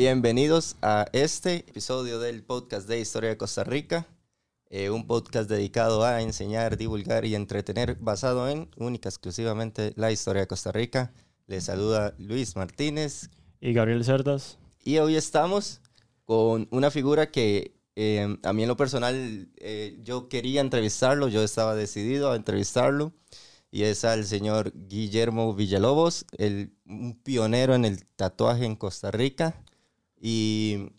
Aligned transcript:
Bienvenidos 0.00 0.76
a 0.80 1.04
este 1.12 1.56
episodio 1.56 2.20
del 2.20 2.42
podcast 2.42 2.88
de 2.88 2.98
Historia 3.00 3.28
de 3.28 3.36
Costa 3.36 3.64
Rica, 3.64 4.06
eh, 4.70 4.88
un 4.88 5.06
podcast 5.06 5.50
dedicado 5.50 6.04
a 6.04 6.22
enseñar, 6.22 6.78
divulgar 6.78 7.26
y 7.26 7.34
entretener 7.34 7.96
basado 8.00 8.48
en 8.48 8.70
única 8.78 9.10
exclusivamente 9.10 9.92
la 9.96 10.10
historia 10.10 10.40
de 10.40 10.46
Costa 10.46 10.72
Rica. 10.72 11.12
Les 11.48 11.64
saluda 11.64 12.14
Luis 12.16 12.56
Martínez 12.56 13.28
y 13.60 13.74
Gabriel 13.74 14.02
Cerdas. 14.02 14.56
Y 14.82 14.96
hoy 14.96 15.16
estamos 15.16 15.82
con 16.24 16.66
una 16.70 16.90
figura 16.90 17.30
que 17.30 17.76
eh, 17.94 18.38
a 18.42 18.54
mí 18.54 18.62
en 18.62 18.68
lo 18.68 18.78
personal 18.78 19.50
eh, 19.58 19.98
yo 20.02 20.30
quería 20.30 20.62
entrevistarlo, 20.62 21.28
yo 21.28 21.42
estaba 21.42 21.74
decidido 21.74 22.32
a 22.32 22.36
entrevistarlo 22.36 23.12
y 23.70 23.82
es 23.82 24.06
al 24.06 24.24
señor 24.24 24.72
Guillermo 24.74 25.54
Villalobos, 25.54 26.24
el, 26.38 26.72
un 26.86 27.20
pionero 27.22 27.74
en 27.74 27.84
el 27.84 28.06
tatuaje 28.16 28.64
en 28.64 28.76
Costa 28.76 29.10
Rica. 29.10 29.62
Y 30.20 30.92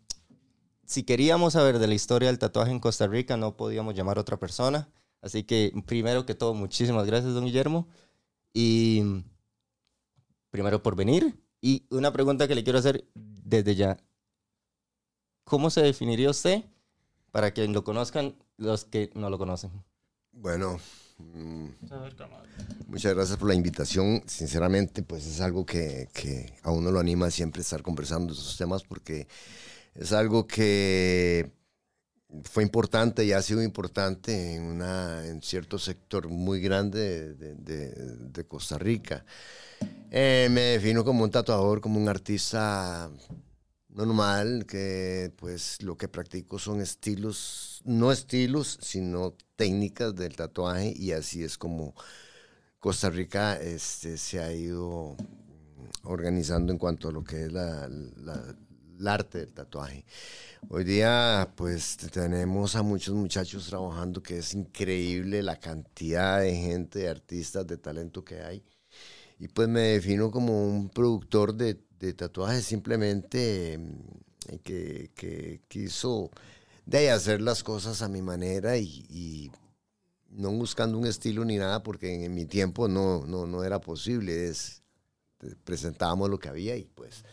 si 0.85 1.03
queríamos 1.03 1.53
saber 1.53 1.79
de 1.79 1.87
la 1.87 1.93
historia 1.93 2.27
del 2.27 2.39
tatuaje 2.39 2.71
en 2.71 2.79
Costa 2.79 3.07
Rica, 3.07 3.37
no 3.37 3.55
podíamos 3.55 3.95
llamar 3.95 4.17
a 4.17 4.21
otra 4.21 4.37
persona. 4.37 4.89
Así 5.21 5.43
que, 5.43 5.71
primero 5.85 6.25
que 6.25 6.33
todo, 6.33 6.55
muchísimas 6.55 7.05
gracias, 7.05 7.33
don 7.33 7.45
Guillermo. 7.45 7.87
Y 8.53 9.23
primero 10.49 10.81
por 10.81 10.95
venir. 10.95 11.39
Y 11.61 11.85
una 11.91 12.11
pregunta 12.11 12.47
que 12.47 12.55
le 12.55 12.63
quiero 12.63 12.79
hacer 12.79 13.07
desde 13.13 13.75
ya. 13.75 13.97
¿Cómo 15.43 15.69
se 15.69 15.81
definiría 15.81 16.29
usted 16.29 16.63
para 17.31 17.53
que 17.53 17.67
lo 17.67 17.83
conozcan 17.83 18.35
los 18.57 18.85
que 18.85 19.11
no 19.13 19.29
lo 19.29 19.37
conocen? 19.37 19.71
Bueno. 20.31 20.79
Muchas 22.87 23.13
gracias 23.13 23.37
por 23.37 23.47
la 23.47 23.55
invitación. 23.55 24.23
Sinceramente, 24.25 25.03
pues 25.03 25.25
es 25.25 25.41
algo 25.41 25.65
que, 25.65 26.09
que, 26.13 26.53
a 26.63 26.71
uno 26.71 26.91
lo 26.91 26.99
anima 26.99 27.31
siempre 27.31 27.61
estar 27.61 27.81
conversando 27.81 28.33
esos 28.33 28.57
temas 28.57 28.83
porque 28.83 29.27
es 29.95 30.11
algo 30.13 30.47
que 30.47 31.51
fue 32.43 32.63
importante 32.63 33.25
y 33.25 33.33
ha 33.33 33.41
sido 33.41 33.61
importante 33.61 34.55
en, 34.55 34.63
una, 34.63 35.25
en 35.25 35.41
cierto 35.41 35.77
sector 35.77 36.29
muy 36.29 36.61
grande 36.61 37.33
de, 37.33 37.55
de, 37.55 37.89
de 37.89 38.43
Costa 38.45 38.77
Rica. 38.77 39.25
Eh, 40.11 40.49
me 40.51 40.61
defino 40.61 41.03
como 41.03 41.23
un 41.23 41.31
tatuador, 41.31 41.81
como 41.81 41.99
un 41.99 42.09
artista 42.09 43.09
normal, 43.89 44.65
que 44.65 45.31
pues 45.37 45.81
lo 45.81 45.97
que 45.97 46.07
practico 46.07 46.59
son 46.59 46.81
estilos, 46.81 47.81
no 47.85 48.11
estilos, 48.11 48.77
sino 48.81 49.35
técnicas 49.61 50.15
del 50.15 50.35
tatuaje 50.35 50.91
y 50.97 51.11
así 51.11 51.43
es 51.43 51.55
como 51.55 51.93
Costa 52.79 53.11
Rica 53.11 53.61
este, 53.61 54.17
se 54.17 54.39
ha 54.39 54.51
ido 54.51 55.15
organizando 56.01 56.73
en 56.73 56.79
cuanto 56.79 57.09
a 57.09 57.11
lo 57.11 57.23
que 57.23 57.43
es 57.43 57.51
la, 57.51 57.85
el 57.85 59.07
arte 59.07 59.37
del 59.37 59.53
tatuaje. 59.53 60.03
Hoy 60.67 60.83
día 60.83 61.53
pues 61.55 61.95
tenemos 62.11 62.75
a 62.75 62.81
muchos 62.81 63.13
muchachos 63.13 63.67
trabajando 63.67 64.23
que 64.23 64.39
es 64.39 64.55
increíble 64.55 65.43
la 65.43 65.57
cantidad 65.57 66.41
de 66.41 66.55
gente, 66.55 66.99
de 66.99 67.09
artistas, 67.09 67.67
de 67.67 67.77
talento 67.77 68.25
que 68.25 68.41
hay. 68.41 68.63
Y 69.37 69.47
pues 69.47 69.67
me 69.67 69.81
defino 69.81 70.31
como 70.31 70.65
un 70.65 70.89
productor 70.89 71.53
de 71.53 71.79
de 72.01 72.13
tatuajes 72.13 72.65
simplemente 72.65 73.77
mm, 73.77 74.55
que, 74.63 75.11
que, 75.15 75.61
quiso 75.67 76.31
de 76.85 77.11
hacer 77.11 77.41
las 77.41 77.63
cosas 77.63 78.01
a 78.01 78.09
mi 78.09 78.21
manera 78.21 78.77
y, 78.77 79.51
no 80.29 80.49
buscando 80.51 80.97
un 80.97 81.05
estilo 81.05 81.43
ni 81.43 81.57
nada 81.57 81.83
porque 81.83 82.23
en, 82.25 82.33
mi 82.33 82.45
tiempo 82.45 82.87
no, 82.87 83.25
no, 83.25 83.45
no 83.45 83.63
era 83.63 83.81
posible. 83.81 84.47
Es, 84.47 84.81
presentábamos 85.63 86.29
lo 86.29 86.39
que 86.39 86.49
había 86.49 86.77
y 86.77 86.85
pues 86.85 87.23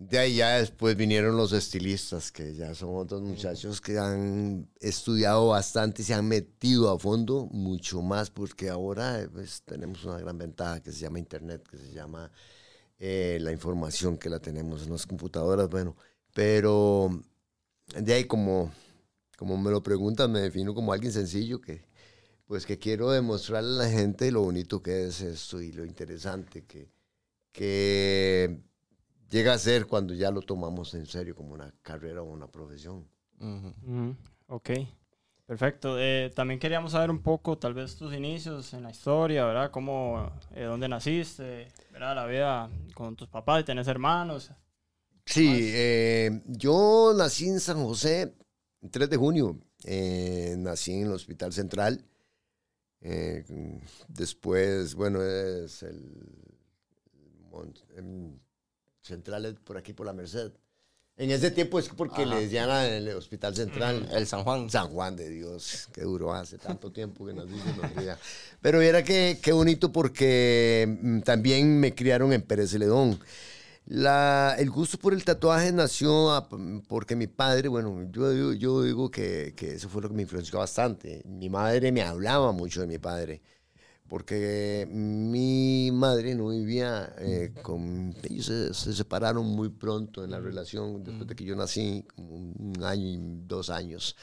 de 0.00 0.18
ahí 0.18 0.36
ya 0.36 0.56
después 0.56 0.96
vinieron 0.96 1.36
los 1.36 1.52
estilistas, 1.52 2.32
que 2.32 2.54
ya 2.54 2.74
son 2.74 2.96
otros 2.96 3.20
muchachos 3.20 3.82
que 3.82 3.98
han 3.98 4.66
estudiado 4.80 5.48
bastante 5.48 6.00
y 6.00 6.06
se 6.06 6.14
han 6.14 6.26
metido 6.26 6.90
a 6.90 6.98
fondo 6.98 7.46
mucho 7.52 8.00
más 8.00 8.30
porque 8.30 8.70
ahora 8.70 9.28
pues, 9.30 9.62
tenemos 9.62 10.02
una 10.06 10.18
gran 10.18 10.38
ventaja 10.38 10.82
que 10.82 10.90
se 10.90 11.00
llama 11.00 11.18
Internet, 11.18 11.68
que 11.70 11.76
se 11.76 11.92
llama 11.92 12.32
eh, 12.98 13.38
la 13.42 13.52
información 13.52 14.16
que 14.16 14.30
la 14.30 14.38
tenemos 14.38 14.84
en 14.84 14.92
las 14.92 15.06
computadoras, 15.06 15.68
bueno, 15.68 15.94
pero 16.32 17.22
de 17.96 18.14
ahí 18.14 18.24
como, 18.24 18.72
como 19.36 19.56
me 19.56 19.70
lo 19.70 19.82
preguntan, 19.82 20.32
me 20.32 20.40
defino 20.40 20.74
como 20.74 20.92
alguien 20.92 21.12
sencillo 21.12 21.60
que, 21.60 21.84
pues 22.46 22.66
que 22.66 22.78
quiero 22.78 23.10
demostrarle 23.10 23.70
a 23.70 23.86
la 23.86 23.88
gente 23.88 24.30
lo 24.30 24.42
bonito 24.42 24.82
que 24.82 25.06
es 25.06 25.20
esto 25.20 25.60
y 25.60 25.72
lo 25.72 25.84
interesante 25.84 26.64
que, 26.64 26.90
que 27.52 28.60
llega 29.30 29.54
a 29.54 29.58
ser 29.58 29.86
cuando 29.86 30.14
ya 30.14 30.30
lo 30.30 30.42
tomamos 30.42 30.94
en 30.94 31.06
serio 31.06 31.34
como 31.34 31.54
una 31.54 31.72
carrera 31.82 32.22
o 32.22 32.24
una 32.24 32.48
profesión. 32.48 33.06
Ok. 34.48 34.70
Perfecto. 35.50 35.98
Eh, 35.98 36.30
también 36.32 36.60
queríamos 36.60 36.92
saber 36.92 37.10
un 37.10 37.22
poco, 37.22 37.58
tal 37.58 37.74
vez, 37.74 37.96
tus 37.96 38.14
inicios 38.14 38.72
en 38.72 38.84
la 38.84 38.90
historia, 38.90 39.44
¿verdad? 39.44 39.72
¿Cómo, 39.72 40.30
eh, 40.54 40.62
dónde 40.62 40.88
naciste, 40.88 41.66
¿verdad? 41.90 42.14
La 42.14 42.26
vida 42.26 42.70
con 42.94 43.16
tus 43.16 43.28
papás 43.28 43.62
y 43.62 43.64
tenés 43.64 43.88
hermanos. 43.88 44.52
Sí, 45.26 45.70
eh, 45.72 46.42
yo 46.46 47.14
nací 47.16 47.48
en 47.48 47.60
San 47.60 47.82
José, 47.84 48.34
el 48.82 48.90
3 48.90 49.10
de 49.10 49.16
junio. 49.16 49.58
nací 50.58 50.92
en 50.92 51.06
el 51.06 51.12
Hospital 51.12 51.52
Central. 51.52 52.04
después, 54.08 54.94
bueno, 54.94 55.22
es 55.22 55.82
el, 55.82 56.02
el 57.96 58.40
Central 59.02 59.58
por 59.64 59.76
aquí, 59.76 59.92
por 59.92 60.06
la 60.06 60.12
Merced. 60.12 60.52
En 61.20 61.30
ese 61.30 61.50
tiempo 61.50 61.78
es 61.78 61.90
porque 61.90 62.24
le 62.24 62.40
decían 62.40 62.70
al 62.70 63.06
Hospital 63.10 63.54
Central. 63.54 64.08
El 64.10 64.26
San 64.26 64.42
Juan. 64.42 64.70
San 64.70 64.88
Juan 64.88 65.16
de 65.16 65.28
Dios, 65.28 65.88
qué 65.92 66.00
duro 66.00 66.32
hace 66.32 66.56
tanto 66.56 66.90
tiempo 66.90 67.26
que 67.26 67.34
nos 67.34 67.46
dicen 67.46 67.76
los 67.76 68.18
Pero 68.62 68.80
era 68.80 69.02
que 69.04 69.38
qué 69.42 69.52
bonito 69.52 69.92
porque 69.92 70.88
mm, 71.02 71.20
también 71.20 71.78
me 71.78 71.94
criaron 71.94 72.32
en 72.32 72.40
Pérez 72.40 72.70
Celedón. 72.70 73.20
La, 73.92 74.54
el 74.56 74.70
gusto 74.70 74.98
por 74.98 75.14
el 75.14 75.24
tatuaje 75.24 75.72
nació 75.72 76.46
porque 76.86 77.16
mi 77.16 77.26
padre, 77.26 77.66
bueno, 77.66 78.08
yo, 78.12 78.52
yo 78.52 78.82
digo 78.84 79.10
que, 79.10 79.52
que 79.56 79.74
eso 79.74 79.88
fue 79.88 80.00
lo 80.00 80.08
que 80.08 80.14
me 80.14 80.22
influenció 80.22 80.60
bastante. 80.60 81.22
Mi 81.26 81.50
madre 81.50 81.90
me 81.90 82.02
hablaba 82.02 82.52
mucho 82.52 82.82
de 82.82 82.86
mi 82.86 82.98
padre 82.98 83.42
porque 84.06 84.86
mi 84.88 85.90
madre 85.92 86.36
no 86.36 86.50
vivía 86.50 87.12
eh, 87.18 87.52
con... 87.62 88.14
Ellos 88.22 88.46
se, 88.76 88.92
separaron 88.92 89.46
muy 89.46 89.70
pronto 89.70 90.22
en 90.22 90.30
la 90.30 90.38
relación, 90.38 91.02
después 91.02 91.26
de 91.26 91.34
que 91.34 91.44
yo 91.44 91.56
nací, 91.56 92.04
como 92.14 92.36
un 92.36 92.84
año 92.84 93.08
y 93.08 93.18
dos 93.18 93.70
años. 93.70 94.14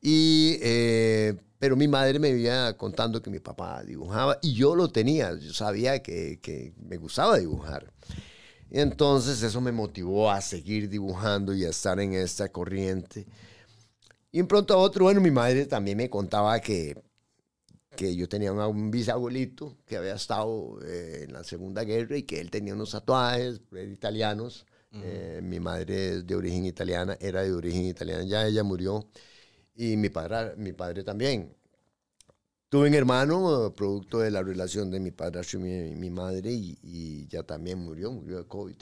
Y, 0.00 0.56
eh, 0.62 1.36
pero 1.58 1.76
mi 1.76 1.88
madre 1.88 2.18
me 2.18 2.32
vivía 2.32 2.74
contando 2.78 3.20
que 3.20 3.28
mi 3.28 3.40
papá 3.40 3.82
dibujaba 3.82 4.38
y 4.40 4.54
yo 4.54 4.74
lo 4.74 4.88
tenía, 4.88 5.34
yo 5.38 5.52
sabía 5.52 6.02
que, 6.02 6.40
que 6.40 6.72
me 6.88 6.96
gustaba 6.96 7.38
dibujar. 7.38 7.92
Y 8.70 8.80
entonces 8.80 9.42
eso 9.42 9.60
me 9.60 9.72
motivó 9.72 10.30
a 10.30 10.40
seguir 10.40 10.88
dibujando 10.88 11.54
y 11.54 11.64
a 11.64 11.70
estar 11.70 12.00
en 12.00 12.14
esta 12.14 12.48
corriente. 12.50 13.26
Y 14.32 14.40
en 14.40 14.46
pronto 14.48 14.74
a 14.74 14.78
otro, 14.78 15.04
bueno, 15.04 15.20
mi 15.20 15.30
madre 15.30 15.66
también 15.66 15.96
me 15.96 16.10
contaba 16.10 16.58
que 16.60 16.96
que 17.94 18.14
yo 18.14 18.28
tenía 18.28 18.52
un 18.52 18.90
bisabuelito 18.90 19.76
que 19.86 19.96
había 19.96 20.14
estado 20.14 20.78
eh, 20.84 21.24
en 21.24 21.32
la 21.32 21.44
Segunda 21.44 21.84
Guerra 21.84 22.16
y 22.16 22.24
que 22.24 22.40
él 22.40 22.50
tenía 22.50 22.74
unos 22.74 22.90
tatuajes 22.90 23.60
italianos. 23.72 24.66
Eh, 24.92 25.40
mi 25.42 25.58
madre 25.58 26.10
es 26.10 26.26
de 26.26 26.36
origen 26.36 26.66
italiana, 26.66 27.16
era 27.20 27.42
de 27.42 27.52
origen 27.52 27.84
italiana, 27.84 28.22
ya 28.24 28.46
ella 28.46 28.62
murió. 28.62 29.08
Y 29.74 29.96
mi 29.96 30.08
padre, 30.08 30.54
mi 30.56 30.72
padre 30.72 31.02
también. 31.02 31.52
Tuve 32.68 32.88
un 32.88 32.94
hermano, 32.94 33.72
producto 33.76 34.18
de 34.18 34.30
la 34.30 34.42
relación 34.42 34.90
de 34.90 34.98
mi 35.00 35.10
padre 35.12 35.42
y 35.52 35.56
mi, 35.58 35.94
mi 35.94 36.10
madre, 36.10 36.52
y, 36.52 36.76
y, 36.82 37.26
ya 37.28 37.42
también 37.44 37.78
murió, 37.78 38.10
murió 38.12 38.38
de 38.38 38.46
COVID. 38.46 38.76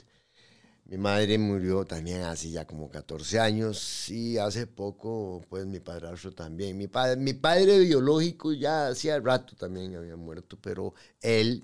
Mi 0.85 0.97
madre 0.97 1.37
murió 1.37 1.85
también 1.85 2.23
hace 2.23 2.49
ya 2.51 2.65
como 2.65 2.89
14 2.89 3.39
años 3.39 4.09
y 4.09 4.37
hace 4.37 4.67
poco, 4.67 5.41
pues 5.49 5.65
mi 5.65 5.79
padrastro 5.79 6.33
también. 6.33 6.77
Mi 6.77 6.87
padre, 6.87 7.15
mi 7.17 7.33
padre 7.33 7.79
biológico 7.79 8.51
ya 8.53 8.87
hacía 8.87 9.19
rato 9.19 9.55
también 9.55 9.95
había 9.95 10.15
muerto, 10.17 10.57
pero 10.61 10.93
él, 11.21 11.63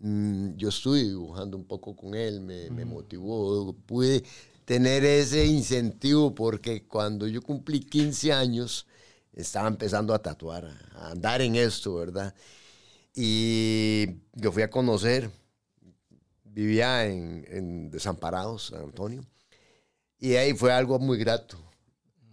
mm, 0.00 0.56
yo 0.56 0.68
estuve 0.70 1.04
dibujando 1.04 1.56
un 1.56 1.64
poco 1.64 1.94
con 1.94 2.14
él, 2.14 2.40
me, 2.40 2.70
me 2.70 2.84
motivó, 2.84 3.72
pude 3.86 4.24
tener 4.64 5.04
ese 5.04 5.46
incentivo 5.46 6.34
porque 6.34 6.86
cuando 6.86 7.26
yo 7.28 7.40
cumplí 7.42 7.80
15 7.80 8.32
años, 8.32 8.86
estaba 9.36 9.68
empezando 9.68 10.12
a 10.12 10.20
tatuar, 10.20 10.64
a 10.94 11.10
andar 11.12 11.40
en 11.42 11.54
esto, 11.54 11.94
¿verdad? 11.94 12.34
Y 13.14 14.06
yo 14.34 14.50
fui 14.50 14.62
a 14.62 14.70
conocer 14.70 15.30
vivía 16.56 17.04
en, 17.04 17.90
Desamparados, 17.90 18.68
San 18.68 18.82
Antonio. 18.82 19.22
Y 20.18 20.34
ahí 20.36 20.54
fue 20.54 20.72
algo 20.72 20.98
muy 20.98 21.18
grato. 21.18 21.58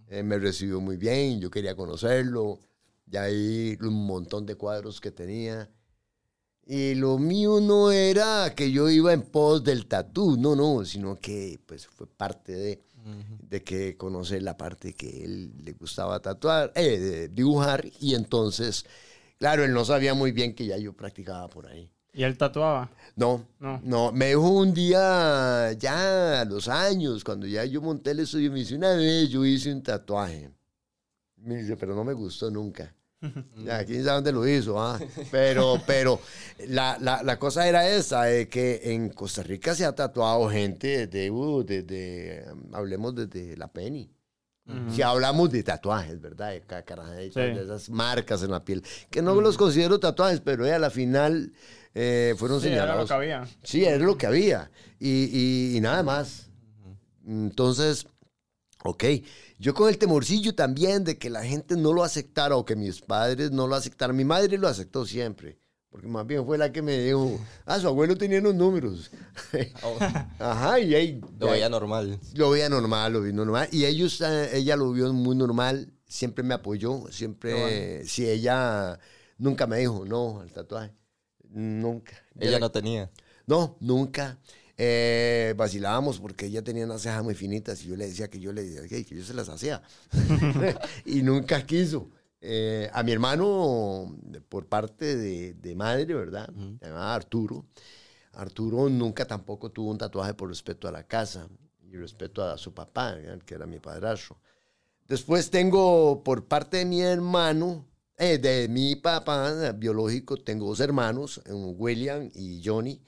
Él 0.08 0.24
me 0.24 0.38
recibió 0.38 0.80
muy 0.80 0.96
bien, 0.96 1.40
yo 1.40 1.50
quería 1.50 1.76
conocerlo. 1.76 2.58
Ya 3.06 3.24
ahí 3.24 3.76
un 3.82 4.06
montón 4.06 4.46
de 4.46 4.54
cuadros 4.54 4.98
que 4.98 5.10
tenía. 5.10 5.70
Y 6.66 6.94
lo 6.94 7.18
mío 7.18 7.60
no 7.60 7.92
era 7.92 8.54
que 8.56 8.72
yo 8.72 8.88
iba 8.88 9.12
en 9.12 9.20
pos 9.20 9.62
del 9.62 9.86
tatú, 9.86 10.38
no, 10.38 10.56
no, 10.56 10.82
sino 10.86 11.16
que 11.16 11.60
pues 11.66 11.86
fue 11.86 12.06
parte 12.06 12.52
de, 12.52 12.82
de 13.48 13.62
que 13.62 13.96
conocer 13.96 14.42
la 14.42 14.56
parte 14.56 14.94
que 14.94 15.24
él 15.24 15.52
le 15.62 15.72
gustaba 15.72 16.20
tatuar, 16.20 16.72
eh, 16.74 17.28
dibujar, 17.30 17.84
y 18.00 18.14
entonces, 18.14 18.84
claro, 19.38 19.64
él 19.64 19.72
no 19.72 19.84
sabía 19.84 20.14
muy 20.14 20.32
bien 20.32 20.54
que 20.54 20.66
ya 20.66 20.78
yo 20.78 20.92
practicaba 20.94 21.48
por 21.48 21.66
ahí. 21.66 21.90
¿Y 22.12 22.22
él 22.22 22.38
tatuaba? 22.38 22.90
No, 23.16 23.44
No. 23.58 23.80
no, 23.82 24.12
me 24.12 24.28
dijo 24.28 24.48
un 24.48 24.72
día, 24.72 25.72
ya 25.72 26.42
a 26.42 26.44
los 26.44 26.68
años, 26.68 27.24
cuando 27.24 27.46
ya 27.46 27.64
yo 27.64 27.82
monté 27.82 28.12
el 28.12 28.20
estudio, 28.20 28.52
me 28.52 28.60
dice, 28.60 28.76
una 28.76 28.94
vez 28.94 29.28
yo 29.28 29.44
hice 29.44 29.72
un 29.72 29.82
tatuaje. 29.82 30.50
Me 31.36 31.56
dice, 31.56 31.76
pero 31.76 31.94
no 31.94 32.04
me 32.04 32.12
gustó 32.12 32.50
nunca. 32.50 32.94
Ya, 33.64 33.84
quién 33.84 34.04
sabe 34.04 34.16
dónde 34.16 34.32
lo 34.32 34.46
hizo, 34.48 34.80
ah? 34.80 34.98
Pero, 35.30 35.80
pero 35.86 36.20
la, 36.68 36.98
la, 37.00 37.22
la 37.22 37.38
cosa 37.38 37.66
era 37.68 37.88
esa, 37.88 38.24
de 38.24 38.48
que 38.48 38.80
en 38.92 39.08
Costa 39.10 39.42
Rica 39.42 39.74
se 39.74 39.84
ha 39.84 39.94
tatuado 39.94 40.48
gente 40.50 41.06
desde, 41.06 41.30
uh, 41.30 41.62
desde 41.64 42.44
um, 42.52 42.74
hablemos 42.74 43.14
desde 43.14 43.56
la 43.56 43.68
Penny. 43.68 44.10
Si 44.88 45.02
hablamos 45.02 45.50
de 45.50 45.62
tatuajes, 45.62 46.18
¿verdad? 46.22 46.52
De 46.52 47.30
Sí. 47.30 47.38
de 47.40 47.64
esas 47.64 47.90
marcas 47.90 48.42
en 48.42 48.50
la 48.50 48.64
piel, 48.64 48.82
que 49.10 49.20
no 49.20 49.38
los 49.38 49.58
considero 49.58 50.00
tatuajes, 50.00 50.40
pero 50.40 50.64
eh, 50.64 50.72
a 50.72 50.78
la 50.78 50.88
final 50.88 51.52
eh, 51.94 52.34
fueron 52.38 52.62
Sí, 52.62 52.68
era 52.68 52.76
lo 52.96 53.06
señalados. 53.06 53.08
que 53.08 53.14
había. 53.14 53.44
Sí, 53.62 53.84
era 53.84 53.98
lo 54.02 54.16
que 54.16 54.26
había. 54.26 54.70
Y, 54.98 55.24
y- 55.30 55.76
y 55.76 55.80
nada 55.82 56.02
más. 56.02 56.48
Entonces, 57.26 58.06
ok. 58.84 59.04
Yo 59.58 59.74
con 59.74 59.88
el 59.88 59.98
temorcillo 59.98 60.54
también 60.54 61.04
de 61.04 61.18
que 61.18 61.30
la 61.30 61.44
gente 61.44 61.76
no 61.76 61.92
lo 61.92 62.04
aceptara 62.04 62.56
o 62.56 62.64
que 62.64 62.76
mis 62.76 63.00
padres 63.00 63.50
no 63.50 63.66
lo 63.66 63.74
aceptaran. 63.74 64.16
Mi 64.16 64.24
madre 64.24 64.56
lo 64.58 64.68
aceptó 64.68 65.04
siempre. 65.04 65.58
Porque 65.90 66.08
más 66.08 66.26
bien 66.26 66.44
fue 66.44 66.58
la 66.58 66.72
que 66.72 66.82
me 66.82 66.98
dijo, 66.98 67.38
ah, 67.66 67.78
su 67.78 67.86
abuelo 67.86 68.16
tenía 68.16 68.40
los 68.40 68.54
números. 68.54 69.10
Oh, 69.84 69.96
Ajá, 70.40 70.80
y 70.80 70.92
ahí 70.92 71.20
lo 71.38 71.50
veía 71.50 71.68
normal. 71.68 72.18
lo 72.34 72.50
veía 72.50 72.68
normal, 72.68 73.12
lo 73.12 73.20
vi 73.20 73.32
normal. 73.32 73.68
Y 73.70 73.84
ellos, 73.84 74.20
eh, 74.20 74.56
ella 74.56 74.74
lo 74.74 74.90
vio 74.90 75.12
muy 75.12 75.36
normal, 75.36 75.92
siempre 76.04 76.42
me 76.42 76.54
apoyó, 76.54 77.04
siempre, 77.12 78.04
si 78.06 78.28
ella 78.28 78.98
nunca 79.38 79.68
me 79.68 79.78
dijo 79.78 80.04
no 80.04 80.40
al 80.40 80.50
tatuaje, 80.50 80.92
nunca. 81.48 82.12
Ella 82.40 82.58
no 82.58 82.72
tenía. 82.72 83.12
No, 83.46 83.76
nunca. 83.78 84.38
Eh, 84.76 85.54
vacilábamos 85.56 86.18
porque 86.18 86.46
ella 86.46 86.62
tenía 86.62 86.84
unas 86.84 87.02
cejas 87.02 87.22
muy 87.22 87.34
finitas 87.34 87.84
y 87.84 87.88
yo 87.88 87.96
le 87.96 88.08
decía 88.08 88.28
que 88.28 88.40
yo 88.40 88.52
le 88.52 88.64
decía 88.64 88.88
que 88.88 89.04
que 89.04 89.14
yo 89.14 89.24
se 89.24 89.34
las 89.34 89.48
hacía. 89.48 89.82
y 91.04 91.22
nunca 91.22 91.64
quiso. 91.64 92.10
Eh, 92.40 92.90
a 92.92 93.02
mi 93.02 93.12
hermano, 93.12 94.14
por 94.50 94.66
parte 94.66 95.16
de, 95.16 95.54
de 95.54 95.74
madre, 95.74 96.12
¿verdad? 96.12 96.50
Se 96.78 96.86
llamaba 96.86 97.14
Arturo. 97.14 97.64
Arturo 98.32 98.88
nunca 98.90 99.26
tampoco 99.26 99.70
tuvo 99.70 99.90
un 99.90 99.98
tatuaje 99.98 100.34
por 100.34 100.48
respeto 100.48 100.86
a 100.86 100.92
la 100.92 101.06
casa 101.06 101.48
y 101.80 101.96
respeto 101.96 102.42
a 102.44 102.58
su 102.58 102.74
papá, 102.74 103.14
¿verdad? 103.14 103.40
que 103.42 103.54
era 103.54 103.66
mi 103.66 103.78
padrastro. 103.78 104.38
Después 105.06 105.50
tengo 105.50 106.22
por 106.22 106.46
parte 106.46 106.78
de 106.78 106.84
mi 106.84 107.00
hermano, 107.00 107.86
eh, 108.18 108.38
de 108.38 108.68
mi 108.68 108.96
papá 108.96 109.72
biológico, 109.72 110.36
tengo 110.36 110.66
dos 110.66 110.80
hermanos, 110.80 111.40
William 111.46 112.30
y 112.34 112.60
Johnny. 112.64 113.00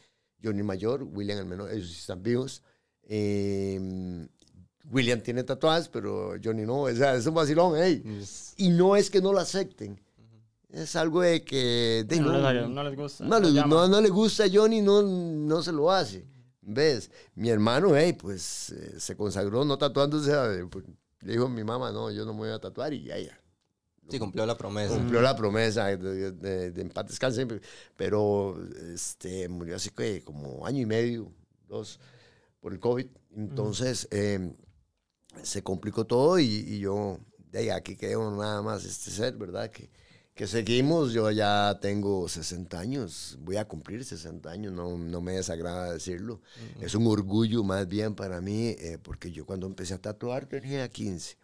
Johnny 0.46 0.62
mayor, 0.62 1.02
William 1.02 1.38
el 1.38 1.46
menor, 1.46 1.70
ellos 1.72 1.90
están 1.90 2.22
vivos. 2.22 2.62
Eh, 3.08 4.26
William 4.90 5.20
tiene 5.20 5.42
tatuajes, 5.42 5.88
pero 5.88 6.34
Johnny 6.42 6.62
no. 6.64 6.82
O 6.82 6.94
sea, 6.94 7.14
es 7.16 7.26
un 7.26 7.34
vacilón, 7.34 7.76
ey. 7.76 8.02
Es- 8.20 8.54
Y 8.56 8.68
no 8.70 8.94
es 8.96 9.10
que 9.10 9.20
no 9.20 9.32
lo 9.32 9.40
acepten. 9.40 10.00
Es 10.68 10.94
algo 10.96 11.22
de 11.22 11.42
que... 11.42 12.04
de 12.06 12.16
No, 12.20 12.32
no- 12.32 12.52
les, 12.52 12.68
no 12.68 12.82
les 12.84 12.96
gusta. 12.96 13.24
no, 13.40 13.40
no, 13.68 13.88
no 13.88 14.00
le 14.00 14.08
gusta 14.10 14.44
a 14.44 14.48
Johnny, 14.52 14.82
no, 14.82 15.02
no 15.02 15.62
se 15.62 15.72
lo 15.72 15.90
hace. 15.90 16.24
¿Ves? 16.60 17.10
Mi 17.34 17.48
hermano, 17.48 17.94
hey, 17.96 18.12
pues 18.12 18.70
eh, 18.70 18.94
se 18.98 19.16
consagró 19.16 19.64
no 19.64 19.78
tatuándose. 19.78 20.32
pues, 20.70 20.84
le 21.20 21.32
dijo 21.32 21.46
a 21.46 21.48
mi 21.48 21.64
mamá, 21.64 21.92
no, 21.92 22.10
yo 22.10 22.24
no 22.24 22.32
me 22.34 22.40
voy 22.40 22.50
a 22.50 22.58
tatuar 22.58 22.92
y 22.92 23.04
ya, 23.04 23.18
ya. 23.18 23.40
Sí, 24.08 24.18
cumplió 24.18 24.46
la 24.46 24.56
promesa. 24.56 24.94
Cumplió 24.94 25.20
la 25.20 25.36
promesa 25.36 25.86
de, 25.86 26.32
de, 26.32 26.70
de 26.70 26.82
en 26.82 26.90
paz 26.90 27.06
descanse, 27.08 27.46
pero 27.96 28.56
este, 28.92 29.48
murió 29.48 29.76
así 29.76 29.90
que 29.90 30.22
como 30.22 30.66
año 30.66 30.80
y 30.82 30.86
medio, 30.86 31.32
dos, 31.68 31.98
por 32.60 32.72
el 32.72 32.80
COVID. 32.80 33.06
Entonces 33.36 34.08
eh, 34.10 34.52
se 35.42 35.62
complicó 35.62 36.06
todo 36.06 36.38
y, 36.38 36.44
y 36.44 36.78
yo, 36.78 37.18
de 37.50 37.58
ahí 37.58 37.70
aquí 37.70 37.96
quedó 37.96 38.30
nada 38.30 38.62
más 38.62 38.84
este 38.84 39.10
ser, 39.10 39.36
¿verdad? 39.36 39.70
Que, 39.70 39.90
que 40.36 40.46
seguimos, 40.46 41.12
yo 41.12 41.30
ya 41.30 41.78
tengo 41.80 42.28
60 42.28 42.78
años, 42.78 43.38
voy 43.40 43.56
a 43.56 43.66
cumplir 43.66 44.04
60 44.04 44.50
años, 44.50 44.70
no, 44.70 44.98
no 44.98 45.20
me 45.22 45.32
desagrada 45.32 45.92
decirlo. 45.94 46.42
Es 46.80 46.94
un 46.94 47.06
orgullo 47.06 47.64
más 47.64 47.88
bien 47.88 48.14
para 48.14 48.42
mí, 48.42 48.68
eh, 48.78 48.98
porque 49.02 49.32
yo 49.32 49.46
cuando 49.46 49.66
empecé 49.66 49.94
a 49.94 49.98
tatuar 49.98 50.44
tenía 50.44 50.86
15, 50.90 51.38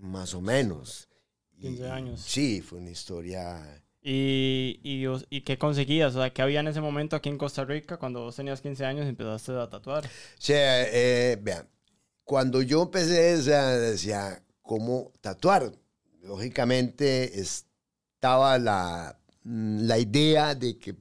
más 0.00 0.34
o 0.34 0.42
menos. 0.42 1.08
15 1.62 1.82
Y- 1.82 1.86
años. 1.86 2.20
Sí, 2.20 2.60
fue 2.60 2.78
una 2.80 2.90
historia. 2.90 3.82
¿Y, 4.02 4.80
y, 4.82 5.04
¿Y 5.30 5.40
qué 5.42 5.56
conseguías? 5.58 6.14
O 6.16 6.20
sea, 6.20 6.32
¿qué 6.32 6.42
había 6.42 6.60
en 6.60 6.66
ese 6.68 6.80
momento 6.80 7.14
aquí 7.16 7.28
en 7.28 7.38
Costa 7.38 7.64
Rica 7.64 7.96
cuando 7.98 8.20
vos 8.22 8.34
tenías 8.36 8.60
15 8.60 8.84
años 8.84 9.06
y 9.06 9.10
empezaste 9.10 9.52
a 9.52 9.68
tatuar? 9.70 10.04
O 10.04 10.08
sea, 10.40 10.82
eh, 10.88 11.38
vean, 11.40 11.68
cuando 12.24 12.62
yo 12.62 12.82
empecé, 12.82 13.34
o 13.36 13.42
sea, 13.42 13.68
decía, 13.78 14.42
¿cómo 14.60 15.12
tatuar? 15.20 15.72
Lógicamente 16.22 17.38
estaba 17.40 18.58
la, 18.58 19.18
la 19.44 19.98
idea 19.98 20.54
de 20.56 20.78
que 20.78 20.94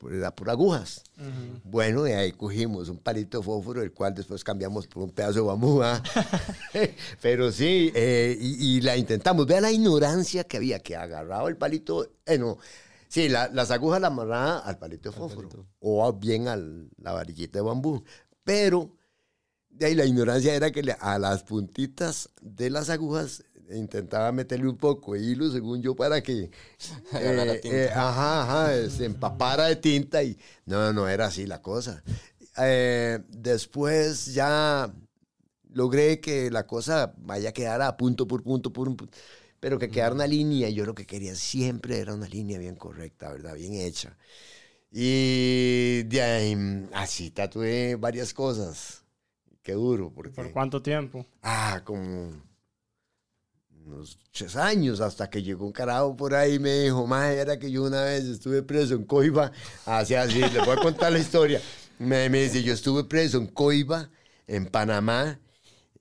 pues, 0.00 0.14
era 0.14 0.34
por 0.34 0.48
agujas. 0.48 1.04
Bueno, 1.62 2.08
y 2.08 2.12
ahí 2.12 2.32
cogimos 2.32 2.88
un 2.88 2.96
palito 2.98 3.38
de 3.38 3.44
fósforo, 3.44 3.82
el 3.82 3.92
cual 3.92 4.14
después 4.14 4.42
cambiamos 4.42 4.86
por 4.86 5.02
un 5.02 5.10
pedazo 5.10 5.34
de 5.34 5.40
bambú. 5.42 5.82
¿ah? 5.82 6.02
Pero 7.22 7.52
sí, 7.52 7.92
eh, 7.94 8.36
y, 8.40 8.76
y 8.76 8.80
la 8.80 8.96
intentamos. 8.96 9.46
Vea 9.46 9.60
la 9.60 9.70
ignorancia 9.70 10.44
que 10.44 10.56
había, 10.56 10.78
que 10.80 10.96
agarraba 10.96 11.48
el 11.50 11.56
palito, 11.58 12.08
eh, 12.24 12.38
no, 12.38 12.56
sí, 13.08 13.28
la- 13.28 13.48
las 13.48 13.70
agujas 13.70 14.00
las 14.00 14.10
amarraba 14.10 14.60
al 14.60 14.78
palito 14.78 15.10
de 15.10 15.16
fósforo 15.16 15.48
palito. 15.50 15.68
o 15.80 16.12
bien 16.14 16.48
a 16.48 16.56
la 16.56 17.12
varillita 17.12 17.58
de 17.58 17.62
bambú. 17.62 18.02
Pero 18.42 18.96
de 19.68 19.86
ahí 19.86 19.94
la 19.94 20.06
ignorancia 20.06 20.54
era 20.54 20.70
que 20.70 20.82
le- 20.82 20.96
a 20.98 21.18
las 21.18 21.42
puntitas 21.42 22.30
de 22.40 22.70
las 22.70 22.88
agujas 22.88 23.44
intentaba 23.76 24.32
meterle 24.32 24.68
un 24.68 24.76
poco 24.76 25.14
de 25.14 25.20
hilo, 25.20 25.50
según 25.50 25.82
yo, 25.82 25.94
para 25.94 26.22
que 26.22 26.50
eh, 27.14 27.60
eh, 27.64 27.90
ajá, 27.94 28.42
ajá, 28.42 28.90
se 28.90 29.04
empapara 29.04 29.66
de 29.66 29.76
tinta 29.76 30.22
y 30.22 30.36
no, 30.66 30.92
no 30.92 31.08
era 31.08 31.26
así 31.26 31.46
la 31.46 31.62
cosa. 31.62 32.02
Eh, 32.58 33.20
después 33.28 34.34
ya 34.34 34.92
logré 35.72 36.20
que 36.20 36.50
la 36.50 36.66
cosa 36.66 37.14
vaya 37.18 37.50
a 37.50 37.52
quedar 37.52 37.80
a 37.82 37.96
punto 37.96 38.26
por 38.26 38.42
punto 38.42 38.72
por 38.72 38.94
punto, 38.96 39.16
pero 39.60 39.78
que 39.78 39.88
quedara 39.88 40.14
una 40.14 40.26
línea. 40.26 40.68
Yo 40.68 40.84
lo 40.84 40.94
que 40.94 41.06
quería 41.06 41.34
siempre 41.34 41.98
era 41.98 42.14
una 42.14 42.28
línea 42.28 42.58
bien 42.58 42.76
correcta, 42.76 43.30
¿verdad? 43.30 43.54
Bien 43.54 43.74
hecha. 43.74 44.16
Y 44.92 46.02
de 46.04 46.22
ahí, 46.22 46.56
mm, 46.56 46.88
así 46.92 47.30
tatué 47.30 47.94
varias 47.94 48.34
cosas. 48.34 49.04
Qué 49.62 49.72
duro, 49.72 50.10
porque... 50.12 50.32
¿Por 50.32 50.50
cuánto 50.52 50.82
tiempo? 50.82 51.26
Ah, 51.42 51.82
como 51.84 52.32
unos 53.92 54.18
tres 54.32 54.56
años, 54.56 55.00
hasta 55.00 55.28
que 55.28 55.42
llegó 55.42 55.66
un 55.66 55.72
carajo 55.72 56.16
por 56.16 56.34
ahí 56.34 56.54
y 56.54 56.58
me 56.58 56.80
dijo, 56.80 57.06
más 57.06 57.30
era 57.32 57.58
que 57.58 57.70
yo 57.70 57.84
una 57.84 58.04
vez 58.04 58.24
estuve 58.24 58.62
preso 58.62 58.94
en 58.94 59.04
Coiba, 59.04 59.52
así, 59.86 60.14
así, 60.14 60.38
les 60.38 60.64
voy 60.64 60.76
a 60.76 60.80
contar 60.80 61.12
la 61.12 61.18
historia. 61.18 61.60
Me, 61.98 62.28
me 62.28 62.42
dice, 62.42 62.62
yo 62.62 62.72
estuve 62.72 63.04
preso 63.04 63.38
en 63.38 63.46
Coiba, 63.48 64.10
en 64.46 64.66
Panamá, 64.66 65.38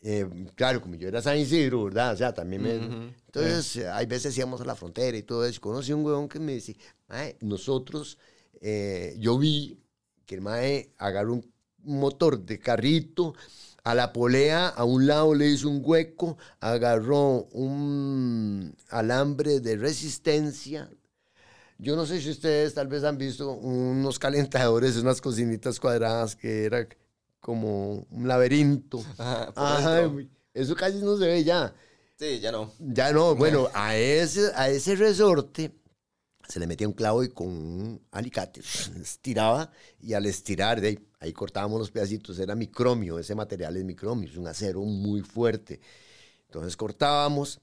eh, 0.02 0.28
claro, 0.56 0.82
como 0.82 0.96
yo 0.96 1.08
era 1.10 1.22
San 1.22 1.38
Isidro, 1.38 1.86
¿verdad? 1.86 2.14
O 2.14 2.18
sea, 2.18 2.34
también 2.34 2.62
me... 2.62 2.78
Ujú. 2.78 3.14
Entonces, 3.26 3.76
eh, 3.76 3.90
hay 3.90 4.06
veces 4.06 4.36
íbamos 4.38 4.62
a 4.62 4.66
la 4.66 4.76
frontera 4.76 5.18
y 5.18 5.24
todo 5.24 5.46
eso. 5.46 5.62
Conocí 5.62 5.92
un 5.94 6.04
huevón 6.04 6.28
que 6.28 6.40
me 6.40 6.54
dice, 6.54 6.76
"Mae, 7.08 7.38
nosotros, 7.42 8.18
eh, 8.62 9.16
yo 9.20 9.38
vi 9.38 9.78
que 10.26 10.36
el 10.36 10.42
mae 10.42 10.94
agarró 10.98 11.34
un 11.34 11.54
motor 11.84 12.40
de 12.44 12.60
carrito, 12.60 13.36
a 13.84 13.96
la 13.96 14.14
polea, 14.14 14.68
a 14.68 14.84
un 14.84 15.08
lado 15.08 15.34
le 15.36 15.48
hizo 15.48 15.70
un 15.70 15.82
hueco, 15.84 16.38
agarró 16.60 17.48
un 17.52 18.76
alambre 18.90 19.60
de 19.60 19.78
resistencia. 19.78 20.90
Yo 21.78 21.96
no 21.96 22.06
sé 22.06 22.20
si 22.22 22.30
ustedes 22.30 22.74
tal 22.74 22.88
vez 22.88 23.04
han 23.04 23.18
visto 23.18 23.52
unos 23.52 24.20
calentadores, 24.20 24.98
unas 24.98 25.22
cocinitas 25.22 25.80
cuadradas 25.80 26.36
que 26.36 26.66
era 26.66 26.88
como 27.40 28.06
un 28.12 28.28
laberinto. 28.28 29.04
Ajá, 29.18 29.54
Ajá, 29.56 30.12
eso 30.54 30.76
casi 30.76 31.00
no 31.00 31.18
se 31.18 31.26
ve 31.28 31.44
ya. 31.44 31.74
Sí, 32.18 32.40
ya 32.42 32.52
no. 32.52 32.74
Ya 32.80 33.14
no, 33.14 33.34
bueno, 33.34 33.70
a 33.74 33.96
ese, 33.96 34.52
a 34.56 34.70
ese 34.70 34.96
resorte 34.96 35.72
se 36.50 36.60
le 36.60 36.68
metía 36.68 36.88
un 36.88 36.94
clavo 36.96 37.24
y 37.24 37.30
con 37.30 37.48
un 37.48 38.02
alicate 38.12 38.62
estiraba 39.02 39.72
y 40.02 40.14
al 40.14 40.26
estirar, 40.26 40.82
de 40.82 40.88
ahí, 40.90 41.00
ahí 41.20 41.34
cortábamos 41.34 41.80
los 41.80 41.92
pedacitos, 41.92 42.40
era 42.40 42.56
micromio, 42.56 43.20
ese 43.20 43.36
material 43.36 43.78
es 43.78 43.86
micromio, 43.86 44.28
es 44.30 44.38
un 44.38 44.48
acero 44.48 44.82
muy 44.82 45.22
fuerte. 45.22 45.80
Entonces 46.48 46.76
cortábamos, 46.78 47.62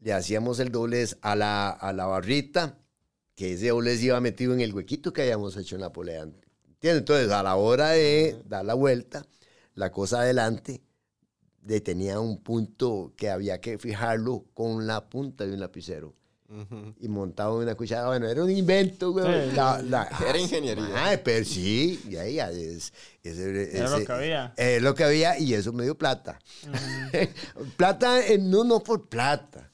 le 0.00 0.12
hacíamos 0.12 0.60
el 0.60 0.72
doblez 0.72 1.16
a 1.22 1.36
la, 1.36 1.70
a 1.70 1.92
la 1.92 2.06
barrita, 2.06 2.78
que 3.34 3.54
ese 3.54 3.68
doblez 3.70 4.02
iba 4.02 4.20
metido 4.20 4.54
en 4.54 4.60
el 4.60 4.74
huequito 4.74 5.12
que 5.12 5.22
habíamos 5.22 5.56
hecho 5.56 5.76
en 5.76 5.82
la 5.82 5.92
polea. 5.92 6.22
¿Entiendes? 6.22 7.00
Entonces, 7.00 7.30
a 7.32 7.42
la 7.42 7.56
hora 7.56 7.90
de 7.90 8.42
dar 8.46 8.64
la 8.64 8.74
vuelta, 8.74 9.26
la 9.74 9.92
cosa 9.92 10.20
adelante 10.20 10.82
de- 11.62 11.80
tenía 11.80 12.20
un 12.20 12.42
punto 12.42 13.14
que 13.16 13.30
había 13.30 13.60
que 13.60 13.78
fijarlo 13.78 14.46
con 14.54 14.86
la 14.86 15.08
punta 15.08 15.46
de 15.46 15.54
un 15.54 15.60
lapicero 15.60 16.14
Ujú. 16.50 16.94
y 16.98 17.06
montado 17.08 17.56
en 17.58 17.68
una 17.68 17.76
cuchara. 17.76 18.08
Bueno, 18.08 18.28
era 18.28 18.42
un 18.42 18.50
invento, 18.50 19.12
güey. 19.12 19.50
Sí. 19.50 19.56
La- 19.56 19.80
la- 19.82 20.08
Era 20.28 20.36
ingeniería. 20.38 20.88
Ay, 20.96 21.20
pero 21.24 21.44
sí, 21.44 22.00
y 22.08 22.16
ahí 22.16 22.34
ya 22.34 22.50
es, 22.50 22.92
Era 23.22 23.88
lo 23.90 24.04
que 24.04 24.12
había. 24.12 24.54
Es 24.56 24.82
lo 24.82 24.94
que 24.94 25.04
había 25.04 25.38
y 25.38 25.54
eso 25.54 25.72
me 25.72 25.84
dio 25.84 25.96
plata. 25.96 26.38
plata, 27.76 28.26
eh, 28.26 28.38
no, 28.38 28.64
no 28.64 28.80
por 28.80 29.08
plata. 29.08 29.70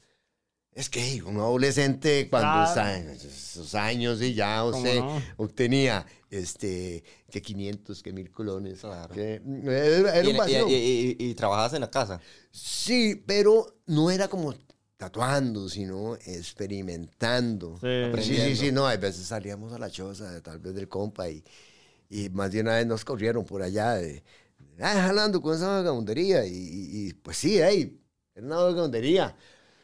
Es 0.71 0.89
que 0.91 1.23
un 1.23 1.37
adolescente 1.37 2.29
cuando 2.29 2.49
Claro. 2.49 2.67
está 2.69 2.97
en 2.99 3.09
esos 3.09 3.73
años 3.73 4.21
y 4.21 4.35
ya, 4.35 4.63
o 4.63 4.71
¿Cómo 4.71 4.83
sea, 4.85 4.95
no? 5.01 5.21
obtenía 5.37 6.05
este, 6.29 7.03
que 7.31 7.41
500, 7.41 8.03
que 8.03 8.13
mil 8.13 8.29
colones. 8.29 8.81
Claro. 8.81 9.11
que- 9.15 9.41
era, 9.65 10.15
era 10.15 10.23
Y, 10.23 10.27
un 10.29 10.35
y- 10.35 10.37
vacío. 10.37 10.67
y- 10.69 10.73
y- 10.73 11.15
y 11.29 11.33
trabajabas 11.33 11.73
en 11.73 11.81
la 11.81 11.89
casa. 11.89 12.21
Sí, 12.51 13.15
pero 13.25 13.79
no 13.87 14.11
era 14.11 14.27
como 14.27 14.53
tatuando, 14.97 15.69
sino 15.69 16.15
experimentando. 16.15 17.79
Sí. 17.79 18.21
Sí, 18.23 18.55
sí, 18.55 18.71
no, 18.71 18.87
a 18.87 18.95
veces 18.97 19.27
salíamos 19.27 19.73
a 19.73 19.79
la 19.79 19.89
choza, 19.89 20.41
tal 20.41 20.59
vez 20.59 20.73
del 20.75 20.87
compa, 20.89 21.29
y, 21.29 21.43
y 22.09 22.29
más 22.29 22.51
de 22.51 22.61
una 22.61 22.75
vez 22.75 22.87
nos 22.87 23.05
corrieron 23.05 23.45
por 23.45 23.61
allá 23.63 23.95
de, 23.95 24.23
ah, 24.81 24.93
jalando 25.07 25.41
con 25.41 25.55
esa 25.55 25.67
vagabundería, 25.69 26.45
y, 26.45 26.51
y- 26.53 27.07
y, 27.09 27.13
pues 27.13 27.37
sí, 27.37 27.59
hey, 27.61 27.99
era 28.35 28.45
una 28.47 28.57
vagabundería 28.57 29.35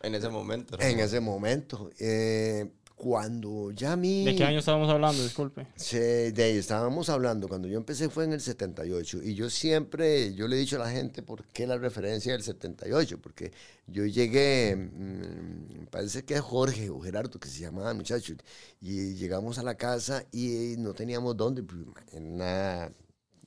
En 0.02 0.16
ese 0.16 0.30
momento. 0.30 0.78
¿no? 0.78 0.84
en 0.84 1.00
ese 1.00 1.20
momento. 1.20 1.90
Eh, 2.00 2.72
cuando 3.04 3.72
ya 3.72 3.98
mí... 3.98 4.24
¿De 4.24 4.34
qué 4.34 4.46
año 4.46 4.60
estábamos 4.60 4.90
hablando? 4.90 5.22
Disculpe. 5.22 5.68
Se- 5.76 6.32
de 6.32 6.44
ahí 6.44 6.58
estábamos 6.58 7.10
hablando, 7.10 7.50
cuando 7.50 7.68
yo 7.68 7.78
empecé 7.78 8.08
fue 8.08 8.24
en 8.24 8.32
el 8.32 8.40
78 8.40 9.22
y 9.22 9.36
yo 9.36 9.50
siempre, 9.50 10.34
yo 10.34 10.48
le 10.48 10.56
he 10.56 10.60
dicho 10.60 10.78
a 10.78 10.86
la 10.86 10.90
gente 10.90 11.22
por 11.22 11.44
qué 11.48 11.68
la 11.68 11.78
referencia 11.78 12.32
del 12.32 12.44
78, 12.44 13.20
porque 13.22 13.52
yo 13.88 14.06
llegué, 14.06 14.74
mm, 14.78 15.80
me 15.82 15.86
parece 15.88 16.24
que 16.24 16.36
es 16.36 16.40
Jorge 16.40 16.90
o 16.90 17.02
Gerardo 17.02 17.42
que 17.42 17.50
se 17.50 17.60
llamaba 17.60 17.92
el 17.92 17.98
muchacho, 17.98 18.36
y 18.80 19.16
llegamos 19.16 19.58
a 19.58 19.64
la 19.64 19.76
casa 19.76 20.24
y 20.32 20.76
no 20.78 20.94
teníamos 20.94 21.36
dónde, 21.36 21.62
pues, 21.62 21.82
en 22.14 22.36
una, 22.36 22.90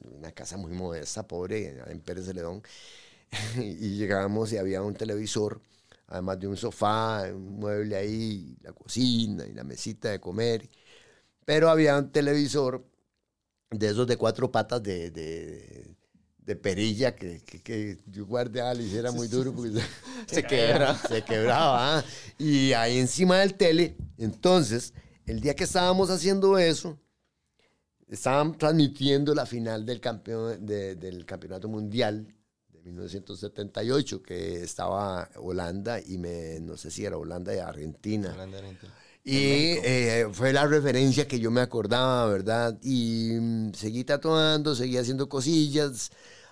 una 0.01 0.33
casa 0.33 0.59
muy 0.59 0.73
modesta, 0.73 1.27
pobre, 1.27 1.79
en 1.87 2.01
Pérez 2.01 2.27
de 2.27 2.35
Ledón, 2.35 2.63
y 3.57 3.97
llegamos 3.97 4.53
y 4.53 4.59
había 4.59 4.83
un 4.83 4.93
televisor, 4.93 5.63
además 6.09 6.39
de 6.41 6.49
un 6.49 6.57
sofá, 6.57 7.25
un 7.35 7.59
mueble 7.61 7.97
ahí, 7.97 8.57
la 8.63 8.73
cocina 8.73 9.47
y 9.47 9.53
la 9.55 9.65
mesita 9.65 10.11
de 10.11 10.21
comer. 10.21 10.69
Pero 11.45 11.71
había 11.71 11.99
un 11.99 12.11
televisor 12.13 12.87
de 13.71 13.89
esos 13.91 14.07
de 14.07 14.17
cuatro 14.17 14.51
patas 14.53 14.83
de, 14.83 15.11
de, 15.11 15.97
de 16.39 16.57
perilla 16.57 17.15
que, 17.17 17.41
que, 17.43 17.63
que 17.63 17.99
yo 18.07 18.27
guardé 18.27 18.61
a 18.61 18.71
Alice, 18.71 18.99
era 18.99 19.13
muy 19.13 19.29
duro 19.29 19.53
porque 19.55 19.73
se, 20.27 20.43
Se 20.43 20.43
quebra. 20.45 20.95
se 20.97 21.23
quebraba. 21.25 21.99
¿ah? 21.99 22.05
Y 22.39 22.73
ahí 22.73 22.99
encima 22.99 23.39
del 23.41 23.55
tele, 23.55 23.97
entonces, 24.19 24.95
el 25.27 25.41
día 25.41 25.55
que 25.57 25.65
estábamos 25.65 26.11
haciendo 26.11 26.59
eso, 26.59 26.99
estaban 28.09 28.57
transmitiendo 28.57 29.35
la 29.35 29.47
final 29.47 29.85
del, 29.85 30.01
campeón, 30.01 30.65
de- 30.65 30.95
del 30.97 31.25
campeonato 31.27 31.69
mundial 31.69 32.27
1978, 32.87 34.23
que 34.23 34.63
estaba 34.63 35.29
Holanda 35.37 36.01
y 36.01 36.19
me, 36.19 36.61
no 36.61 36.77
sé 36.77 36.91
si 36.91 37.05
era 37.05 37.17
Holanda 37.17 37.55
y 37.55 37.59
Argentina. 37.59 38.35
Y 39.25 39.79
eh, 39.83 40.29
fue 40.33 40.53
la 40.53 40.67
referencia 40.67 41.27
que 41.27 41.41
yo 41.41 41.51
me 41.51 41.61
acordaba, 41.61 42.27
¿verdad? 42.29 42.79
Y 42.83 43.33
mm, 43.41 43.75
seguí 43.75 44.05
tatuando, 44.05 44.75
seguí 44.75 44.97
haciendo 44.99 45.29
cosillas. 45.29 46.11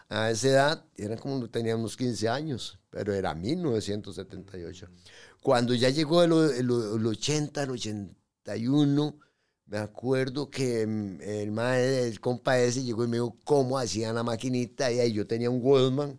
A 0.09 0.31
esa 0.31 0.49
edad, 0.49 0.85
eran 0.97 1.19
como 1.19 1.49
tenía 1.49 1.76
unos 1.76 1.97
15 1.97 2.29
años, 2.29 2.79
pero 2.91 3.14
era 3.14 3.35
1978. 3.35 4.88
Cuando 5.41 5.75
ya 5.75 5.88
llegó 5.88 6.23
el, 6.23 6.33
el 6.33 6.71
el 6.71 7.07
80, 7.07 7.62
el 7.62 7.71
81, 7.71 9.19
me 9.66 9.78
acuerdo 9.78 10.50
que 10.50 10.87
mm, 10.87 11.21
el, 11.23 11.50
mae, 11.52 12.06
el 12.06 12.21
compa 12.21 12.59
ese 12.59 12.83
llegó 12.85 13.04
y 13.04 13.09
me 13.09 13.16
dijo 13.16 13.37
cómo 13.44 13.78
hacían 13.78 14.14
la 14.14 14.23
maquinita. 14.23 14.90
Y 14.92 15.00
ahí 15.00 15.12
yo 15.12 15.26
tenía 15.26 15.50
un 15.50 15.61
Walkman 15.62 16.18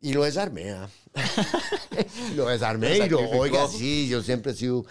y 0.00 0.12
lo 0.12 0.24
desarmé. 0.24 0.70
¿ah? 0.72 0.88
lo 2.36 2.48
desarmé 2.48 2.98
y 2.98 3.08
lo, 3.08 3.20
oiga, 3.30 3.66
sí, 3.68 4.08
yo 4.08 4.22
siempre 4.22 4.52
he 4.52 4.54
sido 4.54 4.84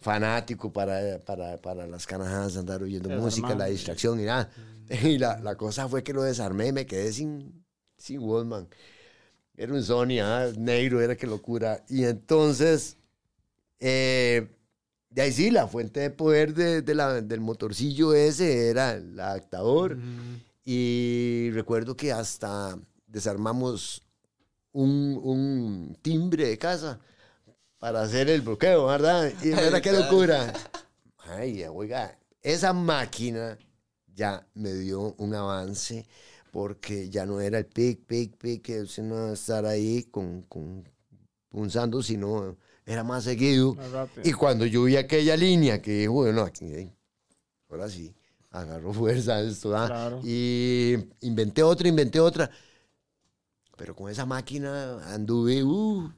fanático 0.00 0.72
para, 0.72 1.18
para, 1.20 1.56
para 1.58 1.86
las 1.86 2.06
canajas, 2.06 2.56
andar 2.56 2.82
oyendo 2.82 3.08
Desarmado. 3.08 3.22
música, 3.26 3.54
la 3.54 3.66
distracción 3.66 4.20
y 4.20 4.24
nada. 4.24 4.50
Y 5.02 5.18
la, 5.18 5.38
la 5.40 5.54
cosa 5.54 5.86
fue 5.86 6.02
que 6.02 6.14
lo 6.14 6.22
desarmé 6.22 6.68
y 6.68 6.72
me 6.72 6.86
quedé 6.86 7.12
sin, 7.12 7.62
sin 7.98 8.20
Walkman. 8.20 8.68
Era 9.54 9.74
un 9.74 9.82
Sony, 9.82 10.18
ah, 10.22 10.50
negro, 10.56 11.02
era 11.02 11.14
que 11.14 11.26
locura. 11.26 11.84
Y 11.88 12.04
entonces, 12.04 12.96
eh, 13.80 14.48
de 15.18 15.24
ahí 15.24 15.32
sí, 15.32 15.50
la 15.50 15.66
fuente 15.66 15.98
de 15.98 16.10
poder 16.10 16.54
de, 16.54 16.80
de 16.80 16.94
la- 16.94 17.20
del 17.20 17.40
motorcillo 17.40 18.14
ese 18.14 18.68
era 18.68 18.92
el 18.92 19.18
adaptador. 19.18 19.98
Y 20.64 21.50
recuerdo 21.54 21.96
que 21.96 22.12
hasta 22.12 22.78
desarmamos 23.08 24.02
un, 24.70 25.18
un 25.20 25.98
timbre 26.02 26.46
de 26.46 26.56
casa 26.56 27.00
para 27.78 28.02
hacer 28.02 28.28
el 28.30 28.42
bloqueo, 28.42 28.86
¿verdad? 28.86 29.32
Y 29.42 29.48
mira 29.48 29.80
qué 29.80 29.90
locura. 29.90 30.52
Ay, 31.18 31.64
oiga, 31.64 32.16
esa 32.40 32.72
máquina 32.72 33.58
ya 34.14 34.46
me 34.54 34.72
dio 34.72 35.14
un 35.18 35.34
avance 35.34 36.06
porque 36.52 37.10
ya 37.10 37.26
no 37.26 37.40
era 37.40 37.58
el 37.58 37.66
pic, 37.66 38.04
pic, 38.06 38.36
pic, 38.36 38.62
que 38.62 38.86
sino 38.86 39.32
estar 39.32 39.66
ahí 39.66 40.04
con, 40.12 40.42
con 40.42 40.88
punzando, 41.58 42.00
sino 42.04 42.56
era 42.86 43.02
más 43.02 43.24
seguido. 43.24 43.74
Más. 43.74 44.08
Y 44.22 44.32
cuando 44.32 44.64
yo 44.64 44.84
vi 44.84 44.94
aquella 44.94 45.36
línea 45.36 45.82
que 45.82 45.90
dijo, 45.90 46.12
bueno, 46.12 46.42
aquí, 46.42 46.66
eh, 46.66 46.88
ahora 47.68 47.88
sí, 47.88 48.14
agarró 48.50 48.92
fuerza 48.92 49.40
esto, 49.40 49.76
¿ah? 49.76 49.88
Claro. 49.88 50.20
Y 50.22 50.96
inventé 51.22 51.64
otra, 51.64 51.88
inventé 51.88 52.20
otra. 52.20 52.48
Pero 53.76 53.96
con 53.96 54.08
esa 54.08 54.24
máquina 54.24 55.02
anduve, 55.12 55.64
uh, 55.64 56.08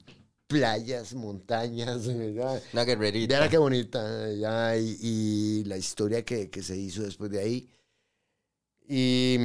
playas, 0.45 1.15
montañas, 1.15 2.05
¿verdad? 2.15 2.61
Una 2.71 2.85
guerrerita. 2.85 3.33
Viera 3.33 3.49
qué 3.49 3.57
bonita, 3.57 4.31
ya, 4.33 4.77
y, 4.77 4.95
y 5.01 5.63
la 5.63 5.77
historia 5.77 6.23
que, 6.23 6.51
que 6.51 6.61
se 6.61 6.77
hizo 6.77 7.01
después 7.01 7.31
de 7.31 7.39
ahí. 7.39 7.69
Y 8.87 9.39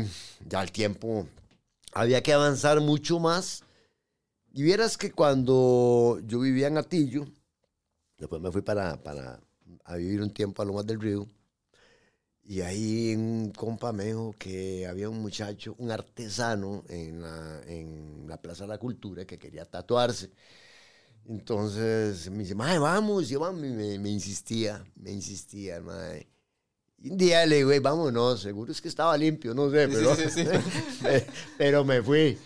ya 0.46 0.60
al 0.60 0.70
tiempo 0.70 1.26
había 1.94 2.22
que 2.22 2.34
avanzar 2.34 2.82
mucho 2.82 3.18
más. 3.18 3.62
Y 4.56 4.62
vieras 4.62 4.96
que 4.96 5.12
cuando 5.12 6.18
yo 6.24 6.40
vivía 6.40 6.68
en 6.68 6.78
Atillo, 6.78 7.26
después 8.16 8.40
me 8.40 8.50
fui 8.50 8.62
para, 8.62 8.96
para 9.02 9.38
a 9.84 9.96
vivir 9.96 10.22
un 10.22 10.30
tiempo 10.30 10.62
a 10.62 10.64
Lomas 10.64 10.86
del 10.86 10.98
Río, 10.98 11.28
y 12.42 12.62
ahí 12.62 13.14
un 13.14 13.52
compa 13.54 13.92
me 13.92 14.06
dijo 14.06 14.34
que 14.38 14.86
había 14.86 15.10
un 15.10 15.20
muchacho, 15.20 15.74
un 15.76 15.90
artesano 15.90 16.84
en 16.88 17.20
la, 17.20 17.60
en 17.66 18.24
la 18.26 18.40
Plaza 18.40 18.64
de 18.64 18.68
la 18.68 18.78
Cultura 18.78 19.26
que 19.26 19.38
quería 19.38 19.66
tatuarse. 19.66 20.30
Entonces 21.28 22.30
me 22.30 22.38
dice, 22.38 22.54
mae, 22.54 22.78
vamos, 22.78 23.30
y 23.30 23.36
vamos, 23.36 23.60
me, 23.60 23.98
me 23.98 24.08
insistía, 24.08 24.82
me 24.94 25.12
insistía, 25.12 25.82
mae. 25.82 26.26
Y 26.96 27.10
un 27.10 27.18
día 27.18 27.44
le 27.44 27.56
digo, 27.56 27.72
"Ey, 27.72 27.80
vámonos, 27.80 28.40
seguro 28.40 28.72
es 28.72 28.80
que 28.80 28.88
estaba 28.88 29.18
limpio, 29.18 29.52
no 29.52 29.70
sé, 29.70 29.86
Sí, 29.86 29.92
pero, 29.92 30.16
sí, 30.16 30.30
sí, 30.30 30.44
pero 31.58 31.84
me 31.84 32.00
fui. 32.00 32.38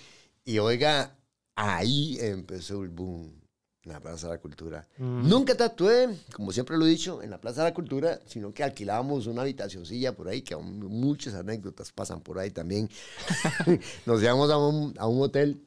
Y 0.45 0.59
oiga, 0.59 1.17
ahí 1.61 2.19
empezó 2.21 2.83
el 2.83 2.89
boom 2.89 3.41
en 3.83 3.93
la 3.93 4.01
Plaza 4.01 4.27
de 4.29 4.35
la 4.35 4.41
Cultura. 4.41 4.87
Mm. 4.99 5.29
Nunca 5.29 5.57
tatué, 5.57 6.09
como 6.33 6.53
siempre 6.53 6.77
lo 6.77 6.87
he 6.87 6.91
dicho, 6.91 7.23
en 7.23 7.31
la 7.31 7.41
Plaza 7.41 7.63
de 7.65 7.71
la 7.71 7.75
Cultura, 7.75 8.21
sino 8.27 8.53
que 8.53 8.63
alquilábamos 8.63 9.27
una 9.27 9.43
habitacioncilla 9.43 10.15
por 10.15 10.29
ahí, 10.29 10.43
que 10.43 10.55
aún 10.55 10.79
muchas 10.81 11.35
anécdotas 11.35 11.91
pasan 11.93 12.21
por 12.21 12.39
ahí 12.39 12.51
también. 12.51 12.89
nos 14.07 14.23
íbamos 14.23 14.51
a 14.51 14.59
un, 14.59 14.95
a 14.99 15.07
un 15.07 15.23
hotel, 15.23 15.63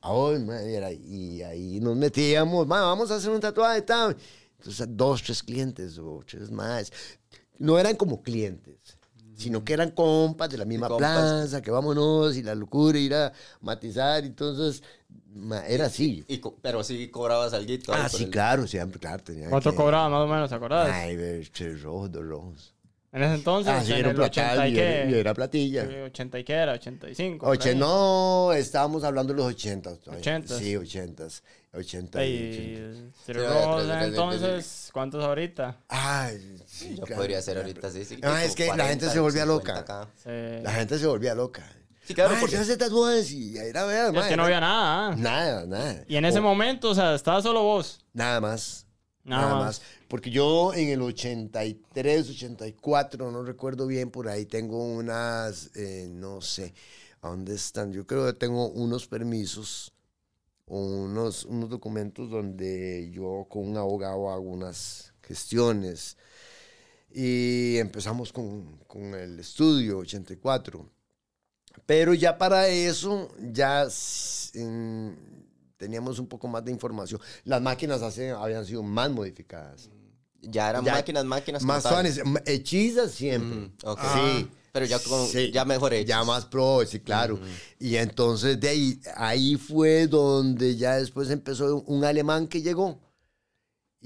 ay, 0.00 0.38
madre, 0.40 0.94
y 0.94 1.42
ahí 1.42 1.80
nos 1.80 1.96
metíamos, 1.96 2.66
"Ma, 2.66 2.82
vamos 2.82 3.10
a 3.10 3.16
hacer 3.16 3.30
un 3.30 3.40
tatuaje, 3.40 3.82
tal. 3.82 4.16
Entonces, 4.58 4.86
dos, 4.90 5.22
tres 5.22 5.42
clientes 5.42 5.98
o 5.98 6.22
tres 6.26 6.50
más. 6.50 6.92
No 7.58 7.78
eran 7.78 7.96
como 7.96 8.22
clientes, 8.22 8.95
sino 9.36 9.62
que 9.64 9.72
eran 9.74 9.90
compas 9.90 10.48
de 10.50 10.58
la 10.58 10.64
misma 10.64 10.88
compas. 10.88 11.12
plaza, 11.20 11.62
que 11.62 11.70
vámonos, 11.70 12.36
y 12.36 12.42
la 12.42 12.54
locura, 12.54 12.98
ir 12.98 13.14
a 13.14 13.32
matizar. 13.60 14.24
Entonces, 14.24 14.82
ma, 15.34 15.64
era 15.66 15.86
así. 15.86 16.24
Y 16.26 16.40
pero 16.62 16.82
sí 16.82 17.08
cobrabas 17.08 17.52
algo. 17.52 17.72
Ah, 17.88 18.08
sí, 18.08 18.28
claro, 18.30 18.66
siempre, 18.66 18.98
claro. 18.98 19.22
Tenía 19.22 19.48
¿Cuánto 19.50 19.70
que- 19.70 19.76
cobraba 19.76 20.08
más 20.08 20.22
o 20.22 20.26
menos, 20.26 20.48
te 20.48 20.54
acordás? 20.56 20.90
Ay, 20.90 21.16
ve, 21.16 21.48
tres 21.52 21.82
rojos, 21.82 22.10
dos 22.10 22.24
rojos. 22.24 22.72
En 23.12 23.22
ese 23.22 23.34
entonces, 23.36 23.72
Ah, 23.74 23.82
sí, 23.82 23.92
en 23.92 23.98
era 23.98 24.10
el 24.10 24.16
un 24.16 24.22
80 24.24 24.52
platal 24.52 24.68
y 24.68 24.74
y 24.74 24.78
era, 24.78 25.18
era 25.20 25.34
platilla. 25.34 25.86
Sí, 25.86 25.94
80 25.94 26.38
y 26.38 26.44
qué 26.44 26.52
era, 26.52 26.72
85. 26.72 27.46
por 27.46 27.54
Oche, 27.56 27.74
no, 27.74 28.52
estábamos 28.52 29.04
hablando 29.04 29.32
de 29.32 29.38
los 29.38 29.46
80. 29.46 29.90
Ochentas. 30.18 30.58
Sí, 30.58 30.76
80. 30.76 31.26
80 31.76 32.24
y 32.24 32.34
80. 32.34 33.04
Y 33.06 33.12
Ciro 33.24 33.80
Sí, 33.82 33.90
entonces, 34.04 34.90
¿cuántos 34.92 35.24
ahorita? 35.24 35.76
Ay, 35.88 36.56
sí, 36.66 36.94
Yo 36.96 37.02
claro, 37.04 37.20
podría 37.22 37.42
ser 37.42 37.58
ahorita 37.58 37.90
sí, 37.90 38.00
Ah, 38.02 38.06
tipo 38.08 38.28
es 38.36 38.54
que 38.54 38.66
la 38.66 38.74
40, 38.74 38.88
gente 38.88 39.10
se 39.10 39.20
volvía 39.20 39.42
50 39.44 39.72
loca. 39.82 40.08
Sí. 40.22 40.62
La 40.62 40.72
gente 40.72 40.98
se 40.98 41.06
volvía 41.06 41.34
loca. 41.34 41.70
Sí, 42.04 42.14
claro, 42.14 42.34
Ay, 42.34 42.40
porque- 42.40 42.56
se 42.56 42.62
hace 42.62 42.76
tatuajes 42.76 43.30
y 43.32 43.56
Es 43.58 43.72
que 44.26 44.36
no 44.36 44.44
había 44.44 44.60
nada. 44.60 45.08
¿ah? 45.08 45.16
Nada, 45.16 45.66
nada. 45.66 46.04
Y 46.06 46.16
en 46.16 46.24
ese 46.24 46.38
O- 46.38 46.42
momento, 46.42 46.90
o 46.90 46.94
sea, 46.94 47.14
estaba 47.14 47.42
solo 47.42 47.62
vos. 47.62 48.00
Nada 48.12 48.40
más. 48.40 48.86
Nada 49.24 49.56
más. 49.56 49.82
Porque 50.06 50.30
yo 50.30 50.72
en 50.72 50.88
el 50.90 51.02
83, 51.02 52.30
84, 52.30 53.30
no 53.32 53.42
recuerdo 53.42 53.88
bien, 53.88 54.10
por 54.10 54.28
ahí 54.28 54.46
tengo 54.46 54.84
unas, 54.84 55.70
eh, 55.74 56.06
no 56.08 56.40
sé, 56.40 56.74
¿a 57.22 57.28
dónde 57.28 57.56
están? 57.56 57.92
Yo 57.92 58.06
creo 58.06 58.24
que 58.26 58.34
tengo 58.34 58.68
unos 58.68 59.08
permisos, 59.08 59.92
unos, 60.66 61.44
unos 61.44 61.70
documentos 61.70 62.30
donde 62.30 63.10
yo 63.12 63.46
con 63.48 63.68
un 63.68 63.76
abogado 63.76 64.30
hago 64.30 64.42
unas 64.50 65.12
gestiones. 65.22 66.16
Y 67.10 67.76
empezamos 67.78 68.32
con, 68.32 68.78
con 68.86 69.14
el 69.14 69.38
estudio 69.40 69.98
84. 69.98 70.90
Pero 71.86 72.14
ya 72.14 72.36
para 72.36 72.68
eso, 72.68 73.28
ya 73.52 73.86
en- 74.54 75.16
teníamos 75.76 76.18
un 76.18 76.26
poco 76.26 76.48
más 76.48 76.64
de 76.64 76.72
información. 76.72 77.20
Las 77.44 77.60
máquinas 77.62 78.02
hace- 78.02 78.30
habían 78.30 78.64
sido 78.66 78.82
más 78.82 79.10
modificadas. 79.10 79.90
Ya 80.48 80.70
eran 80.70 80.84
Ya- 80.84 80.92
máquinas, 80.92 81.24
máquinas. 81.24 81.62
Más 81.62 81.82
como 81.82 81.94
tal. 81.96 82.12
suaves, 82.12 82.18
m- 82.26 82.42
hechizas 82.46 83.12
siempre. 83.12 83.58
Mm, 83.60 83.72
ok. 83.84 84.00
Sí. 84.14 84.48
Pero 84.72 84.84
ya, 84.86 84.98
con, 84.98 85.26
Sí. 85.26 85.50
ya 85.52 85.64
mejor 85.64 85.94
hechas. 85.94 86.08
Ya 86.08 86.24
más 86.24 86.44
pro, 86.46 86.84
sí, 86.86 87.00
claro. 87.00 87.38
Y 87.78 87.96
entonces 87.96 88.60
de 88.60 88.68
ahí, 88.68 89.00
ahí 89.16 89.56
fue 89.56 90.06
donde 90.06 90.76
ya 90.76 90.96
después 90.96 91.30
empezó 91.30 91.82
un 91.86 92.04
alemán 92.04 92.46
que 92.46 92.60
llegó. 92.62 93.00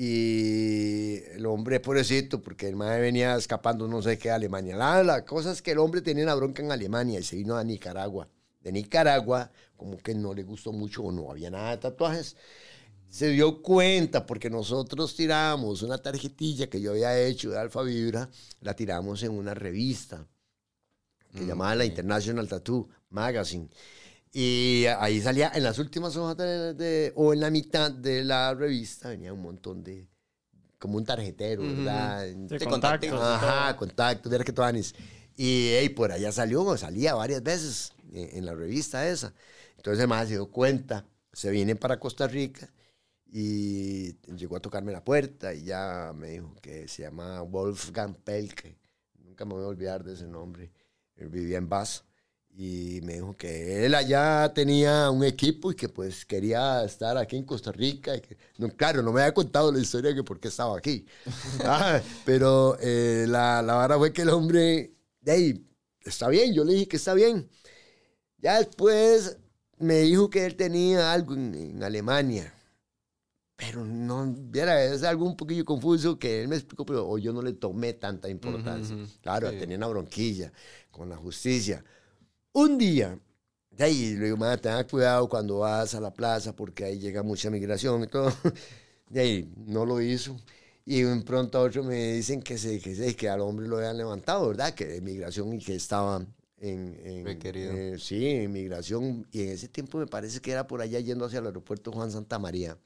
Y 0.03 1.17
el 1.35 1.45
hombre, 1.47 1.81
pobrecito, 1.81 2.41
porque 2.41 2.69
el 2.69 2.77
madre 2.77 3.01
venía 3.03 3.37
escapando 3.37 3.87
no 3.89 4.01
sé 4.01 4.17
qué 4.19 4.31
a 4.31 4.37
Alemania. 4.37 4.77
La, 4.77 5.03
la 5.03 5.25
cosa 5.25 5.51
es 5.53 5.61
que 5.61 5.73
el 5.73 5.79
hombre 5.79 6.01
tenía 6.01 6.25
una 6.25 6.35
bronca 6.35 6.63
en 6.63 6.71
Alemania 6.73 7.19
y 7.21 7.23
se 7.23 7.37
vino 7.37 7.57
a 7.57 7.65
Nicaragua. 7.65 8.29
De 8.61 8.73
Nicaragua, 8.73 9.51
como 9.77 9.99
que 9.99 10.15
no 10.15 10.33
le 10.35 10.43
gustó 10.45 10.73
mucho 10.73 11.03
o 11.03 11.13
no 11.13 11.31
había 11.31 11.51
nada 11.51 11.71
de 11.73 11.77
tatuajes. 11.79 12.37
Se 13.11 13.29
dio 13.29 13.61
cuenta 13.63 14.25
porque 14.25 14.49
nosotros 14.49 15.15
tiramos 15.15 15.83
una 15.83 15.99
tarjetilla 15.99 16.71
que 16.71 16.81
yo 16.81 16.93
había 16.93 17.19
hecho 17.21 17.51
de 17.51 17.59
Alfa 17.59 17.83
Vibra, 17.83 18.31
la 18.63 18.75
tiramos 18.75 19.23
en 19.23 19.33
una 19.33 19.53
revista 19.53 20.27
que 21.35 21.45
Mm, 21.45 21.47
llamaba 21.47 21.75
la. 21.75 21.85
International 21.85 22.49
Tattoo 22.49 22.89
Magazine. 23.11 23.69
Y 24.33 24.87
ahí 25.01 25.21
salía, 25.21 25.53
en 25.55 25.65
las 25.65 25.79
últimas 25.79 26.17
hojas 26.17 26.37
de, 26.39 26.75
de- 26.75 27.13
o 27.17 27.33
en 27.33 27.41
la 27.41 27.51
mitad 27.51 27.91
de 27.91 28.25
la 28.25 28.55
revista, 28.55 29.11
venía 29.11 29.33
un 29.33 29.43
montón 29.43 29.83
de, 29.85 30.09
como 30.79 30.99
un 30.99 31.05
tarjetero, 31.05 31.63
Ujú. 31.63 31.77
¿verdad? 31.77 32.27
Sí, 32.49 32.59
Sí, 32.59 32.67
contactos. 32.67 33.13
Ajá, 33.21 33.67
todo. 33.69 33.79
contacto, 33.79 34.31
ver 34.31 34.45
que 34.45 34.53
tú 34.53 34.63
Anis. 34.63 34.95
Y 35.37 35.69
ey, 35.71 35.89
por 35.91 36.13
allá 36.13 36.33
salió, 36.33 36.77
salía 36.79 37.15
varias 37.15 37.43
veces 37.43 37.93
en, 38.13 38.39
en 38.39 38.47
la 38.47 38.55
revista 38.55 39.09
esa. 39.09 39.35
Entonces 39.77 40.03
el 40.03 40.09
más 40.09 40.29
se 40.29 40.35
dio 40.35 40.51
cuenta, 40.51 41.07
se 41.33 41.51
viene 41.51 41.77
para 41.77 41.99
Costa 42.01 42.29
Rica 42.29 42.71
y 43.33 44.13
llegó 44.35 44.57
a 44.57 44.61
tocarme 44.61 44.93
la 44.93 45.05
puerta 45.05 45.55
y 45.55 45.65
ya 45.65 46.13
me 46.17 46.31
dijo 46.31 46.55
que 46.61 46.89
se 46.89 47.03
llama 47.03 47.43
Wolfgang 47.43 48.15
Pelke. 48.15 48.77
Nunca 49.25 49.45
me 49.45 49.55
voy 49.55 49.65
a 49.65 49.69
olvidar 49.69 50.03
de 50.03 50.15
ese 50.15 50.27
nombre. 50.27 50.73
Él 51.17 51.29
vivía 51.29 51.59
en 51.59 51.69
Bass 51.69 52.05
y 52.53 53.01
me 53.05 53.15
dijo 53.15 53.37
que 53.37 53.87
él 53.87 53.95
allá 53.95 54.53
tenía 54.53 55.11
un 55.11 55.25
equipo 55.25 55.71
y 55.71 55.77
que 55.77 55.89
pues 55.89 56.25
quería 56.27 56.85
estar 56.85 57.17
aquí 57.17 57.37
en 57.37 57.45
Costa 57.45 57.71
Rica. 57.71 58.17
Y 58.17 58.21
que, 58.21 58.37
no, 58.59 58.69
claro, 58.71 59.03
no 59.03 59.13
me 59.13 59.21
había 59.21 59.35
contado 59.35 59.71
la 59.71 59.79
historia 59.79 60.11
de 60.11 60.17
que 60.17 60.25
por 60.25 60.41
qué 60.41 60.49
estaba 60.49 60.77
aquí. 60.77 61.07
Ah, 61.65 62.01
pero 62.25 62.77
eh, 62.81 63.27
la, 63.29 63.63
la 63.63 63.75
vara 63.75 63.97
fue 63.99 64.13
que 64.13 64.23
el 64.23 64.31
hombre, 64.31 64.95
de 65.21 65.33
ahí, 65.33 65.67
está 66.03 66.29
bien, 66.29 66.53
yo 66.53 66.65
le 66.65 66.73
dije 66.73 66.89
que 66.89 66.97
está 66.97 67.15
bien. 67.15 67.49
Ya 68.39 68.59
después 68.59 69.39
me 69.79 70.01
dijo 70.01 70.31
que 70.31 70.47
él 70.47 70.57
tenía 70.57 71.13
algo 71.13 71.35
en, 71.35 71.55
en 71.55 71.83
Alemania. 71.85 72.53
Pero 73.61 73.85
no, 73.85 74.33
viera, 74.35 74.83
es 74.83 75.03
algo 75.03 75.27
un 75.27 75.37
poquillo 75.37 75.67
confuso 75.67 76.19
que 76.19 76.41
él 76.43 76.49
me 76.49 76.57
explicó, 76.57 76.87
pero 76.87 77.07
o 77.07 77.19
yo 77.19 77.31
no 77.33 77.43
le 77.43 77.53
tomé 77.53 77.93
tanta 77.93 78.29
importancia. 78.31 78.95
Ujú, 78.97 79.05
ujú. 79.05 79.13
Claro, 79.21 79.51
Sí. 79.51 79.59
tenía 79.59 79.77
una 79.77 79.87
bronquilla 79.89 80.51
con 80.91 81.11
la 81.11 81.17
justicia. 81.17 81.85
Un 82.53 82.79
día, 82.79 83.19
de 83.71 83.85
ahí 83.85 84.15
le 84.17 84.25
digo, 84.27 84.37
"Ma, 84.39 84.57
tenga 84.57 84.87
cuidado 84.87 85.29
cuando 85.29 85.59
vas 85.59 85.95
a 85.95 86.01
la 86.01 86.13
plaza 86.13 86.57
porque 86.57 86.85
ahí 86.85 86.99
llega 86.99 87.23
mucha 87.23 87.51
migración 87.51 88.03
y 88.05 88.07
todo. 88.07 88.33
De 89.11 89.21
ahí 89.21 89.53
no 89.67 89.85
lo 89.85 90.01
hizo. 90.01 90.37
Y 90.87 91.03
de 91.03 91.21
pronto 91.23 91.59
a 91.59 91.63
otro 91.63 91.85
me 91.85 92.15
dicen 92.15 92.43
que, 92.43 92.57
se, 92.59 92.81
que, 92.81 92.95
se- 92.95 93.15
que 93.17 93.29
al 93.29 93.41
hombre 93.41 93.69
lo 93.69 93.77
habían 93.79 93.97
levantado, 93.99 94.49
¿verdad? 94.49 94.73
Que 94.75 94.87
de 94.87 95.01
migración 95.03 95.53
y 95.53 95.59
que 95.59 95.75
estaba 95.75 96.25
en... 96.59 97.01
en 97.05 97.25
Requerido. 97.27 97.73
eh, 97.73 97.97
sí, 97.99 98.25
en 98.27 98.53
migración. 98.53 99.27
Y 99.33 99.43
en 99.43 99.49
ese 99.51 99.69
tiempo 99.69 99.99
me 99.99 100.07
parece 100.07 100.41
que 100.41 100.53
era 100.53 100.67
por 100.67 100.81
allá 100.81 100.99
yendo 101.01 101.25
hacia 101.27 101.41
el 101.41 101.47
aeropuerto 101.47 101.93
Juan 101.93 102.11
Santa 102.11 102.39
María. 102.39 102.79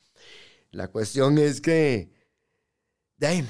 La 0.74 0.88
cuestión 0.88 1.38
es 1.38 1.60
que... 1.60 2.10
De 3.16 3.26
ahí, 3.28 3.48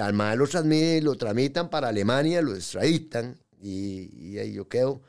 al 0.00 0.12
mal 0.12 0.38
lo, 0.38 0.46
transmiten, 0.46 1.04
lo 1.04 1.16
tramitan 1.16 1.70
para 1.70 1.88
Alemania, 1.88 2.42
lo 2.42 2.54
extraditan 2.54 3.40
y, 3.58 4.10
y 4.14 4.38
ahí 4.38 4.52
yo 4.52 4.68
quedo. 4.68 5.00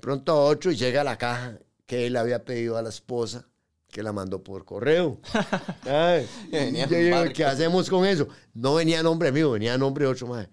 Pronto 0.00 0.32
a 0.32 0.40
otro 0.44 0.72
y 0.72 0.76
llega 0.76 1.04
la 1.04 1.16
caja 1.16 1.58
que 1.86 2.06
él 2.06 2.16
había 2.16 2.44
pedido 2.44 2.76
a 2.76 2.82
la 2.82 2.88
esposa, 2.88 3.48
que 3.88 4.02
la 4.02 4.12
mandó 4.12 4.42
por 4.42 4.64
correo. 4.64 5.20
Ay, 5.84 6.26
yo 6.50 6.86
digo. 6.86 7.24
¿qué 7.32 7.44
hacemos 7.44 7.88
con 7.88 8.04
eso? 8.04 8.28
No 8.52 8.74
venía 8.74 9.02
nombre 9.02 9.30
mío, 9.30 9.52
venía 9.52 9.78
nombre 9.78 10.06
de 10.06 10.10
otro 10.10 10.26
más, 10.26 10.48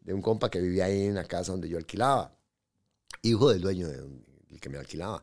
de 0.00 0.14
un 0.14 0.22
compa 0.22 0.50
que 0.50 0.60
vivía 0.60 0.86
ahí 0.86 1.04
en 1.04 1.14
la 1.14 1.24
casa 1.24 1.52
donde 1.52 1.68
yo 1.68 1.76
alquilaba. 1.76 2.34
Hijo 3.22 3.50
del 3.50 3.60
dueño 3.60 3.88
de 3.88 3.98
donde- 3.98 4.24
el 4.50 4.58
que 4.58 4.70
me 4.70 4.78
alquilaba. 4.78 5.22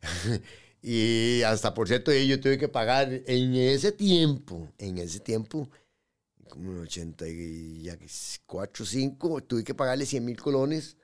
y 0.84 1.42
hasta 1.42 1.74
por 1.74 1.88
cierto, 1.88 2.12
yo 2.12 2.40
tuve 2.40 2.58
que 2.58 2.68
pagar 2.68 3.10
en 3.26 3.54
ese 3.54 3.92
tiempo, 3.92 4.68
en 4.78 4.98
ese 4.98 5.20
tiempo, 5.20 5.68
como 6.50 6.72
en 6.72 6.80
84, 6.80 8.84
5, 8.86 9.42
tuve 9.42 9.64
que 9.64 9.74
pagarle 9.74 10.06
100 10.06 10.24
mil 10.24 10.40
colones. 10.40 10.96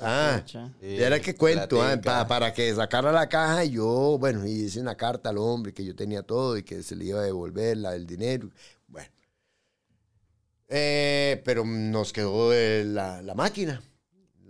Ah. 0.00 0.42
Sí, 0.80 0.80
era 0.80 1.20
que 1.20 1.34
cuento, 1.34 1.82
ah, 1.82 1.88
platica. 1.90 2.02
pa- 2.02 2.26
para 2.28 2.54
que 2.54 2.74
sacara 2.74 3.12
la 3.12 3.28
caja 3.28 3.64
y 3.64 3.72
yo, 3.72 4.16
bueno, 4.18 4.46
y 4.46 4.52
hice 4.64 4.80
una 4.80 4.96
carta 4.96 5.28
al 5.30 5.38
hombre 5.38 5.74
que 5.74 5.84
yo 5.84 5.94
tenía 5.94 6.22
todo 6.22 6.56
y 6.56 6.62
que 6.62 6.82
se 6.82 6.96
le 6.96 7.04
iba 7.06 7.20
a 7.20 7.24
devolver 7.24 7.76
la, 7.76 7.94
el 7.94 8.06
dinero. 8.06 8.50
Bueno. 8.88 9.08
Eh, 10.68 11.42
pero 11.44 11.64
nos 11.64 12.12
quedó 12.12 12.52
eh, 12.52 12.84
la, 12.84 13.22
la 13.22 13.34
máquina. 13.34 13.82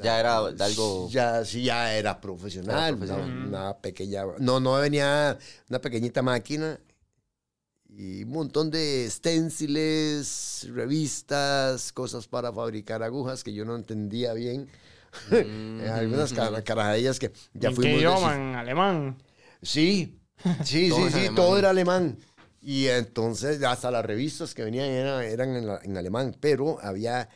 Ya 0.03 0.21
era 0.21 0.39
algo- 0.39 1.09
Ya, 1.11 1.45
sí, 1.45 1.63
ya 1.65 1.95
era 1.97 2.21
profesional. 2.21 2.77
Era 2.79 2.89
profesional. 2.97 3.31
Una, 3.31 3.47
una 3.69 3.79
pequeña. 3.79 4.25
No, 4.39 4.61
no 4.61 4.75
venía 4.75 5.39
una 5.69 5.81
pequeñita 5.81 6.23
máquina 6.23 6.79
y 7.89 8.23
un 8.25 8.31
montón 8.31 8.71
de 8.71 9.05
esténciles, 9.07 10.67
revistas, 10.73 11.93
cosas 11.93 12.27
para 12.29 12.53
fabricar 12.53 13.03
agujas 13.03 13.43
que 13.45 13.53
yo 13.53 13.65
no 13.65 13.77
entendía 13.77 14.33
bien. 14.35 14.69
Mm, 15.31 15.81
Algunas 15.91 16.33
cara- 16.33 16.63
carajadillas 16.63 17.19
que 17.19 17.33
ya 17.53 17.71
¿En 17.71 17.75
fuimos. 17.75 17.95
qué 17.95 17.99
idioma? 17.99 18.37
¿En 18.37 18.55
alemán? 18.55 19.17
Sí, 19.61 20.21
sí, 20.65 20.89
Todo 20.89 21.07
sí, 21.07 21.11
sí, 21.13 21.19
alemán. 21.19 21.35
todo 21.35 21.59
era 21.59 21.71
alemán. 21.71 22.17
Y 22.63 22.87
entonces 22.87 23.61
hasta 23.65 23.91
las 23.91 24.05
revistas 24.05 24.55
que 24.55 24.63
venían 24.63 24.87
eran, 24.87 25.25
eran 25.25 25.57
en, 25.57 25.67
la- 25.67 25.81
en 25.83 25.97
alemán, 25.97 26.37
pero 26.39 26.79
había... 26.81 27.29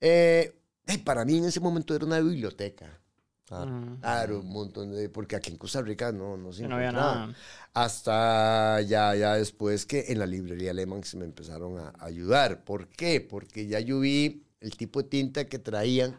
eh, 0.00 0.54
eh, 0.94 0.98
para 0.98 1.24
mí 1.24 1.38
en 1.38 1.44
ese 1.44 1.60
momento 1.60 1.94
era 1.94 2.04
una 2.04 2.20
biblioteca. 2.20 3.00
Claro. 3.44 3.70
Mm. 3.70 4.00
Claro, 4.00 4.40
un 4.40 4.48
montón 4.48 4.92
de... 4.92 5.08
Porque 5.08 5.34
aquí 5.36 5.50
en 5.50 5.56
Costa 5.56 5.82
Rica 5.82 6.12
no, 6.12 6.36
no 6.36 6.52
se 6.52 6.68
no 6.68 6.76
había 6.76 6.92
nada. 6.92 7.34
Hasta 7.74 8.80
ya, 8.82 9.14
ya 9.16 9.34
después 9.34 9.86
que 9.86 10.06
en 10.08 10.20
la 10.20 10.26
librería 10.26 10.70
alemán 10.70 11.02
se 11.02 11.16
me 11.16 11.24
empezaron 11.24 11.78
a 11.78 11.92
ayudar. 11.98 12.62
¿Por 12.64 12.88
qué? 12.88 13.20
Porque 13.20 13.66
ya 13.66 13.80
yo 13.80 14.00
vi 14.00 14.44
el 14.60 14.76
tipo 14.76 15.02
de 15.02 15.08
tinta 15.08 15.48
que 15.48 15.58
traían 15.58 16.16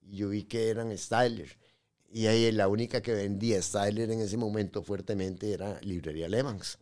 y 0.00 0.18
yo 0.18 0.28
vi 0.28 0.44
que 0.44 0.68
eran 0.68 0.96
Styler. 0.96 1.58
Y 2.12 2.26
ahí 2.26 2.50
la 2.52 2.68
única 2.68 3.00
que 3.00 3.14
vendía 3.14 3.60
Styler 3.60 4.10
en 4.10 4.20
ese 4.20 4.36
momento 4.36 4.82
fuertemente 4.82 5.52
era 5.52 5.80
librería 5.80 6.26
Alemans. 6.26 6.78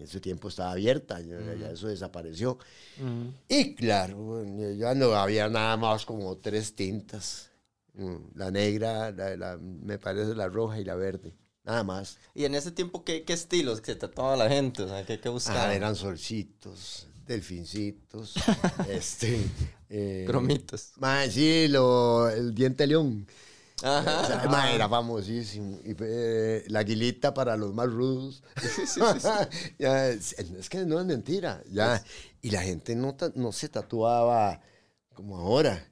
En 0.00 0.04
ese 0.06 0.18
tiempo 0.20 0.48
estaba 0.48 0.72
abierta, 0.72 1.20
ya, 1.20 1.36
ya 1.60 1.70
eso 1.70 1.88
desapareció. 1.88 2.56
Mm. 2.98 3.28
Y 3.48 3.74
claro, 3.74 4.42
ya 4.78 4.94
no 4.94 5.14
había 5.14 5.48
nada 5.50 5.76
más 5.76 6.06
como 6.06 6.38
tres 6.38 6.74
tintas. 6.74 7.50
Mm, 7.92 8.16
La 8.34 8.50
negra, 8.50 9.10
la- 9.10 9.36
la- 9.36 9.58
me 9.58 9.98
parece 9.98 10.34
la 10.34 10.48
roja 10.48 10.80
y 10.80 10.84
la 10.84 10.94
verde. 10.94 11.34
Nada 11.64 11.84
más. 11.84 12.16
Y 12.34 12.46
en 12.46 12.54
ese 12.54 12.70
tiempo, 12.70 13.04
¿qué, 13.04 13.24
qué 13.24 13.34
estilos 13.34 13.82
que 13.82 13.94
trataba 13.94 14.36
la 14.36 14.48
gente? 14.48 14.84
O 14.84 14.88
sea, 14.88 15.04
¿qué, 15.04 15.20
qué 15.20 15.28
buscaba? 15.28 15.68
Ah, 15.68 15.74
eran 15.74 15.94
solcitos, 15.94 17.06
delfincitos, 17.26 18.34
este, 18.88 19.38
Eh, 19.90 20.24
Cromitos. 20.26 20.92
Mae, 20.96 21.30
sí, 21.30 21.68
lo, 21.68 22.30
el 22.30 22.54
diente 22.54 22.86
león. 22.86 23.26
Ajá. 23.82 24.20
O 24.20 24.26
sea, 24.26 24.48
mae, 24.48 24.74
era 24.74 24.88
famosísimo. 24.88 25.78
Y 25.84 25.94
fue, 25.94 26.64
la 26.68 26.80
aguilita 26.80 27.32
para 27.34 27.56
los 27.56 27.74
más 27.74 27.90
rudos. 27.90 28.42
Ya, 29.78 30.08
es, 30.08 30.34
que 30.68 30.84
no 30.84 31.00
es 31.00 31.06
mentira. 31.06 31.62
Ya. 31.70 32.02
Y 32.42 32.50
la 32.50 32.62
gente 32.62 32.94
no, 32.94 33.16
no 33.34 33.52
se 33.52 33.68
tatuaba 33.68 34.60
como 35.14 35.36
ahora. 35.36 35.86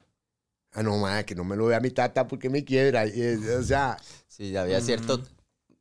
Ah, 0.71 0.83
no, 0.83 0.97
mae, 0.97 1.25
que 1.25 1.33
no 1.35 1.43
me 1.43 1.55
lo 1.55 1.65
vea 1.65 1.79
mi 1.79 1.89
tata 1.89 2.27
porque 2.27 2.49
me 2.49 2.63
quiebra. 2.63 3.07
Y, 3.07 3.21
eh, 3.21 3.55
o 3.59 3.63
sea, 3.63 3.97
Sí, 4.39 4.55
había 4.55 4.79
cierto, 4.79 5.21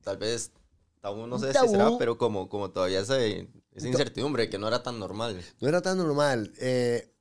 tal 0.03 0.17
vez, 0.17 0.51
tabú, 1.01 1.29
no 1.29 1.39
sé 1.39 1.53
tabú. 1.53 1.69
si 1.69 1.73
será, 1.75 1.91
pero 1.97 2.19
como, 2.19 2.49
como 2.49 2.73
todavía 2.73 2.99
ese, 2.99 3.49
esa 3.73 3.87
incertidumbre 3.87 4.51
que 4.51 4.59
no 4.59 4.67
era 4.67 4.83
tan 4.83 4.99
normal. 4.99 5.41
no 5.61 5.69
era 5.69 5.81
tan 5.81 5.97
normal. 5.97 6.53
Eh, 6.59 7.15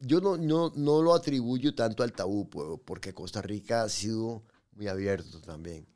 yo 0.00 0.20
no, 0.20 0.36
no, 0.36 0.72
no 0.74 1.02
lo 1.02 1.14
atribuyo 1.14 1.74
tanto 1.74 2.02
al 2.02 2.12
tabú, 2.12 2.48
porque 2.84 3.12
Costa 3.12 3.42
Rica 3.42 3.82
ha 3.82 3.88
sido 3.88 4.42
muy 4.72 4.88
abierto 4.88 5.40
también. 5.40 5.86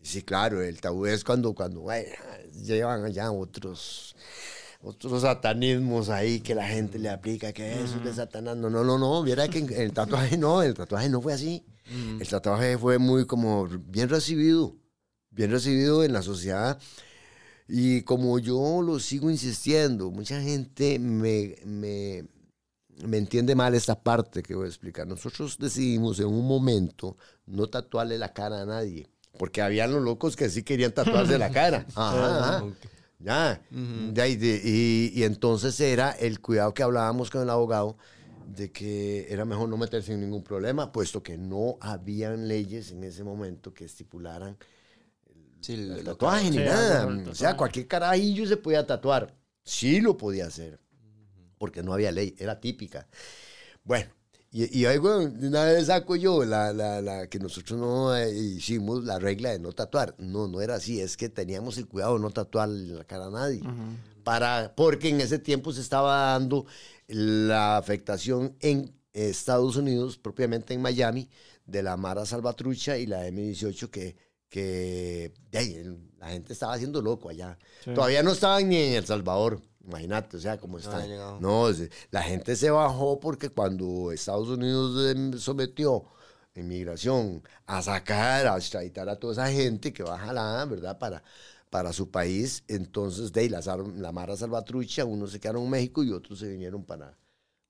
Sí, 0.00 0.22
claro, 0.22 0.62
el 0.62 0.80
tabú 0.80 1.06
es 1.06 1.24
cuando, 1.24 1.54
cuando 1.54 1.80
bueno, 1.80 2.08
llevan 2.64 3.04
allá 3.04 3.30
otros, 3.32 4.14
otros 4.80 5.22
satanismos 5.22 6.08
ahí 6.08 6.40
que 6.40 6.54
la 6.54 6.68
gente 6.68 6.98
le 6.98 7.10
aplica, 7.10 7.52
que 7.52 7.82
eso 7.82 7.98
de 7.98 8.14
Satanás. 8.14 8.56
No, 8.56 8.70
no, 8.70 8.84
no, 8.84 8.96
no, 8.96 9.22
viera 9.22 9.48
que 9.48 9.58
el 9.58 9.92
tatuaje 9.92 10.38
no, 10.38 10.62
el 10.62 10.74
tatuaje 10.74 11.08
no 11.08 11.20
fue 11.20 11.32
así. 11.32 11.64
El 12.20 12.28
tatuaje 12.28 12.76
fue 12.78 12.98
muy 12.98 13.26
como 13.26 13.66
bien 13.66 14.08
recibido, 14.08 14.76
bien 15.30 15.50
recibido 15.50 16.04
en 16.04 16.12
la 16.12 16.22
sociedad. 16.22 16.78
Y 17.66 18.02
como 18.02 18.38
yo 18.38 18.80
lo 18.82 18.98
sigo 18.98 19.30
insistiendo, 19.30 20.10
mucha 20.10 20.40
gente 20.40 20.98
me, 20.98 21.56
me, 21.66 22.24
me 23.04 23.18
entiende 23.18 23.54
mal 23.54 23.74
esta 23.74 24.00
parte 24.02 24.42
que 24.42 24.54
voy 24.54 24.64
a 24.66 24.68
explicar. 24.68 25.06
Nosotros 25.06 25.58
decidimos 25.58 26.18
en 26.20 26.26
un 26.26 26.46
momento 26.46 27.16
no 27.46 27.68
tatuarle 27.68 28.18
la 28.18 28.32
cara 28.32 28.62
a 28.62 28.66
nadie, 28.66 29.08
porque 29.38 29.62
habían 29.62 29.92
los 29.92 30.02
locos 30.02 30.36
que 30.36 30.48
sí 30.48 30.62
querían 30.62 30.92
tatuarse 30.92 31.38
la 31.38 31.50
cara. 31.50 31.86
Ajá, 31.94 32.38
ajá. 32.38 32.64
Ya. 33.20 33.60
Ya, 34.14 34.26
y, 34.28 34.36
de- 34.36 34.60
y- 34.64 35.12
y 35.14 35.24
entonces 35.24 35.78
era 35.80 36.12
el 36.12 36.40
cuidado 36.40 36.72
que 36.74 36.82
hablábamos 36.82 37.30
con 37.30 37.42
el 37.42 37.50
abogado 37.50 37.96
de 38.46 38.70
que 38.72 39.26
era 39.32 39.44
mejor 39.44 39.68
no 39.68 39.76
meterse 39.76 40.12
en 40.12 40.20
ningún 40.20 40.42
problema, 40.42 40.92
puesto 40.92 41.22
que 41.22 41.36
no 41.36 41.76
habían 41.80 42.48
leyes 42.48 42.92
en 42.92 43.04
ese 43.04 43.24
momento 43.24 43.74
que 43.74 43.84
estipularan 43.84 44.56
Sí, 45.60 45.74
el 45.74 46.04
tatuaje 46.04 46.50
ni 46.50 46.58
Sí, 46.58 46.64
nada. 46.64 47.22
O 47.30 47.34
sea, 47.34 47.56
cualquier 47.56 47.88
carajillo 47.88 48.46
se 48.46 48.56
podía 48.56 48.86
tatuar. 48.86 49.34
Sí 49.64 50.00
lo 50.00 50.16
podía 50.16 50.46
hacer, 50.46 50.80
porque 51.58 51.82
no 51.82 51.92
había 51.92 52.12
ley, 52.12 52.34
era 52.38 52.60
típica. 52.60 53.06
Bueno, 53.84 54.10
y, 54.50 54.78
y 54.80 54.86
ahí, 54.86 54.98
bueno, 54.98 55.28
de 55.28 55.48
una 55.48 55.64
vez 55.64 55.86
saco 55.86 56.16
yo 56.16 56.44
la, 56.44 56.72
la, 56.72 57.02
la 57.02 57.26
que 57.28 57.38
nosotros 57.38 57.78
no 57.78 58.16
eh, 58.16 58.34
hicimos 58.34 59.04
la 59.04 59.18
regla 59.18 59.50
de 59.50 59.58
no 59.58 59.72
tatuar. 59.72 60.14
No, 60.18 60.48
no 60.48 60.60
era 60.60 60.76
así, 60.76 61.00
es 61.00 61.16
que 61.16 61.28
teníamos 61.28 61.76
el 61.78 61.86
cuidado 61.86 62.14
de 62.14 62.20
no 62.20 62.30
tatuar 62.30 62.68
la 62.68 63.04
cara 63.04 63.26
a 63.26 63.30
nadie. 63.30 63.60
Para, 64.24 64.74
porque 64.76 65.08
en 65.08 65.20
ese 65.20 65.38
tiempo 65.38 65.72
se 65.72 65.80
estaba 65.80 66.32
dando 66.32 66.66
la 67.06 67.76
afectación 67.78 68.56
en 68.60 68.94
Estados 69.12 69.76
Unidos, 69.76 70.18
propiamente 70.18 70.74
en 70.74 70.82
Miami, 70.82 71.28
de 71.66 71.82
la 71.82 71.96
Mara 71.96 72.24
Salvatrucha 72.26 72.96
y 72.98 73.06
la 73.06 73.26
M18 73.26 73.90
que, 73.90 74.16
que 74.48 75.32
de 75.50 75.58
ahí, 75.58 75.74
el- 75.74 75.98
la 76.18 76.28
gente 76.30 76.52
estaba 76.52 76.74
haciendo 76.74 77.00
loco 77.00 77.28
allá. 77.28 77.58
Sí. 77.84 77.92
Todavía 77.94 78.22
no 78.22 78.32
estaban 78.32 78.68
ni 78.68 78.76
en 78.76 78.94
El 78.94 79.06
Salvador, 79.06 79.60
imagínate, 79.88 80.36
o 80.36 80.40
sea, 80.40 80.58
cómo 80.58 80.76
había 80.76 80.88
está. 80.90 81.06
llegado. 81.06 81.40
No, 81.40 81.72
se- 81.72 81.90
la 82.10 82.22
gente 82.22 82.54
se 82.54 82.70
bajó 82.70 83.18
porque 83.18 83.48
cuando 83.50 84.12
Estados 84.12 84.48
Unidos 84.48 85.10
em, 85.16 85.32
sometió 85.38 86.04
inmigración 86.54 87.42
a 87.66 87.82
sacar, 87.82 88.46
a 88.46 88.56
extraditar 88.56 89.08
a 89.08 89.16
toda 89.16 89.32
esa 89.32 89.48
gente 89.50 89.92
que 89.92 90.02
va 90.02 90.18
jalada, 90.18 90.64
¿verdad? 90.64 90.98
Para, 90.98 91.22
para 91.70 91.92
su 91.92 92.10
país, 92.10 92.64
entonces 92.68 93.32
de 93.32 93.40
ahí 93.42 93.48
la, 93.48 93.60
la 93.96 94.12
Mara 94.12 94.36
Salvatrucha, 94.36 95.04
unos 95.04 95.32
se 95.32 95.40
quedaron 95.40 95.64
en 95.64 95.70
México 95.70 96.02
y 96.02 96.10
otros 96.12 96.38
se 96.40 96.48
vinieron 96.48 96.82
para, 96.84 97.16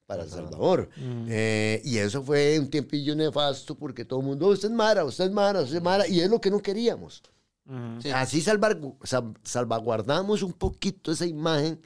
para 0.06 0.22
El 0.22 0.30
Salvador. 0.30 0.88
Eh, 1.28 1.82
y 1.84 1.98
eso 1.98 2.22
fue 2.22 2.58
un 2.58 2.70
tiempillo 2.70 3.14
nefasto 3.14 3.74
porque 3.74 4.04
todo 4.04 4.20
el 4.20 4.26
mundo, 4.26 4.46
"Oh, 4.46 4.50
usted 4.52 4.68
es 4.68 4.74
Mara, 4.74 5.04
usted 5.04 5.24
es 5.26 5.32
Mara, 5.32 5.60
usted 5.60 5.76
es 5.76 5.82
Mara, 5.82 6.06
y 6.08 6.20
es 6.20 6.30
lo 6.30 6.40
que 6.40 6.50
no 6.50 6.60
queríamos. 6.60 7.22
Ujú. 7.66 8.00
Sí. 8.02 8.10
Así 8.10 8.40
salvar- 8.40 8.80
sal- 9.02 9.34
salvaguardamos 9.42 10.42
un 10.42 10.54
poquito 10.54 11.12
esa 11.12 11.26
imagen 11.26 11.78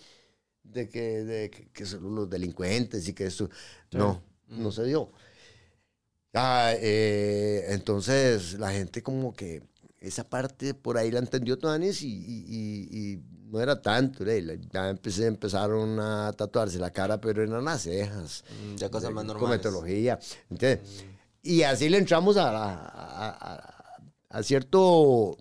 de 0.72 0.88
que, 0.88 1.24
de 1.24 1.50
que, 1.50 1.86
son 1.86 2.14
los 2.14 2.28
delincuentes 2.30 3.06
y 3.08 3.12
que 3.12 3.26
eso. 3.26 3.48
No, 3.92 4.22
no 4.48 4.72
se 4.72 4.84
dio. 4.84 5.10
Ah, 6.34 6.72
eh, 6.78 7.66
entonces 7.68 8.54
la 8.58 8.72
gente 8.72 9.02
como 9.02 9.34
que 9.34 9.62
esa 9.98 10.24
parte 10.28 10.72
por 10.74 10.96
ahí 10.96 11.10
la 11.10 11.18
entendió 11.18 11.58
Toanis 11.58 12.02
y, 12.02 12.08
y- 12.08 12.44
y- 12.48 12.98
y 13.12 13.22
no 13.50 13.60
era 13.60 13.80
tanto. 13.82 14.24
¿eh? 14.26 14.58
Ya 14.72 14.88
empecé, 14.88 15.26
empezaron 15.26 16.00
a 16.00 16.32
tatuarse 16.32 16.78
la 16.78 16.90
cara, 16.90 17.20
pero 17.20 17.42
eran 17.42 17.64
las 17.64 17.82
cejas. 17.82 18.44
Mm, 18.64 18.76
Ya 18.76 18.88
cosas 18.90 19.12
más 19.12 19.24
normales. 19.26 19.60
Cometología. 19.60 20.18
¿entiendes? 20.50 21.04
Y 21.42 21.62
así 21.62 21.88
le 21.90 21.98
entramos 21.98 22.36
a, 22.38 22.48
a- 22.48 23.28
a- 23.30 24.02
a 24.30 24.42
cierto 24.42 25.36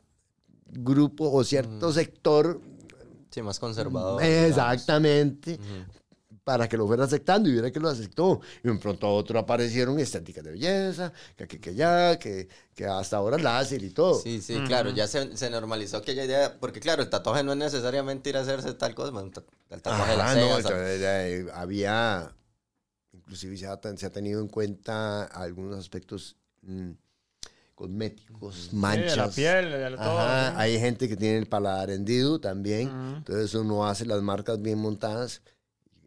grupo 0.65 1.31
o 1.31 1.43
cierto 1.43 1.93
sector 1.93 2.59
Sí, 3.31 3.41
más 3.41 3.59
conservador. 3.59 4.21
digamos. 4.21 4.49
Exactamente. 4.49 5.59
Para 6.43 6.67
que 6.67 6.75
lo 6.75 6.87
fuera 6.87 7.03
aceptando 7.03 7.47
y 7.47 7.53
viera 7.53 7.71
que 7.71 7.79
lo 7.79 7.87
aceptó. 7.87 8.41
Y 8.63 8.67
de 8.67 8.75
pronto 8.75 9.07
a 9.07 9.11
otro 9.11 9.37
aparecieron 9.39 9.99
estéticas 9.99 10.43
de 10.43 10.51
belleza, 10.51 11.13
que 11.35 11.43
aquí, 11.43 11.59
que 11.59 11.69
allá, 11.69 12.17
que, 12.17 12.47
que 12.73 12.85
hasta 12.85 13.17
ahora 13.17 13.37
láser 13.37 13.83
y 13.83 13.91
todo. 13.91 14.15
Sí, 14.15 14.41
sí, 14.41 14.59
claro, 14.65 14.89
ya 14.89 15.07
se, 15.07 15.37
se 15.37 15.49
normalizó 15.51 15.97
aquella 15.97 16.25
idea, 16.25 16.57
porque 16.59 16.79
claro, 16.79 17.03
el 17.03 17.09
tatuaje 17.09 17.43
no 17.43 17.51
es 17.51 17.57
necesariamente 17.59 18.31
ir 18.31 18.37
a 18.37 18.41
hacerse 18.41 18.73
tal 18.73 18.95
cosa, 18.95 19.11
el 19.69 19.81
tatuaje 19.81 20.15
de 20.15 20.21
Ajá, 20.21 20.35
no, 20.35 20.41
cejas, 20.41 20.57
entonces, 20.57 21.01
eh, 21.03 21.45
había, 21.53 22.35
inclusive 23.13 23.55
se 23.55 23.67
ha, 23.67 23.79
se 23.95 24.05
ha 24.07 24.09
tenido 24.09 24.41
en 24.41 24.47
cuenta 24.47 25.25
algunos 25.25 25.77
aspectos 25.77 26.37
mm, 26.63 26.91
cosméticos, 27.81 28.55
Sí, 28.69 28.75
manchas. 28.75 29.11
de 29.11 29.17
la 29.17 29.29
piel, 29.29 29.71
de 29.71 29.97
todo. 29.97 30.19
Ajá, 30.19 30.49
sí. 30.51 30.55
hay 30.57 30.79
gente 30.79 31.09
que 31.09 31.17
tiene 31.17 31.37
el 31.39 31.47
paladar 31.47 31.89
hendido 31.89 32.39
también, 32.39 32.87
Ujú. 32.89 33.17
entonces 33.17 33.53
uno 33.55 33.87
hace 33.87 34.05
las 34.05 34.21
marcas 34.21 34.61
bien 34.61 34.77
montadas, 34.77 35.41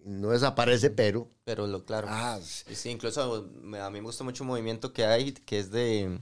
no 0.05 0.31
desaparece, 0.31 0.91
pero... 0.91 1.29
pero 1.45 1.67
lo 1.67 1.85
claro. 1.85 2.07
Ah, 2.11 2.39
sí. 2.43 2.75
Sí, 2.75 2.91
incluso 2.91 3.23
a 3.81 3.91
mí 3.91 3.99
me 3.99 4.01
gusta 4.03 4.23
mucho 4.23 4.45
un 4.45 4.49
movimiento 4.49 4.93
que 4.93 5.05
hay, 5.05 5.33
que 5.33 5.59
es 5.59 5.71
de 5.73 6.21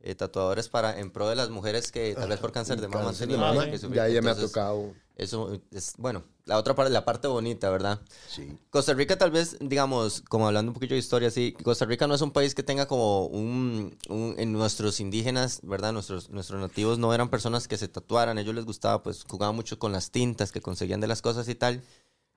eh, 0.00 0.14
tatuadores 0.14 0.68
para 0.68 0.98
en 0.98 1.10
pro 1.10 1.28
de 1.28 1.36
las 1.36 1.48
mujeres 1.48 1.90
que 1.90 2.14
tal 2.14 2.28
vez 2.28 2.38
por 2.40 2.52
cáncer 2.52 2.80
de 2.80 2.88
mama 2.88 3.06
Cáncer 3.06 3.28
de 3.28 3.34
tenido 3.34 3.54
mama, 3.54 3.70
que 3.70 3.78
ya, 3.78 4.08
ya 4.08 4.20
me 4.20 4.30
ha 4.30 4.34
tocado. 4.34 4.92
Eso 5.20 5.60
es, 5.70 5.94
bueno, 5.98 6.22
la 6.46 6.56
otra 6.58 6.74
parte, 6.74 6.90
la 6.90 7.04
parte 7.04 7.28
bonita, 7.28 7.68
¿verdad? 7.68 8.00
Sí. 8.28 8.56
Costa 8.70 8.94
Rica 8.94 9.18
tal 9.18 9.30
vez, 9.30 9.58
digamos, 9.60 10.22
como 10.28 10.46
hablando 10.46 10.70
un 10.70 10.74
poquito 10.74 10.94
de 10.94 11.00
historia, 11.00 11.30
sí, 11.30 11.52
Costa 11.62 11.84
Rica 11.84 12.06
no 12.06 12.14
es 12.14 12.22
un 12.22 12.30
país 12.30 12.54
que 12.54 12.62
tenga 12.62 12.86
como 12.86 13.26
un, 13.26 13.98
un- 14.08 14.34
en 14.38 14.52
nuestros 14.52 14.98
indígenas, 15.00 15.60
¿verdad? 15.62 15.92
Nuestros, 15.92 16.30
nuestros 16.30 16.60
nativos 16.60 16.98
no 16.98 17.12
eran 17.12 17.28
personas 17.28 17.68
que 17.68 17.76
se 17.76 17.88
tatuaran, 17.88 18.38
a 18.38 18.40
ellos 18.40 18.54
les 18.54 18.64
gustaba, 18.64 19.02
pues 19.02 19.24
jugaban 19.28 19.54
mucho 19.56 19.78
con 19.78 19.92
las 19.92 20.10
tintas 20.10 20.52
que 20.52 20.62
conseguían 20.62 21.00
de 21.00 21.08
las 21.08 21.20
cosas 21.20 21.48
y 21.48 21.54
tal. 21.54 21.82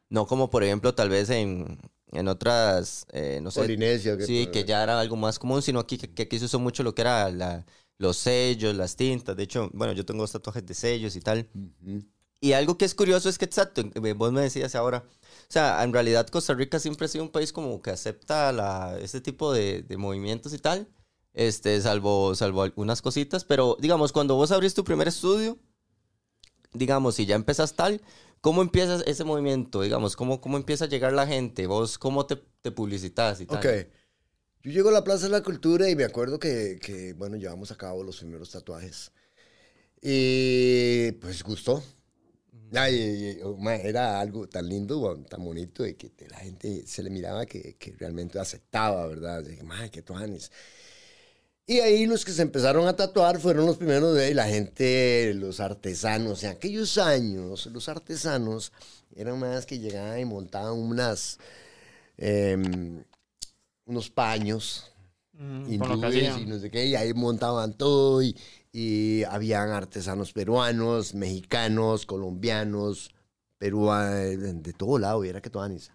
No 0.10 0.28
como, 0.28 0.50
por 0.50 0.63
ejemplo, 0.63 0.93
tal 0.93 1.10
vez 1.10 1.30
en, 1.30 1.80
en 2.12 2.28
otras, 2.28 3.06
eh, 3.13 3.39
no 3.41 3.50
sé, 3.52 3.62
Polinesia. 3.62 4.17
que- 4.17 4.26
sí, 4.26 4.48
que 4.48 4.65
ya 4.65 4.84
era 4.84 5.00
algo 5.00 5.15
más 5.15 5.39
común, 5.39 5.62
sino 5.62 5.80
aquí 5.80 5.98
que, 5.98 6.13
que 6.13 6.24
aquí 6.24 6.38
se 6.38 6.46
usó 6.46 6.60
mucho 6.60 6.84
lo 6.84 6.93
que 6.93 7.02
era 7.04 7.30
la, 7.32 7.65
los 7.98 8.17
sellos, 8.17 8.76
las 8.76 8.96
tintas. 8.96 9.36
De 9.38 9.43
hecho, 9.43 9.69
bueno, 9.74 9.93
yo 9.93 10.06
tengo 10.06 10.22
dos 10.22 10.32
tatuajes 10.34 10.65
de 10.65 10.74
sellos 10.74 11.15
y 11.15 11.22
tal. 11.22 11.50
Ujú. 11.56 12.04
Y 12.43 12.51
algo 12.51 12.77
que 12.77 12.84
es 12.84 12.93
curioso 12.93 13.29
es 13.29 13.38
que, 13.38 13.45
exacto, 13.45 13.82
vos 14.17 14.34
me 14.34 14.41
decías 14.41 14.75
ahora, 14.75 15.06
o 15.08 15.45
sea, 15.47 15.82
en 15.82 15.93
realidad 15.93 16.27
Costa 16.27 16.53
Rica 16.53 16.77
siempre 16.77 17.06
ha 17.06 17.08
sido 17.08 17.23
un 17.23 17.32
país 17.32 17.53
como 17.53 17.82
que 17.82 17.91
acepta 17.91 18.51
la, 18.51 18.99
este 19.01 19.21
tipo 19.21 19.53
de, 19.53 19.82
de 19.82 19.95
movimientos 19.95 20.53
y 20.53 20.60
tal, 20.60 20.89
este, 21.34 21.79
salvo, 21.79 22.36
salvo 22.36 22.63
algunas 22.63 23.01
cositas, 23.01 23.45
pero 23.45 23.77
digamos, 23.79 24.12
cuando 24.12 24.36
vos 24.36 24.51
abrís 24.51 24.73
tu 24.73 24.84
primer 24.84 25.08
estudio, 25.08 25.58
digamos, 26.73 27.15
si 27.15 27.25
ya 27.25 27.36
empezas 27.36 27.75
tal, 27.75 28.01
¿cómo 28.41 28.62
empiezas 28.62 29.06
ese 29.08 29.23
movimiento? 29.23 29.79
Digamos, 29.79 30.17
¿cómo, 30.17 30.41
cómo 30.41 30.58
empieza 30.58 30.84
a 30.84 30.89
llegar 30.89 31.13
la 31.13 31.25
gente? 31.25 31.65
¿Vos 31.65 31.97
cómo 31.97 32.25
te, 32.25 32.43
te 32.62 32.71
publicitas 32.71 33.39
y 33.39 33.45
tal? 33.45 33.60
Ok. 33.60 33.88
Yo 34.63 34.71
llego 34.71 34.89
a 34.89 34.91
la 34.91 35.06
Plaza 35.06 35.27
de 35.27 35.32
la 35.32 35.43
Cultura 35.43 35.89
y 35.89 35.95
me 35.95 36.03
acuerdo 36.03 36.39
que, 36.39 36.77
que, 36.82 37.13
bueno, 37.13 37.38
llevamos 37.38 37.71
a 37.71 37.77
cabo 37.77 38.03
los 38.03 38.17
primeros 38.17 38.49
tatuajes. 38.49 39.13
Y 40.01 41.13
pues 41.21 41.41
gustó. 41.41 41.82
Ya, 42.74 42.90
y- 42.90 43.38
y- 43.40 43.42
oh, 43.44 43.58
era 43.70 44.20
algo 44.20 44.48
tan 44.50 44.68
lindo, 44.68 44.96
tan 45.30 45.44
bonito, 45.46 45.86
y 45.86 45.94
que 45.96 46.12
la 46.28 46.38
gente 46.38 46.86
se 46.88 47.04
le 47.04 47.10
miraba 47.12 47.46
que, 47.46 47.76
que 47.78 47.92
realmente 48.00 48.40
aceptaba, 48.40 49.06
¿verdad? 49.08 49.44
Dije, 49.44 49.64
"Ma, 49.64 49.90
qué 49.90 50.02
tuanes". 50.02 50.52
Y 51.66 51.80
ahí 51.80 52.06
los 52.06 52.26
que 52.26 52.34
se 52.34 52.42
empezaron 52.42 52.88
a 52.88 52.96
tatuar 52.96 53.40
fueron 53.40 53.66
los 53.66 53.78
primeros 53.78 54.16
de 54.16 54.34
la 54.34 54.48
gente, 54.48 55.34
los 55.36 55.60
artesanos. 55.62 56.44
En 56.44 56.52
aquellos 56.52 56.98
años, 56.98 57.68
los 57.68 57.88
artesanos 57.88 58.74
eran 59.16 59.40
más 59.40 59.66
que 59.66 59.80
llegaban 59.80 60.20
y 60.20 60.26
montaban 60.26 60.74
unas, 60.74 61.40
em, 62.18 63.04
unos 63.86 64.10
paños 64.10 64.90
Mm, 65.34 65.74
hindúes 65.74 66.38
y 66.38 66.46
no 66.46 66.60
sé 66.60 66.70
qué, 66.72 66.86
y 66.88 66.96
ahí 66.96 67.14
montaban 67.14 67.74
todo 67.76 68.22
y, 68.24 68.36
y 68.74 69.24
habían 69.26 69.70
artesanos 69.70 70.34
peruanos, 70.34 71.14
mexicanos, 71.14 72.06
colombianos, 72.06 73.14
peruanos, 73.60 74.64
de 74.64 74.74
todo 74.74 74.98
lado, 74.98 75.24
y 75.24 75.30
era 75.30 75.42
que 75.42 75.50
todo 75.52 75.64
anís. 75.64 75.92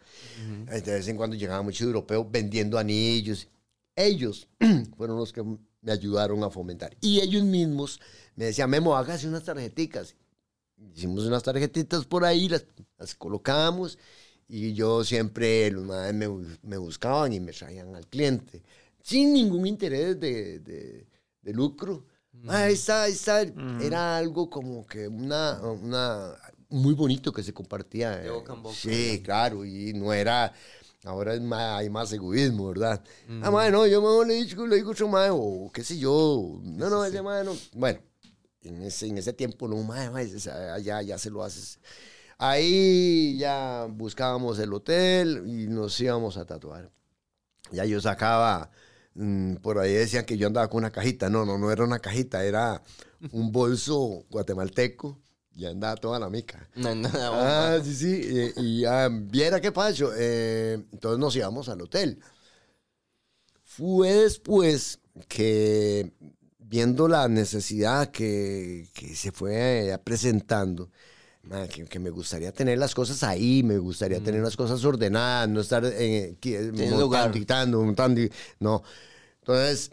De 0.66 0.80
vez 0.80 1.08
en 1.08 1.16
cuando 1.16 1.36
llegaban 1.36 1.64
muchos 1.64 1.82
europeos 1.86 2.26
vendiendo 2.30 2.78
anillos. 2.78 3.48
Ellos 3.96 4.48
fueron 4.96 5.16
los 5.18 5.32
que 5.32 5.42
me 5.42 5.92
ayudaron 5.92 6.42
a 6.44 6.50
fomentar. 6.50 6.96
Y 7.00 7.20
ellos 7.20 7.42
mismos 7.42 8.00
me 8.36 8.44
decían, 8.46 8.70
Memo, 8.70 8.96
hágase 8.96 9.26
unas 9.26 9.44
tarjeticas. 9.44 10.14
Hicimos 10.94 11.24
unas 11.26 11.42
tarjetitas 11.42 12.04
por 12.06 12.24
ahí, 12.24 12.48
las, 12.48 12.64
las 12.96 13.14
colocamos 13.16 13.98
y 14.46 14.72
yo 14.72 15.02
siempre, 15.04 15.70
los 15.72 15.84
madres 15.84 16.14
me, 16.14 16.28
me 16.62 16.76
buscaban 16.76 17.32
y 17.32 17.40
me 17.40 17.52
traían 17.52 17.94
al 17.96 18.06
cliente, 18.06 18.62
sin 19.02 19.32
ningún 19.34 19.66
interés 19.66 20.18
de, 20.20 20.60
de- 20.60 21.06
de 21.42 21.52
lucro. 21.52 22.04
Ah, 22.46 22.64
ahí 22.64 22.74
está, 22.74 23.04
ahí 23.04 23.12
está. 23.12 23.42
Era 23.80 24.16
algo 24.16 24.48
como 24.48 24.86
que 24.86 25.08
una, 25.08 25.60
una, 25.62 26.34
muy 26.68 26.94
bonito 26.94 27.32
que 27.32 27.42
se 27.42 27.52
compartía. 27.52 28.16
De 28.18 28.30
boca 28.30 28.54
en 28.54 28.62
boca, 28.62 28.76
Sí, 28.76 29.20
claro, 29.24 29.64
y 29.64 29.92
no 29.94 30.12
era... 30.12 30.52
Ahora 31.04 31.32
es 31.32 31.40
más, 31.40 31.78
hay 31.78 31.88
más 31.88 32.12
egoísmo, 32.12 32.68
¿verdad? 32.68 33.02
Ah, 33.42 33.50
madre, 33.52 33.70
no, 33.70 33.86
yo 33.86 34.02
mejor 34.02 34.26
le 34.26 34.44
digo, 34.44 34.66
le 34.66 34.76
digo 34.76 34.88
a 34.88 34.92
otro 34.92 35.08
madre, 35.08 35.30
o 35.32 35.70
qué 35.72 35.84
sé 35.84 35.96
yo. 35.96 36.60
No, 36.62 36.90
no, 36.90 37.04
ese 37.04 37.22
madre 37.22 37.44
no. 37.44 37.56
Bueno, 37.72 38.00
en 38.62 38.82
ese, 38.82 39.06
en 39.06 39.16
ese 39.16 39.32
tiempo, 39.32 39.68
no, 39.68 39.76
madre, 39.84 40.10
madre, 40.10 40.28
ya, 40.82 41.00
ya 41.02 41.16
se 41.16 41.30
lo 41.30 41.44
haces. 41.44 41.78
Ahí 42.36 43.36
ya 43.38 43.86
buscábamos 43.90 44.58
el 44.58 44.72
hotel 44.72 45.44
y 45.46 45.66
nos 45.68 45.98
íbamos 46.00 46.36
a 46.36 46.44
tatuar. 46.44 46.90
Ya 47.72 47.84
yo 47.84 48.00
sacaba, 48.00 48.70
mm, 49.18 49.56
por 49.56 49.78
ahí 49.78 49.92
decían 49.92 50.24
que 50.24 50.38
yo 50.38 50.46
andaba 50.46 50.68
con 50.68 50.78
una 50.78 50.90
cajita. 50.90 51.28
No, 51.28 51.44
no, 51.44 51.58
no 51.58 51.70
era 51.70 51.84
una 51.84 51.98
cajita, 51.98 52.44
era 52.44 52.82
un 53.32 53.52
bolso 53.52 54.24
guatemalteco 54.30 55.20
y 55.54 55.66
andaba 55.66 55.96
toda 55.96 56.18
la 56.20 56.30
mica. 56.30 56.68
No, 56.76 56.94
no, 56.94 57.08
no, 57.08 57.18
Ah, 57.34 57.78
sí, 57.82 57.94
sí. 57.94 58.52
Y, 58.56 58.80
y, 58.80 58.84
ah, 58.84 59.08
viera 59.10 59.60
qué 59.60 59.72
pasó. 59.72 60.12
Eh, 60.16 60.74
entonces 60.92 61.18
nos 61.18 61.34
íbamos 61.36 61.68
al 61.68 61.80
hotel. 61.82 62.20
Fue 63.64 64.12
después 64.12 65.00
que, 65.28 66.12
viendo 66.58 67.08
la 67.08 67.28
necesidad 67.28 68.10
que, 68.10 68.88
que 68.94 69.14
se 69.14 69.32
fue 69.32 69.90
eh, 69.90 69.98
presentando, 69.98 70.90
que, 71.68 71.84
que 71.84 71.98
me 71.98 72.10
gustaría 72.10 72.52
tener 72.52 72.78
las 72.78 72.94
cosas 72.94 73.22
ahí, 73.22 73.62
me 73.62 73.78
gustaría 73.78 74.20
tener 74.20 74.42
las 74.42 74.56
cosas 74.56 74.84
ordenadas, 74.84 75.48
no 75.48 75.60
estar 75.60 75.84
lugar. 76.98 77.34
montando, 77.34 77.82
montando, 77.82 78.20
no. 78.60 78.82
Entonces, 79.40 79.90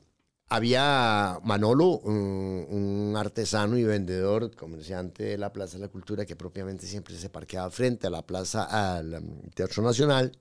había 0.49 1.39
Manolo, 1.43 1.99
un, 1.99 2.67
un 2.69 3.15
artesano 3.17 3.77
y 3.77 3.83
vendedor, 3.83 4.55
comerciante 4.55 5.23
de 5.23 5.37
la 5.37 5.51
Plaza 5.51 5.77
de 5.77 5.81
la 5.85 5.89
Cultura, 5.89 6.25
que 6.25 6.35
propiamente 6.35 6.85
siempre 6.87 7.15
se 7.17 7.29
parqueaba 7.29 7.69
frente 7.71 8.07
a 8.07 8.09
la 8.09 8.25
plaza, 8.25 8.97
al 8.97 9.13
um, 9.15 9.41
Teatro 9.53 9.81
Nacional. 9.83 10.31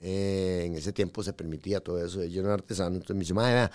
Eh, 0.00 0.64
en 0.66 0.74
ese 0.76 0.92
tiempo 0.92 1.22
se 1.22 1.34
permitía 1.34 1.80
todo 1.80 2.02
eso, 2.04 2.24
yo 2.24 2.40
era 2.42 2.54
artesano, 2.54 2.96
entonces 2.96 3.16
me 3.16 3.20
dice, 3.20 3.34
"Mae, 3.34 3.52
vea, 3.52 3.70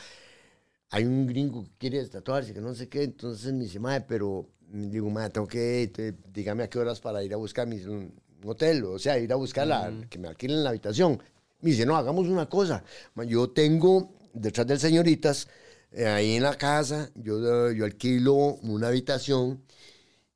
hay 0.90 1.06
un 1.06 1.28
gringo 1.28 1.64
que 1.64 1.72
quiere 1.78 2.06
tatuarse, 2.08 2.54
que 2.54 2.62
no 2.62 2.74
sé 2.74 2.90
qué, 2.90 3.04
entonces 3.04 3.54
me 3.54 3.66
dice, 3.66 3.80
"Mae, 3.80 4.02
pero, 4.02 4.50
mm, 4.55 4.55
digo, 4.72 5.10
"Mae, 5.10 5.30
tengo 5.30 5.48
que, 5.48 5.84
entonces, 5.84 6.16
dígame 6.34 6.64
a 6.64 6.70
qué 6.70 6.80
horas 6.80 7.00
para 7.00 7.24
ir 7.24 7.34
a 7.34 7.38
buscar 7.38 7.68
dice, 7.68 7.90
un 7.90 8.14
hotel, 8.44 8.84
o 8.86 9.00
sea, 9.00 9.18
ir 9.18 9.32
a 9.32 9.36
buscar 9.36 9.68
la, 9.68 9.92
que 10.10 10.20
me 10.20 10.28
alquilen 10.28 10.64
la 10.64 10.70
habitación. 10.70 11.20
Me 11.62 11.72
dice, 11.72 11.86
no, 11.86 11.96
hagamos 11.96 12.28
una 12.28 12.48
cosa, 12.48 12.84
"Ma, 13.16 13.24
yo 13.24 13.50
tengo 13.50 14.14
detrás 14.34 14.68
del 14.68 14.80
señoritas, 14.80 15.48
eh, 15.92 16.06
ahí 16.08 16.36
en 16.36 16.44
la 16.44 16.58
casa, 16.58 17.10
yo, 17.16 17.72
yo 17.72 17.86
alquilo 17.86 18.34
una 18.34 18.88
habitación 18.90 19.64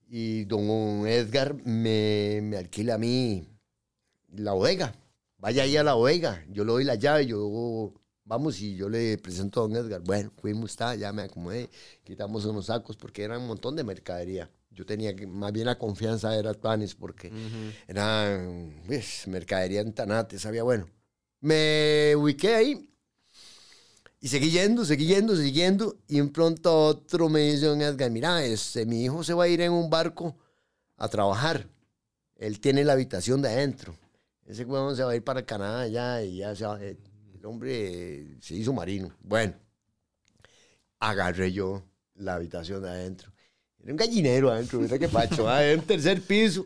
y 0.07 0.45
don 0.45 1.05
Edgar 1.07 1.53
me, 1.65 2.39
me 2.41 2.57
alquila 2.57 2.95
a 2.95 2.97
mí 2.97 3.47
la 4.33 4.53
bodega. 4.53 4.95
Vaya 5.37 5.63
ahí 5.63 5.77
a 5.77 5.83
la 5.83 5.93
bodega, 5.93 6.43
yo 6.49 6.63
le 6.65 6.71
doy 6.71 6.83
la 6.83 6.95
llave, 6.95 7.25
yo 7.25 7.93
vamos 8.29 8.61
y 8.61 8.75
yo 8.75 8.87
le 8.87 9.17
presento 9.17 9.59
a 9.59 9.63
don 9.67 9.75
Edgar. 9.75 10.01
Bueno, 10.01 10.31
fuimos, 10.39 10.69
está, 10.69 10.93
ya 10.95 11.11
me 11.11 11.23
acomodé, 11.23 11.67
quitamos 12.03 12.45
unos 12.45 12.67
sacos 12.67 12.95
porque 12.95 13.23
era 13.23 13.37
un 13.39 13.47
montón 13.47 13.75
de 13.75 13.83
mercadería. 13.83 14.49
Yo 14.69 14.85
tenía 14.85 15.15
que, 15.15 15.25
más 15.25 15.51
bien 15.51 15.65
la 15.65 15.77
confianza 15.79 16.37
era 16.37 16.53
Panes 16.53 16.93
porque 16.93 17.31
era 17.87 18.39
pues, 18.85 19.27
mercadería 19.27 19.81
en 19.81 19.93
Tanate, 19.93 20.37
sabía 20.37 20.61
bueno. 20.63 20.87
Me 21.41 22.13
ubiqué 22.15 22.53
ahí 22.55 22.85
y 24.21 24.27
seguí 24.27 24.51
yendo, 24.51 24.85
seguí 24.85 25.07
yendo, 25.07 25.35
siguiendo. 25.35 25.97
Y 26.07 26.19
en 26.19 26.29
pronto 26.29 26.85
otro 26.85 27.29
me 27.29 27.39
dice, 27.51 27.65
don 27.65 27.81
Edgar, 27.81 28.11
mira, 28.11 28.45
este, 28.45 28.85
mi 28.85 29.03
hijo 29.03 29.23
se 29.23 29.33
va 29.33 29.45
a 29.45 29.47
ir 29.47 29.59
en 29.61 29.71
un 29.71 29.89
barco 29.89 30.37
a 30.97 31.07
trabajar. 31.09 31.67
Él 32.35 32.59
tiene 32.59 32.83
la 32.85 32.93
habitación 32.93 33.41
de 33.41 33.49
adentro. 33.49 33.95
Ese 34.45 34.65
huevón 34.65 34.95
se 34.95 35.03
va 35.03 35.11
a 35.11 35.15
ir 35.15 35.23
para 35.23 35.45
Canadá 35.45 35.87
ya 35.87 36.21
y 36.23 36.37
ya 36.37 36.55
se 36.55 36.65
va- 36.65 36.81
eh, 36.81 36.97
el 37.39 37.45
hombre 37.45 38.37
se 38.41 38.55
hizo 38.55 38.73
marino. 38.73 39.13
Bueno, 39.21 39.53
agarré 40.99 41.51
yo 41.51 41.83
la 42.15 42.35
habitación 42.35 42.81
de 42.83 42.89
adentro. 42.89 43.31
Era 43.81 43.91
un 43.93 43.97
gallinero 43.97 44.51
adentro, 44.51 44.79
mira 44.79 44.99
qué 44.99 45.07
pacho, 45.07 45.47
ah, 45.47 45.63
era 45.63 45.79
un 45.79 45.85
tercer 45.85 46.21
piso. 46.21 46.65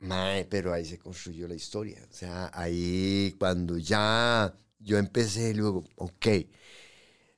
Mae, 0.00 0.44
pero 0.46 0.72
ahí 0.72 0.84
se 0.84 0.98
construyó 0.98 1.46
la 1.46 1.54
historia. 1.54 2.04
O 2.10 2.12
sea, 2.12 2.50
ahí 2.52 3.36
cuando 3.38 3.78
ya 3.78 4.52
yo 4.80 4.98
empecé, 4.98 5.54
luego, 5.54 5.84
ok, 5.96 6.26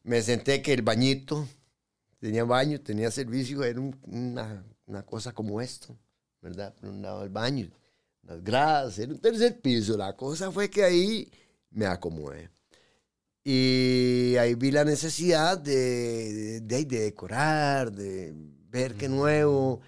me 0.05 0.21
senté 0.23 0.63
que 0.63 0.73
el 0.73 0.83
bañito, 0.83 1.47
tenía 2.21 2.45
baño, 2.45 2.81
tenía 2.81 3.11
servicio, 3.11 3.65
era 3.65 3.81
un- 3.81 3.99
una, 4.05 4.65
una 4.87 5.05
cosa 5.05 5.33
como 5.33 5.61
esto, 5.61 5.97
¿verdad? 6.43 6.75
Por 6.75 6.91
un 6.91 7.03
lado 7.03 7.25
el 7.25 7.31
baño, 7.31 7.71
las 8.23 8.43
gradas, 8.43 8.99
era 8.99 9.13
un 9.13 9.21
tercer 9.21 9.61
piso. 9.61 9.97
La 9.97 10.17
cosa 10.17 10.51
fue 10.53 10.71
que 10.71 10.85
ahí 10.85 11.31
me 11.75 11.87
acomodé. 11.87 12.51
Y 13.45 14.37
ahí 14.39 14.55
vi 14.55 14.71
la 14.71 14.85
necesidad 14.85 15.59
de, 15.59 16.61
de, 16.63 16.85
de 16.85 17.01
decorar, 17.01 17.93
de 17.93 18.33
ver 18.71 18.95
qué 18.95 19.09
nuevo. 19.09 19.81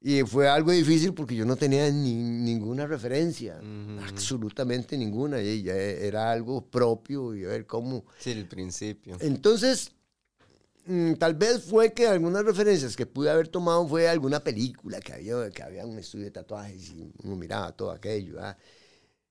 Y 0.00 0.22
fue 0.22 0.48
algo 0.48 0.70
difícil 0.70 1.12
porque 1.14 1.34
yo 1.34 1.44
no 1.44 1.56
tenía 1.56 1.90
ni- 1.90 2.14
ninguna 2.14 2.86
referencia, 2.86 3.58
absolutamente 4.06 4.96
ninguna. 4.98 5.40
Y 5.42 5.62
ya 5.62 5.74
era 5.74 6.30
algo 6.30 6.60
propio 6.60 7.34
y 7.34 7.44
a 7.44 7.48
ver 7.48 7.66
cómo. 7.66 8.04
Sí, 8.18 8.30
el 8.32 8.46
principio. 8.46 9.16
Entonces, 9.20 9.90
mm, 10.86 11.14
tal 11.14 11.34
vez 11.34 11.64
fue 11.64 11.92
que 11.92 12.06
algunas 12.06 12.44
referencias 12.44 12.94
que 12.94 13.06
pude 13.06 13.30
haber 13.30 13.48
tomado 13.48 13.88
fue 13.88 14.08
alguna 14.08 14.40
película 14.40 15.00
que 15.00 15.14
había, 15.14 15.50
que 15.50 15.62
había 15.62 15.84
un 15.86 15.98
estudio 15.98 16.26
de 16.26 16.30
tatuajes 16.32 16.90
y 16.90 17.10
uno 17.24 17.34
miraba 17.34 17.72
todo 17.72 17.90
aquello. 17.90 18.38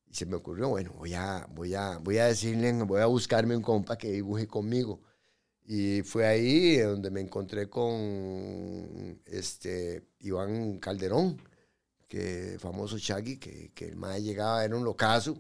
Y 0.10 0.16
se 0.16 0.26
me 0.26 0.36
ocurrió, 0.36 0.70
bueno, 0.70 0.94
voy 0.98 1.14
a, 1.14 1.48
voy, 1.54 1.74
a, 1.76 1.98
voy 2.00 2.18
a 2.18 2.26
decirle, 2.28 2.72
voy 2.84 3.02
a 3.02 3.06
buscarme 3.08 3.56
un 3.56 3.62
compa 3.64 3.98
que 3.98 4.12
dibuje 4.12 4.48
conmigo. 4.48 5.02
Y 5.66 6.02
fue 6.04 6.26
ahí 6.26 6.78
donde 6.78 7.12
me 7.12 7.20
encontré 7.22 7.70
con 7.70 9.22
este, 9.26 10.04
Iván 10.20 10.80
Calderón, 10.80 11.42
que 12.08 12.58
famoso 12.60 12.98
Shaggy, 12.98 13.38
que, 13.38 13.72
que 13.74 13.86
el 13.86 13.96
mae 13.98 14.22
llegaba, 14.22 14.64
era 14.64 14.76
un 14.78 14.86
locazo, 14.86 15.38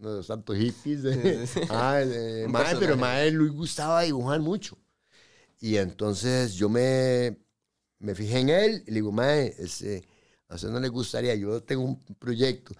uno 0.00 0.10
de 0.10 0.16
los 0.18 0.26
tantos 0.26 0.56
hippies. 0.56 1.02
de- 1.04 1.48
ah, 1.70 1.96
de- 1.98 2.48
mae, 2.48 2.64
pero 2.80 2.96
mae 2.96 3.30
Luis 3.30 3.52
gustaba 3.52 4.02
dibujar 4.02 4.40
mucho. 4.40 4.76
Y 5.60 5.76
entonces 5.76 6.54
yo 6.54 6.68
me, 6.68 7.36
me 8.00 8.14
fijé 8.14 8.40
en 8.40 8.48
él 8.48 8.82
y 8.86 8.90
le 8.90 8.94
digo, 8.96 9.12
mae, 9.12 9.54
este, 9.58 10.02
a 10.50 10.56
usted 10.56 10.68
no 10.68 10.80
le 10.80 10.88
gustaría, 10.88 11.34
yo 11.36 11.62
tengo 11.62 11.84
un 11.84 11.98
proyecto. 12.18 12.74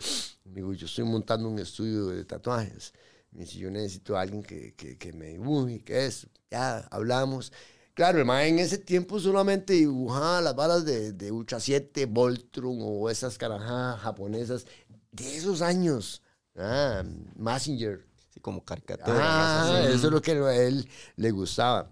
Digo, 0.44 0.74
yo 0.74 0.86
estoy 0.86 1.04
montando 1.04 1.48
un 1.48 1.58
estudio 1.58 2.08
de 2.08 2.24
tatuajes. 2.24 2.92
Me 3.30 3.44
dice, 3.44 3.58
yo 3.58 3.70
necesito 3.70 4.16
a 4.16 4.22
alguien 4.22 4.42
que, 4.42 4.74
que, 4.74 4.98
que 4.98 5.12
me 5.12 5.26
dibuje, 5.28 5.82
que 5.82 6.06
es. 6.06 6.26
Ya 6.50 6.78
hablamos. 6.90 7.52
Claro, 7.94 8.20
el 8.20 8.48
en 8.48 8.58
ese 8.58 8.78
tiempo 8.78 9.20
solamente 9.20 9.74
dibujaba 9.74 10.40
las 10.40 10.56
balas 10.56 10.84
de, 10.84 11.12
de 11.12 11.30
Ultra 11.30 11.60
7, 11.60 12.06
Voltron 12.06 12.78
o 12.80 13.08
esas 13.08 13.38
carajas 13.38 14.00
japonesas 14.00 14.66
de 15.12 15.36
esos 15.36 15.62
años. 15.62 16.22
Ah, 16.56 17.04
Messenger. 17.36 18.04
Sí, 18.32 18.40
como 18.40 18.64
caricatura. 18.64 19.18
Ah, 19.20 19.84
eso 19.88 20.06
es 20.06 20.12
lo 20.12 20.20
que 20.20 20.32
a 20.32 20.56
él 20.56 20.88
le 21.16 21.30
gustaba. 21.30 21.90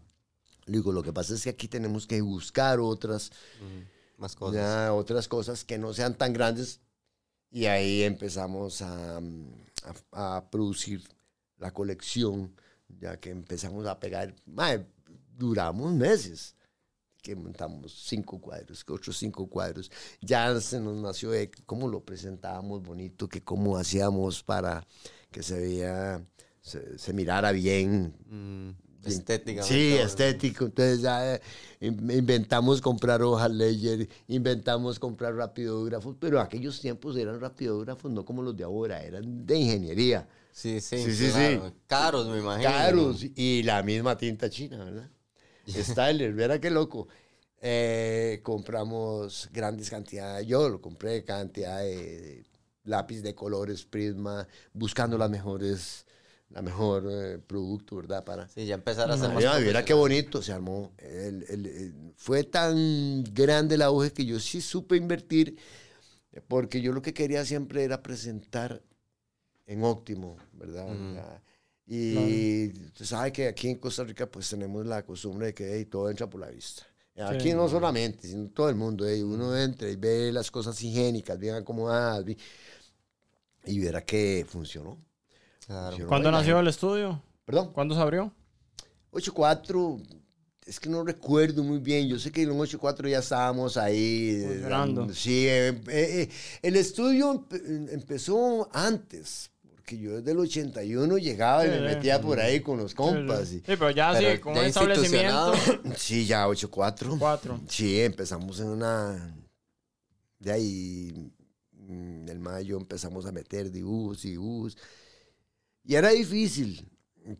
Le 0.66 0.78
digo, 0.78 0.92
lo 0.92 1.02
que 1.02 1.12
pasa 1.12 1.34
es 1.34 1.44
que 1.44 1.50
aquí 1.50 1.68
tenemos 1.68 2.06
que 2.06 2.20
buscar 2.20 2.80
otras, 2.80 3.30
Mm, 3.60 3.97
Más 4.18 4.34
cosas. 4.36 4.56
ya, 4.56 4.92
otras 4.92 5.26
cosas 5.28 5.64
que 5.64 5.78
no 5.78 5.94
sean 5.94 6.14
tan 6.14 6.32
grandes. 6.32 6.80
Y 7.50 7.64
ahí 7.66 8.02
empezamos 8.02 8.82
a, 8.82 9.20
mm, 9.20 9.52
a- 10.12 10.36
a 10.36 10.50
producir 10.50 11.02
la 11.56 11.72
colección, 11.72 12.54
ya 13.00 13.18
que 13.18 13.30
empezamos 13.30 13.86
a 13.86 13.98
pegar. 13.98 14.34
Mae, 14.44 14.84
duramos 15.36 15.92
meses 15.92 16.54
que 17.22 17.34
montamos 17.34 17.92
cinco 18.06 18.40
cuadros, 18.40 18.84
que 18.84 18.92
otros 18.92 19.16
cinco 19.16 19.48
cuadros. 19.48 19.90
Ya 20.20 20.60
se 20.60 20.78
nos 20.80 20.96
nació 20.96 21.30
de 21.30 21.50
cómo 21.66 21.88
lo 21.88 22.00
presentábamos 22.04 22.82
bonito, 22.82 23.28
que 23.28 23.42
cómo 23.42 23.76
hacíamos 23.78 24.42
para 24.42 24.86
que 25.30 25.42
se 25.42 25.58
vea 25.58 26.22
se, 26.60 26.98
se 26.98 27.12
mirara 27.12 27.52
bien. 27.52 28.14
Mm, 28.26 28.70
Sí, 29.60 29.90
bueno. 29.90 30.04
estético. 30.06 30.64
Entonces 30.66 31.00
ya 31.02 31.34
eh, 31.34 31.40
in- 31.80 32.10
inventamos 32.10 32.80
comprar 32.80 33.22
hojas 33.22 33.50
ledger, 33.50 34.08
inventamos 34.28 34.98
comprar 34.98 35.34
rapidógrafos, 35.34 36.16
pero 36.18 36.40
aquellos 36.40 36.80
tiempos 36.80 37.16
eran 37.16 37.40
rapidógrafos 37.40 38.10
no 38.10 38.24
como 38.24 38.42
los 38.42 38.56
de 38.56 38.64
ahora, 38.64 39.02
eran 39.02 39.46
de 39.46 39.56
ingeniería. 39.56 40.28
Sí, 40.52 40.80
sí, 40.80 40.98
Sí, 41.04 41.14
sí, 41.14 41.30
claro. 41.30 41.66
sí. 41.70 41.74
Caros, 41.86 42.28
me 42.28 42.38
imagino. 42.38 42.70
caros 42.70 43.24
y 43.36 43.62
la 43.62 43.82
misma 43.82 44.16
tinta 44.16 44.50
china, 44.50 44.84
¿verdad? 44.84 45.10
Styler, 45.68 46.32
verá 46.32 46.60
qué 46.60 46.70
loco. 46.70 47.08
Eh, 47.60 48.40
compramos 48.42 49.48
grandes 49.52 49.90
cantidades, 49.90 50.46
yo 50.46 50.68
lo 50.68 50.80
compré 50.80 51.24
cantidad 51.24 51.80
de 51.80 52.44
lápiz 52.84 53.20
de 53.20 53.34
colores, 53.34 53.84
prisma, 53.84 54.46
buscando 54.72 55.18
las 55.18 55.28
mejores, 55.28 56.06
la 56.50 56.62
mejor 56.62 57.06
eh, 57.10 57.38
producto, 57.38 57.96
¿verdad? 57.96 58.24
Para, 58.24 58.48
Sí, 58.48 58.64
ya 58.64 58.74
empezar 58.74 59.10
a 59.10 59.14
hacer 59.14 59.28
más 59.28 59.38
Mira, 59.38 59.58
mira 59.58 59.84
qué 59.84 59.92
bonito 59.94 60.42
se 60.42 60.52
armó. 60.52 60.92
El- 60.98 61.44
el- 61.48 61.66
el- 61.66 62.12
fue 62.16 62.44
tan 62.44 63.22
grande 63.34 63.74
el 63.74 63.82
auge 63.82 64.12
que 64.12 64.24
yo 64.24 64.40
sí 64.40 64.60
supe 64.60 64.96
invertir, 64.96 65.56
porque 66.48 66.80
yo 66.80 66.92
lo 66.92 67.02
que 67.02 67.12
quería 67.12 67.44
siempre 67.44 67.84
era 67.84 68.02
presentar 68.02 68.82
en 69.66 69.82
óptimo, 69.84 70.36
¿verdad? 70.52 70.88
Mm. 70.88 71.14
Ya. 71.14 71.42
Y 71.86 72.68
tú 72.92 73.04
sabes 73.04 73.32
que 73.32 73.48
aquí 73.48 73.68
en 73.68 73.78
Costa 73.78 74.04
Rica 74.04 74.26
pues 74.30 74.48
tenemos 74.50 74.84
la 74.86 75.04
costumbre 75.04 75.48
de 75.48 75.54
que 75.54 75.74
hey, 75.74 75.84
todo 75.86 76.10
entra 76.10 76.28
por 76.28 76.40
la 76.40 76.48
vista. 76.48 76.86
Aquí 77.16 77.50
Sí. 77.50 77.54
no 77.54 77.68
solamente, 77.68 78.28
sino 78.28 78.48
todo 78.50 78.68
el 78.68 78.76
mundo. 78.76 79.06
hey, 79.06 79.22
uno 79.22 79.56
entra 79.58 79.88
y 79.90 79.96
ve 79.96 80.30
las 80.32 80.50
cosas 80.50 80.80
higiénicas, 80.82 81.38
bien 81.38 81.54
acomodadas. 81.56 82.24
vi- 82.24 82.36
Y 83.64 83.80
verá 83.80 84.02
que 84.04 84.46
funcionó. 84.48 84.98
Claro. 85.68 85.96
¿Cuándo 86.08 86.30
Y 86.30 86.32
la 86.32 86.38
nació 86.38 86.58
el 86.58 86.66
estudio? 86.68 87.22
Perdón. 87.44 87.72
¿Cuándo 87.72 87.94
se 87.94 88.00
abrió? 88.00 88.32
8-4, 89.12 90.02
es 90.66 90.80
que 90.80 90.88
no 90.88 91.04
recuerdo 91.04 91.62
muy 91.62 91.78
bien. 91.78 92.08
Yo 92.08 92.18
sé 92.18 92.32
que 92.32 92.42
en 92.42 92.50
8-4 92.50 93.08
ya 93.08 93.18
estábamos 93.20 93.76
ahí. 93.76 94.30
eh, 94.42 94.46
Funcionando. 94.48 95.00
dando- 95.02 95.14
Sí, 95.14 95.46
eh, 95.46 95.68
eh, 95.68 95.82
eh, 95.88 96.28
el 96.62 96.76
estudio 96.76 97.32
empe- 97.34 97.88
empezó 97.92 98.68
antes, 98.72 99.50
porque 99.74 99.98
yo 99.98 100.16
desde 100.16 100.32
el 100.32 100.38
81 100.38 101.16
llegaba 101.18 101.64
y 101.66 101.68
Sí, 101.70 101.72
me 101.72 101.78
sí. 101.90 101.94
metía 101.96 102.20
por 102.20 102.40
ahí 102.40 102.60
con 102.60 102.78
los 102.78 102.94
compas. 102.94 103.48
Sí, 103.48 103.56
y- 103.56 103.58
sí. 103.60 103.64
Sí, 103.66 103.72
pero 103.78 103.90
ya 103.90 104.12
Pero 104.12 104.30
sí, 104.34 104.38
con 104.40 104.54
ya 104.54 104.60
un 104.60 104.66
establecimiento. 104.66 105.52
Sí, 105.96 106.26
ya 106.26 106.46
8-4. 106.48 107.16
Cuatro. 107.18 107.60
Sí, 107.68 108.00
empezamos 108.00 108.58
en 108.60 108.68
una... 108.68 109.34
De 110.38 110.52
ahí, 110.52 111.30
mm, 111.72 112.28
el 112.28 112.38
mayo 112.38 112.76
empezamos 112.76 113.26
a 113.26 113.32
meter 113.32 113.70
dibujos 113.72 114.24
y 114.24 114.30
dibujos. 114.30 114.76
Y 115.88 115.94
era 115.94 116.10
difícil, 116.10 116.86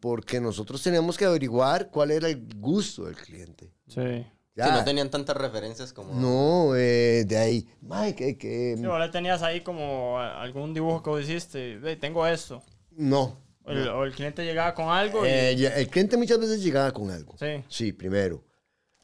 porque 0.00 0.40
nosotros 0.40 0.82
teníamos 0.82 1.18
que 1.18 1.26
averiguar 1.26 1.90
cuál 1.90 2.10
era 2.12 2.28
el 2.28 2.48
gusto 2.56 3.04
del 3.04 3.14
cliente. 3.14 3.70
Sí. 3.86 4.24
Ya, 4.56 4.64
Sí, 4.68 4.72
no 4.72 4.84
tenían 4.84 5.10
tantas 5.10 5.36
referencias 5.36 5.92
como... 5.92 6.14
no, 6.14 6.74
eh, 6.74 7.24
de 7.26 7.36
ahí, 7.36 7.68
Mike, 7.82 8.14
que, 8.16 8.38
que- 8.38 8.74
Sí, 8.78 8.82
le 8.82 9.08
tenías 9.10 9.42
ahí 9.42 9.60
como 9.60 10.18
algún 10.18 10.72
dibujo 10.72 11.02
que 11.02 11.10
vos 11.10 11.22
hiciste. 11.22 11.76
"Ve, 11.78 11.96
tengo 11.96 12.26
esto. 12.26 12.62
no. 12.96 13.36
O 13.64 13.70
el, 13.70 13.86
o 13.88 14.04
el 14.04 14.14
cliente 14.14 14.42
llegaba 14.46 14.74
con 14.74 14.88
algo 14.88 15.26
y... 15.26 15.28
Eh, 15.28 15.50
el 15.76 15.88
cliente 15.90 16.16
muchas 16.16 16.40
veces 16.40 16.64
llegaba 16.64 16.90
con 16.90 17.10
algo. 17.10 17.36
Sí. 17.38 17.62
Sí, 17.68 17.92
primero. 17.92 18.42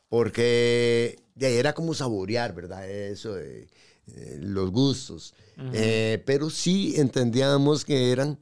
Porque 0.08 1.16
de 1.34 1.46
ahí 1.48 1.56
era 1.56 1.74
como 1.74 1.92
saborear, 1.92 2.54
¿verdad? 2.54 2.88
Eso, 2.88 3.34
de, 3.34 3.68
eh, 4.06 4.38
los 4.40 4.70
gustos. 4.70 5.34
Eh, 5.74 6.22
pero 6.24 6.48
sí 6.48 6.94
entendíamos 6.96 7.84
que 7.84 8.10
eran 8.10 8.38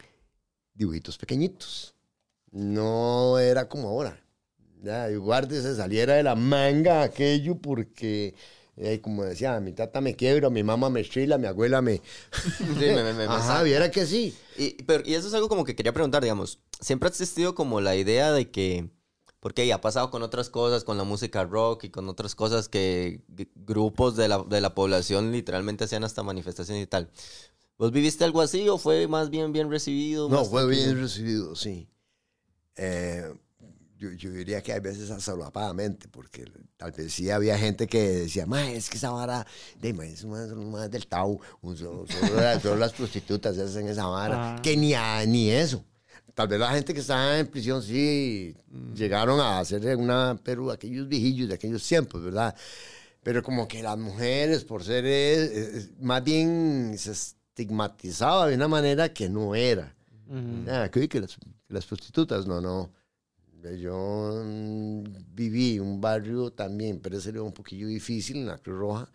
dibujitos 0.73 1.17
pequeñitos. 1.17 1.93
No 2.51 3.39
era 3.39 3.67
como 3.67 3.89
ahora. 3.89 4.19
Ya, 4.81 5.09
y 5.09 5.15
guárdese, 5.15 5.75
saliera 5.75 6.15
de 6.15 6.23
la 6.23 6.35
manga 6.35 7.03
aquello 7.03 7.55
porque, 7.55 8.35
eh, 8.75 8.99
como 9.01 9.23
decía, 9.23 9.59
mi 9.61 9.71
tata 9.71 10.01
me 10.01 10.13
quiebra, 10.15 10.49
mi 10.49 10.61
mamá 10.61 10.89
me 10.89 10.99
estrila, 11.01 11.37
mi 11.37 11.47
abuela 11.47 11.81
me... 11.81 12.01
Sí, 12.41 12.63
me, 12.73 12.91
me, 12.95 13.03
me- 13.03 13.13
me 13.13 13.23
Ajá, 13.25 13.41
saca. 13.47 13.63
viera 13.63 13.89
que 13.91 14.05
sí. 14.05 14.35
Y, 14.57 14.83
pero, 14.83 15.03
y 15.05 15.13
eso 15.13 15.27
es 15.29 15.33
algo 15.33 15.47
como 15.47 15.63
que 15.63 15.75
quería 15.75 15.93
preguntar, 15.93 16.21
digamos, 16.21 16.59
siempre 16.81 17.07
ha 17.07 17.11
existido 17.11 17.55
como 17.55 17.79
la 17.79 17.95
idea 17.95 18.33
de 18.33 18.51
que, 18.51 18.89
porque 19.39 19.65
ya 19.65 19.75
ha 19.75 19.81
pasado 19.81 20.11
con 20.11 20.21
otras 20.21 20.49
cosas, 20.49 20.83
con 20.83 20.97
la 20.97 21.05
música 21.05 21.45
rock 21.45 21.85
y 21.85 21.89
con 21.89 22.09
otras 22.09 22.35
cosas 22.35 22.67
que 22.67 23.21
grupos 23.55 24.17
de 24.17 24.27
la, 24.27 24.39
de 24.43 24.59
la 24.59 24.75
población 24.75 25.31
literalmente 25.31 25.85
hacían 25.85 26.03
hasta 26.03 26.23
manifestaciones 26.23 26.83
y 26.83 26.87
tal. 26.87 27.09
¿Vos 27.77 27.91
viviste 27.91 28.23
algo 28.23 28.41
así 28.41 28.67
o 28.69 28.77
fue 28.77 29.07
más 29.07 29.29
bien 29.29 29.51
bien 29.51 29.69
recibido? 29.69 30.29
No, 30.29 30.39
más 30.41 30.49
fue 30.49 30.67
bien 30.67 30.81
tranquilo? 30.83 31.01
recibido, 31.01 31.55
sí. 31.55 31.87
Eh, 32.75 33.23
yo, 33.97 34.11
yo 34.11 34.31
diría 34.31 34.61
que 34.61 34.73
hay 34.73 34.79
veces 34.79 35.09
hasta 35.09 35.31
solapadamente, 35.31 36.07
porque 36.07 36.45
tal 36.77 36.91
vez 36.91 37.13
sí 37.13 37.29
había 37.29 37.57
gente 37.57 37.87
que 37.87 38.01
decía, 38.01 38.45
ma, 38.45 38.69
es 38.69 38.89
que 38.89 38.97
esa 38.97 39.11
vara, 39.11 39.45
de, 39.79 39.93
ma, 39.93 40.05
es 40.05 40.25
más, 40.25 40.49
más 40.49 40.91
del 40.91 41.07
Tau, 41.07 41.39
solo, 41.61 42.05
solo 42.07 42.35
las- 42.41 42.61
solo 42.61 42.75
las 42.77 42.93
prostitutas 42.93 43.57
hacen 43.57 43.87
esa 43.87 44.05
vara, 44.07 44.55
Ah. 44.57 44.61
que 44.61 44.75
ni, 44.75 44.93
a- 44.93 45.25
ni 45.25 45.49
eso. 45.49 45.83
Tal 46.33 46.47
vez 46.47 46.59
la 46.59 46.71
gente 46.71 46.93
que 46.93 46.99
estaba 46.99 47.37
en 47.39 47.47
prisión 47.47 47.81
sí 47.83 48.55
llegaron 48.95 49.39
a 49.39 49.59
hacer 49.59 49.95
una, 49.97 50.39
pero 50.43 50.71
aquellos 50.71 51.07
viejillos 51.07 51.47
de 51.47 51.53
aquellos 51.55 51.87
tiempos, 51.87 52.23
¿verdad? 52.23 52.55
Pero 53.21 53.41
como 53.43 53.67
que 53.67 53.83
las 53.83 53.97
mujeres, 53.97 54.65
por 54.65 54.83
ser, 54.83 55.05
eh, 55.05 55.43
eh, 55.45 55.89
más 56.01 56.23
bien 56.23 56.95
se 56.97 57.13
estigmatizaba 57.53 58.47
de 58.47 58.55
una 58.55 58.67
manera 58.67 59.13
que 59.13 59.29
no 59.29 59.53
era. 59.55 59.95
Ujú. 60.27 60.65
Ah, 60.69 60.89
que, 60.91 61.07
que 61.07 61.21
las, 61.21 61.35
que 61.35 61.73
las 61.73 61.85
prostitutas, 61.85 62.47
no, 62.47 62.59
no. 62.59 62.91
Yo 63.79 64.41
mm, 64.45 65.03
viví 65.35 65.79
un 65.79 66.01
barrio 66.01 66.51
también, 66.51 66.99
pero 66.99 67.17
ese 67.17 67.29
era 67.29 67.41
un 67.43 67.53
poquillo 67.53 67.87
difícil 67.87 68.37
en 68.37 68.47
la 68.47 68.57
Cruz 68.57 68.77
Roja. 68.79 69.11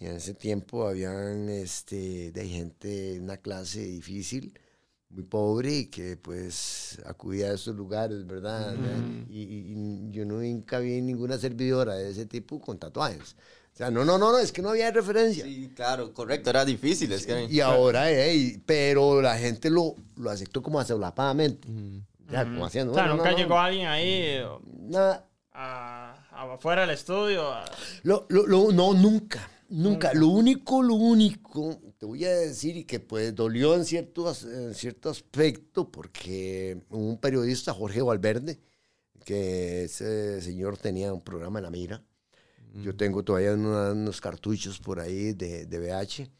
Y 0.00 0.06
en 0.06 0.16
ese 0.16 0.34
tiempo 0.34 0.86
habían 0.88 1.48
este, 1.48 2.32
de 2.32 2.48
gente, 2.48 3.18
una 3.20 3.36
clase 3.38 3.80
difícil, 3.84 4.58
muy 5.10 5.24
pobre 5.24 5.72
y 5.78 5.86
que 5.86 6.16
pues 6.16 6.98
acudía 7.06 7.50
a 7.50 7.54
esos 7.54 7.76
lugares, 7.76 8.26
¿verdad? 8.26 8.78
y, 9.28 9.42
y- 9.42 10.08
y 10.08 10.10
yo 10.12 10.24
nunca 10.26 10.78
vi 10.80 11.00
ninguna 11.02 11.38
servidora 11.38 11.94
de 11.96 12.10
ese 12.10 12.26
tipo 12.26 12.60
con 12.60 12.78
tatuajes. 12.78 13.36
Sea, 13.80 13.90
no, 13.90 14.04
no, 14.04 14.18
no, 14.18 14.30
no, 14.32 14.38
es 14.38 14.52
que 14.52 14.60
no 14.60 14.68
había 14.68 14.90
referencia. 14.90 15.42
Sí, 15.44 15.72
claro, 15.74 16.12
correcto, 16.12 16.50
era 16.50 16.66
difícil, 16.66 17.10
es 17.12 17.24
que... 17.24 17.46
Y 17.46 17.60
ahora, 17.60 18.10
ey, 18.10 18.62
pero 18.66 19.22
la 19.22 19.38
gente 19.38 19.70
lo, 19.70 19.94
lo 20.18 20.28
aceptó 20.28 20.62
como 20.62 20.84
solapadamente. 20.84 21.66
Ujú. 21.66 22.02
Ya, 22.30 22.44
como 22.44 22.66
haciendo. 22.66 22.92
O 22.92 22.94
sea, 22.94 23.04
bueno, 23.04 23.16
nunca 23.16 23.30
no, 23.30 23.36
no, 23.38 23.42
llegó 23.42 23.58
alguien 23.58 23.86
ahí 23.86 24.38
nada. 24.86 25.26
a, 25.52 26.14
a- 26.30 26.52
afuera 26.52 26.82
del 26.82 26.90
estudio. 26.90 27.50
a- 27.50 27.64
Lo, 28.02 28.26
lo- 28.28 28.46
lo- 28.46 28.70
no, 28.70 28.92
nunca. 28.92 29.48
Nunca. 29.70 30.12
Lo 30.12 30.26
único, 30.28 30.82
lo 30.82 30.94
único, 30.94 31.78
te 31.96 32.04
voy 32.04 32.24
a 32.26 32.30
decir, 32.34 32.76
y 32.76 32.84
que 32.84 33.00
pues 33.00 33.34
dolió 33.34 33.74
en 33.76 33.86
cierto, 33.86 34.30
en 34.44 34.74
cierto 34.74 35.08
aspecto, 35.08 35.90
porque 35.90 36.82
un 36.90 37.16
periodista, 37.16 37.72
Jorge 37.72 38.02
Valverde, 38.02 38.60
que 39.24 39.84
ese 39.84 40.42
señor 40.42 40.76
tenía 40.76 41.12
un 41.14 41.22
programa 41.22 41.60
en 41.60 41.62
la 41.64 41.70
mira. 41.70 42.02
Yo 42.74 42.94
tengo 42.96 43.22
todavía 43.24 43.52
una- 43.54 43.92
unos 43.92 44.20
cartuchos 44.20 44.78
por 44.78 45.00
ahí 45.00 45.32
de, 45.32 45.66
de 45.66 45.78
VH. 45.78 46.30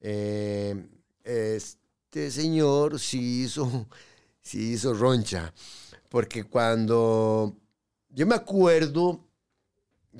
Eh, 0.00 0.88
este 1.24 2.30
señor 2.30 2.98
sí 2.98 3.44
hizo, 3.44 3.86
sí 4.42 4.72
hizo 4.72 4.94
roncha, 4.94 5.52
porque 6.08 6.44
cuando 6.44 7.56
yo 8.10 8.26
me 8.26 8.34
acuerdo 8.34 9.24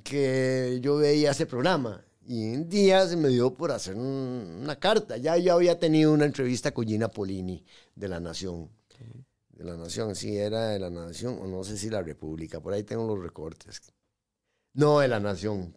que 0.04 0.78
yo 0.82 0.96
veía 0.96 1.32
ese 1.32 1.46
programa 1.46 2.04
y 2.26 2.54
un 2.54 2.68
día 2.68 3.06
se 3.08 3.16
me 3.16 3.28
dio 3.28 3.52
por 3.54 3.72
hacer 3.72 3.96
un- 3.96 4.60
una 4.62 4.76
carta. 4.78 5.16
Ya 5.16 5.36
yo 5.36 5.54
había 5.54 5.78
tenido 5.78 6.12
una 6.12 6.26
entrevista 6.26 6.72
con 6.72 6.86
Gina 6.86 7.08
Polini 7.08 7.64
de 7.94 8.08
La 8.08 8.20
Nación. 8.20 8.70
De 9.50 9.64
La 9.64 9.76
Nación, 9.76 10.14
sí, 10.14 10.36
era 10.38 10.68
de 10.68 10.78
La 10.78 10.88
Nación, 10.90 11.38
o 11.40 11.46
no 11.46 11.64
sé 11.64 11.76
si 11.76 11.90
La 11.90 12.02
República, 12.02 12.60
por 12.60 12.72
ahí 12.72 12.82
tengo 12.84 13.06
los 13.06 13.22
recortes. 13.22 13.82
No, 14.74 15.00
de 15.00 15.08
La 15.08 15.20
Nación. 15.20 15.74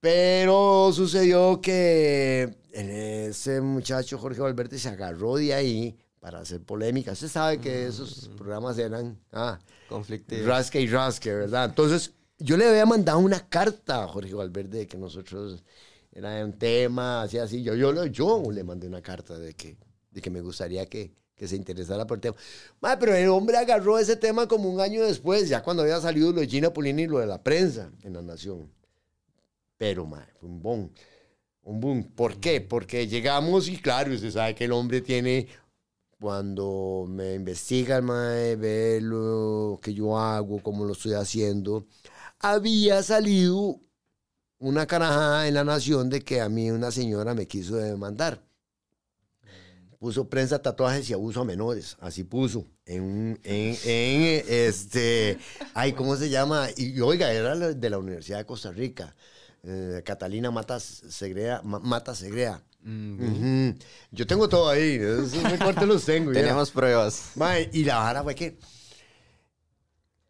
Pero 0.00 0.90
sucedió 0.92 1.60
que 1.60 2.56
ese 2.72 3.60
muchacho 3.60 4.18
Jorge 4.18 4.40
Valverde 4.40 4.78
se 4.78 4.88
agarró 4.88 5.36
de 5.36 5.54
ahí 5.54 5.96
para 6.20 6.40
hacer 6.40 6.62
polémica. 6.62 7.12
Usted 7.12 7.28
sabe 7.28 7.58
que 7.58 7.86
esos 7.86 8.28
programas 8.36 8.78
eran... 8.78 9.18
Ah, 9.32 9.58
Conflictivo. 9.88 10.46
rasque 10.46 10.80
y 10.80 10.86
rasque, 10.88 11.32
¿verdad? 11.32 11.66
Entonces, 11.66 12.12
yo 12.38 12.56
le 12.56 12.68
había 12.68 12.84
mandado 12.86 13.18
una 13.18 13.48
carta 13.48 14.04
a 14.04 14.08
Jorge 14.08 14.34
Valverde 14.34 14.78
de 14.80 14.86
que 14.86 14.98
nosotros 14.98 15.64
era 16.12 16.44
un 16.44 16.52
tema, 16.52 17.22
así, 17.22 17.38
así. 17.38 17.62
Yo, 17.62 17.74
yo, 17.74 17.92
le- 17.92 18.10
yo 18.10 18.42
le 18.50 18.64
mandé 18.64 18.86
una 18.86 19.00
carta 19.02 19.38
de 19.38 19.54
que, 19.54 19.76
de 20.10 20.20
que 20.20 20.30
me 20.30 20.40
gustaría 20.40 20.86
que, 20.86 21.14
que 21.36 21.46
se 21.46 21.56
interesara 21.56 22.06
por 22.06 22.16
el 22.16 22.22
tema. 22.22 22.36
Ma, 22.80 22.98
pero 22.98 23.14
el 23.14 23.28
hombre 23.28 23.56
agarró 23.56 23.98
ese 23.98 24.16
tema 24.16 24.48
como 24.48 24.68
un 24.70 24.80
año 24.80 25.04
después, 25.04 25.48
ya 25.48 25.62
cuando 25.62 25.82
había 25.82 26.00
salido 26.00 26.32
lo 26.32 26.40
de 26.40 26.48
Gina 26.48 26.72
Polini 26.72 27.02
y 27.02 27.06
lo 27.06 27.18
de 27.18 27.26
la 27.26 27.42
prensa 27.42 27.90
en 28.02 28.14
La 28.14 28.22
Nación. 28.22 28.70
Pero, 29.76 30.06
ma, 30.06 30.26
fue 30.40 30.48
un 30.48 30.62
boom. 30.62 30.90
Un 31.62 31.80
boom. 31.80 32.04
¿Por 32.04 32.38
qué? 32.40 32.60
Porque 32.60 33.06
llegamos 33.06 33.68
y 33.68 33.76
claro, 33.78 34.14
usted 34.14 34.30
sabe 34.30 34.54
que 34.54 34.64
el 34.64 34.72
hombre 34.72 35.02
tiene 35.02 35.48
cuando 36.18 37.06
me 37.08 37.34
investiga 37.34 37.98
el 37.98 38.02
mae, 38.02 38.56
ve 38.56 39.00
lo 39.02 39.78
que 39.82 39.92
yo 39.92 40.18
hago, 40.18 40.62
cómo 40.62 40.84
lo 40.84 40.92
estoy 40.92 41.12
haciendo, 41.12 41.86
había 42.38 43.02
salido 43.02 43.80
una 44.58 44.86
carajada 44.86 45.48
en 45.48 45.54
la 45.54 45.64
nación 45.64 46.08
de 46.08 46.22
que 46.22 46.40
a 46.40 46.48
mí 46.48 46.70
una 46.70 46.90
señora 46.90 47.34
me 47.34 47.46
quiso 47.46 47.76
demandar. 47.76 48.42
Puso 50.06 50.28
prensa, 50.30 50.62
tatuajes 50.62 51.10
y 51.10 51.14
abuso 51.14 51.40
a 51.40 51.44
menores. 51.44 51.96
Así 51.98 52.22
puso. 52.22 52.64
En, 52.84 53.02
un- 53.02 53.40
en, 53.42 53.76
en, 53.84 54.44
este. 54.48 55.36
Ay, 55.74 55.94
¿cómo 55.94 56.14
se 56.14 56.30
llama? 56.30 56.68
Y 56.76 57.00
oiga, 57.00 57.32
era 57.32 57.56
de 57.56 57.90
la 57.90 57.98
Universidad 57.98 58.38
de 58.38 58.46
Costa 58.46 58.70
Rica. 58.70 59.16
eh, 59.64 60.02
Catalina 60.04 60.52
Matas 60.52 61.02
Segrea. 61.08 61.60
Ma- 61.64 61.80
Mata 61.80 62.14
Segrea. 62.14 62.62
Yo 64.12 64.26
tengo 64.28 64.48
todo 64.48 64.68
ahí. 64.68 64.94
Esos 64.94 65.42
recortes 65.42 65.88
los 65.88 66.04
tengo. 66.04 66.32
ya. 66.32 66.40
Tenemos 66.40 66.70
pruebas. 66.70 67.32
Y 67.72 67.82
la 67.82 67.98
vara 67.98 68.22
fue 68.22 68.36
que. 68.36 68.56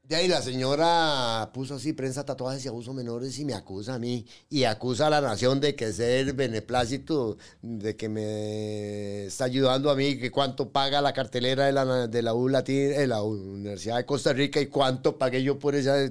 De 0.09 0.15
ahí 0.15 0.29
la 0.29 0.41
señora 0.41 1.51
puso 1.53 1.75
así 1.75 1.93
prensa 1.93 2.25
tatuajes 2.25 2.65
y 2.65 2.69
abuso 2.69 2.95
menores 2.95 3.37
y 3.41 3.45
me 3.45 3.55
acusa 3.55 3.95
a 3.95 3.99
mí. 3.99 4.25
Y 4.49 4.63
acusa 4.63 5.09
a 5.09 5.11
la 5.11 5.21
nación 5.21 5.61
de 5.61 5.75
que 5.75 5.93
ser 5.93 6.33
beneplácito, 6.33 7.37
de 7.61 7.97
que 7.97 8.09
me 8.09 9.27
está 9.27 9.47
ayudando 9.47 9.91
a 9.91 9.97
mí, 9.97 10.17
que 10.17 10.31
cuánto 10.31 10.71
paga 10.71 11.01
la 11.01 11.13
cartelera 11.13 11.67
de 11.67 11.73
la, 11.73 12.07
de 12.07 12.23
la 12.23 12.35
U 12.35 12.49
Latina, 12.49 12.99
de 12.99 13.07
la 13.09 13.21
Universidad 13.23 13.97
de 13.97 14.07
Costa 14.07 14.33
Rica 14.33 14.61
y 14.61 14.67
cuánto 14.67 15.19
pagué 15.19 15.43
yo 15.43 15.59
por 15.59 15.75
esa. 15.75 16.05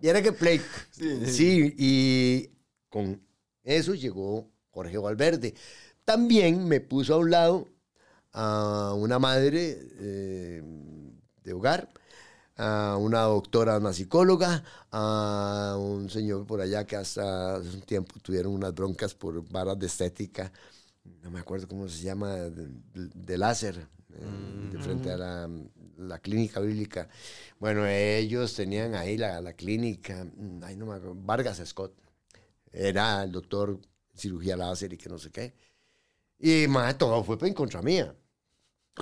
Y 0.00 0.08
era 0.08 0.22
que 0.22 0.32
play. 0.32 0.62
Sí, 1.26 1.74
y 1.76 2.48
con 2.88 3.20
eso 3.62 3.94
llegó 3.94 4.48
Jorge 4.70 4.96
Valverde. 4.96 5.52
También 6.06 6.66
me 6.66 6.80
puso 6.80 7.12
a 7.12 7.18
un 7.18 7.30
lado 7.30 7.68
a 8.32 8.94
una 8.96 9.18
madre 9.18 9.78
eh, 9.98 10.62
de 11.44 11.52
hogar, 11.52 11.90
a 12.58 12.96
una 12.98 13.22
doctora, 13.22 13.78
una 13.78 13.92
psicóloga, 13.92 14.64
a 14.90 15.76
un 15.78 16.10
señor 16.10 16.46
por 16.46 16.60
allá 16.60 16.84
que 16.86 16.96
hasta 16.96 17.56
hace 17.56 17.68
un 17.70 17.82
tiempo 17.82 18.14
tuvieron 18.20 18.52
unas 18.54 18.74
broncas 18.74 19.14
por 19.14 19.48
varas 19.50 19.78
de 19.78 19.86
estética, 19.86 20.52
no 21.22 21.30
me 21.30 21.40
acuerdo 21.40 21.68
cómo 21.68 21.88
se 21.88 22.02
llama, 22.02 22.34
de, 22.34 22.68
de 22.94 23.38
láser, 23.38 23.86
eh, 24.14 24.68
de 24.70 24.78
frente 24.78 25.10
a 25.10 25.16
la, 25.16 25.50
la 25.98 26.18
clínica 26.18 26.60
bíblica. 26.60 27.08
Bueno, 27.58 27.86
ellos 27.86 28.54
tenían 28.54 28.94
ahí 28.94 29.16
la, 29.16 29.40
la 29.40 29.52
clínica, 29.54 30.24
mm, 30.24 30.62
ay, 30.64 30.76
no 30.76 30.86
me 30.86 30.94
acuerdo, 30.94 31.14
Vargas 31.16 31.62
Scott, 31.64 31.94
era 32.72 33.24
el 33.24 33.32
doctor 33.32 33.80
cirugía 34.16 34.56
láser 34.56 34.92
y 34.92 34.98
que 34.98 35.08
no 35.08 35.18
sé 35.18 35.30
qué. 35.30 35.54
Y 36.38 36.68
más, 36.68 36.98
todo 36.98 37.22
fue 37.24 37.38
en 37.48 37.54
contra 37.54 37.82
mía. 37.82 38.14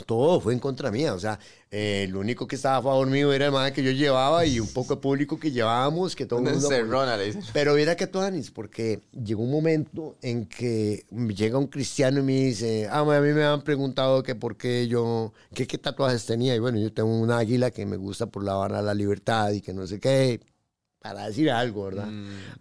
Todo 0.04 0.40
fue 0.40 0.52
en 0.52 0.58
contra 0.58 0.90
mía. 0.90 1.14
O 1.14 1.18
sea, 1.18 1.38
eh, 1.70 2.04
el 2.08 2.14
único 2.16 2.46
que 2.46 2.56
estaba 2.56 2.76
a 2.76 2.82
favor 2.82 3.08
mío 3.08 3.32
era 3.32 3.46
el 3.46 3.52
más 3.52 3.72
que 3.72 3.82
yo 3.82 3.90
llevaba 3.90 4.44
y 4.46 4.60
un 4.60 4.68
poco 4.68 4.96
de 4.96 5.00
público 5.00 5.38
que 5.38 5.50
llevábamos, 5.50 6.14
que 6.14 6.26
todo 6.26 6.40
el 6.40 6.44
mundo. 6.52 6.68
Pero 7.52 7.74
mira 7.74 7.96
que 7.96 8.06
tú, 8.06 8.20
Anis, 8.20 8.50
porque 8.50 9.00
llegó 9.12 9.42
un 9.42 9.50
momento 9.50 10.16
en 10.22 10.46
que 10.46 11.04
llega 11.34 11.58
un 11.58 11.66
cristiano 11.66 12.20
y 12.20 12.22
me 12.22 12.32
dice, 12.32 12.88
ah, 12.90 13.00
a 13.00 13.20
mí 13.20 13.32
me 13.32 13.44
han 13.44 13.62
preguntado 13.62 14.22
que 14.22 14.34
por 14.34 14.56
qué 14.56 14.86
yo, 14.88 15.32
que 15.54 15.66
qué 15.66 15.78
tatuajes 15.78 16.26
tenía. 16.26 16.54
Y 16.54 16.58
bueno, 16.58 16.78
yo 16.78 16.92
tengo 16.92 17.08
un 17.08 17.30
águila 17.30 17.70
que 17.70 17.86
me 17.86 17.96
gusta 17.96 18.26
por 18.26 18.44
la 18.44 18.56
de 18.68 18.82
la 18.82 18.94
libertad 18.94 19.50
y 19.52 19.60
que 19.60 19.72
no 19.72 19.86
sé 19.86 20.00
qué, 20.00 20.40
para 21.00 21.26
decir 21.26 21.50
algo, 21.50 21.84
¿verdad? 21.84 22.08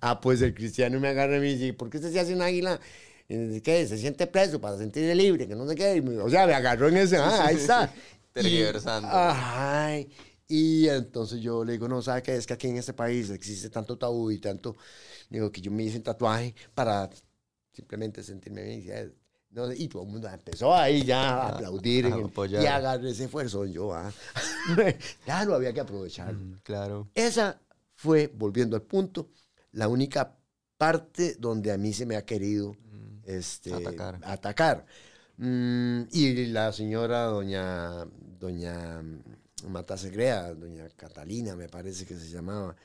Ah, 0.01 0.19
pues 0.21 0.41
el 0.41 0.53
cristiano 0.53 0.99
me 0.99 1.07
agarra 1.07 1.37
y 1.37 1.39
me 1.39 1.53
dice, 1.53 1.73
¿por 1.73 1.89
qué 1.89 1.97
usted 1.97 2.11
se 2.11 2.19
hace 2.19 2.33
un 2.35 2.41
águila? 2.41 2.79
Y 3.27 3.61
¿Qué? 3.61 3.87
Se 3.87 3.97
siente 3.97 4.27
preso 4.27 4.59
para 4.61 4.77
sentirse 4.77 5.15
libre, 5.15 5.47
que 5.47 5.55
no 5.55 5.67
sé 5.67 5.75
qué. 5.75 6.01
Me- 6.01 6.17
o 6.19 6.29
sea, 6.29 6.45
me 6.45 6.53
agarró 6.53 6.87
en 6.89 6.97
ese, 6.97 7.17
ah, 7.17 7.45
ahí 7.47 7.55
está. 7.55 7.91
Tergiversando. 8.33 9.07
Ay, 9.11 10.09
y 10.47 10.87
entonces 10.89 11.39
yo 11.41 11.63
le 11.63 11.71
digo, 11.73 11.87
no, 11.87 12.01
¿sabe 12.01 12.21
qué? 12.21 12.35
Es 12.35 12.45
que 12.45 12.53
aquí 12.53 12.67
en 12.67 12.77
este 12.77 12.93
país 12.93 13.29
existe 13.31 13.69
tanto 13.69 13.97
tabú 13.97 14.29
y 14.29 14.39
tanto, 14.39 14.75
digo, 15.29 15.51
que 15.51 15.61
yo 15.61 15.71
me 15.71 15.83
hice 15.83 15.97
un 15.97 16.03
tatuaje 16.03 16.53
para 16.73 17.09
simplemente 17.71 18.21
sentirme 18.23 18.63
bien. 18.63 19.15
No, 19.51 19.71
y 19.71 19.87
todo 19.87 20.03
el 20.03 20.09
mundo 20.09 20.27
empezó 20.27 20.75
ahí 20.75 21.03
ya 21.03 21.29
a 21.43 21.47
aplaudir 21.55 22.05
a 22.05 22.09
en 22.09 22.13
el- 22.15 22.23
apoyar. 22.25 22.61
y 22.61 22.65
agarré 22.67 23.09
ese 23.09 23.23
esfuerzo 23.23 23.65
yo. 23.65 23.93
Ah. 23.93 24.11
ya 25.25 25.45
lo 25.45 25.55
había 25.55 25.73
que 25.73 25.79
aprovechar. 25.79 26.33
Mm, 26.33 26.59
Claro. 26.63 27.09
Esa 27.15 27.59
fue, 27.95 28.27
volviendo 28.27 28.75
al 28.75 28.81
punto, 28.83 29.29
la 29.71 29.87
única 29.87 30.37
parte 30.77 31.35
donde 31.39 31.71
a 31.71 31.77
mí 31.77 31.93
se 31.93 32.05
me 32.05 32.17
ha 32.17 32.25
querido 32.25 32.75
este, 33.25 33.73
Atacar. 33.73 34.19
atacar. 34.23 34.85
Mm, 35.37 36.03
y 36.11 36.45
la 36.47 36.71
señora 36.71 37.23
doña, 37.25 38.05
doña 38.39 39.01
Matasegrea, 39.67 40.53
doña 40.53 40.87
Catalina, 40.95 41.55
me 41.55 41.67
parece 41.67 42.05
que 42.05 42.15
se 42.15 42.29
llamaba. 42.29 42.75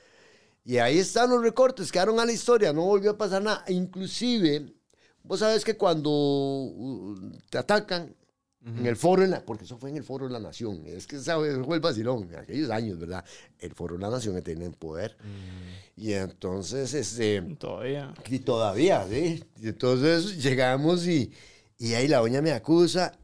Y 0.63 0.77
ahí 0.77 0.99
están 0.99 1.29
los 1.29 1.41
recortes, 1.41 1.91
quedaron 1.91 2.19
a 2.19 2.25
la 2.25 2.31
historia, 2.31 2.73
no 2.73 2.83
volvió 2.83 3.11
a 3.11 3.17
pasar 3.17 3.41
nada. 3.41 3.63
Inclusive, 3.67 4.73
vos 5.23 5.39
sabes 5.39 5.63
que 5.63 5.75
cuando 5.75 6.11
uh, 6.11 7.31
te 7.49 7.57
atacan 7.57 8.15
en 8.63 8.85
el 8.85 8.95
foro, 8.95 9.23
en 9.23 9.31
la- 9.31 9.43
porque 9.43 9.63
eso 9.65 9.77
fue 9.77 9.89
en 9.89 9.97
el 9.97 10.03
foro 10.03 10.27
de 10.27 10.33
la 10.33 10.39
Nación, 10.39 10.83
es 10.85 11.07
que 11.07 11.17
¿sabes? 11.19 11.57
fue 11.65 11.75
el 11.75 11.81
vacilón, 11.81 12.29
en 12.31 12.35
aquellos 12.35 12.69
años, 12.69 12.99
¿verdad? 12.99 13.25
El 13.57 13.73
foro 13.73 13.95
de 13.95 14.01
la 14.01 14.09
Nación 14.11 14.35
que 14.35 14.41
tiene 14.43 14.69
poder. 14.69 15.17
Y 15.95 16.13
entonces, 16.13 16.93
este, 16.93 17.41
Todavía. 17.59 18.13
y 18.29 18.39
todavía, 18.39 19.07
¿sí? 19.09 19.43
Y 19.61 19.69
entonces 19.69 20.43
llegamos 20.43 21.07
y, 21.07 21.31
y 21.79 21.93
ahí 21.95 22.07
la 22.07 22.19
doña 22.19 22.41
me 22.41 22.51
acusa. 22.51 23.17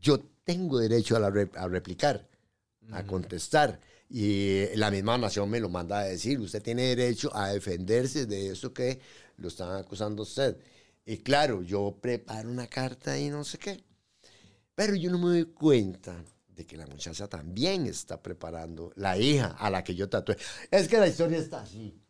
Yo 0.00 0.18
tengo 0.44 0.78
derecho 0.78 1.16
a, 1.16 1.20
la 1.20 1.30
re- 1.30 1.50
a 1.54 1.68
replicar, 1.68 2.26
a 2.92 3.04
contestar. 3.04 3.80
Y 4.10 4.64
la 4.76 4.90
misma 4.90 5.18
nación 5.18 5.50
me 5.50 5.60
lo 5.60 5.68
manda 5.68 5.98
a 5.98 6.04
decir. 6.04 6.40
Usted 6.40 6.62
tiene 6.62 6.94
derecho 6.94 7.30
a 7.36 7.48
defenderse 7.52 8.24
de 8.24 8.48
eso 8.52 8.72
que 8.72 8.98
lo 9.36 9.48
están 9.48 9.76
acusando 9.76 10.22
usted. 10.22 10.56
Y 11.04 11.18
claro, 11.18 11.62
yo 11.62 11.98
preparo 12.00 12.48
una 12.50 12.66
carta 12.66 13.18
y 13.18 13.28
no 13.28 13.44
sé 13.44 13.58
qué. 13.58 13.84
Pero 14.78 14.94
yo 14.94 15.10
no 15.10 15.18
me 15.18 15.24
doy 15.30 15.44
cuenta 15.46 16.24
de 16.54 16.64
que 16.64 16.76
la 16.76 16.86
muchacha 16.86 17.26
también 17.26 17.86
está 17.88 18.22
preparando, 18.22 18.92
la 18.94 19.18
hija 19.18 19.56
a 19.58 19.70
la 19.70 19.82
que 19.82 19.92
yo 19.92 20.08
tatué. 20.08 20.36
Es 20.70 20.86
que 20.86 20.98
la 20.98 21.08
historia 21.08 21.38
está 21.38 21.62
así. 21.62 22.00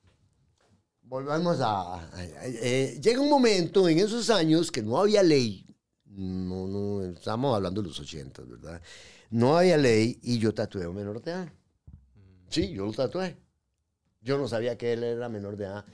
Volvamos 1.00 1.60
a... 1.62 1.94
a- 1.94 2.08
a- 2.14 2.24
eh, 2.46 3.00
llega 3.02 3.22
un 3.22 3.30
momento 3.30 3.88
en 3.88 3.98
esos 4.00 4.28
años 4.28 4.70
que 4.70 4.82
no 4.82 4.98
había 4.98 5.22
ley. 5.22 5.64
No, 6.04 6.68
no, 6.68 7.02
estamos 7.06 7.56
hablando 7.56 7.80
de 7.80 7.88
los 7.88 8.00
80, 8.00 8.42
¿verdad? 8.42 8.82
No 9.30 9.56
había 9.56 9.78
ley 9.78 10.18
y 10.22 10.38
yo 10.38 10.52
tatué 10.52 10.84
a 10.84 10.90
un 10.90 10.96
menor 10.96 11.22
de 11.22 11.30
edad. 11.30 11.52
Sí, 12.50 12.68
yo 12.68 12.84
lo 12.84 12.92
tatué. 12.92 13.34
Yo 14.20 14.36
no 14.36 14.46
sabía 14.46 14.76
que 14.76 14.92
él 14.92 15.04
era 15.04 15.30
menor 15.30 15.56
de 15.56 15.64
edad 15.64 15.86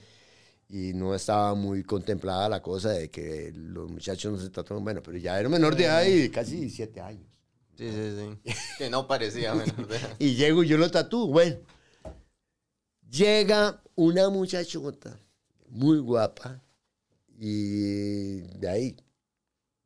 y 0.67 0.93
no 0.93 1.13
estaba 1.13 1.53
muy 1.55 1.83
contemplada 1.83 2.49
la 2.49 2.61
cosa 2.61 2.89
de 2.89 3.09
que 3.09 3.51
los 3.55 3.89
muchachos 3.89 4.33
no 4.33 4.39
se 4.39 4.49
tatúan. 4.49 4.83
Bueno, 4.83 5.01
pero 5.03 5.17
ya 5.17 5.39
era 5.39 5.49
menor 5.49 5.75
de 5.75 5.85
edad 5.85 6.03
y 6.05 6.29
casi 6.29 6.57
17 6.57 7.01
años. 7.01 7.27
Sí, 7.77 7.91
sí, 7.91 8.37
sí. 8.45 8.53
que 8.77 8.89
no 8.89 9.07
parecía 9.07 9.53
menor 9.53 9.87
de 9.87 9.97
edad. 9.97 10.15
Y 10.19 10.35
llego 10.35 10.63
y 10.63 10.67
yo 10.67 10.77
lo 10.77 10.89
tatúo. 10.89 11.27
Bueno, 11.27 11.57
llega 13.09 13.81
una 13.95 14.29
muchachota 14.29 15.19
muy 15.69 15.99
guapa 15.99 16.61
y 17.37 18.41
de 18.57 18.69
ahí, 18.69 18.95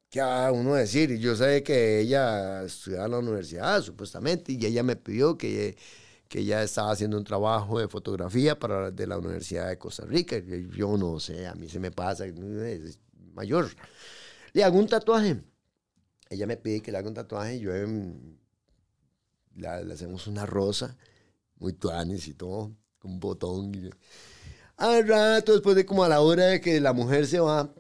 ¿qué 0.09 0.21
va 0.21 0.47
a 0.47 0.51
uno 0.51 0.75
decir? 0.75 1.11
Y 1.11 1.19
yo 1.19 1.36
sé 1.36 1.63
que 1.63 1.99
ella 1.99 2.63
estudiaba 2.63 3.05
en 3.05 3.11
la 3.11 3.19
universidad, 3.19 3.82
supuestamente, 3.82 4.53
y 4.53 4.65
ella 4.65 4.84
me 4.84 4.95
pidió 4.95 5.38
que, 5.38 5.77
que 6.30 6.39
ella 6.41 6.61
estaba 6.63 6.91
haciendo 6.91 7.17
un 7.17 7.23
trabajo 7.23 7.80
de 7.80 7.88
fotografía 7.88 8.57
para 8.57 8.91
de 8.91 9.07
la 9.07 9.17
Universidad 9.17 9.67
de 9.67 9.80
Costa 9.80 10.05
Rica. 10.05 10.38
Yo 10.38 10.95
no 10.95 11.19
sé, 11.19 11.47
a 11.47 11.55
mí 11.55 11.67
se 11.67 11.80
me 11.80 11.91
pasa, 11.91 12.25
es 12.27 12.99
mayor. 13.34 13.67
Le 14.53 14.63
hago 14.63 14.77
un 14.77 14.88
tatuaje. 14.88 15.41
Ella 16.30 16.45
me 16.45 16.55
pide 16.55 16.82
que 16.82 16.91
le 16.91 16.99
haga 16.99 17.07
un 17.07 17.15
tatuaje 17.15 17.55
y 17.55 17.61
yo 17.61 17.71
le 19.55 19.93
hacemos 19.93 20.27
una 20.27 20.45
rosa, 20.45 20.95
muy 21.57 21.73
tuanis 21.73 22.27
y 22.27 22.36
todo, 22.36 22.75
con 22.99 23.13
un 23.13 23.19
botón. 23.19 23.73
Y, 23.73 23.89
al 24.77 25.07
rato, 25.07 25.53
después 25.53 25.75
de 25.75 25.86
como 25.86 26.03
a 26.03 26.09
la 26.09 26.21
hora 26.21 26.45
de 26.45 26.61
que 26.61 26.80
la 26.80 26.93
mujer 26.93 27.25
se 27.25 27.39
va, 27.39 27.73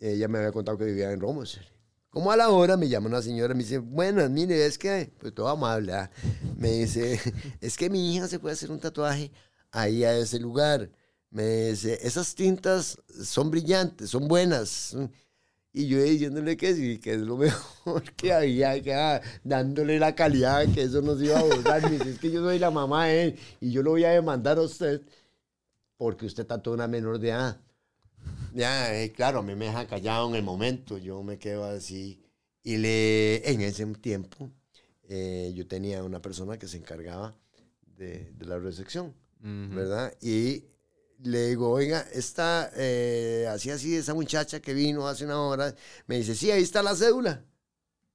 ella 0.00 0.26
me 0.26 0.38
había 0.38 0.52
contado 0.52 0.78
que 0.78 0.86
vivía 0.86 1.12
en 1.12 1.20
Romos. 1.20 1.60
Como 2.08 2.30
a 2.30 2.36
la 2.36 2.48
hora 2.48 2.76
me 2.76 2.88
llama 2.88 3.08
una 3.08 3.20
señora 3.20 3.54
me 3.54 3.64
dice, 3.64 3.78
bueno, 3.78 4.26
mire, 4.30 4.64
es 4.64 4.78
que, 4.78 5.12
pues 5.18 5.34
todo 5.34 5.48
amable, 5.48 5.92
¿ah? 5.92 6.10
Me 6.56 6.70
dice, 6.70 7.20
es 7.60 7.76
que 7.76 7.90
mi 7.90 8.14
hija 8.14 8.28
se 8.28 8.38
puede 8.38 8.54
hacer 8.54 8.70
un 8.70 8.80
tatuaje 8.80 9.30
ahí 9.70 10.04
a 10.04 10.16
ese 10.16 10.38
lugar. 10.38 10.90
Me 11.30 11.70
dice, 11.70 11.98
esas 12.02 12.34
tintas 12.34 12.98
son 13.22 13.50
brillantes, 13.50 14.10
son 14.10 14.28
buenas. 14.28 14.96
Y 15.72 15.88
yo 15.88 16.00
diciéndole 16.00 16.56
que 16.56 16.74
sí, 16.74 16.98
que 16.98 17.14
es 17.14 17.20
lo 17.20 17.36
mejor 17.38 18.04
que 18.12 18.32
había, 18.32 18.80
que 18.80 18.94
ah, 18.94 19.20
dándole 19.42 19.98
la 19.98 20.14
calidad, 20.14 20.66
que 20.72 20.82
eso 20.82 21.02
no 21.02 21.20
iba 21.20 21.38
a 21.38 21.42
borrar. 21.42 21.82
Me 21.82 21.98
dice, 21.98 22.10
es 22.10 22.18
que 22.18 22.30
yo 22.30 22.42
soy 22.42 22.58
la 22.58 22.70
mamá 22.70 23.06
de 23.06 23.24
él 23.24 23.38
y 23.60 23.72
yo 23.72 23.82
lo 23.82 23.90
voy 23.90 24.04
a 24.04 24.10
demandar 24.10 24.58
a 24.58 24.62
usted 24.62 25.02
porque 25.96 26.26
usted 26.26 26.46
trató 26.46 26.72
una 26.72 26.86
menor 26.86 27.18
de 27.18 27.30
edad. 27.30 27.60
Ya, 28.54 28.94
eh, 28.94 29.12
claro, 29.12 29.40
a 29.40 29.42
mí 29.42 29.54
me 29.56 29.66
deja 29.66 29.86
callado 29.86 30.28
en 30.28 30.36
el 30.36 30.42
momento, 30.42 30.96
yo 30.96 31.22
me 31.22 31.38
quedo 31.38 31.64
así 31.64 32.22
Y 32.62 32.76
le, 32.76 33.50
en 33.50 33.60
ese 33.60 33.84
tiempo 33.96 34.50
eh, 35.08 35.52
yo 35.54 35.66
tenía 35.66 36.02
una 36.04 36.20
persona 36.22 36.58
que 36.58 36.68
se 36.68 36.76
encargaba 36.76 37.34
de, 37.96 38.32
de 38.32 38.46
la 38.46 38.58
recepción, 38.58 39.14
Ujú. 39.40 39.74
¿verdad? 39.76 40.14
Y 40.20 40.64
le 41.22 41.48
digo, 41.48 41.70
oiga, 41.70 42.06
esta, 42.12 42.70
eh, 42.76 43.46
así, 43.50 43.70
así, 43.70 43.94
esa 43.96 44.14
muchacha 44.14 44.60
que 44.60 44.74
vino 44.74 45.06
hace 45.08 45.24
una 45.24 45.40
hora, 45.40 45.74
me 46.06 46.16
dice, 46.18 46.34
sí, 46.34 46.50
ahí 46.50 46.62
está 46.62 46.82
la 46.82 46.94
cédula. 46.94 47.44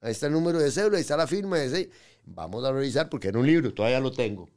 Ahí 0.01 0.11
está 0.11 0.27
el 0.27 0.33
número 0.33 0.59
de 0.59 0.71
cédula, 0.71 0.97
ahí 0.97 1.01
está 1.01 1.17
la 1.17 1.27
firma. 1.27 1.57
Dice, 1.59 1.89
Vamos 2.25 2.63
a 2.63 2.71
revisar 2.71 3.09
porque 3.09 3.29
era 3.29 3.39
un 3.39 3.47
libro, 3.47 3.73
todavía 3.73 3.99
lo 3.99 4.11
tengo. 4.11 4.47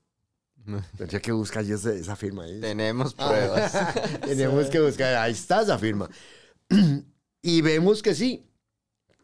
Tendría 0.98 1.20
que 1.20 1.32
buscar 1.32 1.64
yo 1.64 1.76
ese- 1.76 1.98
esa 1.98 2.14
firma 2.16 2.44
ahí. 2.44 2.60
Tenemos 2.60 3.14
Ah. 3.18 3.28
pruebas. 3.28 3.72
Tenemos 4.26 4.66
que 4.68 4.80
buscar, 4.80 5.14
ahí 5.16 5.32
está 5.32 5.62
esa 5.62 5.78
firma. 5.78 6.08
y 7.42 7.60
vemos 7.62 8.02
que 8.02 8.14
sí. 8.14 8.46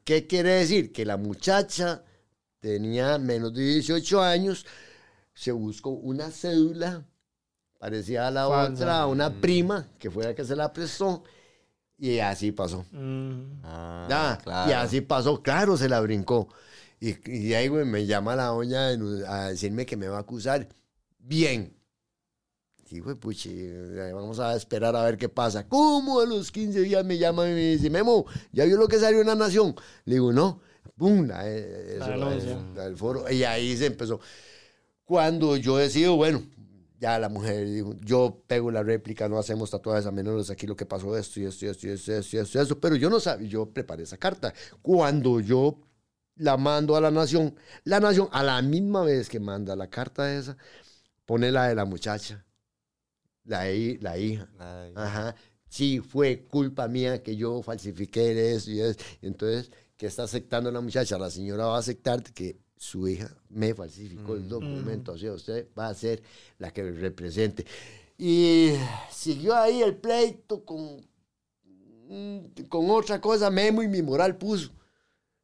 ¿Qué 0.05 0.27
quiere 0.27 0.51
decir? 0.51 0.93
Que 0.93 1.05
la 1.05 1.17
muchacha 1.19 2.03
tenía 2.61 3.19
menos 3.19 3.53
de 3.55 3.63
18 3.63 4.23
años, 4.23 4.67
se 5.35 5.53
buscó 5.53 5.91
una 5.91 6.31
cédula 6.31 7.05
parecida 7.79 8.29
a 8.29 8.31
la 8.31 8.49
Falsa. 8.49 8.73
otra, 8.83 9.01
a 9.03 9.07
una 9.07 9.41
prima, 9.41 9.89
que 9.99 10.11
fue 10.11 10.25
la 10.25 10.35
que 10.35 10.45
se 10.45 10.57
la 10.57 10.73
prestó, 10.73 11.23
y 11.97 12.19
así 12.19 12.53
pasó. 12.53 12.85
Mm, 12.93 13.61
Ah, 13.65 14.39
claro. 14.43 14.71
Y 14.71 14.75
así 14.75 15.01
pasó, 15.01 15.43
claro, 15.43 15.77
se 15.77 15.89
la 15.89 16.01
brincó. 16.01 16.49
Y, 17.01 17.15
y 17.31 17.55
ahí, 17.55 17.69
güey, 17.69 17.85
me 17.85 18.07
llama 18.07 18.35
la 18.35 18.47
doña 18.47 18.89
a 18.89 19.49
decirme 19.51 19.87
que 19.87 19.97
me 19.97 20.09
va 20.09 20.17
a 20.17 20.21
acusar. 20.21 20.69
Bien. 21.19 21.73
Y, 22.91 23.01
güey, 23.01 23.15
puchi, 23.17 23.69
vamos 24.15 24.41
a 24.41 24.57
esperar 24.57 24.97
a 24.97 25.05
ver 25.05 25.19
qué 25.19 25.29
pasa. 25.29 25.69
¿Cómo 25.69 26.21
a 26.21 26.27
los 26.27 26.51
15 26.51 26.81
días 26.81 27.05
me 27.05 27.19
llama 27.19 27.49
y 27.49 27.53
me 27.53 27.61
dice, 27.73 27.91
Memo, 27.91 28.25
¿ya 28.51 28.65
vio 28.65 28.77
lo 28.79 28.89
que 28.89 28.99
salió 28.99 29.21
en 29.21 29.27
La 29.27 29.35
Nación? 29.35 29.77
Le 30.07 30.15
digo, 30.15 30.33
no. 30.33 30.61
Pum, 30.97 31.27
la, 31.27 31.49
eh, 31.49 31.97
La 31.99 32.35
eso, 32.35 32.51
eh, 32.51 32.57
la 32.75 32.85
del 32.85 32.97
foro. 32.97 33.31
Y 33.31 33.45
ahí 33.45 33.77
se 33.77 33.87
empezó. 33.87 34.21
Cuando 35.05 35.57
yo 35.57 35.77
decido, 35.77 36.17
bueno, 36.17 36.43
ya 36.99 37.19
la 37.19 37.29
mujer 37.29 37.67
dijo, 37.67 37.95
yo 38.05 38.43
pego 38.47 38.71
la 38.71 38.83
réplica, 38.83 39.29
no 39.29 39.39
hacemos 39.39 39.71
tatuajes 39.71 40.07
a 40.07 40.11
menores, 40.11 40.51
aquí 40.51 40.67
lo 40.67 40.77
que 40.77 40.87
pasó 40.87 41.17
esto 41.17 41.41
y 41.41 41.45
esto 41.45 41.67
y 41.67 41.69
esto 41.69 41.87
y 41.87 41.91
esto 41.91 42.13
y 42.13 42.15
esto 42.15 42.37
y 42.37 42.41
esto, 42.41 42.61
esto. 42.61 42.81
pero 42.81 42.97
yo 42.97 43.09
no 43.09 43.21
sabía, 43.21 43.49
yo 43.49 43.67
preparé 43.67 44.03
esa 44.03 44.17
carta. 44.17 44.53
Cuando 44.83 45.41
yo 45.41 45.79
la 46.37 46.57
mando 46.57 46.97
a 46.97 47.01
la 47.01 47.11
nación, 47.11 47.55
la 47.85 48.01
nación 48.01 48.29
a 48.33 48.43
la 48.43 48.61
misma 48.63 49.03
vez 49.03 49.29
que 49.29 49.41
manda 49.41 49.77
la 49.77 49.89
carta 49.89 50.33
esa, 50.35 50.57
pone 51.25 51.53
la 51.53 51.69
de 51.69 51.75
la 51.75 51.85
muchacha, 51.85 52.45
la, 53.45 53.65
la 54.01 54.19
hija. 54.19 54.49
Ay. 54.59 54.93
Ajá. 54.97 55.35
Sí, 55.69 56.01
fue 56.01 56.47
culpa 56.47 56.89
mía 56.89 57.23
que 57.23 57.37
yo 57.37 57.63
falsifiqué 57.63 58.53
eso 58.55 58.71
y 58.71 58.81
eso. 58.81 58.99
Entonces, 59.21 59.71
¿qué 59.99 60.07
está 60.07 60.23
aceptando 60.23 60.71
la 60.71 60.81
muchacha? 60.81 61.19
La 61.19 61.29
señora 61.29 61.67
va 61.67 61.77
a 61.77 61.81
aceptar 61.81 62.23
que 62.23 62.57
su 62.77 63.07
hija 63.09 63.29
me 63.51 63.75
falsificó 63.75 64.37
el 64.37 64.49
documento. 64.49 65.13
O 65.13 65.19
sea, 65.19 65.33
usted 65.33 65.67
va 65.77 65.89
a 65.89 65.95
ser 65.95 66.23
la 66.59 66.71
que 66.71 66.91
represente. 66.91 67.67
Y 68.17 68.73
siguió 69.11 69.57
ahí 69.57 69.83
el 69.83 69.97
pleito 69.97 70.65
con, 70.65 71.05
mm, 72.09 72.63
con 72.69 72.89
otra 72.91 73.21
cosa. 73.21 73.51
Memo 73.51 73.83
y 73.83 73.89
mi 73.89 74.01
moral 74.01 74.39
puso. 74.39 74.71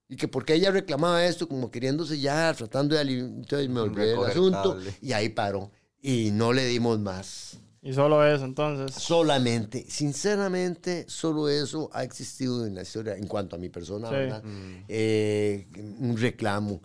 Y 0.08 0.16
que 0.16 0.28
porque 0.28 0.54
ella 0.54 0.70
reclamaba 0.70 1.24
esto, 1.26 1.48
como 1.48 1.70
queriéndose 1.70 2.20
ya, 2.20 2.54
tratando 2.54 2.94
de 2.94 3.00
aliviar. 3.00 3.28
Entonces 3.28 3.68
me 3.68 3.80
olvidé 3.80 4.06
del 4.12 4.24
asunto. 4.24 4.78
Y 5.02 5.12
ahí 5.12 5.30
paró. 5.30 5.72
Y 6.00 6.30
no 6.30 6.52
le 6.52 6.64
dimos 6.66 7.00
más. 7.00 7.58
Y 7.86 7.92
solo 7.92 8.26
eso, 8.26 8.44
entonces. 8.46 8.96
Solamente, 8.96 9.84
sinceramente, 9.88 11.04
solo 11.06 11.48
eso 11.50 11.90
ha 11.92 12.02
existido 12.02 12.66
en 12.66 12.74
la 12.74 12.82
historia 12.82 13.14
en 13.14 13.26
cuanto 13.28 13.56
a 13.56 13.58
mi 13.58 13.68
persona, 13.68 14.08
Sí. 14.08 14.14
¿verdad? 14.14 14.42
Mm. 14.42 14.84
Eh, 14.88 15.66
un 16.00 16.16
reclamo. 16.16 16.80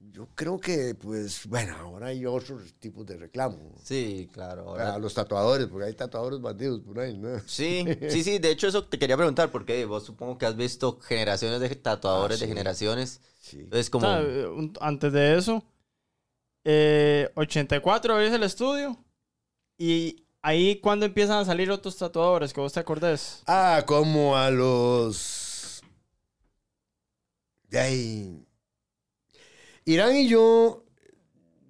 Yo 0.00 0.28
creo 0.34 0.58
que, 0.58 0.94
pues, 0.94 1.46
bueno, 1.46 1.76
ahora 1.76 2.06
hay 2.08 2.26
otros 2.26 2.74
tipos 2.80 3.06
de 3.06 3.18
reclamo. 3.18 3.72
Sí, 3.84 4.28
claro. 4.32 4.62
ahora- 4.70 4.84
Para 4.86 4.98
los 4.98 5.14
tatuadores, 5.14 5.66
porque 5.68 5.86
hay 5.86 5.94
tatuadores 5.94 6.40
bandidos 6.40 6.80
por 6.80 6.98
ahí, 6.98 7.16
¿no? 7.16 7.38
Sí, 7.46 7.84
sí, 8.08 8.24
sí. 8.24 8.38
De 8.38 8.50
hecho, 8.50 8.66
eso 8.66 8.82
te 8.84 8.98
quería 8.98 9.16
preguntar, 9.16 9.50
porque 9.52 9.84
vos 9.84 10.04
supongo 10.04 10.38
que 10.38 10.46
has 10.46 10.56
visto 10.56 10.98
generaciones 11.00 11.60
de 11.60 11.68
tatuadores 11.76 12.38
Ah, 12.38 12.40
de 12.40 12.46
sí. 12.46 12.48
generaciones. 12.52 13.20
Sí. 13.40 13.58
Entonces, 13.60 13.90
como. 13.90 14.06
O 14.08 14.10
sea, 14.10 14.22
eh, 14.22 14.72
antes 14.80 15.12
de 15.12 15.36
eso, 15.38 15.62
eh, 16.64 17.30
84 17.36 18.14
abrís 18.14 18.32
el 18.32 18.42
estudio. 18.42 18.96
Y 19.78 20.24
ahí, 20.42 20.80
cuando 20.80 21.06
empiezan 21.06 21.38
a 21.38 21.44
salir 21.44 21.70
otros 21.70 21.96
tatuadores? 21.96 22.52
Que 22.52 22.60
vos 22.60 22.72
te 22.72 22.80
acordés. 22.80 23.46
Ah, 23.46 23.82
como 23.86 24.36
a 24.36 24.50
los... 24.50 25.82
De 27.70 27.78
ahí... 27.78 28.46
Irán 29.84 30.16
y 30.16 30.28
yo... 30.28 30.84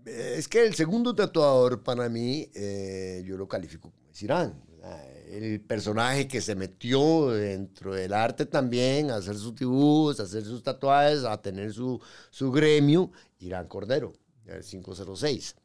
eh, 0.07 0.37
Es 0.39 0.49
que 0.49 0.65
el 0.67 0.75
segundo 0.75 1.15
tatuador 1.15 1.83
para 1.83 2.09
mí, 2.09 2.51
eh, 2.55 3.23
yo 3.27 3.37
lo 3.37 3.49
califico 3.49 3.91
como 3.93 4.11
es 4.11 4.23
Irán. 4.23 4.63
El 5.29 5.61
personaje 5.63 6.29
que 6.29 6.41
se 6.41 6.55
metió 6.55 7.31
dentro 7.31 7.95
del 7.95 8.13
arte 8.15 8.47
también, 8.47 9.11
a 9.11 9.17
hacer 9.17 9.37
sus 9.37 9.55
dibujos, 9.57 10.21
a 10.21 10.25
hacer 10.25 10.45
sus 10.45 10.63
tatuajes, 10.63 11.25
a 11.25 11.43
tener 11.43 11.73
su, 11.73 12.01
su 12.31 12.53
gremio, 12.53 13.11
Irán 13.41 13.67
Cordero, 13.69 14.13
el 14.47 14.63
506. 14.65 15.57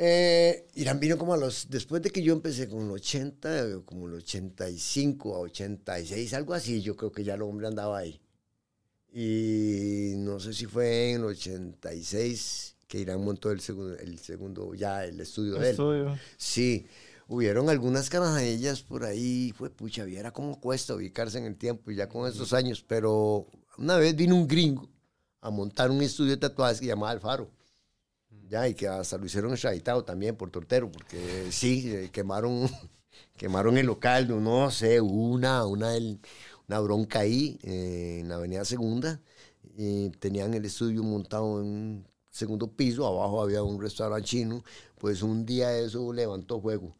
Eh, 0.00 0.68
Irán 0.76 1.00
vino 1.00 1.18
como 1.18 1.34
a 1.34 1.36
los, 1.36 1.68
después 1.68 2.00
de 2.00 2.10
que 2.10 2.22
yo 2.22 2.32
empecé 2.32 2.68
con 2.68 2.84
el 2.84 2.90
80, 2.92 3.58
eh, 3.58 3.80
como 3.84 4.06
el 4.06 4.14
85 4.14 5.34
a 5.34 5.40
86, 5.40 6.34
algo 6.34 6.54
así, 6.54 6.80
yo 6.80 6.94
creo 6.94 7.10
que 7.10 7.24
ya 7.24 7.34
el 7.34 7.42
hombre 7.42 7.66
andaba 7.66 7.98
ahí. 7.98 8.20
Y 9.12 10.12
no 10.18 10.38
sé 10.38 10.54
si 10.54 10.66
fue 10.66 11.10
en 11.10 11.16
el 11.16 11.24
86 11.24 12.76
que 12.86 13.00
Irán 13.00 13.24
montó 13.24 13.50
el 13.50 13.60
segundo, 13.60 13.98
el 13.98 14.20
segundo 14.20 14.72
ya 14.72 15.04
el 15.04 15.18
estudio 15.18 15.54
de 15.54 15.70
él. 15.70 15.70
Estudio. 15.72 16.18
Sí, 16.36 16.86
hubieron 17.26 17.68
algunas 17.68 18.08
canadillas 18.08 18.82
por 18.82 19.02
ahí, 19.02 19.52
fue 19.58 19.68
pucha, 19.68 20.04
viera 20.04 20.30
cómo 20.30 20.60
cuesta 20.60 20.94
ubicarse 20.94 21.38
en 21.38 21.44
el 21.44 21.56
tiempo 21.56 21.90
ya 21.90 22.08
con 22.08 22.28
estos 22.28 22.52
años, 22.52 22.84
pero 22.86 23.48
una 23.76 23.96
vez 23.96 24.14
vino 24.14 24.36
un 24.36 24.46
gringo 24.46 24.88
a 25.40 25.50
montar 25.50 25.90
un 25.90 26.02
estudio 26.02 26.30
de 26.30 26.36
tatuajes 26.36 26.78
que 26.78 26.86
llamaba 26.86 27.10
Alfaro. 27.10 27.50
Ya, 28.48 28.66
y 28.66 28.74
que 28.74 28.88
hasta 28.88 29.18
lo 29.18 29.26
hicieron 29.26 29.52
extraditado 29.52 30.04
también 30.04 30.36
por 30.36 30.50
tortero, 30.50 30.90
porque 30.90 31.52
sí, 31.52 31.90
eh, 31.94 32.10
quemaron, 32.10 32.66
quemaron 33.36 33.76
el 33.76 33.86
local, 33.86 34.28
no, 34.42 34.70
sé, 34.70 35.00
una, 35.00 35.66
una, 35.66 35.92
una 36.66 36.80
bronca 36.80 37.20
ahí 37.20 37.58
eh, 37.62 38.20
en 38.20 38.28
la 38.28 38.36
Avenida 38.36 38.64
Segunda. 38.64 39.20
y 39.76 40.10
tenían 40.10 40.54
el 40.54 40.64
estudio 40.64 41.02
montado 41.02 41.60
en 41.60 41.66
un 41.66 42.08
segundo 42.30 42.72
piso, 42.74 43.06
abajo 43.06 43.42
había 43.42 43.62
un 43.62 43.80
restaurante 43.80 44.26
chino, 44.26 44.64
pues 44.98 45.22
un 45.22 45.44
día 45.46 45.76
eso 45.78 46.12
levantó 46.12 46.60
fuego. 46.60 46.96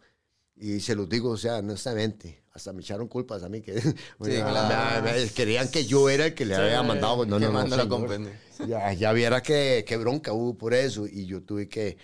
Y 0.57 0.80
se 0.80 0.94
los 0.96 1.09
digo, 1.09 1.30
o 1.30 1.36
sea, 1.36 1.59
honestamente, 1.59 2.42
hasta 2.59 2.73
me 2.73 2.83
echaron 2.83 3.09
culpas 3.09 3.43
a 3.43 3.49
mí 3.49 3.61
que 3.63 3.73
bueno, 4.19 4.51
claro. 4.51 5.05
me- 5.05 5.13
me- 5.25 5.31
querían 5.31 5.69
que 5.71 5.87
yo 5.87 6.09
era 6.11 6.27
el 6.27 6.35
que 6.35 6.45
le 6.45 6.55
Sí, 6.55 6.61
había 6.61 6.83
mandado. 6.83 7.25
No, 7.27 7.39
no, 7.41 7.51
no, 7.53 8.07
pende. 8.07 8.33
Ya, 8.69 8.93
ya 8.93 9.13
viera 9.13 9.41
qué, 9.43 9.85
qué 9.87 9.97
bronca 9.97 10.33
hubo 10.33 10.59
por 10.59 10.75
eso 10.75 11.07
y 11.07 11.27
yo 11.27 11.43
tuve 11.43 11.69
que... 11.69 11.97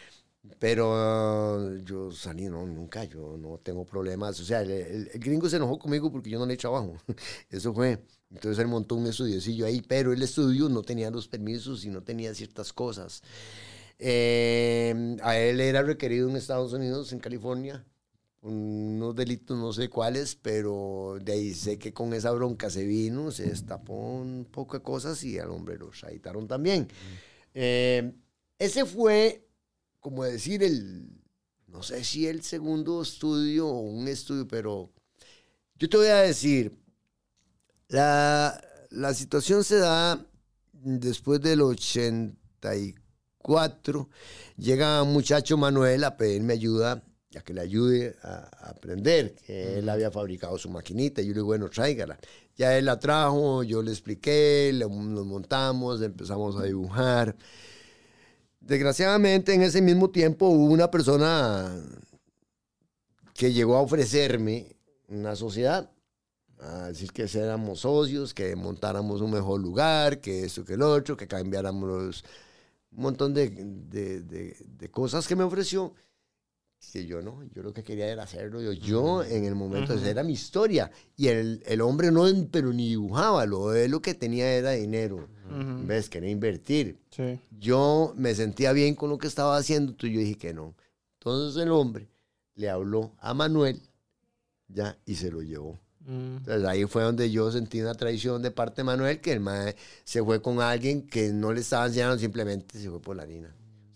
Pero 0.59 0.93
uh, 0.93 1.79
yo 1.85 2.11
salí, 2.13 2.45
no, 2.49 2.67
nunca, 2.67 3.05
yo 3.05 3.37
no 3.39 3.59
tengo 3.63 3.85
problemas. 3.87 4.39
O 4.41 4.45
sea, 4.45 4.61
el, 4.63 4.71
el- 4.71 5.11
el 5.15 5.21
gringo 5.21 5.49
se 5.49 5.57
enojó 5.57 5.79
conmigo 5.79 6.13
porque 6.13 6.31
yo 6.31 6.39
no 6.39 6.47
le 6.47 6.57
trabajo. 6.57 6.97
Eso 7.51 7.73
fue. 7.75 8.03
Entonces 8.31 8.59
él 8.61 8.69
montó 8.69 8.95
un 8.97 9.07
estudiocillo 9.07 9.67
ahí, 9.67 9.81
pero 9.83 10.13
el 10.13 10.23
estudio 10.23 10.69
no 10.69 10.83
tenía 10.83 11.11
los 11.11 11.29
permisos 11.29 11.85
y 11.85 11.91
no 11.91 12.03
tenía 12.03 12.35
ciertas 12.35 12.73
cosas. 12.73 13.23
Eh, 13.99 15.17
a 15.23 15.39
él 15.39 15.61
era 15.61 15.83
requerido 15.83 16.29
en 16.29 16.37
Estados 16.37 16.73
Unidos, 16.73 17.13
en 17.13 17.21
California, 17.21 17.85
unos 18.45 19.17
delitos, 19.17 19.59
no 19.59 19.73
sé 19.73 19.89
cuáles, 19.89 20.37
pero 20.37 21.17
de 21.23 21.33
ahí 21.33 21.55
sé 21.55 21.79
que 21.79 21.95
con 21.95 22.13
esa 22.13 22.31
bronca 22.31 22.69
se 22.69 22.85
vino, 22.85 23.31
se 23.31 23.49
destapó 23.49 23.95
un 23.95 24.47
poco 24.51 24.77
de 24.77 24.83
cosas 24.83 25.25
y 25.25 25.39
al 25.39 25.49
hombre 25.51 25.79
lo 25.79 25.89
extraditaron 25.89 26.47
también. 26.47 26.87
Eh, 27.55 28.13
ese 28.59 28.85
fue, 28.85 29.49
como 29.99 30.25
decir, 30.25 30.63
el, 30.63 31.09
no 31.69 31.83
sé 31.83 32.05
si 32.05 32.27
el 32.27 32.43
segundo 32.43 33.01
estudio 33.01 33.67
o 33.67 33.81
un 33.81 34.09
estudio, 34.09 34.47
pero 34.47 34.93
yo 35.77 35.89
te 35.89 35.97
voy 35.97 36.09
a 36.09 36.17
decir, 36.17 36.79
la, 37.89 38.63
la 38.91 39.15
situación 39.15 39.65
se 39.65 39.79
da 39.79 40.23
después 40.73 41.41
del 41.41 41.63
84, 41.63 44.11
llega 44.59 45.03
un 45.03 45.15
muchacho 45.15 45.57
Manuel 45.57 46.05
a 46.05 46.19
pedirme 46.19 46.53
ayuda 46.53 47.03
a 47.39 47.43
que 47.43 47.53
le 47.55 47.61
ayude 47.61 48.15
a, 48.23 48.49
a 48.67 48.71
aprender, 48.71 49.35
que 49.47 49.79
él 49.79 49.89
había 49.89 50.11
fabricado 50.11 50.57
su 50.59 50.69
maquinita. 50.71 51.21
Y 51.23 51.27
yo 51.27 51.31
le 51.31 51.35
digo, 51.37 51.47
bueno, 51.47 51.69
tráigala. 51.69 52.19
Ya 52.57 52.77
él 52.79 52.85
la 52.85 52.99
trajo, 52.99 53.63
yo 53.63 53.83
le 53.83 53.91
expliqué, 53.91 54.71
lo- 54.75 54.89
nos 54.89 55.27
montamos, 55.27 56.01
empezamos 56.03 56.57
a 56.57 56.65
dibujar. 56.65 57.37
Desgraciadamente, 58.61 59.53
en 59.55 59.63
ese 59.63 59.83
mismo 59.83 60.11
tiempo 60.11 60.49
hubo 60.49 60.73
una 60.73 60.91
persona 60.91 61.75
que 63.35 63.53
llegó 63.53 63.77
a 63.77 63.81
ofrecerme 63.83 64.77
una 65.09 65.37
sociedad. 65.37 65.91
a 66.61 66.87
decir 66.89 67.13
que 67.13 67.25
éramos 67.35 67.81
socios, 67.81 68.33
que 68.33 68.57
montáramos 68.57 69.21
un 69.21 69.33
mejor 69.33 69.61
lugar, 69.61 70.21
que 70.21 70.45
esto, 70.45 70.65
que 70.65 70.75
el 70.75 70.83
otro, 70.83 71.15
que 71.17 71.27
cambiáramos 71.27 72.25
un 72.93 73.03
montón 73.03 73.35
de, 73.35 73.51
de- 73.51 74.21
de- 74.23 74.57
de 74.65 74.89
cosas 74.91 75.27
que 75.29 75.37
me 75.37 75.43
ofreció. 75.45 75.93
Que 76.93 77.07
yo 77.07 77.21
no, 77.23 77.43
yo 77.55 77.63
lo 77.63 77.73
que 77.73 77.83
quería 77.83 78.07
era 78.09 78.23
hacerlo 78.23 78.61
yo, 78.63 78.73
yo 78.73 79.25
en 79.25 79.45
el 79.45 79.55
momento, 79.55 79.95
esa 79.95 80.09
era 80.09 80.23
mi 80.23 80.33
historia. 80.35 80.91
Y 81.17 81.29
el, 81.29 81.63
el 81.67 81.81
hombre 81.81 82.11
no, 82.13 82.25
pero 82.51 82.73
ni 82.73 82.89
dibujaba, 82.91 83.47
lo, 83.47 83.75
él 83.75 83.91
lo 83.91 84.01
que 84.01 84.15
tenía 84.15 84.53
era 84.55 84.71
dinero. 84.73 85.29
Ujú. 85.51 85.87
¿Ves? 85.87 86.09
Quería 86.09 86.31
invertir 86.31 86.99
Sí. 87.11 87.39
yo 87.61 88.13
me 88.17 88.35
sentía 88.35 88.73
bien 88.73 88.95
con 88.95 89.11
lo 89.11 89.19
que 89.19 89.27
estaba 89.27 89.57
haciendo, 89.57 89.93
entonces 89.93 90.15
yo 90.15 90.21
dije 90.21 90.37
que 90.39 90.53
no. 90.55 90.75
Entonces 91.21 91.63
el 91.63 91.71
hombre 91.71 92.09
le 92.55 92.71
habló 92.71 93.13
a 93.19 93.35
Manuel, 93.35 93.81
ya, 94.69 94.97
y 95.07 95.15
se 95.17 95.31
lo 95.31 95.43
llevó. 95.43 95.79
Mm. 96.07 96.37
Entonces 96.39 96.65
ahí 96.65 96.85
fue 96.85 97.03
donde 97.03 97.31
yo 97.31 97.51
sentí 97.51 97.81
una 97.81 97.95
traición 97.95 98.43
de 98.43 98.51
parte 98.51 98.77
de 98.83 98.85
Manuel, 98.85 99.21
que 99.21 99.33
el 99.33 99.41
mae 99.41 99.75
se 100.05 100.23
fue 100.23 100.43
con 100.43 100.61
alguien 100.61 101.07
que 101.07 101.31
no 101.33 101.53
le 101.53 101.61
estaba 101.61 101.87
enseñando, 101.87 102.19
simplemente 102.19 102.79
se 102.79 102.91
fue 102.91 103.01
por 103.01 103.17
la 103.17 103.23
harina, 103.23 103.55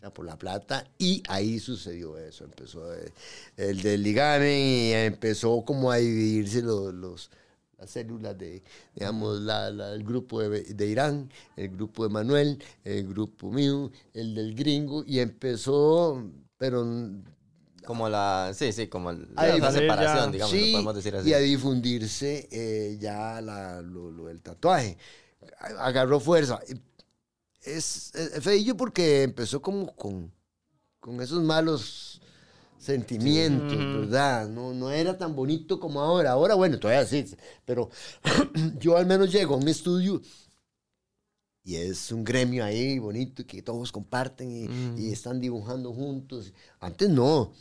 sea, 0.08 0.14
por 0.14 0.24
la 0.26 0.36
plata, 0.36 0.86
y 0.98 1.22
ahí 1.28 1.58
sucedió 1.58 2.16
eso. 2.18 2.44
Empezó 2.44 2.94
eh, 2.94 3.12
el 3.56 3.80
del 3.82 4.02
ligamen 4.02 4.58
y 4.58 4.92
empezó 4.92 5.62
como 5.64 5.90
a 5.90 5.96
dividirse 5.96 6.62
los, 6.62 6.92
los- 6.94 7.30
las 7.78 7.90
células 7.90 8.36
de, 8.36 8.62
digamos, 8.94 9.40
la- 9.40 9.70
la- 9.70 9.92
el 9.92 10.02
grupo 10.02 10.40
de, 10.42 10.62
de 10.62 10.86
Irán, 10.86 11.30
el 11.56 11.68
grupo 11.70 12.02
de 12.04 12.08
Manuel, 12.10 12.62
el 12.84 13.06
grupo 13.08 13.50
mío, 13.52 13.92
el 14.14 14.34
del 14.34 14.54
gringo, 14.54 15.04
y 15.06 15.20
empezó, 15.20 16.22
pero 16.56 16.84
Como 17.86 18.08
la, 18.08 18.50
sí, 18.54 18.72
sí, 18.72 18.88
como 18.88 19.10
el- 19.10 19.28
la 19.34 19.70
separación, 19.72 20.32
digamos, 20.32 20.50
sí, 20.52 20.72
podemos 20.72 20.94
decir 20.94 21.14
así. 21.16 21.30
y 21.30 21.34
a 21.34 21.38
difundirse 21.38 22.48
eh, 22.50 22.98
ya 23.00 23.40
la- 23.40 23.80
lo, 23.80 24.10
lo 24.10 24.26
del 24.26 24.40
tatuaje. 24.40 24.98
Agarró 25.78 26.20
fuerza. 26.20 26.60
Es, 27.62 28.14
es 28.14 28.42
feillo 28.42 28.76
porque 28.76 29.22
empezó 29.24 29.60
como 29.60 29.94
con, 29.94 30.32
con 31.00 31.20
esos 31.20 31.42
malos 31.42 32.20
sentimientos. 32.78 33.76
¿verdad? 33.76 34.48
No, 34.48 34.72
no 34.72 34.90
era 34.90 35.16
tan 35.18 35.34
bonito 35.34 35.78
como 35.80 36.00
ahora. 36.00 36.30
Ahora, 36.32 36.54
bueno, 36.54 36.78
todavía 36.78 37.04
sí, 37.06 37.24
pero 37.64 37.90
yo 38.78 38.96
al 38.96 39.06
menos 39.06 39.32
llego 39.32 39.54
a 39.54 39.58
un 39.58 39.68
estudio 39.68 40.22
y 41.64 41.76
es 41.76 42.12
un 42.12 42.24
gremio 42.24 42.64
ahí 42.64 42.98
bonito 42.98 43.44
que 43.46 43.60
todos 43.62 43.92
comparten 43.92 44.50
y, 44.50 44.68
Mm. 44.68 44.98
y 44.98 45.12
están 45.12 45.40
dibujando 45.40 45.92
juntos. 45.92 46.52
Antes 46.80 47.10
no. 47.10 47.52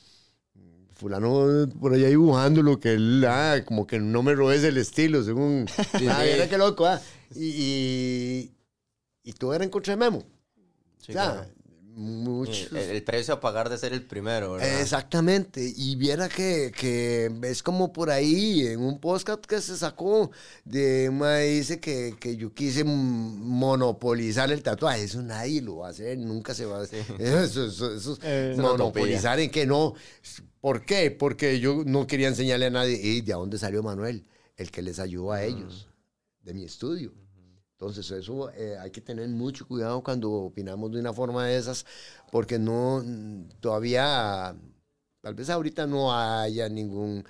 Fulano 0.94 1.68
por 1.80 1.94
allá 1.94 2.08
dibujando 2.08 2.64
lo 2.64 2.80
que 2.80 2.94
él, 2.94 3.24
ah, 3.28 3.58
como 3.66 3.86
que 3.86 4.00
no 4.00 4.24
me 4.24 4.34
robes 4.34 4.64
el 4.64 4.78
estilo, 4.78 5.24
según. 5.24 5.68
ah, 6.10 6.24
mira 6.24 6.50
qué 6.50 6.58
loco, 6.58 6.88
ah. 6.88 7.00
Y, 7.36 7.46
y, 7.46 8.52
y 9.28 9.34
todo 9.34 9.54
era 9.54 9.64
en 9.66 9.70
contra 9.70 9.92
de 9.94 9.98
Memo. 9.98 10.24
Sí, 11.00 11.12
o 11.12 11.14
sea, 11.14 11.34
claro. 11.34 11.52
muchos. 11.96 12.72
el, 12.72 12.78
el 12.78 13.04
precio 13.04 13.34
a 13.34 13.40
pagar 13.42 13.70
de 13.70 13.78
ser 13.78 13.92
el 13.92 14.06
primero, 14.06 14.54
¿verdad? 14.54 14.82
Exactamente, 14.82 15.74
y 15.76 15.98
viera 15.98 16.30
que, 16.30 16.72
que 16.74 17.30
es 17.44 17.62
como 17.62 17.92
por 17.92 18.10
ahí 18.10 18.66
en 18.68 18.80
un 18.80 19.00
podcast 19.02 19.46
que 19.46 19.60
se 19.60 19.76
sacó 19.76 20.32
de 20.64 21.10
ma 21.12 21.40
dice 21.40 21.80
que, 21.82 22.16
que 22.18 22.38
yo 22.38 22.54
quise 22.54 22.86
monopolizar 22.86 24.50
el 24.52 24.64
tatuaje, 24.64 25.04
eso 25.04 25.22
nadie 25.22 25.62
lo 25.62 25.78
va 25.78 25.88
a 25.88 25.92
hacer, 25.92 26.18
nunca 26.18 26.54
se 26.54 26.66
va 26.66 26.80
a 26.80 26.84
hacer. 26.84 27.04
Eso, 27.20 27.66
eso, 27.66 27.94
eso 27.94 28.14
es 28.14 28.20
Eh, 28.24 28.56
monopolizar 28.58 29.40
en 29.42 29.50
que 29.50 29.66
no. 29.66 29.94
¿Por 30.62 30.86
qué? 30.86 31.12
Porque 31.12 31.60
yo 31.60 31.84
no 31.86 32.08
quería 32.08 32.30
enseñarle 32.30 32.68
a 32.68 32.70
nadie, 32.70 32.98
¿y 33.02 33.22
de 33.22 33.34
dónde 33.34 33.58
salió 33.58 33.84
Manuel? 33.84 34.26
El 34.56 34.72
que 34.72 34.82
les 34.82 35.00
ayudó 35.00 35.34
a 35.34 35.44
ellos, 35.44 35.90
de 36.44 36.54
mi 36.54 36.64
estudio. 36.64 37.14
Entonces, 37.80 38.10
eso 38.10 38.50
eh, 38.54 38.76
hay 38.80 38.90
que 38.90 39.02
tener 39.02 39.30
mucho 39.30 39.68
cuidado 39.68 40.02
cuando 40.04 40.32
opinamos 40.32 40.92
de 40.92 41.00
una 41.00 41.14
forma 41.14 41.46
de 41.46 41.58
esas, 41.58 41.86
porque 42.32 42.58
no, 42.58 43.04
todavía, 43.60 44.56
tal 45.22 45.36
vez 45.36 45.48
ahorita 45.52 45.86
no 45.86 46.12
haya 46.12 46.70
ningún, 46.70 47.24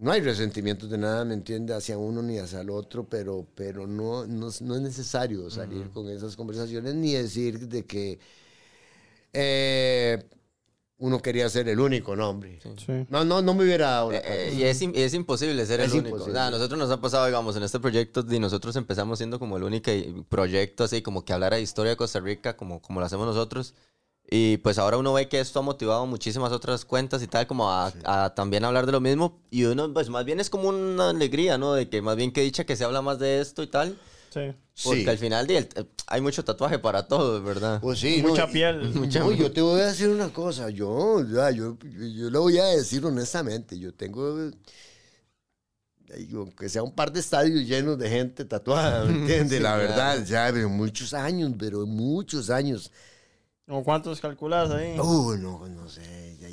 no 0.00 0.10
hay 0.10 0.20
resentimientos 0.20 0.90
de 0.90 0.98
nada, 0.98 1.24
¿me 1.24 1.34
entiende? 1.34 1.74
Hacia 1.74 1.96
uno 1.96 2.22
ni 2.22 2.38
hacia 2.38 2.60
el 2.60 2.70
otro, 2.70 3.08
pero, 3.08 3.46
pero 3.54 3.86
no, 3.86 4.26
no 4.26 4.48
es 4.48 4.60
necesario 4.60 5.48
salir 5.48 5.90
con 5.90 6.08
esas 6.08 6.34
conversaciones 6.34 6.96
ni 6.96 7.12
decir 7.12 7.68
de 7.68 7.84
que 7.86 8.18
eh, 9.32 10.24
uno 11.02 11.20
quería 11.20 11.48
ser 11.48 11.68
el 11.68 11.80
único 11.80 12.14
nombre. 12.14 12.60
Sí. 12.78 13.06
No, 13.08 13.24
no, 13.24 13.42
no 13.42 13.54
me 13.54 13.64
hubiera 13.64 13.90
dado 13.90 14.12
la 14.12 14.18
Eh, 14.18 14.22
eh, 14.24 14.54
y 14.56 14.62
es, 14.62 14.80
es 14.80 15.14
imposible 15.14 15.66
ser 15.66 15.80
Es 15.80 15.86
el 15.86 15.98
único. 15.98 16.08
imposible. 16.10 16.34
Nada, 16.34 16.46
a 16.46 16.50
nosotros 16.52 16.78
nos 16.78 16.90
ha 16.92 17.00
pasado, 17.00 17.26
digamos, 17.26 17.56
en 17.56 17.64
este 17.64 17.80
proyecto, 17.80 18.24
y 18.30 18.38
nosotros 18.38 18.76
empezamos 18.76 19.18
siendo 19.18 19.40
como 19.40 19.56
el 19.56 19.64
único 19.64 19.90
proyecto 20.28 20.84
así, 20.84 21.02
como 21.02 21.24
que 21.24 21.32
hablara 21.32 21.56
de 21.56 21.62
historia 21.62 21.90
de 21.90 21.96
Costa 21.96 22.20
Rica, 22.20 22.56
como, 22.56 22.80
como 22.80 23.00
lo 23.00 23.06
hacemos 23.06 23.26
nosotros. 23.26 23.74
Y 24.30 24.58
pues 24.58 24.78
ahora 24.78 24.96
uno 24.96 25.12
ve 25.12 25.28
que 25.28 25.40
esto 25.40 25.58
ha 25.58 25.62
motivado 25.62 26.06
muchísimas 26.06 26.52
otras 26.52 26.84
cuentas 26.84 27.20
y 27.22 27.26
tal, 27.26 27.48
como 27.48 27.68
a, 27.70 27.92
a 28.04 28.32
también 28.34 28.64
hablar 28.64 28.86
de 28.86 28.92
lo 28.92 29.00
mismo. 29.00 29.40
Y 29.50 29.64
uno, 29.64 29.92
pues 29.92 30.08
más 30.08 30.24
bien 30.24 30.38
es 30.38 30.48
como 30.50 30.68
una 30.68 31.10
alegría, 31.10 31.58
¿no? 31.58 31.74
De 31.74 31.88
que 31.88 32.00
más 32.00 32.14
bien 32.16 32.32
que 32.32 32.42
dicha 32.42 32.64
que 32.64 32.76
se 32.76 32.84
habla 32.84 33.02
más 33.02 33.18
de 33.18 33.40
esto 33.40 33.64
y 33.64 33.66
tal. 33.66 33.98
Sí. 34.32 34.40
Porque 34.84 35.02
Sí. 35.02 35.08
al 35.08 35.18
final 35.18 35.46
del- 35.46 35.68
eh, 35.76 35.84
hay 36.06 36.20
mucho 36.22 36.42
tatuaje 36.44 36.78
para 36.78 37.06
todo, 37.06 37.42
¿verdad? 37.42 37.80
Pues 37.80 37.98
sí, 38.00 38.22
Mucha 38.22 38.44
no, 38.44 38.50
y- 38.50 38.52
piel. 38.52 38.94
No, 39.10 39.32
yo 39.32 39.52
te 39.52 39.60
voy 39.60 39.80
a 39.82 39.86
decir 39.86 40.08
una 40.08 40.32
cosa, 40.32 40.70
yo, 40.70 41.22
ya, 41.28 41.50
yo, 41.50 41.76
yo, 41.82 42.06
yo 42.06 42.30
lo 42.30 42.40
voy 42.42 42.58
a 42.58 42.64
decir 42.66 43.04
honestamente, 43.04 43.78
yo 43.78 43.92
tengo, 43.92 44.50
digo, 46.16 46.48
que 46.56 46.68
sea 46.68 46.82
un 46.82 46.92
par 46.94 47.12
de 47.12 47.20
estadios 47.20 47.66
llenos 47.66 47.98
de 47.98 48.08
gente 48.08 48.44
tatuada, 48.44 49.04
¿me 49.04 49.12
entiendes? 49.20 49.58
Sí, 49.58 49.62
La 49.62 49.74
claro. 49.74 49.82
verdad, 49.82 50.24
ya, 50.24 50.50
pero 50.52 50.68
muchos 50.68 51.14
años, 51.14 51.52
pero 51.58 51.86
muchos 51.86 52.50
años. 52.50 52.90
¿O 53.68 53.82
cuántos 53.84 54.20
calculas 54.20 54.70
ahí? 54.70 54.96
Oh, 54.98 55.34
no, 55.36 55.66
no 55.68 55.88
sé, 55.88 56.36
ya 56.40 56.48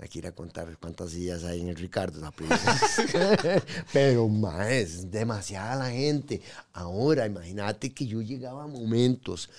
hay, 0.00 0.08
que 0.08 0.18
ir 0.18 0.26
a 0.26 0.32
contar 0.32 0.76
cuántas 0.78 1.10
sillas 1.10 1.44
hay 1.44 1.60
en 1.60 1.68
el 1.68 1.76
Ricardo 1.76 2.20
pero, 3.92 4.28
más, 4.28 4.68
es 4.68 5.10
demasiada 5.10 5.76
la 5.76 5.90
gente. 5.90 6.40
Ahora, 6.72 7.26
imagínate 7.26 7.92
que 7.92 8.06
yo 8.06 8.20
llegaba 8.20 8.64
a 8.64 8.66
momentos, 8.66 9.50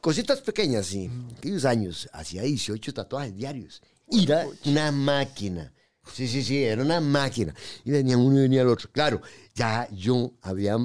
cositas 0.00 0.40
pequeñas, 0.40 0.86
sí, 0.86 1.10
aquellos 1.38 1.64
años, 1.64 2.08
hacía 2.12 2.42
18 2.42 2.94
tatuajes 2.94 3.34
diarios. 3.34 3.82
Y 4.10 4.24
era 4.24 4.46
una 4.66 4.92
máquina. 4.92 5.72
Sí, 6.12 6.28
sí, 6.28 6.42
sí, 6.42 6.62
era 6.62 6.82
una 6.82 7.00
máquina. 7.00 7.54
Y 7.84 7.90
venía 7.90 8.16
uno 8.16 8.38
y 8.38 8.42
venía 8.42 8.62
el 8.62 8.68
otro. 8.68 8.90
Claro, 8.92 9.22
ya 9.54 9.88
yo 9.90 10.32
había 10.42 10.76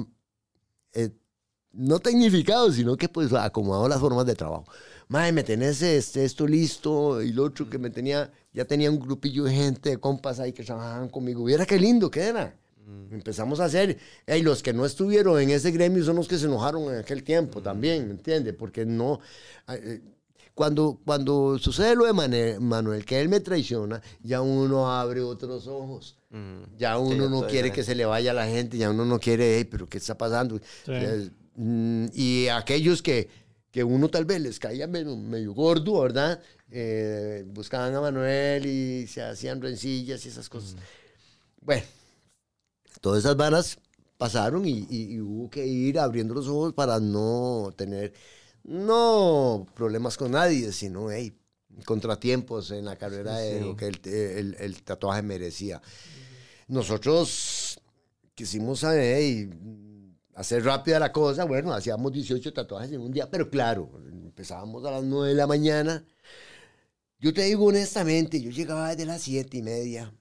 eh, 0.94 1.10
no 1.72 2.00
tecnificado, 2.00 2.72
sino 2.72 2.96
que 2.96 3.08
pues 3.08 3.32
acomodado 3.32 3.88
las 3.88 4.00
formas 4.00 4.26
de 4.26 4.34
trabajo. 4.34 4.66
Madre, 5.08 5.32
me 5.32 5.42
tenés 5.42 5.82
este, 5.82 6.24
esto 6.24 6.46
listo 6.46 7.20
y 7.20 7.32
lo 7.32 7.44
otro 7.44 7.68
que 7.68 7.78
me 7.78 7.90
tenía, 7.90 8.30
ya 8.52 8.64
tenía 8.64 8.90
un 8.90 8.98
grupillo 8.98 9.44
de 9.44 9.54
gente, 9.54 9.90
de 9.90 9.98
compas 9.98 10.40
ahí 10.40 10.52
que 10.52 10.64
trabajaban 10.64 11.08
conmigo. 11.08 11.44
Viera 11.44 11.66
qué 11.66 11.78
lindo 11.78 12.10
que 12.10 12.20
era. 12.20 12.56
Empezamos 13.12 13.60
a 13.60 13.66
hacer, 13.66 13.98
y 14.26 14.42
los 14.42 14.64
que 14.64 14.72
no 14.72 14.84
estuvieron 14.84 15.40
en 15.40 15.50
ese 15.50 15.70
gremio 15.70 16.02
son 16.04 16.16
los 16.16 16.26
que 16.26 16.38
se 16.38 16.46
enojaron 16.46 16.92
en 16.92 16.98
aquel 16.98 17.22
tiempo 17.22 17.62
también, 17.62 18.06
¿me 18.08 18.12
entiendes? 18.14 18.52
Porque 18.58 18.84
no, 18.84 19.20
eh, 19.68 20.00
cuando, 20.54 20.98
cuando 21.04 21.56
sucede 21.58 21.94
lo 21.94 22.04
de 22.12 22.58
Manuel, 22.58 23.04
que 23.04 23.20
él 23.20 23.28
me 23.28 23.38
traiciona, 23.38 24.02
ya 24.24 24.40
uno 24.40 24.90
abre 24.90 25.20
otros 25.20 25.68
ojos. 25.68 26.16
Mm. 26.30 26.78
Ya 26.78 26.96
Sí, 26.96 27.02
uno 27.02 27.28
no 27.30 27.46
quiere 27.46 27.70
que 27.70 27.84
se 27.84 27.94
le 27.94 28.04
vaya 28.06 28.32
a 28.32 28.34
la 28.34 28.46
gente, 28.48 28.76
ya 28.76 28.90
uno 28.90 29.04
no 29.04 29.20
quiere, 29.20 29.58
"Ey, 29.58 29.64
pero 29.64 29.88
¿qué 29.88 29.98
está 29.98 30.18
pasando? 30.18 30.58
Sí. 30.84 30.92
Mm, 31.54 32.06
Y 32.12 32.48
aquellos 32.48 33.02
que, 33.02 33.28
que 33.70 33.84
uno 33.84 34.08
tal 34.08 34.24
vez 34.24 34.40
les 34.40 34.58
caía 34.58 34.86
medio, 34.86 35.16
medio 35.16 35.52
gordo, 35.54 36.00
¿verdad? 36.00 36.40
Eh, 36.70 37.44
buscaban 37.46 37.94
a 37.94 38.00
Manuel 38.00 38.66
y 38.66 39.06
se 39.06 39.22
hacían 39.22 39.60
rencillas 39.62 40.24
y 40.24 40.28
esas 40.28 40.48
cosas. 40.48 40.76
Bueno, 41.60 41.82
todas 43.00 43.20
esas 43.20 43.36
varas 43.36 43.78
pasaron 44.18 44.66
y, 44.66 44.86
y- 44.90 45.14
y 45.14 45.20
hubo 45.20 45.48
que 45.50 45.66
ir 45.66 45.98
abriendo 45.98 46.34
los 46.34 46.48
ojos 46.48 46.72
para 46.74 46.98
no 47.00 47.72
tener, 47.76 48.12
no 48.64 49.66
problemas 49.74 50.16
con 50.16 50.32
nadie, 50.32 50.72
sino, 50.72 51.10
hey, 51.10 51.32
contratiempos 51.84 52.70
en 52.72 52.84
la 52.84 52.96
carrera 52.96 53.38
de 53.38 53.58
Sí. 53.58 53.64
lo 53.64 53.76
que 53.76 53.86
el, 53.86 54.00
el- 54.04 54.56
el 54.58 54.82
tatuaje 54.82 55.22
merecía. 55.22 55.80
Nosotros 56.68 57.80
quisimos 58.34 58.84
hey, 58.84 59.48
hacer 60.34 60.64
rápida 60.64 60.98
la 60.98 61.12
cosa, 61.12 61.44
bueno, 61.44 61.72
hacíamos 61.72 62.12
18 62.12 62.52
tatuajes 62.52 62.92
en 62.92 63.00
un 63.00 63.12
día, 63.12 63.30
pero 63.30 63.50
claro, 63.50 63.90
empezábamos 64.10 64.84
a 64.84 64.92
las 64.92 65.04
9 65.04 65.30
de 65.30 65.34
la 65.34 65.46
mañana. 65.46 66.04
Yo 67.18 67.34
te 67.34 67.42
digo 67.42 67.66
honestamente, 67.66 68.40
yo 68.40 68.50
llegaba 68.50 68.90
desde 68.90 69.06
las 69.06 69.22
7 69.22 69.56
y 69.56 69.62
media. 69.62 70.14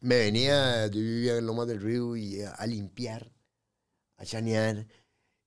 Me 0.00 0.16
venía, 0.16 0.86
yo 0.88 1.00
vivía 1.00 1.38
en 1.38 1.46
Loma 1.46 1.64
del 1.64 1.80
Río 1.80 2.16
y 2.16 2.42
a, 2.42 2.50
a 2.52 2.66
limpiar, 2.66 3.32
a 4.18 4.24
chanear. 4.24 4.86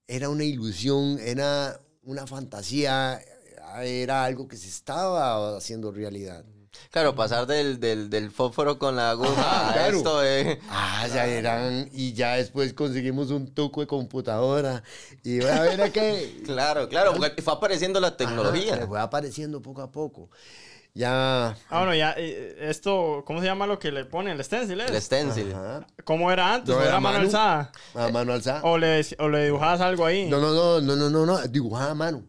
Era 0.07 0.29
una 0.29 0.43
ilusión, 0.43 1.19
era 1.19 1.79
una 2.01 2.25
fantasía, 2.25 3.21
era 3.83 4.25
algo 4.25 4.47
que 4.47 4.57
se 4.57 4.67
estaba 4.67 5.55
haciendo 5.57 5.91
realidad. 5.91 6.43
Claro, 6.91 7.15
pasar 7.15 7.45
del, 7.45 7.79
del, 7.79 8.09
del 8.09 8.31
fósforo 8.31 8.79
con 8.79 8.95
la 8.95 9.11
aguja 9.11 9.31
Ajá, 9.31 9.69
a 9.69 9.73
claro. 9.73 9.97
esto, 9.97 10.23
eh. 10.25 10.59
Ah, 10.69 11.07
ya 11.07 11.25
eran, 11.27 11.89
y 11.93 12.13
ya 12.13 12.35
después 12.35 12.73
conseguimos 12.73 13.29
un 13.31 13.53
tuco 13.53 13.81
de 13.81 13.87
computadora. 13.87 14.83
Y 15.23 15.39
voy 15.39 15.49
a 15.51 15.61
ver 15.61 15.81
a 15.81 15.89
qué. 15.91 16.41
Claro, 16.45 16.89
claro, 16.89 17.13
porque 17.15 17.41
fue 17.41 17.53
apareciendo 17.53 17.99
la 17.99 18.17
tecnología. 18.17 18.85
fue 18.87 18.99
apareciendo 18.99 19.61
poco 19.61 19.81
a 19.81 19.91
poco. 19.91 20.29
Ya. 20.95 21.55
Ah, 21.69 21.77
bueno, 21.79 21.93
ya, 21.93 22.15
eh, 22.17 22.57
esto, 22.61 23.23
¿cómo 23.25 23.39
se 23.39 23.45
llama 23.45 23.67
lo 23.67 23.77
que 23.77 23.91
le 23.91 24.05
ponen? 24.05 24.35
¿El 24.37 24.43
stencil? 24.43 24.81
es? 24.81 24.89
el 24.89 25.01
stencil. 25.01 25.53
Ajá, 25.53 25.85
¿Cómo 26.03 26.31
era 26.31 26.55
antes? 26.55 26.69
No, 26.69 26.77
¿O 26.77 26.79
era 26.81 26.89
era 26.89 26.99
mano 26.99 27.13
mano. 27.19 27.25
alzada? 27.27 27.71
a 27.93 28.07
mano 28.09 28.33
alzada. 28.33 28.61
¿O 28.63 28.77
le, 28.77 29.05
o 29.19 29.29
le 29.29 29.45
dibujabas 29.45 29.79
algo 29.81 30.05
ahí? 30.05 30.27
No, 30.27 30.39
no, 30.39 30.51
no, 30.51 30.81
no, 30.81 30.95
no, 30.95 31.09
no, 31.11 31.25
no, 31.27 31.37
dibujaba 31.47 31.91
a 31.91 31.95
mano. 31.95 32.23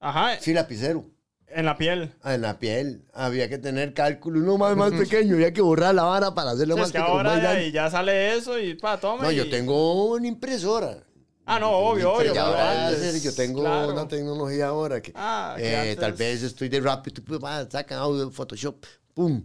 Ajá, 0.00 0.38
Sí, 0.40 0.52
lapicero. 0.52 1.06
En 1.48 1.64
la 1.64 1.76
piel. 1.76 2.12
Ah, 2.22 2.34
En 2.34 2.42
la 2.42 2.58
piel. 2.58 3.02
Había 3.14 3.48
que 3.48 3.58
tener 3.58 3.94
cálculo. 3.94 4.40
Uno 4.40 4.58
más, 4.58 4.76
más 4.76 4.92
pequeño. 4.92 5.34
Había 5.34 5.52
que 5.52 5.60
borrar 5.62 5.94
la 5.94 6.02
vara 6.04 6.34
para 6.34 6.50
hacerlo 6.50 6.74
Sí, 6.74 6.80
más 6.80 6.88
es 6.88 6.92
que 6.92 6.98
ahora 6.98 7.40
ya, 7.42 7.62
y 7.62 7.72
ya 7.72 7.90
sale 7.90 8.36
eso 8.36 8.58
y 8.58 8.74
pa, 8.74 8.98
toma. 8.98 9.22
No, 9.24 9.30
yo 9.30 9.48
tengo 9.48 10.12
una 10.12 10.26
impresora. 10.26 10.98
Ah, 11.48 11.60
no, 11.60 11.70
obvio, 11.70 12.12
obvio. 12.12 12.40
Ahora 12.42 12.90
es- 12.90 13.22
yo 13.22 13.32
tengo 13.34 13.60
claro. 13.62 13.92
una 13.92 14.08
tecnología 14.08 14.66
ahora 14.66 15.00
que, 15.00 15.12
Ah, 15.14 15.54
eh, 15.58 15.96
tal 15.98 16.12
vez 16.12 16.42
estoy 16.42 16.68
de 16.68 16.80
rápido, 16.80 17.22
pues, 17.24 17.38
va, 17.42 17.70
sacan 17.70 17.98
audio, 17.98 18.30
Photoshop, 18.30 18.84
pum. 19.14 19.44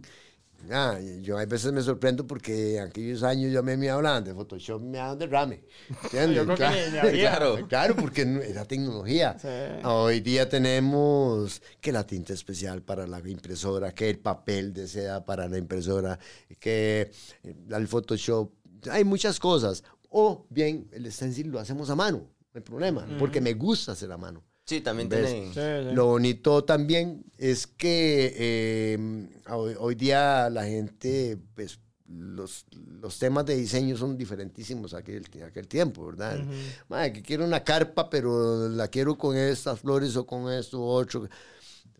Ah, 0.70 0.98
yo 1.20 1.38
a 1.38 1.44
veces 1.44 1.72
me 1.72 1.82
sorprendo 1.82 2.26
porque 2.26 2.76
en 2.76 2.84
aquellos 2.84 3.22
años 3.22 3.52
ya 3.52 3.62
me, 3.62 3.76
me 3.76 3.90
hablaban 3.90 4.22
de 4.24 4.32
Photoshop, 4.32 4.80
me 4.80 4.98
hablaban 4.98 5.18
de 5.18 5.26
rame. 5.26 5.64
¿entiendes? 6.04 6.36
Yo 6.36 6.44
creo 6.44 6.56
que 6.56 6.90
claro. 6.90 7.10
Claro. 7.56 7.68
claro, 7.68 7.96
porque 7.96 8.24
no- 8.24 8.40
era 8.40 8.64
tecnología. 8.64 9.36
Sí. 9.40 9.48
Hoy 9.84 10.20
día 10.20 10.48
tenemos 10.48 11.60
que 11.80 11.92
la 11.92 12.06
tinta 12.06 12.32
especial 12.32 12.82
para 12.82 13.06
la 13.06 13.18
impresora, 13.28 13.92
que 13.92 14.08
el 14.10 14.18
papel 14.18 14.72
de 14.72 14.86
seda 14.86 15.24
para 15.24 15.48
la 15.48 15.58
impresora, 15.58 16.18
que 16.58 17.10
eh, 17.42 17.54
el 17.70 17.88
Photoshop. 17.88 18.52
Hay 18.90 19.04
muchas 19.04 19.38
cosas. 19.40 19.82
O 20.10 20.46
bien, 20.50 20.88
el 20.92 21.10
stencil 21.10 21.48
lo 21.48 21.58
hacemos 21.58 21.88
a 21.90 21.94
mano, 21.96 22.18
no 22.18 22.28
hay 22.54 22.60
problema, 22.60 23.06
porque 23.18 23.40
me 23.40 23.54
gusta 23.54 23.92
hacer 23.92 24.12
a 24.12 24.18
mano. 24.18 24.44
Sí, 24.64 24.80
también 24.80 25.08
¿Ves? 25.08 25.26
tiene. 25.26 25.46
Sí, 25.48 25.88
sí. 25.88 25.94
Lo 25.94 26.06
bonito 26.06 26.64
también 26.64 27.24
es 27.36 27.66
que 27.66 28.32
eh, 28.36 29.28
hoy, 29.50 29.74
hoy 29.78 29.94
día 29.96 30.48
la 30.50 30.64
gente, 30.64 31.36
pues, 31.54 31.80
los, 32.06 32.66
los 33.00 33.18
temas 33.18 33.44
de 33.46 33.56
diseño 33.56 33.96
son 33.96 34.16
diferentísimos 34.16 34.94
a 34.94 34.98
aquel, 34.98 35.24
aquel 35.44 35.66
tiempo, 35.66 36.06
¿verdad? 36.06 36.44
Madre, 36.88 37.12
que 37.14 37.22
quiero 37.22 37.44
una 37.44 37.64
carpa, 37.64 38.08
pero 38.10 38.68
la 38.68 38.88
quiero 38.88 39.16
con 39.16 39.36
estas 39.36 39.80
flores 39.80 40.14
o 40.16 40.26
con 40.26 40.50
esto 40.52 40.82
otro. 40.84 41.28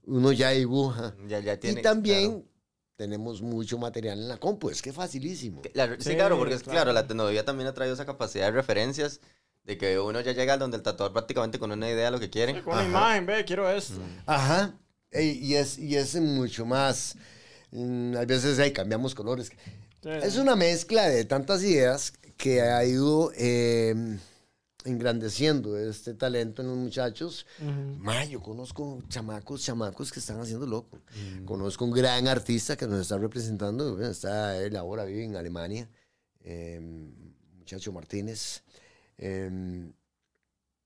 Uno 0.04 0.32
ya 0.32 0.50
dibuja. 0.50 1.14
Ya, 1.28 1.40
ya 1.40 1.58
tiene. 1.58 1.80
y 1.80 1.82
también 1.82 2.30
claro. 2.30 2.44
tenemos 2.96 3.40
mucho 3.42 3.78
material 3.78 4.18
en 4.18 4.28
la 4.28 4.36
compu, 4.36 4.68
es 4.70 4.82
que 4.82 4.90
es 4.90 4.96
facilísimo. 4.96 5.62
La- 5.74 5.88
sí, 5.96 6.10
Sí, 6.10 6.14
claro, 6.14 6.36
porque 6.38 6.54
es 6.54 6.62
claro. 6.62 6.76
claro, 6.76 6.92
la 6.92 7.06
tecnología 7.06 7.44
también 7.44 7.68
ha 7.68 7.74
traído 7.74 7.94
esa 7.94 8.04
capacidad 8.06 8.46
de 8.46 8.52
referencias 8.52 9.20
de 9.64 9.78
que 9.78 9.98
uno 9.98 10.20
ya 10.20 10.32
llega 10.32 10.56
donde 10.58 10.76
el 10.76 10.82
tatuador 10.82 11.12
prácticamente 11.12 11.58
con 11.58 11.70
una 11.70 11.88
idea 11.88 12.06
de 12.06 12.10
lo 12.10 12.20
que 12.20 12.30
quiere. 12.30 12.62
Con 12.62 12.74
una 12.74 12.84
imagen, 12.84 13.26
ve, 13.26 13.44
quiero 13.44 13.70
esto. 13.70 14.00
Ajá. 14.26 14.74
Ey, 15.10 15.38
y, 15.42 15.54
es, 15.56 15.78
y 15.78 15.96
es 15.96 16.14
mucho 16.16 16.64
más. 16.66 17.16
mm, 17.70 18.16
a 18.16 18.24
veces 18.24 18.58
ahí 18.58 18.72
cambiamos 18.72 19.14
colores. 19.14 19.50
Sí, 20.02 20.08
Es 20.08 20.34
sí. 20.34 20.40
una 20.40 20.56
mezcla 20.56 21.08
de 21.08 21.24
tantas 21.24 21.62
ideas 21.62 22.12
que 22.36 22.60
ha 22.62 22.84
ido 22.84 23.30
eh, 23.36 23.94
engrandeciendo 24.84 25.78
este 25.78 26.14
talento 26.14 26.62
en 26.62 26.68
los 26.68 26.76
muchachos. 26.76 27.46
Ma, 27.98 28.24
yo 28.24 28.40
conozco 28.42 29.00
chamacos, 29.08 29.62
chamacos 29.62 30.10
que 30.10 30.18
están 30.18 30.40
haciendo 30.40 30.66
loco. 30.66 30.98
Conozco 31.44 31.84
un 31.84 31.92
gran 31.92 32.26
artista 32.26 32.76
que 32.76 32.86
nos 32.88 33.00
está 33.00 33.16
representando. 33.18 34.00
Está 34.04 34.56
él 34.60 34.74
ahora 34.76 35.04
vive 35.04 35.24
en 35.24 35.36
Alemania. 35.36 35.88
eh, 36.40 36.80
muchacho 37.58 37.92
Martínez. 37.92 38.62
Eh, 39.24 39.90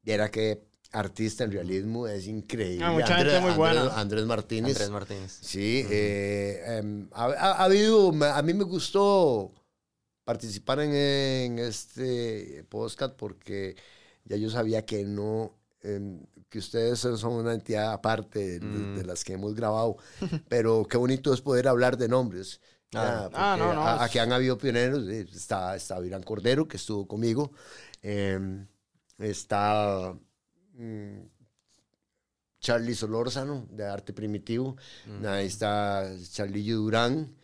y 0.04 0.10
era 0.10 0.30
que 0.30 0.62
artista 0.92 1.44
en 1.44 1.52
realismo 1.52 2.06
es 2.06 2.26
increíble. 2.26 2.84
Ah, 2.84 2.92
mucha 2.92 3.16
gente 3.16 3.40
muy 3.40 3.52
buena. 3.52 3.80
Andrés, 3.80 3.96
Andrés 3.98 4.26
Martínez. 4.26 4.72
Andrés 4.72 4.90
Martínez. 4.90 5.38
Sí, 5.42 5.84
eh, 5.90 6.62
em, 6.78 7.08
ha, 7.12 7.24
ha- 7.24 7.52
ha 7.52 7.64
habido, 7.64 8.12
a 8.24 8.42
mí 8.42 8.54
me 8.54 8.64
gustó 8.64 9.52
participar 10.24 10.80
en, 10.80 10.92
en 10.94 11.58
este 11.58 12.64
podcast 12.68 13.14
porque 13.16 13.76
ya 14.24 14.36
yo 14.36 14.50
sabía 14.50 14.84
que 14.84 15.04
no, 15.04 15.56
em, 15.82 16.20
que 16.48 16.58
ustedes 16.58 16.98
son 17.00 17.32
una 17.32 17.54
entidad 17.54 17.92
aparte 17.92 18.58
de, 18.60 18.94
de 18.96 19.04
las 19.04 19.24
que 19.24 19.34
hemos 19.34 19.54
grabado, 19.54 19.96
pero 20.48 20.86
qué 20.88 20.96
bonito 20.96 21.32
es 21.34 21.40
poder 21.40 21.68
hablar 21.68 21.96
de 21.96 22.08
nombres. 22.08 22.60
Ah. 22.94 23.28
ya, 23.32 23.52
Ah, 23.52 23.56
no, 23.58 23.74
no, 23.74 23.84
Aquí 23.86 24.18
han 24.18 24.32
habido 24.32 24.56
pioneros, 24.56 25.06
eh, 25.08 25.26
está, 25.34 25.74
está 25.76 26.04
Irán 26.04 26.22
Cordero, 26.22 26.66
que 26.68 26.76
estuvo 26.76 27.06
conmigo, 27.06 27.52
em, 28.02 28.66
está 29.18 30.16
mm, 30.74 31.18
Charlie 32.60 32.94
Solórzano, 32.94 33.66
de 33.70 33.84
Arte 33.84 34.12
Primitivo, 34.12 34.76
ahí 35.24 35.46
está 35.46 36.10
Charlillo 36.32 36.76
Durán, 36.76 37.34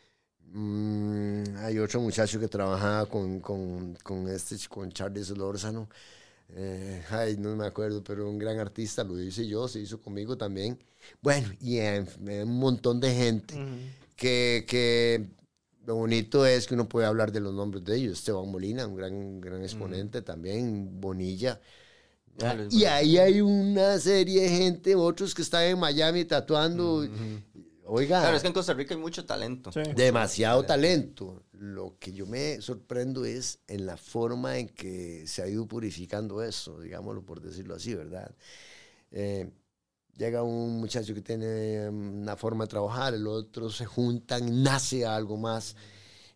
Mm, 0.55 1.57
hay 1.57 1.79
otro 1.79 2.01
muchacho 2.01 2.39
que 2.39 2.47
trabajaba 2.47 3.07
con, 3.07 3.41
con, 3.41 3.95
con 4.03 4.29
este, 4.29 4.57
con 4.69 4.93
Charlie 4.93 5.25
Solórzano, 5.25 5.89
eh, 6.51 7.03
ay, 7.09 7.37
no 7.39 7.57
me 7.57 7.67
acuerdo, 7.67 8.05
pero 8.05 8.29
un 8.29 8.39
gran 8.39 8.59
artista, 8.59 9.03
lo 9.03 9.19
hice 9.19 9.47
yo, 9.47 9.67
se 9.67 9.81
hizo 9.81 9.99
conmigo 9.99 10.37
también. 10.37 10.79
Bueno, 11.23 11.49
y 11.59 11.79
en 11.79 12.07
un 12.27 12.59
montón 12.59 13.01
de 13.01 13.15
gente 13.15 13.55
Ujú. 13.55 13.79
que, 14.15 14.67
que 14.69 15.27
lo 15.87 15.97
bonito 15.97 16.47
es 16.47 16.67
que 16.67 16.75
uno 16.75 16.89
puede 16.89 17.07
hablar 17.07 17.33
de 17.33 17.41
los 17.41 17.53
nombres 17.55 17.85
de 17.85 17.97
ellos. 17.97 18.19
Esteban 18.19 18.51
Molina, 18.51 18.87
un 18.87 18.97
gran, 18.97 19.41
gran 19.41 19.63
exponente 19.63 20.23
también, 20.23 21.01
Bonilla. 21.01 21.61
Ah, 22.41 22.55
Luis 22.55 22.73
Y 22.73 22.85
ahí 22.85 23.19
hay 23.19 23.41
una 23.41 23.99
serie 23.99 24.43
de 24.43 24.49
gente, 24.49 24.95
otros 24.95 25.35
que 25.35 25.43
están 25.43 25.65
en 25.65 25.79
Miami 25.79 26.25
tatuando. 26.25 27.07
Oiga, 27.85 28.21
Claro, 28.21 28.37
es 28.37 28.43
que 28.43 28.49
en 28.49 28.55
Costa 28.55 28.75
Rica 28.75 28.95
hay 28.95 29.01
mucho 29.01 29.25
talento. 29.27 29.73
Sí. 29.73 29.81
demasiado 29.97 30.63
talento. 30.63 31.43
Lo 31.53 31.97
que 31.99 32.13
yo 32.13 32.27
me 32.27 32.61
sorprendo 32.61 33.25
es 33.25 33.59
en 33.67 33.87
la 33.87 33.97
forma 33.97 34.59
en 34.59 34.69
que 34.69 35.27
se 35.27 35.43
ha 35.43 35.49
ido 35.49 35.67
purificando 35.67 36.43
eso, 36.43 36.81
digámoslo 36.81 37.23
por 37.25 37.41
decirlo 37.41 37.75
así, 37.75 37.95
¿verdad? 37.95 38.35
Eh, 39.11 39.51
llega 40.17 40.43
un 40.43 40.79
muchacho 40.81 41.15
que 41.15 41.23
tiene 41.23 41.91
mm, 41.91 42.23
una 42.23 42.37
forma 42.37 42.65
de 42.65 42.69
trabajar, 42.71 43.15
el 43.15 43.27
otro 43.27 43.71
se 43.71 43.87
juntan, 43.87 44.63
nace 44.63 45.05
algo 45.07 45.37
más. 45.37 45.77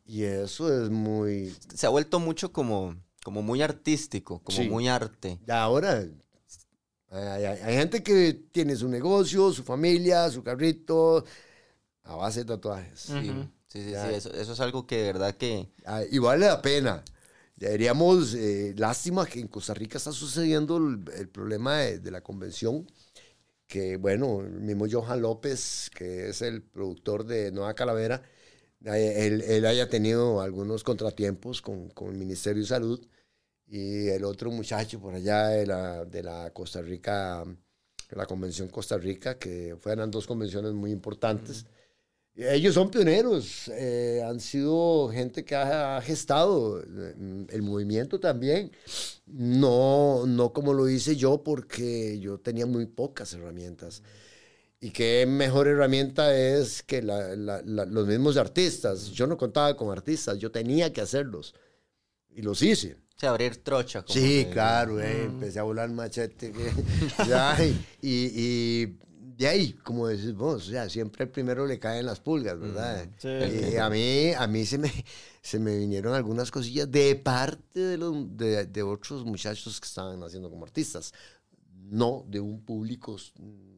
Y 0.06 0.22
eso 0.24 0.72
es 0.84 0.90
muy... 0.90 1.54
Se 1.74 1.86
ha 1.86 1.90
vuelto 1.90 2.20
mucho 2.20 2.52
como, 2.52 2.96
como 3.24 3.42
muy 3.42 3.62
artístico, 3.62 4.40
como 4.40 4.58
Sí. 4.58 4.68
muy 4.68 4.88
arte. 4.88 5.40
Ahora, 5.48 6.04
hay, 7.10 7.44
hay- 7.44 7.58
hay 7.62 7.74
gente 7.76 8.02
que 8.02 8.34
tiene 8.52 8.76
su 8.76 8.88
negocio, 8.88 9.52
su 9.52 9.62
familia, 9.62 10.30
su 10.30 10.42
carrito, 10.42 11.24
a 12.04 12.16
base 12.16 12.40
de 12.40 12.44
tatuajes. 12.46 13.00
Sí, 13.00 13.30
Ujú. 13.30 13.48
sí, 13.68 13.84
sí, 13.84 13.90
Ya. 13.90 14.08
sí, 14.08 14.14
Eso, 14.14 14.32
eso 14.32 14.52
es 14.52 14.60
algo 14.60 14.86
que 14.86 14.96
de 14.98 15.04
verdad 15.12 15.34
que... 15.36 15.68
Ah, 15.84 16.02
y 16.10 16.18
vale 16.18 16.46
la 16.46 16.62
pena. 16.62 17.04
Deberíamos, 17.56 18.34
eh, 18.34 18.74
lástima 18.76 19.24
que 19.26 19.40
en 19.40 19.48
Costa 19.48 19.72
Rica 19.74 19.98
está 19.98 20.12
sucediendo 20.12 20.76
el, 20.76 21.02
el 21.16 21.28
problema 21.28 21.78
de, 21.78 21.98
de 22.00 22.10
la 22.10 22.20
convención, 22.20 22.86
que 23.66 23.96
bueno, 23.96 24.40
el 24.42 24.60
mismo 24.60 24.86
Johan 24.90 25.22
López, 25.22 25.90
que 25.94 26.28
es 26.28 26.42
el 26.42 26.62
productor 26.62 27.24
de 27.24 27.52
Nueva 27.52 27.74
Calavera, 27.74 28.22
eh, 28.84 29.26
él, 29.26 29.42
él 29.42 29.66
haya 29.66 29.88
tenido 29.88 30.40
algunos 30.40 30.84
contratiempos 30.84 31.62
con, 31.62 31.88
con 31.90 32.08
el 32.08 32.18
Ministerio 32.18 32.62
de 32.62 32.68
Salud 32.68 33.06
y 33.66 34.08
el 34.08 34.24
otro 34.24 34.50
muchacho 34.50 35.00
por 35.00 35.14
allá 35.14 35.48
de 35.48 35.66
la, 35.66 36.04
de 36.04 36.22
la 36.22 36.50
Costa 36.52 36.80
Rica, 36.82 37.44
la 38.10 38.26
Convención 38.26 38.68
Costa 38.68 38.96
Rica, 38.96 39.38
que 39.38 39.76
fueron 39.80 40.10
dos 40.10 40.26
convenciones 40.26 40.72
muy 40.72 40.92
importantes. 40.92 41.66
Ellos 42.38 42.74
son 42.74 42.90
pioneros, 42.90 43.68
eh, 43.68 44.22
han 44.22 44.40
sido 44.40 45.08
gente 45.08 45.42
que 45.42 45.56
ha 45.56 45.98
gestado 46.02 46.80
eh, 46.82 47.46
el 47.48 47.62
movimiento 47.62 48.20
también. 48.20 48.70
No, 49.26 50.26
no 50.26 50.52
como 50.52 50.74
lo 50.74 50.88
hice 50.88 51.16
yo, 51.16 51.42
porque 51.42 52.18
yo 52.20 52.38
tenía 52.38 52.66
muy 52.66 52.84
pocas 52.86 53.32
herramientas. 53.32 54.02
Y 54.80 54.90
qué 54.90 55.24
mejor 55.26 55.66
herramienta 55.66 56.36
es 56.36 56.82
que 56.82 57.00
la- 57.00 57.34
la- 57.34 57.62
la- 57.64 57.86
los 57.86 58.06
mismos 58.06 58.36
artistas. 58.36 59.06
Yo 59.12 59.26
no 59.26 59.38
contaba 59.38 59.74
con 59.74 59.90
artistas, 59.90 60.38
yo 60.38 60.50
tenía 60.50 60.92
que 60.92 61.00
hacerlos. 61.00 61.54
Y 62.34 62.42
los 62.42 62.60
hice. 62.60 62.96
O 63.16 63.18
sea, 63.18 63.30
abrir 63.30 63.56
trocha. 63.64 64.02
como 64.02 64.12
Sí, 64.12 64.44
que- 64.44 64.50
claro, 64.50 65.00
eh, 65.00 65.24
empecé 65.24 65.58
a 65.58 65.62
volar 65.62 65.88
machete. 65.88 66.52
que- 66.52 66.70
ya, 67.26 67.56
y, 68.02 68.30
y 68.82 68.98
de 69.36 69.48
ahí, 69.48 69.72
como 69.84 70.06
decís 70.08 70.34
vos, 70.34 70.68
o 70.68 70.70
sea, 70.70 70.88
siempre 70.88 71.24
el 71.24 71.30
primero 71.30 71.66
le 71.66 71.78
caen 71.78 72.06
las 72.06 72.20
pulgas, 72.20 72.58
¿verdad? 72.58 73.06
Sí. 73.18 73.28
Y 73.72 73.76
a 73.76 73.90
mí, 73.90 74.32
a 74.32 74.46
mí 74.46 74.64
se 74.66 74.78
me, 74.78 74.90
se 75.42 75.58
me 75.58 75.76
vinieron 75.76 76.14
algunas 76.14 76.50
cosillas 76.50 76.90
de 76.90 77.16
parte 77.16 77.78
de, 77.80 77.98
los, 77.98 78.14
de, 78.36 78.66
de 78.66 78.82
otros 78.82 79.24
muchachos 79.24 79.80
que 79.80 79.86
estaban 79.86 80.22
haciendo 80.22 80.48
como 80.50 80.64
artistas, 80.64 81.12
no 81.90 82.24
de 82.28 82.40
un 82.40 82.64
público. 82.64 83.16
mm, 83.38 83.76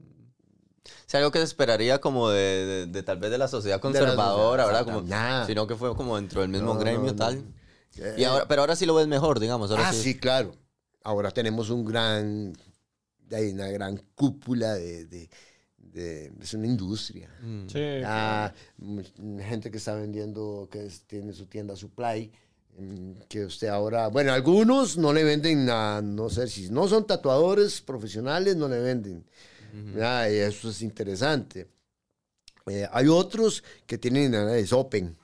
Sí, 1.06 1.16
algo 1.16 1.30
que 1.30 1.38
se 1.38 1.44
esperaría 1.44 2.00
como 2.00 2.28
de, 2.30 2.38
de- 2.66 2.86
de 2.86 3.02
tal 3.02 3.18
vez 3.18 3.30
de 3.30 3.38
la 3.38 3.48
sociedad 3.48 3.80
conservadora, 3.80 4.64
sociedad, 4.64 4.66
¿verdad? 4.66 4.84
Como, 4.84 5.08
nada. 5.08 5.46
sino 5.46 5.66
que 5.66 5.74
fue 5.74 5.94
como 5.96 6.16
dentro 6.16 6.40
del 6.40 6.50
mismo 6.50 6.74
No, 6.74 6.80
gremio 6.80 7.12
no, 7.12 7.12
no. 7.12 7.16
tal. 7.16 7.44
Eh, 7.96 8.14
Y 8.18 8.24
ahora, 8.24 8.46
pero 8.46 8.62
ahora 8.62 8.76
sí 8.76 8.86
lo 8.86 8.94
ves 8.94 9.06
mejor, 9.08 9.40
digamos. 9.40 9.70
Ahora 9.70 9.88
ah, 9.88 9.92
sí. 9.92 10.02
sí, 10.02 10.14
claro. 10.18 10.52
Ahora 11.02 11.30
tenemos 11.30 11.70
un 11.70 11.84
gran, 11.84 12.52
hay 13.32 13.50
una 13.52 13.68
gran 13.68 13.96
cúpula 14.14 14.74
de, 14.74 15.06
de- 15.06 15.30
de- 15.92 16.32
es 16.40 16.54
una 16.54 16.66
industria. 16.66 17.28
Mm. 17.42 17.66
Sí. 17.68 17.78
Ah, 18.04 18.52
gente 19.40 19.70
que 19.70 19.78
está 19.78 19.94
vendiendo, 19.94 20.68
que 20.70 20.86
es- 20.86 21.02
tiene 21.02 21.32
su 21.32 21.46
tienda 21.46 21.74
supply, 21.76 22.30
mm, 22.78 23.12
que 23.28 23.44
usted 23.44 23.68
ahora, 23.68 24.08
bueno, 24.08 24.32
algunos 24.32 24.96
no 24.96 25.12
le 25.12 25.24
venden 25.24 25.68
a, 25.70 26.00
no 26.02 26.30
sé 26.30 26.46
si 26.48 26.70
no 26.70 26.86
son 26.88 27.06
tatuadores 27.06 27.80
profesionales, 27.80 28.56
no 28.56 28.68
le 28.68 28.78
venden. 28.80 29.24
Ah, 30.02 30.28
y 30.30 30.36
eso 30.36 30.70
es 30.70 30.80
interesante. 30.82 31.68
Eh, 32.66 32.86
hay 32.90 33.06
otros 33.08 33.62
que 33.86 33.98
tienen, 33.98 34.34
es 34.34 34.72
open. 34.72 35.16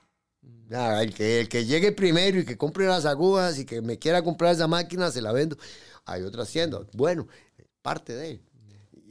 Ah, 0.70 1.02
el, 1.02 1.12
que, 1.14 1.40
el 1.40 1.48
que 1.48 1.64
llegue 1.66 1.92
primero 1.92 2.38
y 2.40 2.44
que 2.44 2.56
compre 2.56 2.86
las 2.86 3.04
agujas 3.04 3.58
y 3.58 3.64
que 3.64 3.80
me 3.82 3.98
quiera 3.98 4.22
comprar 4.22 4.54
esa 4.54 4.66
máquina, 4.66 5.10
se 5.10 5.20
la 5.22 5.30
vendo. 5.32 5.56
Hay 6.06 6.22
otras 6.22 6.50
tiendas. 6.50 6.82
Bueno, 6.92 7.28
parte 7.82 8.14
de. 8.14 8.40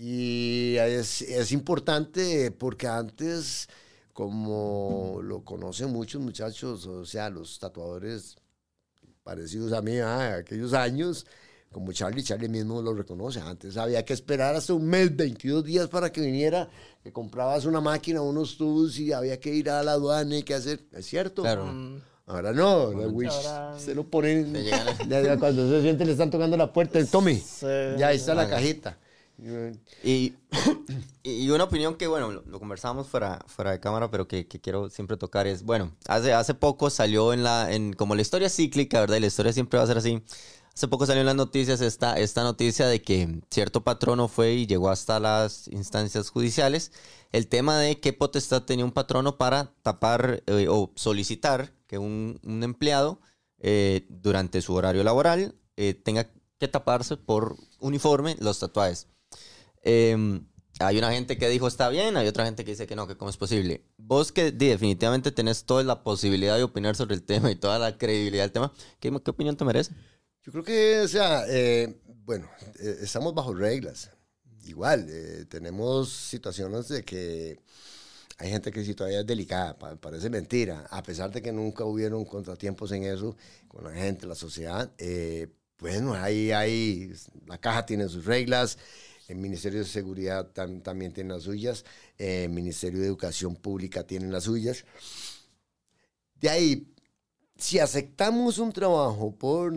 Y 0.05 0.75
es, 0.79 1.21
es 1.21 1.53
importante 1.53 2.51
porque 2.51 2.87
antes, 2.87 3.69
como 4.11 5.21
lo 5.23 5.45
conocen 5.45 5.93
muchos 5.93 6.21
muchachos, 6.21 6.85
o 6.87 7.05
sea, 7.05 7.29
los 7.29 7.57
tatuadores 7.57 8.35
parecidos 9.23 9.71
a 9.71 9.81
mí, 9.81 9.99
ah, 9.99 10.35
aquellos 10.39 10.73
años, 10.73 11.25
como 11.71 11.93
Charlie, 11.93 12.21
Charlie 12.21 12.49
mismo 12.49 12.81
lo 12.81 12.93
reconoce. 12.93 13.39
Antes 13.39 13.77
había 13.77 14.03
que 14.03 14.11
esperar 14.11 14.53
hasta 14.57 14.73
un 14.73 14.87
mes, 14.87 15.15
22 15.15 15.63
días 15.63 15.87
para 15.87 16.11
que 16.11 16.19
viniera, 16.19 16.67
que 17.01 17.13
comprabas 17.13 17.63
una 17.63 17.79
máquina, 17.79 18.21
unos 18.21 18.57
tubos 18.57 18.99
y 18.99 19.13
había 19.13 19.39
que 19.39 19.55
ir 19.55 19.69
a 19.69 19.81
la 19.83 19.93
aduana 19.93 20.35
y 20.37 20.43
que 20.43 20.53
hacer. 20.53 20.81
¿Es 20.91 21.05
cierto? 21.05 21.43
Claro. 21.43 21.67
Mm, 21.67 22.01
Ahora 22.25 22.51
no, 22.51 22.91
la 22.91 23.07
Wish, 23.07 23.29
ahora- 23.31 23.79
se 23.79 23.95
lo 23.95 24.03
ponen. 24.05 24.53
Ya 25.07 25.37
cuando 25.39 25.69
se 25.69 25.81
siente, 25.81 26.03
le 26.03 26.11
están 26.11 26.29
tocando 26.29 26.57
la 26.57 26.73
puerta. 26.73 26.99
Tome, 27.05 27.35
sí. 27.39 27.67
ya 27.97 28.07
ahí 28.09 28.17
está 28.17 28.35
la 28.35 28.49
cajita. 28.49 28.97
Y, 30.03 30.35
y 31.23 31.49
una 31.49 31.65
opinión 31.65 31.95
que, 31.95 32.07
bueno, 32.07 32.31
lo, 32.31 32.41
lo 32.43 32.59
conversamos 32.59 33.07
fuera, 33.07 33.43
fuera 33.47 33.71
de 33.71 33.79
cámara, 33.79 34.09
pero 34.09 34.27
que, 34.27 34.47
que 34.47 34.61
quiero 34.61 34.89
siempre 34.89 35.17
tocar 35.17 35.47
es, 35.47 35.63
bueno, 35.63 35.95
hace, 36.07 36.33
hace 36.33 36.53
poco 36.53 36.89
salió 36.89 37.33
en 37.33 37.43
la, 37.43 37.71
en, 37.73 37.93
como 37.93 38.15
la 38.15 38.21
historia 38.21 38.49
cíclica, 38.49 38.99
¿verdad? 38.99 39.17
Y 39.17 39.21
la 39.21 39.27
historia 39.27 39.53
siempre 39.53 39.77
va 39.77 39.83
a 39.83 39.87
ser 39.87 39.97
así. 39.97 40.23
Hace 40.73 40.87
poco 40.87 41.05
salió 41.05 41.21
en 41.21 41.27
las 41.27 41.35
noticias 41.35 41.81
esta, 41.81 42.17
esta 42.17 42.41
noticia 42.43 42.87
de 42.87 43.01
que 43.01 43.41
cierto 43.51 43.83
patrono 43.83 44.27
fue 44.27 44.53
y 44.53 44.65
llegó 44.65 44.89
hasta 44.89 45.19
las 45.19 45.67
instancias 45.67 46.31
judiciales 46.31 46.91
el 47.31 47.47
tema 47.47 47.77
de 47.79 47.99
qué 47.99 48.13
potestad 48.13 48.63
tenía 48.63 48.85
un 48.85 48.91
patrono 48.91 49.37
para 49.37 49.73
tapar 49.81 50.43
eh, 50.47 50.67
o 50.69 50.91
solicitar 50.95 51.73
que 51.87 51.97
un, 51.97 52.39
un 52.43 52.63
empleado 52.63 53.19
eh, 53.59 54.05
durante 54.09 54.61
su 54.61 54.73
horario 54.73 55.03
laboral 55.03 55.55
eh, 55.75 55.93
tenga 55.93 56.31
que 56.59 56.67
taparse 56.67 57.17
por 57.17 57.57
uniforme 57.79 58.35
los 58.39 58.59
tatuajes. 58.59 59.07
Eh, 59.83 60.41
hay 60.79 60.97
una 60.97 61.11
gente 61.11 61.37
que 61.37 61.47
dijo 61.49 61.67
está 61.67 61.89
bien, 61.89 62.17
hay 62.17 62.27
otra 62.27 62.45
gente 62.45 62.65
que 62.65 62.71
dice 62.71 62.87
que 62.87 62.95
no, 62.95 63.07
que 63.07 63.15
cómo 63.15 63.29
es 63.29 63.37
posible. 63.37 63.83
Vos 63.97 64.31
que 64.31 64.51
di, 64.51 64.67
definitivamente 64.69 65.31
tenés 65.31 65.65
toda 65.65 65.83
la 65.83 66.03
posibilidad 66.03 66.57
de 66.57 66.63
opinar 66.63 66.95
sobre 66.95 67.15
el 67.15 67.23
tema 67.23 67.51
y 67.51 67.55
toda 67.55 67.77
la 67.79 67.97
credibilidad 67.97 68.43
del 68.43 68.51
tema, 68.51 68.73
¿qué, 68.99 69.11
qué 69.23 69.31
opinión 69.31 69.55
te 69.55 69.65
merece? 69.65 69.91
Yo 70.41 70.51
creo 70.51 70.63
que, 70.63 71.01
o 71.01 71.07
sea, 71.07 71.45
eh, 71.47 72.01
bueno, 72.25 72.49
eh, 72.79 72.97
estamos 73.01 73.33
bajo 73.33 73.53
reglas. 73.53 74.09
Igual, 74.65 75.07
eh, 75.09 75.45
tenemos 75.47 76.09
situaciones 76.09 76.87
de 76.87 77.03
que 77.03 77.59
hay 78.37 78.49
gente 78.49 78.71
que 78.71 78.83
si 78.83 78.95
todavía 78.95 79.21
es 79.21 79.25
delicada, 79.27 79.77
pa- 79.77 79.95
parece 79.95 80.29
mentira, 80.29 80.87
a 80.89 81.03
pesar 81.03 81.31
de 81.31 81.41
que 81.41 81.51
nunca 81.51 81.85
hubieron 81.85 82.25
contratiempos 82.25 82.91
en 82.91 83.03
eso 83.03 83.35
con 83.67 83.83
la 83.83 83.93
gente, 83.93 84.25
la 84.27 84.35
sociedad. 84.35 84.91
eh, 84.97 85.49
bueno, 85.79 86.13
ahí 86.13 86.51
hay, 86.51 87.11
la 87.45 87.57
caja 87.57 87.85
tiene 87.85 88.07
sus 88.07 88.23
reglas, 88.25 88.77
el 89.27 89.37
Ministerio 89.37 89.79
de 89.79 89.85
Seguridad 89.85 90.51
tam- 90.53 90.81
también 90.83 91.13
tiene 91.13 91.33
las 91.33 91.43
suyas, 91.43 91.85
eh, 92.17 92.45
el 92.45 92.51
Ministerio 92.51 92.99
de 92.99 93.07
Educación 93.07 93.55
Pública 93.55 94.03
tiene 94.05 94.27
las 94.31 94.43
suyas. 94.45 94.85
De 96.39 96.49
ahí, 96.49 96.87
si 97.57 97.79
aceptamos 97.79 98.57
un 98.59 98.73
trabajo 98.73 99.35
por 99.37 99.73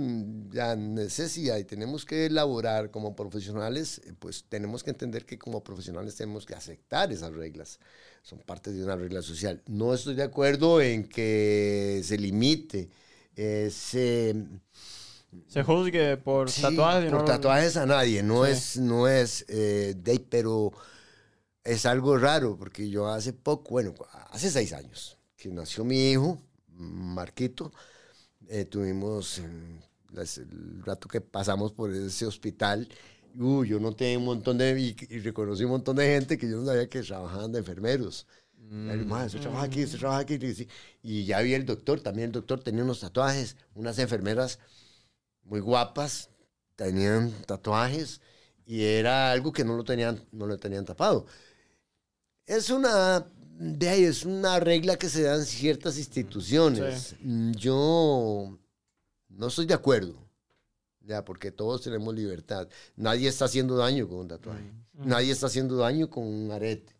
la 0.55 0.76
necesidad 0.76 1.59
y 1.59 1.64
tenemos 1.64 2.05
que 2.05 2.26
elaborar 2.26 2.90
como 2.90 3.14
profesionales, 3.14 4.01
eh, 4.05 4.14
pues 4.18 4.44
tenemos 4.49 4.82
que 4.82 4.90
entender 4.90 5.24
que 5.26 5.38
como 5.38 5.62
profesionales 5.62 6.16
tenemos 6.16 6.47
que 6.47 6.55
aceptar 6.55 7.12
esas 7.12 7.32
reglas. 7.34 7.78
Son 8.22 8.40
parte 8.40 8.72
de 8.72 8.82
una 8.84 8.97
regla 8.97 9.22
social. 9.22 9.62
No 9.66 9.94
estoy 9.94 10.14
de 10.16 10.24
acuerdo 10.24 10.80
en 10.80 11.09
que 11.09 12.01
se 12.05 12.18
limite 12.18 12.90
ese 13.36 14.34
Se 14.34 14.34
juzgue 15.64 16.16
por 16.16 16.51
Sí, 16.51 16.62
tatuajes. 16.62 17.11
por 17.11 17.20
no- 17.20 17.24
tatuajes 17.24 17.76
a 17.76 17.87
nadie. 17.87 18.22
No 18.22 18.45
Sí. 18.45 18.51
es, 18.53 18.76
no 18.78 19.09
es 19.09 19.45
eh, 19.49 19.95
de 19.97 20.20
pero 20.28 20.72
es 21.64 21.87
algo 21.87 22.16
raro 22.18 22.57
porque 22.57 22.89
yo 22.89 23.09
hace 23.09 23.32
poco, 23.32 23.70
bueno, 23.70 23.95
hace 24.30 24.51
seis 24.51 24.72
años 24.72 25.18
que 25.37 25.49
nació 25.51 25.84
mi 25.84 26.11
hijo, 26.12 26.39
Marquito, 26.68 27.72
eh, 28.49 28.64
tuvimos 28.64 29.39
eh, 29.39 29.80
las- 30.12 30.39
el 30.39 30.82
rato 30.84 31.09
que 31.09 31.20
pasamos 31.20 31.72
por 31.72 31.93
ese 31.93 32.26
hospital. 32.26 32.89
Uy, 33.39 33.68
yo 33.68 33.80
noté 33.80 34.16
un 34.16 34.24
montón 34.24 34.57
de, 34.59 34.78
y, 34.80 34.97
y 35.11 35.18
reconocí 35.20 35.64
un 35.64 35.70
montón 35.72 35.97
de 35.97 36.07
gente 36.07 36.39
que 36.39 36.49
yo 36.49 36.57
no 36.59 36.64
sabía 36.66 36.89
que 36.89 37.03
trabajaban 37.03 37.53
de 37.53 37.59
enfermeros. 37.59 38.26
Y 38.59 38.87
yo, 38.99 39.05
"Ma, 39.07 39.24
usted 39.26 39.41
trabaja 39.41 39.64
aquí, 39.64 39.84
usted 39.84 39.99
trabaja 39.99 40.20
aquí. 40.20 40.34
Y. 40.34 40.68
Y 41.03 41.24
ya 41.24 41.41
vi 41.41 41.55
el 41.55 41.64
doctor, 41.66 42.01
también 42.01 42.26
el 42.26 42.32
doctor 42.32 42.62
tenía 42.62 42.82
unos 42.82 43.01
tatuajes, 43.01 43.57
unas 43.74 43.99
enfermeras 43.99 44.59
muy 45.47 45.61
guapas, 45.61 46.28
tenían 46.76 47.32
tatuajes 47.47 48.20
y 48.66 48.84
era 48.84 49.32
algo 49.32 49.53
que 49.53 49.64
no 49.64 49.76
lo 49.76 49.84
tenían, 49.84 50.22
no 50.32 50.47
lo 50.47 50.59
tenían 50.59 50.84
tapado. 50.84 51.26
Es 52.44 52.70
una, 52.70 53.26
de 53.59 53.88
ahí, 53.88 54.05
es 54.05 54.24
una 54.24 54.61
regla 54.61 54.97
que 54.97 55.09
se 55.09 55.22
da 55.22 55.36
en 55.36 55.44
ciertas 55.44 55.99
instituciones. 55.99 57.16
Mm, 57.20 57.53
Yo 57.53 58.59
no 59.28 59.47
estoy 59.47 59.66
de 59.66 59.74
acuerdo, 59.74 60.14
ya, 61.01 61.24
porque 61.24 61.51
todos 61.53 61.82
tenemos 61.82 62.14
libertad. 62.14 62.68
Nadie 62.97 63.28
está 63.28 63.44
haciendo 63.44 63.76
daño 63.76 64.09
con 64.09 64.18
un 64.18 64.28
tatuaje. 64.28 64.70
Nadie 64.94 65.32
está 65.32 65.47
haciendo 65.47 65.76
daño 65.76 66.09
con 66.11 66.24
un 66.24 66.51
arete. 66.51 66.95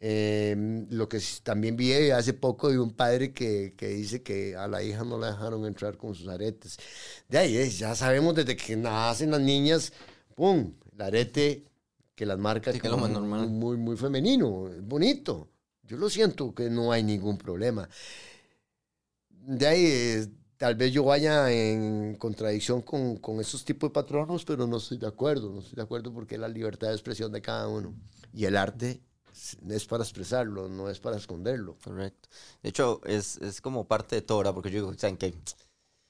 Eh, 0.00 0.54
lo 0.90 1.08
que 1.08 1.20
también 1.42 1.76
vi 1.76 1.92
hace 2.10 2.32
poco 2.32 2.70
de 2.70 2.78
un 2.78 2.92
padre 2.92 3.32
que, 3.32 3.74
que 3.76 3.88
dice 3.88 4.22
que 4.22 4.54
a 4.56 4.68
la 4.68 4.82
hija 4.82 5.04
no 5.04 5.18
la 5.18 5.28
dejaron 5.32 5.66
entrar 5.66 5.96
con 5.96 6.14
sus 6.14 6.28
aretes. 6.28 6.78
De 7.28 7.38
ahí, 7.38 7.56
eh, 7.56 7.68
ya 7.70 7.94
sabemos 7.94 8.34
desde 8.34 8.56
que 8.56 8.76
nacen 8.76 9.30
las 9.32 9.40
niñas, 9.40 9.92
¡pum! 10.34 10.74
El 10.92 11.02
arete 11.02 11.64
que 12.14 12.26
las 12.26 12.38
marca 12.38 12.72
Sí, 12.72 12.80
que 12.80 12.88
lo 12.88 12.96
como 12.96 13.08
más 13.08 13.10
normal. 13.10 13.48
muy, 13.48 13.76
muy 13.76 13.96
femenino, 13.96 14.68
es 14.68 14.82
bonito. 14.82 15.48
Yo 15.82 15.96
lo 15.96 16.10
siento 16.10 16.54
que 16.54 16.70
no 16.70 16.92
hay 16.92 17.02
ningún 17.02 17.38
problema. 17.38 17.88
De 19.30 19.66
ahí, 19.66 19.84
eh, 19.86 20.28
tal 20.56 20.74
vez 20.74 20.92
yo 20.92 21.04
vaya 21.04 21.50
en 21.50 22.16
contradicción 22.16 22.82
con, 22.82 23.16
con 23.18 23.40
esos 23.40 23.64
tipos 23.64 23.90
de 23.90 23.94
patronos, 23.94 24.44
pero 24.44 24.66
no 24.66 24.76
estoy 24.78 24.98
de 24.98 25.06
acuerdo. 25.06 25.50
No 25.52 25.60
estoy 25.60 25.76
de 25.76 25.82
acuerdo 25.82 26.12
porque 26.12 26.34
es 26.34 26.40
la 26.40 26.48
libertad 26.48 26.88
de 26.88 26.94
expresión 26.94 27.32
de 27.32 27.40
cada 27.42 27.68
uno. 27.68 27.94
Y 28.32 28.44
el 28.44 28.56
arte 28.56 29.00
es- 29.70 29.86
para 29.86 30.02
expresarlo, 30.04 30.68
no 30.68 30.88
es 30.90 30.98
para 30.98 31.16
esconderlo. 31.16 31.76
Correcto. 31.82 32.28
De 32.62 32.68
hecho, 32.70 33.00
es, 33.04 33.36
es 33.38 33.60
como 33.60 33.86
parte 33.86 34.16
de 34.16 34.22
todo, 34.22 34.38
¿verdad? 34.38 34.54
Porque 34.54 34.70
yo 34.70 34.76
digo, 34.80 34.94
¿saben 34.98 35.16
qué? 35.16 35.34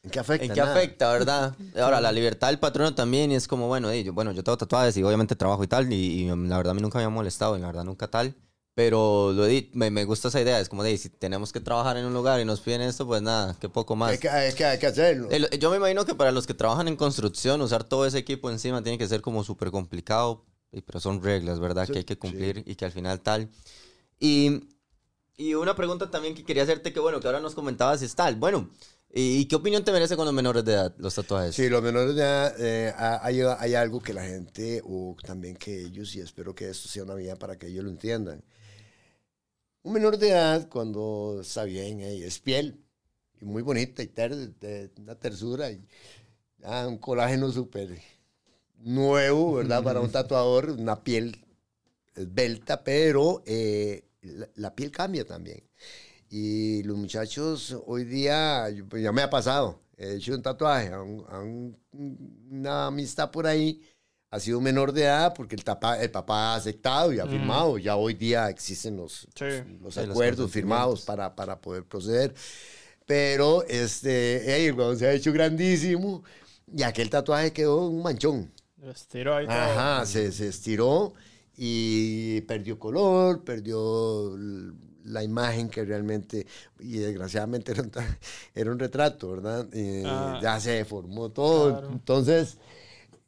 ¿En 0.05 0.11
qué 0.11 0.20
afecta? 0.20 0.45
¿En 0.47 0.53
qué 0.53 0.61
Nada. 0.61 0.72
afecta, 0.74 1.12
verdad? 1.12 1.55
Ahora, 1.76 2.01
la 2.01 2.12
libertad 2.12 2.49
del 2.49 2.59
patrono 2.59 2.95
también, 2.95 3.33
y 3.33 3.35
es 3.35 3.49
como, 3.49 3.66
bueno, 3.68 3.93
yo, 3.95 4.12
bueno, 4.12 4.33
yo 4.33 4.43
tengo 4.45 4.57
tatuajes 4.57 4.97
y 4.97 5.03
obviamente 5.03 5.35
trabajo 5.37 5.62
y 5.64 5.66
tal, 5.66 5.93
y, 5.93 6.24
y, 6.24 6.31
um, 6.31 6.47
la 6.49 6.57
verdad 6.57 6.70
a 6.70 6.74
mí 6.74 6.81
nunca 6.81 6.99
me 6.99 7.05
ha 7.05 7.09
molestado, 7.09 7.57
y 7.57 7.61
la 7.61 7.66
verdad 7.66 7.85
nunca 7.85 8.09
tal, 8.09 8.35
pero 8.74 9.33
lo 9.33 9.45
di- 9.47 9.70
me, 9.74 9.91
me 9.91 10.05
gusta 10.05 10.29
esa 10.29 10.41
idea, 10.41 10.61
es 10.61 10.68
como 10.68 10.85
de, 10.85 10.97
si 10.97 11.09
tenemos 11.09 11.53
que 11.53 11.59
trabajar 11.59 11.97
en 11.97 12.07
un 12.07 12.14
lugar 12.14 12.39
y 12.41 12.45
nos 12.45 12.61
piden 12.61 12.81
esto, 12.83 13.07
pues 13.09 13.22
nada, 13.22 13.57
qué 13.61 13.68
poco 13.68 13.97
más. 13.97 14.12
Hay 14.12 14.18
que, 14.18 14.29
hay 14.31 14.53
que- 14.55 14.64
hay 14.64 14.79
que 14.79 14.87
hacerlo. 14.87 15.29
Yo 15.59 15.70
me 15.70 15.79
imagino 15.79 16.05
que 16.07 16.14
para 16.14 16.31
los 16.31 16.47
que 16.47 16.55
trabajan 16.55 16.87
en 16.87 16.95
construcción, 16.95 17.61
usar 17.61 17.83
todo 17.83 18.07
ese 18.07 18.18
equipo 18.18 18.51
encima 18.51 18.81
tiene 18.83 18.97
que 18.97 19.09
ser 19.09 19.20
como 19.20 19.43
súper 19.43 19.72
complicado, 19.72 20.45
pero 20.87 21.01
son 21.01 21.23
reglas, 21.23 21.61
¿verdad? 21.61 21.89
Sí, 21.89 21.93
que 21.93 21.99
hay 22.01 22.05
que 22.05 22.19
sí. 22.19 22.19
cumplir 22.19 22.62
y 22.66 22.75
que 22.77 22.85
al 22.85 22.93
final 22.93 23.21
tal. 23.21 23.49
Y, 24.21 24.61
y 25.37 25.55
una 25.55 25.77
pregunta 25.77 26.11
también 26.11 26.35
que 26.35 26.45
quería 26.45 26.64
hacerte, 26.64 26.93
que 26.93 27.01
bueno, 27.01 27.21
que 27.21 27.27
ahora 27.29 27.41
nos 27.41 27.55
comentabas 27.55 28.03
es 28.03 28.14
tal. 28.14 28.37
Bueno, 28.37 28.71
¿y, 29.12 29.47
qué 29.47 29.57
opinión 29.57 29.85
te 29.85 29.93
merece 29.93 30.16
con 30.16 30.27
los 30.27 30.35
menores 30.35 30.64
de 30.64 30.75
edad, 30.75 30.95
los 30.99 31.14
tatuajes? 31.14 31.57
Sí, 31.57 31.69
los 31.69 31.83
menores 31.83 32.14
de 32.14 32.23
edad, 32.23 32.55
eh, 32.61 32.93
ha- 32.97 33.25
hay, 33.27 33.41
hay 33.41 33.75
algo 33.75 34.01
que 34.01 34.12
la 34.14 34.25
gente, 34.25 34.83
o 34.85 35.16
también 35.25 35.57
que 35.57 35.83
ellos, 35.85 36.14
y 36.14 36.21
espero 36.21 36.55
que 36.55 36.69
esto 36.71 36.89
sea 36.89 37.05
una 37.05 37.14
vía 37.14 37.37
para 37.37 37.59
que 37.59 37.66
ellos 37.69 37.85
lo 37.85 37.91
entiendan. 37.91 38.43
Un 39.83 39.93
menor 39.93 40.19
de 40.19 40.29
edad, 40.31 40.69
cuando 40.69 41.39
está 41.41 41.64
bien, 41.64 42.01
eh, 42.01 42.25
es 42.25 42.39
piel, 42.41 42.85
y 43.41 43.45
muy 43.45 43.62
bonita, 43.62 44.03
y 44.03 44.09
ter- 44.09 44.53
una 44.99 45.14
tersura, 45.16 45.71
y 45.71 45.87
ah, 46.64 46.87
un 46.89 46.99
colágeno 46.99 47.51
súper 47.53 48.01
nuevo, 48.79 49.55
¿verdad? 49.57 49.83
Para 49.83 50.01
un 50.01 50.11
tatuador, 50.11 50.70
una 50.70 51.03
piel 51.03 51.45
esbelta, 52.14 52.83
pero 52.85 53.43
eh, 53.47 54.05
la, 54.22 54.49
la 54.57 54.74
piel 54.74 54.91
cambia 54.91 55.24
también. 55.24 55.62
Y 56.31 56.83
los 56.83 56.97
muchachos 56.97 57.76
hoy 57.87 58.05
día, 58.05 58.68
yo- 58.70 58.87
pues 58.87 59.03
ya 59.03 59.12
me 59.12 59.22
ha 59.22 59.31
pasado, 59.31 59.81
he 59.97 60.14
hecho 60.16 60.35
un 60.35 60.43
tatuaje 60.43 60.93
a, 60.93 61.01
un- 61.03 61.24
a 61.29 61.39
un- 61.41 61.76
una 62.51 62.87
amistad 62.89 63.31
por 63.31 63.47
ahí, 63.47 63.81
ha 64.31 64.39
sido 64.41 64.61
menor 64.61 64.93
de 64.93 65.05
edad 65.05 65.33
porque 65.35 65.55
el, 65.57 65.64
tapa- 65.64 65.99
el 66.03 66.11
papá 66.11 66.53
ha 66.53 66.57
aceptado 66.57 67.12
y 67.14 67.18
ha 67.18 67.26
firmado. 67.26 67.79
Ya 67.79 67.97
hoy 67.97 68.12
día 68.12 68.51
existen 68.51 68.95
los, 68.97 69.26
Sí. 69.35 69.45
los 69.81 69.95
Sí, 69.95 70.01
los 70.01 70.11
acuerdos 70.11 70.51
firmados 70.51 71.03
para, 71.07 71.35
para 71.35 71.59
poder 71.59 71.85
proceder. 71.85 72.35
Pero 73.07 73.62
este, 73.64 74.55
ey, 74.55 74.66
el 74.66 74.74
huevón 74.74 74.99
se 74.99 75.07
ha 75.07 75.12
hecho 75.14 75.33
grandísimo 75.33 76.22
y 76.76 76.83
aquel 76.83 77.09
tatuaje 77.09 77.55
quedó 77.55 77.87
un 77.89 78.03
manchón. 78.03 78.53
Todo. 78.81 78.91
Ajá, 79.53 80.07
se, 80.07 80.33
se 80.33 80.49
estiró 80.49 81.12
y 81.57 82.41
perdió 82.43 82.79
color, 82.79 83.43
perdió 83.45 84.37
la 85.05 85.24
imagen 85.24 85.68
que 85.70 85.85
realmente, 85.85 86.47
y 86.79 86.99
desgraciadamente 86.99 87.72
era 87.72 87.83
un, 87.83 87.91
era 88.55 88.70
un 88.72 88.79
retrato, 88.79 89.31
¿verdad? 89.33 89.68
Y 89.72 90.03
Ah. 90.05 90.39
ya 90.43 90.61
se 90.61 90.72
deformó 90.72 91.31
todo. 91.31 91.70
Claro. 91.72 91.91
Entonces, 91.93 92.59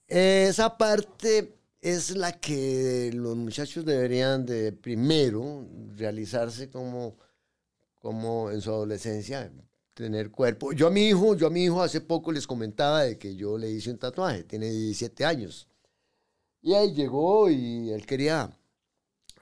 esa 0.09 0.77
parte 0.79 1.55
es 1.81 2.17
la 2.17 2.33
que 2.41 3.11
los 3.15 3.37
muchachos 3.37 3.85
deberían 3.85 4.45
de 4.47 4.73
primero 4.73 5.67
realizarse 5.97 6.69
como, 6.71 7.17
como 8.01 8.51
en 8.51 8.61
su 8.61 8.71
adolescencia, 8.71 9.51
tener 10.01 10.31
cuerpo. 10.31 10.73
Yo 10.73 10.87
a 10.89 10.91
mi 10.91 11.09
hijo, 11.09 11.37
yo 11.37 11.47
a 11.47 11.51
mi 11.51 11.65
hijo 11.65 11.83
hace 11.83 12.01
poco 12.01 12.33
les 12.33 12.47
comentaba 12.47 13.03
de 13.05 13.19
que 13.19 13.37
yo 13.37 13.59
le 13.59 13.71
hice 13.71 13.91
un 13.91 13.99
tatuaje, 13.99 14.45
tiene 14.45 14.71
17 14.71 15.25
años. 15.25 15.69
Y 16.63 16.75
ahí 16.75 16.93
llegó 16.95 17.51
y 17.51 17.91
él 17.91 18.07
quería, 18.07 18.51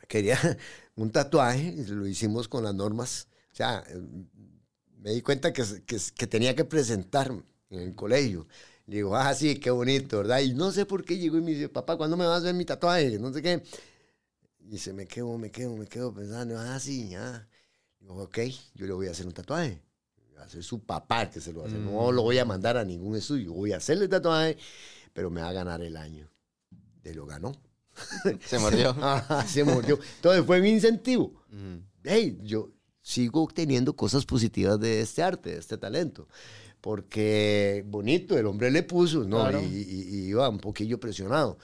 quería 0.08 0.38
un 0.96 1.10
tatuaje, 1.10 1.74
y 1.76 1.84
lo 1.86 2.06
hicimos 2.06 2.48
con 2.48 2.64
las 2.64 2.74
normas. 2.74 3.28
O 3.52 3.56
sea, 3.56 3.84
me 4.98 5.12
di 5.12 5.22
cuenta 5.22 5.52
que, 5.52 5.62
que, 5.86 5.98
que 6.16 6.26
tenía 6.26 6.54
que 6.54 6.64
presentarme 6.64 7.42
en 7.70 7.80
el 7.80 7.94
colegio. 7.94 8.46
Le 8.86 8.96
digo, 8.96 9.16
ah, 9.16 9.34
sí, 9.34 9.58
qué 9.60 9.70
bonito, 9.70 10.18
¿verdad? 10.18 10.40
Y 10.40 10.54
no 10.54 10.72
sé 10.72 10.86
por 10.86 11.04
qué 11.04 11.18
llegó 11.18 11.38
y 11.38 11.42
me 11.42 11.52
dice, 11.52 11.68
papá, 11.68 11.96
¿cuándo 11.96 12.16
me 12.16 12.24
vas 12.26 12.36
a 12.36 12.38
hacer 12.38 12.54
mi 12.54 12.64
tatuaje? 12.64 13.18
No 13.18 13.32
sé 13.32 13.42
qué. 13.42 13.62
Y 14.70 14.78
se 14.78 14.92
me 14.92 15.06
quedo, 15.06 15.36
me 15.38 15.50
quedo, 15.50 15.76
me 15.76 15.86
quedo 15.86 16.12
pensando, 16.12 16.58
ah, 16.58 16.78
sí, 16.80 17.14
ah. 17.14 17.46
Digo, 18.00 18.22
ok, 18.22 18.38
yo 18.74 18.86
le 18.86 18.92
voy 18.92 19.08
a 19.08 19.10
hacer 19.12 19.26
un 19.26 19.32
tatuaje. 19.32 19.82
Va 20.38 20.44
a 20.44 20.48
ser 20.48 20.62
su 20.62 20.80
papá 20.80 21.28
que 21.30 21.40
se 21.40 21.52
lo 21.52 21.60
va 21.60 21.64
a 21.64 21.68
hacer. 21.68 21.80
No 21.80 22.12
lo 22.12 22.22
voy 22.22 22.38
a 22.38 22.44
mandar 22.44 22.76
a 22.76 22.84
ningún 22.84 23.16
estudio. 23.16 23.52
Voy 23.52 23.72
a 23.72 23.78
hacerle 23.78 24.04
el 24.04 24.10
tatuaje, 24.10 24.56
pero 25.12 25.30
me 25.30 25.40
va 25.40 25.48
a 25.48 25.52
ganar 25.52 25.82
el 25.82 25.96
año. 25.96 26.30
De 27.02 27.14
lo 27.14 27.26
ganó. 27.26 27.52
Se 28.46 28.58
mordió. 28.58 28.90
Ajá, 29.02 29.44
se 29.46 29.64
mordió. 29.64 29.98
Entonces 30.16 30.44
fue 30.46 30.60
un 30.60 30.66
incentivo. 30.66 31.42
Hey, 32.04 32.38
yo 32.42 32.70
sigo 33.02 33.42
obteniendo 33.42 33.96
cosas 33.96 34.24
positivas 34.24 34.78
de 34.78 35.00
este 35.00 35.22
arte, 35.22 35.50
de 35.50 35.58
este 35.58 35.76
talento. 35.78 36.28
Porque 36.80 37.84
bonito, 37.86 38.38
el 38.38 38.46
hombre 38.46 38.70
le 38.70 38.82
puso, 38.82 39.24
¿no? 39.24 39.40
Claro. 39.40 39.60
Y, 39.60 39.64
y- 39.66 40.08
y 40.08 40.28
iba 40.28 40.48
un 40.48 40.58
poquillo 40.58 40.98
presionado. 41.00 41.58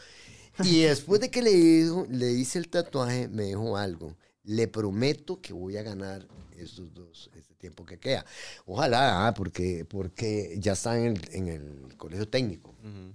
Y 0.65 0.81
después 0.83 1.21
de 1.21 1.31
que 1.31 1.43
le, 1.43 1.53
hizo- 1.53 2.07
le 2.11 2.33
hice 2.33 2.59
el 2.59 2.69
tatuaje, 2.69 3.29
me 3.29 3.45
dijo 3.45 3.77
algo. 3.77 4.17
Le 4.43 4.69
prometo 4.69 5.41
que 5.41 5.53
voy 5.53 5.77
a 5.77 5.83
ganar 5.83 6.27
estos 6.57 6.93
dos, 6.95 7.31
este 7.35 7.55
tiempo 7.55 7.85
que 7.85 7.99
queda. 7.99 8.25
Ojalá, 8.67 9.27
ah, 9.27 9.35
porque, 9.35 9.85
porque 9.85 10.57
ya 10.59 10.73
está 10.73 10.99
en 10.99 11.17
el, 11.17 11.21
en 11.33 11.49
el 11.49 11.97
colegio 11.97 12.29
técnico, 12.29 12.75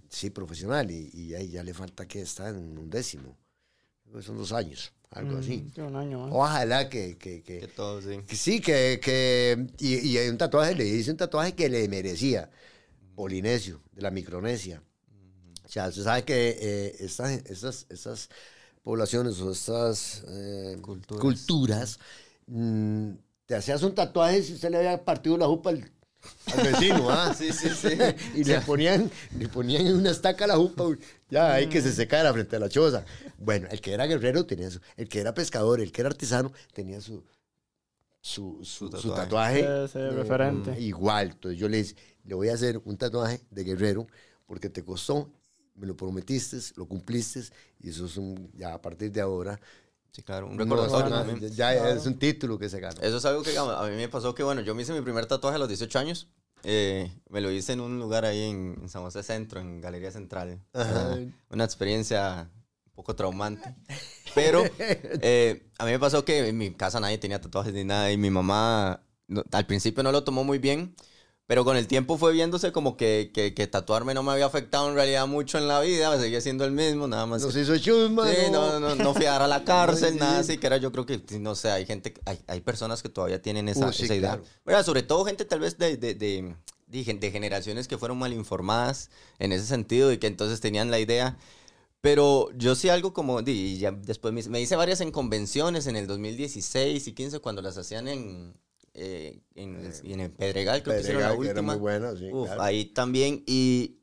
sí, 0.09 0.29
profesional, 0.29 0.89
y, 0.91 1.09
y 1.13 1.35
ahí 1.35 1.49
ya 1.49 1.63
le 1.63 1.73
falta 1.73 2.07
que 2.07 2.21
está 2.21 2.49
en 2.49 2.77
un 2.77 2.89
décimo. 2.89 3.37
Que 4.11 4.21
Son 4.23 4.37
dos 4.37 4.51
años, 4.53 4.91
algo 5.11 5.35
Mm, 5.35 5.39
así. 5.39 5.71
sí, 5.73 5.81
un 5.81 5.95
año 5.95 6.19
más. 6.21 6.31
Ojalá 6.33 6.89
que, 6.89 7.17
que, 7.17 7.43
que, 7.43 7.59
Que 7.59 7.67
todo, 7.67 8.01
sí. 8.01 8.19
que 8.27 8.35
sí, 8.35 8.59
que, 8.59 8.99
que 9.03 9.67
y, 9.79 9.95
y 10.09 10.17
hay 10.17 10.29
un 10.29 10.37
tatuaje, 10.37 10.73
le 10.75 10.85
hice 10.85 11.11
un 11.11 11.17
tatuaje 11.17 11.53
que 11.53 11.69
le 11.69 11.87
merecía, 11.87 12.49
Polinesio, 13.15 13.81
de 13.93 14.01
la 14.01 14.11
Micronesia. 14.11 14.81
O 15.63 15.69
sea, 15.71 15.89
usted 15.89 16.03
sabe 16.03 16.23
que 16.23 16.57
eh, 16.59 16.95
estas, 16.99 17.31
estas, 17.45 17.85
estas 17.89 18.29
poblaciones 18.81 19.39
o 19.41 19.51
estas 19.51 20.23
eh, 20.27 20.77
Culturas. 20.81 21.21
culturas, 21.21 21.99
mm, 22.47 23.11
te 23.49 23.55
hacías 23.55 23.81
un 23.83 23.95
tatuaje 23.95 24.43
si 24.43 24.53
usted 24.53 24.69
le 24.71 24.77
había 24.77 25.03
partido 25.03 25.35
la 25.37 25.47
jupa 25.47 25.71
al, 25.71 25.91
al 26.45 26.61
vecino, 26.61 27.09
¿ah? 27.09 27.33
Sí, 27.37 27.51
sí, 27.53 27.69
sí. 27.75 27.89
y 28.35 28.43
le 28.45 28.61
ponían, 28.61 29.11
le 29.31 29.49
ponían 29.49 29.87
en 29.87 29.95
una 29.95 30.11
estaca 30.11 30.47
la 30.47 30.55
jupa, 30.57 30.85
ya 31.29 31.53
hay 31.55 31.67
que 31.67 31.81
se 31.81 31.91
secara 31.93 32.31
frente 32.33 32.57
a 32.57 32.59
la 32.59 32.69
choza. 32.69 33.05
Bueno, 33.37 33.67
el 33.71 33.81
que 33.81 33.93
era 33.93 34.05
guerrero 34.05 34.45
tenía 34.45 34.69
su, 34.71 34.79
el 34.97 35.09
que 35.09 35.19
era 35.21 35.33
pescador, 35.33 35.81
el 35.81 35.91
que 35.91 36.01
era 36.01 36.09
artesano 36.09 36.53
tenía 36.73 37.01
su, 37.01 37.25
su, 38.21 38.59
su, 38.63 38.89
Su 38.91 38.97
su 38.97 39.11
tatuaje. 39.13 39.63
tatuaje. 39.63 39.87
Sí, 39.87 39.93
sí, 39.93 39.99
referente. 40.09 40.71
mm, 40.71 40.75
Igual, 40.77 41.31
entonces 41.31 41.59
yo 41.59 41.69
le 41.69 41.77
dije, 41.77 41.95
le 42.23 42.35
voy 42.35 42.49
a 42.49 42.53
hacer 42.53 42.81
un 42.85 42.97
tatuaje 42.97 43.41
de 43.49 43.63
guerrero 43.63 44.07
porque 44.45 44.69
te 44.69 44.83
costó, 44.83 45.31
me 45.75 45.87
lo 45.87 45.95
prometiste, 45.95 46.57
lo 46.75 46.87
cumpliste 46.87 47.41
y 47.79 47.89
eso 47.89 48.05
es 48.05 48.17
un, 48.17 48.51
ya 48.55 48.73
a 48.73 48.81
partir 48.81 49.11
de 49.11 49.21
ahora. 49.21 49.59
Sí, 50.11 50.23
claro. 50.23 50.47
Un 50.47 50.57
no, 50.57 50.63
recordatorio 50.63 51.09
no, 51.09 51.23
también. 51.23 51.51
ya 51.51 51.73
Claro. 51.73 51.89
es 51.89 52.05
un 52.05 52.17
título 52.19 52.57
que 52.59 52.67
se 52.69 52.79
gana. 52.79 52.95
Eso 53.01 53.17
es 53.17 53.25
algo 53.25 53.43
que 53.43 53.51
digamos, 53.51 53.75
a 53.75 53.83
mí 53.87 53.95
me 53.95 54.09
pasó 54.09 54.33
que, 54.35 54.43
bueno, 54.43 54.61
yo 54.61 54.73
me 54.75 54.81
hice 54.81 54.93
mi 54.93 55.01
primer 55.01 55.25
tatuaje 55.25 55.55
a 55.55 55.59
los 55.59 55.67
18 55.67 55.99
años. 55.99 56.27
Eh, 56.63 57.09
me 57.29 57.39
lo 57.41 57.49
hice 57.51 57.73
en 57.73 57.79
un 57.79 57.99
lugar 57.99 58.25
ahí 58.25 58.43
en, 58.49 58.77
en 58.81 58.89
San 58.89 59.01
José 59.03 59.23
Centro, 59.23 59.59
en 59.61 59.79
Galería 59.79 60.11
Central. 60.11 60.59
Ajá. 60.73 61.17
Una 61.49 61.63
experiencia 61.63 62.49
un 62.87 62.91
poco 62.93 63.15
traumante. 63.15 63.75
Pero 64.35 64.63
eh, 64.79 65.69
a 65.77 65.85
mí 65.85 65.91
me 65.91 65.99
pasó 65.99 66.25
que 66.25 66.47
en 66.49 66.57
mi 66.57 66.71
casa 66.73 66.99
nadie 66.99 67.17
tenía 67.17 67.39
tatuajes 67.39 67.73
ni 67.73 67.83
nada 67.85 68.11
y 68.11 68.17
mi 68.17 68.29
mamá 68.29 69.01
no- 69.27 69.43
al 69.51 69.65
principio 69.67 70.03
no 70.03 70.11
lo 70.11 70.23
tomó 70.23 70.43
muy 70.43 70.57
bien, 70.57 70.95
pero 71.49 71.65
con 71.65 71.75
el 71.77 71.87
tiempo 71.87 72.15
fue 72.19 72.31
viéndose 72.31 72.71
como 72.71 72.95
que, 72.95 73.31
que, 73.33 73.55
que 73.55 73.65
tatuarme 73.65 74.13
no 74.13 74.21
me 74.21 74.31
había 74.31 74.45
afectado 74.45 74.87
en 74.87 74.93
realidad 74.93 75.25
mucho 75.25 75.57
en 75.57 75.67
la 75.67 75.79
vida, 75.81 76.11
me 76.11 76.19
seguía 76.21 76.41
siendo 76.41 76.63
el 76.63 76.71
mismo, 76.71 77.07
nada 77.07 77.25
más. 77.25 77.41
Nos 77.41 77.55
que- 77.55 77.61
hizo 77.61 77.75
chusma. 77.79 78.29
Sí, 78.29 78.51
no, 78.51 78.79
no, 78.79 78.93
no 78.93 79.13
fui 79.15 79.25
a 79.25 79.31
dar 79.31 79.41
a 79.41 79.47
la 79.47 79.63
cárcel, 79.65 80.19
nada 80.19 80.37
así, 80.41 80.59
que 80.59 80.67
era 80.67 80.77
yo 80.77 80.91
creo 80.91 81.07
que, 81.07 81.19
no 81.39 81.55
sé, 81.55 81.71
hay 81.71 81.87
gente, 81.87 82.13
hay, 82.25 82.37
hay 82.45 82.61
personas 82.61 83.01
que 83.01 83.09
todavía 83.09 83.41
tienen 83.41 83.67
esa, 83.67 83.87
Uh, 83.87 83.91
sí, 83.93 84.03
esa 84.05 84.13
idea. 84.13 84.29
claro. 84.33 84.43
¿Verdad? 84.63 84.85
Sobre 84.85 85.01
todo 85.01 85.25
gente 85.25 85.43
tal 85.43 85.59
vez 85.61 85.75
de, 85.79 85.97
de, 85.97 86.13
de, 86.13 86.55
de 86.85 87.03
gen- 87.03 87.19
de 87.19 87.31
generaciones 87.31 87.87
que 87.87 87.97
fueron 87.97 88.19
mal 88.19 88.31
informadas 88.31 89.09
en 89.39 89.51
ese 89.51 89.65
sentido 89.65 90.11
y 90.13 90.19
que 90.19 90.27
entonces 90.27 90.61
tenían 90.61 90.91
la 90.91 90.99
idea. 90.99 91.35
Pero 92.01 92.49
yo 92.55 92.75
sí 92.75 92.89
algo 92.89 93.11
como, 93.11 93.41
y 93.41 93.79
ya 93.79 93.89
después 93.91 94.35
me, 94.35 94.43
me 94.43 94.61
hice 94.61 94.75
varias 94.75 95.01
en 95.01 95.09
convenciones 95.11 95.87
en 95.87 95.95
el 95.95 96.05
2016 96.05 97.07
y 97.07 97.13
15 97.13 97.39
cuando 97.39 97.63
las 97.63 97.75
hacían 97.79 98.07
en, 98.07 98.53
eh, 98.93 99.41
en, 99.55 99.75
el- 99.85 99.93
y 100.03 100.13
en 100.13 100.19
el 100.21 100.31
Pedregal, 100.31 100.83
creo 100.83 100.95
que 100.95 101.01
hicieron 101.01 101.21
la 101.23 101.29
Pedregal, 101.29 101.41
que 101.41 101.49
era 101.49 101.61
última. 101.61 101.73
muy 101.73 101.81
bueno, 101.81 102.15
sí, 102.15 102.29
Uf, 102.31 102.47
claro. 102.47 102.61
ahí 102.63 102.85
también. 102.85 103.43
Y, 103.47 103.99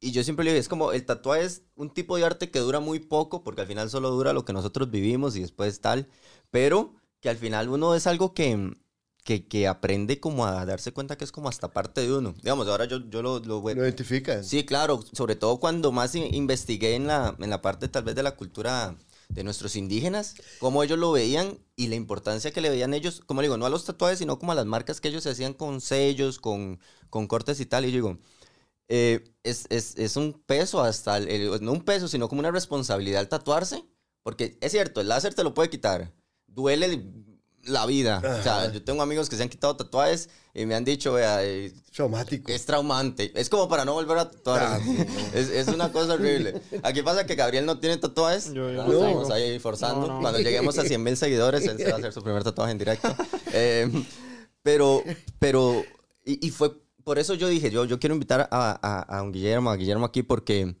y 0.00 0.12
yo 0.12 0.22
siempre 0.24 0.44
le 0.44 0.52
digo, 0.52 0.60
es 0.60 0.68
como 0.68 0.92
el 0.92 1.04
tatuaje 1.06 1.44
es 1.44 1.62
un 1.76 1.90
tipo 1.92 2.16
de 2.16 2.24
arte 2.24 2.50
que 2.50 2.58
dura 2.60 2.80
muy 2.80 3.00
poco, 3.00 3.42
porque 3.42 3.62
al 3.62 3.66
final 3.66 3.90
solo 3.90 4.10
dura 4.10 4.32
lo 4.32 4.44
que 4.44 4.52
nosotros 4.52 4.90
vivimos 4.90 5.36
y 5.36 5.40
después 5.40 5.80
tal, 5.80 6.08
pero 6.50 6.94
que 7.20 7.28
al 7.30 7.36
final 7.36 7.68
uno 7.70 7.94
es 7.94 8.06
algo 8.06 8.34
que, 8.34 8.76
que, 9.24 9.46
que 9.48 9.66
aprende 9.66 10.20
como 10.20 10.46
a 10.46 10.64
darse 10.66 10.92
cuenta 10.92 11.16
que 11.16 11.24
es 11.24 11.32
como 11.32 11.48
hasta 11.48 11.72
parte 11.72 12.02
de 12.02 12.12
uno. 12.14 12.34
Digamos, 12.42 12.68
ahora 12.68 12.84
yo, 12.84 12.98
yo 13.08 13.22
lo, 13.22 13.40
lo, 13.40 13.60
Lo 13.60 13.70
identifican. 13.70 14.44
Sí, 14.44 14.64
claro, 14.64 15.02
sobre 15.12 15.34
todo 15.34 15.58
cuando 15.58 15.90
más 15.92 16.14
in- 16.14 16.32
investigué 16.34 16.94
en 16.94 17.06
la, 17.06 17.34
en 17.38 17.50
la 17.50 17.62
parte 17.62 17.88
tal 17.88 18.04
vez 18.04 18.14
de 18.14 18.22
la 18.22 18.36
cultura 18.36 18.96
de 19.28 19.44
nuestros 19.44 19.76
indígenas, 19.76 20.36
cómo 20.58 20.82
ellos 20.82 20.98
lo 20.98 21.12
veían 21.12 21.58
y 21.76 21.88
la 21.88 21.96
importancia 21.96 22.52
que 22.52 22.60
le 22.60 22.70
veían 22.70 22.94
ellos, 22.94 23.20
como 23.26 23.42
digo, 23.42 23.56
no 23.56 23.66
a 23.66 23.70
los 23.70 23.84
tatuajes, 23.84 24.18
sino 24.20 24.38
como 24.38 24.52
a 24.52 24.54
las 24.54 24.66
marcas 24.66 25.00
que 25.00 25.08
ellos 25.08 25.22
se 25.24 25.30
hacían 25.30 25.52
con 25.54 25.80
sellos, 25.80 26.38
con, 26.38 26.80
con 27.10 27.26
cortes 27.26 27.60
y 27.60 27.66
tal. 27.66 27.84
Y 27.86 27.92
digo, 27.92 28.18
eh, 28.88 29.24
es, 29.42 29.66
es, 29.70 29.96
es 29.96 30.16
un 30.16 30.32
peso 30.46 30.80
hasta, 30.82 31.18
el- 31.18 31.62
no 31.62 31.72
un 31.72 31.82
peso, 31.84 32.08
sino 32.08 32.28
como 32.28 32.40
una 32.40 32.50
responsabilidad 32.50 33.20
al 33.20 33.28
tatuarse, 33.28 33.84
porque 34.22 34.58
es 34.60 34.72
cierto, 34.72 35.00
el 35.00 35.08
láser 35.08 35.34
te 35.34 35.44
lo 35.44 35.54
puede 35.54 35.70
quitar, 35.70 36.12
duele 36.46 37.02
la 37.66 37.86
vida. 37.86 38.18
O 38.18 38.42
sea, 38.42 38.62
Ajá. 38.62 38.72
yo 38.72 38.82
tengo 38.82 39.02
amigos 39.02 39.28
que 39.28 39.36
se 39.36 39.42
han 39.42 39.48
quitado 39.48 39.76
tatuajes 39.76 40.28
y 40.54 40.64
me 40.66 40.74
han 40.74 40.84
dicho, 40.84 41.12
vea, 41.12 41.44
eh, 41.44 41.72
Traumático. 41.94 42.50
es 42.50 42.64
traumante. 42.66 43.32
Es 43.38 43.48
como 43.48 43.68
para 43.68 43.84
no 43.84 43.92
volver 43.94 44.18
a 44.18 44.30
tatuar. 44.30 44.62
Ah, 44.62 44.80
es, 45.34 45.48
es 45.50 45.68
una 45.68 45.92
cosa 45.92 46.14
horrible. 46.14 46.60
Aquí 46.82 47.02
pasa 47.02 47.26
que 47.26 47.34
Gabriel 47.34 47.66
no 47.66 47.78
tiene 47.78 47.96
tatuajes. 47.98 48.52
Yo- 48.52 48.70
yo 48.70 48.82
Ah, 48.82 48.86
no 48.86 48.92
Estamos 48.92 49.30
ahí 49.30 49.58
forzando. 49.58 50.06
No, 50.06 50.14
no. 50.14 50.20
Cuando 50.20 50.38
lleguemos 50.40 50.78
a 50.78 50.84
100 50.84 51.02
mil 51.02 51.16
seguidores, 51.16 51.64
él 51.66 51.76
se 51.78 51.84
va 51.90 51.96
a 51.96 51.98
hacer 51.98 52.12
su 52.12 52.22
primer 52.22 52.42
tatuaje 52.44 52.72
en 52.72 52.78
directo. 52.78 53.14
Eh, 53.52 53.90
pero, 54.62 55.02
pero, 55.38 55.82
y, 56.24 56.46
y 56.46 56.50
fue 56.50 56.72
por 57.04 57.18
eso 57.18 57.34
yo 57.34 57.48
dije, 57.48 57.70
yo, 57.70 57.84
yo 57.84 57.98
quiero 58.00 58.14
invitar 58.14 58.48
a, 58.50 58.78
a, 58.82 59.18
a 59.18 59.22
un 59.22 59.30
Guillermo, 59.32 59.70
a 59.70 59.76
Guillermo 59.76 60.04
aquí, 60.04 60.22
porque 60.24 60.76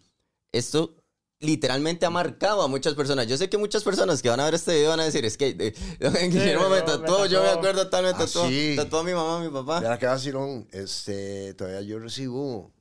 esto 0.52 0.96
literalmente 1.40 2.06
ha 2.06 2.10
marcado 2.10 2.62
a 2.62 2.68
muchas 2.68 2.94
personas. 2.94 3.26
Yo 3.26 3.36
sé 3.36 3.48
que 3.48 3.58
muchas 3.58 3.84
personas 3.84 4.22
que 4.22 4.28
van 4.28 4.40
a 4.40 4.44
ver 4.46 4.54
este 4.54 4.74
video 4.74 4.90
van 4.90 5.00
a 5.00 5.04
decir, 5.04 5.24
es 5.24 5.36
que 5.36 5.48
eh, 5.58 5.74
Guillermo 6.30 6.68
me 6.68 6.76
yo 6.78 6.82
me 6.82 6.82
tatuó, 6.82 7.26
yo 7.26 7.42
me 7.42 7.48
acuerdo 7.50 7.88
tal, 7.88 8.04
me 8.04 8.10
Ah, 8.10 8.18
tatuó, 8.18 8.48
sí. 8.48 8.74
tatuó 8.76 9.00
a 9.00 9.04
mi 9.04 9.12
mamá, 9.12 9.38
a 9.40 9.44
mi 9.44 9.50
papá. 9.50 9.80
Mira 9.80 9.98
que 9.98 10.06
vacilón, 10.06 10.66
este, 10.72 11.54
todavía 11.54 11.82
yo 11.82 11.98
recibo 11.98 12.72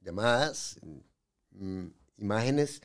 llamadas, 0.00 0.78
mm, 1.52 1.86
imágenes 2.18 2.80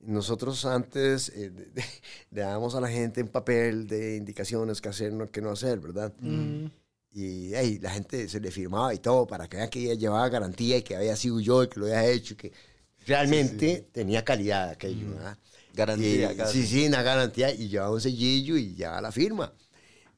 Nosotros 0.00 0.66
antes 0.66 1.30
eh, 1.30 1.48
de- 1.50 1.66
de- 1.66 1.84
le 2.30 2.42
dábamos 2.42 2.74
a 2.74 2.80
la 2.80 2.88
gente 2.88 3.22
un 3.22 3.28
papel 3.28 3.86
de 3.86 4.16
indicaciones 4.16 4.80
que 4.82 4.90
hacer, 4.90 5.12
no, 5.14 5.30
qué 5.30 5.40
no 5.40 5.50
hacer, 5.50 5.78
¿verdad? 5.80 6.12
Mm. 6.20 6.66
Y 7.12 7.54
hey, 7.54 7.78
la 7.80 7.90
gente 7.90 8.28
se 8.28 8.38
le 8.40 8.50
firmaba 8.50 8.92
y 8.92 8.98
todo 8.98 9.26
para 9.26 9.48
que 9.48 9.56
vean 9.56 9.70
que 9.70 9.80
ella 9.80 9.94
llevaba 9.94 10.28
garantía 10.28 10.76
y 10.76 10.82
que 10.82 10.94
había 10.96 11.16
sido 11.16 11.40
yo 11.40 11.62
el 11.62 11.68
que 11.70 11.80
lo 11.80 11.86
había 11.86 12.04
hecho, 12.06 12.34
y 12.34 12.36
que 12.36 12.52
realmente 13.06 13.88
tenía 13.92 14.24
calidad 14.24 14.70
aquello, 14.70 15.10
¿verdad? 15.10 15.38
Garantía, 15.74 16.32
Y- 16.32 16.36
casi. 16.36 16.62
sí, 16.62 16.66
sí, 16.68 16.86
una 16.86 17.02
garantía 17.02 17.52
y 17.52 17.68
llevaba 17.68 17.92
un 17.92 18.00
sellillo 18.00 18.56
y 18.56 18.74
llevaba 18.74 19.00
la 19.00 19.12
firma. 19.12 19.52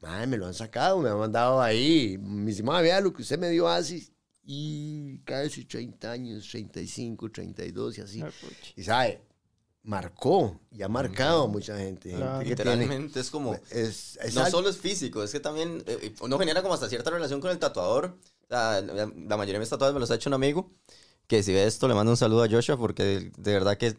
Madre, 0.02 0.26
me 0.26 0.36
lo 0.36 0.46
han 0.46 0.54
sacado, 0.54 0.98
me 1.00 1.08
han 1.08 1.18
mandado 1.18 1.60
ahí. 1.62 2.18
Me 2.18 2.50
dice, 2.50 2.62
madre, 2.62 2.84
vea 2.84 3.00
lo 3.00 3.12
que 3.12 3.22
usted 3.22 3.38
me 3.38 3.48
dio 3.48 3.66
así. 3.68 4.08
Y 4.44 5.18
casi 5.24 5.64
30 5.64 6.12
años, 6.12 6.46
35, 6.50 7.30
32 7.30 7.98
y 7.98 8.00
así. 8.02 8.20
Ah, 8.22 8.30
puchi. 8.40 8.74
Y 8.76 8.84
sabe, 8.84 9.20
marcó 9.82 10.60
y 10.70 10.82
ha 10.82 10.88
marcado 10.88 11.44
a 11.44 11.48
mucha 11.48 11.76
gente. 11.78 12.10
gente 12.10 12.22
Claro. 12.22 12.38
tiene- 12.40 12.50
Literalmente 12.50 13.20
es 13.20 13.30
como... 13.30 13.54
es, 13.70 14.18
es 14.22 14.34
no 14.34 14.42
algo- 14.42 14.50
solo 14.50 14.68
es 14.68 14.76
físico, 14.76 15.22
es 15.22 15.32
que 15.32 15.40
también 15.40 15.82
eh, 15.86 16.14
uno 16.20 16.38
genera 16.38 16.60
como 16.62 16.74
hasta 16.74 16.88
cierta 16.88 17.10
relación 17.10 17.40
con 17.40 17.50
el 17.50 17.58
tatuador. 17.58 18.18
Sea, 18.48 18.80
la, 18.82 19.06
la 19.06 19.36
mayoría 19.36 19.54
de 19.54 19.60
mis 19.60 19.68
tatuajes 19.70 19.94
me 19.94 20.00
los 20.00 20.10
ha 20.10 20.14
hecho 20.16 20.28
un 20.30 20.34
amigo, 20.34 20.70
que 21.26 21.42
si 21.42 21.52
ve 21.52 21.64
esto 21.64 21.88
le 21.88 21.94
mando 21.94 22.12
un 22.12 22.16
saludo 22.16 22.42
a 22.42 22.48
Joshua, 22.48 22.76
porque 22.76 23.30
de, 23.36 23.52
verdad 23.52 23.76
que 23.76 23.96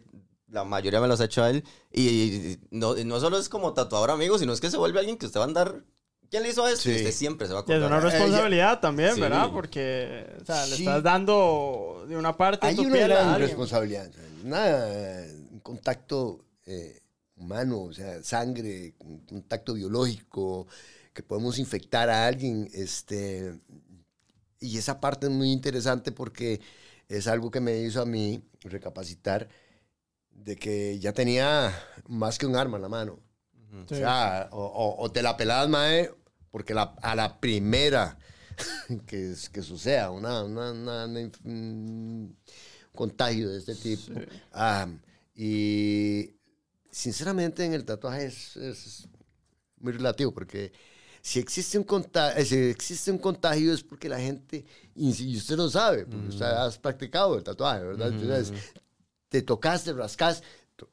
la 0.48 0.64
mayoría 0.64 1.00
me 1.00 1.08
los 1.08 1.20
ha 1.20 1.24
hecho 1.26 1.42
a 1.42 1.50
él. 1.50 1.64
Y 1.92 2.58
no, 2.70 2.94
no 2.94 3.20
solo 3.20 3.38
es 3.38 3.48
como 3.48 3.74
tatuador 3.74 4.10
amigo, 4.10 4.38
sino 4.38 4.52
es 4.52 4.60
que 4.60 4.70
se 4.70 4.76
vuelve 4.76 4.98
alguien 4.98 5.18
que 5.18 5.26
usted 5.26 5.40
va 5.40 5.44
a 5.44 5.48
andar... 5.48 5.84
¿Quién 6.30 6.42
le 6.42 6.50
hizo? 6.50 6.66
Sí. 6.76 6.90
Y 6.90 6.96
usted 6.96 7.12
siempre 7.12 7.46
se 7.46 7.54
va 7.54 7.60
a 7.60 7.64
Y 7.66 7.72
es 7.72 7.82
una 7.82 8.00
responsabilidad 8.00 8.80
también, 8.80 9.14
Sí. 9.14 9.20
¿verdad? 9.20 9.50
Porque, 9.50 10.26
o 10.42 10.44
sea, 10.44 10.66
le 10.66 10.76
Sí. 10.76 10.82
estás 10.82 11.02
dando 11.02 12.04
de 12.06 12.16
una 12.18 12.36
parte 12.36 12.66
Hay 12.66 12.76
tu 12.76 12.82
una 12.82 12.92
piel 12.92 13.08
gran 13.08 13.38
responsabilidad. 13.38 14.10
Nada, 14.44 15.26
un 15.50 15.60
contacto 15.60 16.44
eh, 16.66 17.00
humano, 17.36 17.80
o 17.84 17.92
sea, 17.94 18.22
sangre, 18.22 18.94
un 18.98 19.20
contacto 19.20 19.72
biológico, 19.72 20.66
que 21.14 21.22
podemos 21.22 21.58
infectar 21.58 22.10
a 22.10 22.26
alguien. 22.26 22.68
Este, 22.74 23.58
y 24.60 24.76
esa 24.76 25.00
parte 25.00 25.26
es 25.26 25.32
muy 25.32 25.50
interesante 25.50 26.12
porque 26.12 26.60
es 27.08 27.26
algo 27.26 27.50
que 27.50 27.60
me 27.60 27.78
hizo 27.78 28.00
a 28.02 28.06
mí 28.06 28.42
recapacitar 28.60 29.48
de 30.30 30.56
que 30.56 30.98
ya 30.98 31.12
tenía 31.12 31.72
más 32.06 32.38
que 32.38 32.46
un 32.46 32.56
arma 32.56 32.76
en 32.76 32.82
la 32.82 32.88
mano. 32.88 33.18
Sí. 33.88 33.94
O 33.94 33.96
sea, 33.96 34.48
o, 34.52 34.64
o- 34.64 35.02
o 35.02 35.10
te 35.12 35.22
la 35.22 35.36
pelabas, 35.36 35.68
mae, 35.68 36.10
porque 36.50 36.74
la- 36.74 36.94
a 37.02 37.14
la 37.14 37.40
primera 37.40 38.18
que, 39.06 39.34
que 39.52 39.62
suceda 39.62 40.10
una, 40.10 40.44
una- 40.44 40.72
una- 40.72 41.04
una 41.06 41.30
un 41.44 42.36
contagio 42.94 43.50
de 43.50 43.58
este 43.58 43.74
tipo. 43.74 44.12
ah, 44.52 44.86
y 45.34 46.34
sinceramente 46.90 47.64
en 47.64 47.72
el 47.74 47.84
tatuaje 47.84 48.26
es, 48.26 48.56
es 48.56 49.08
muy 49.78 49.92
relativo, 49.92 50.32
porque 50.32 50.72
si 51.28 51.38
existe 51.40 51.76
un 51.76 51.84
contagio, 51.84 52.42
si 52.44 52.56
existe 52.56 53.10
un 53.10 53.18
contagio 53.18 53.72
es 53.74 53.82
porque 53.82 54.08
la 54.08 54.18
gente, 54.18 54.64
y 54.94 55.36
usted 55.36 55.56
lo 55.56 55.68
sabe, 55.68 56.06
porque 56.06 56.28
usted 56.28 56.46
has 56.46 56.78
practicado 56.78 57.36
el 57.36 57.42
tatuaje, 57.44 57.84
¿verdad? 57.84 58.08
Entonces, 58.08 58.50
te 59.28 59.42
tocas, 59.42 59.84
te 59.84 59.92
rascas, 59.92 60.42
to- 60.74 60.88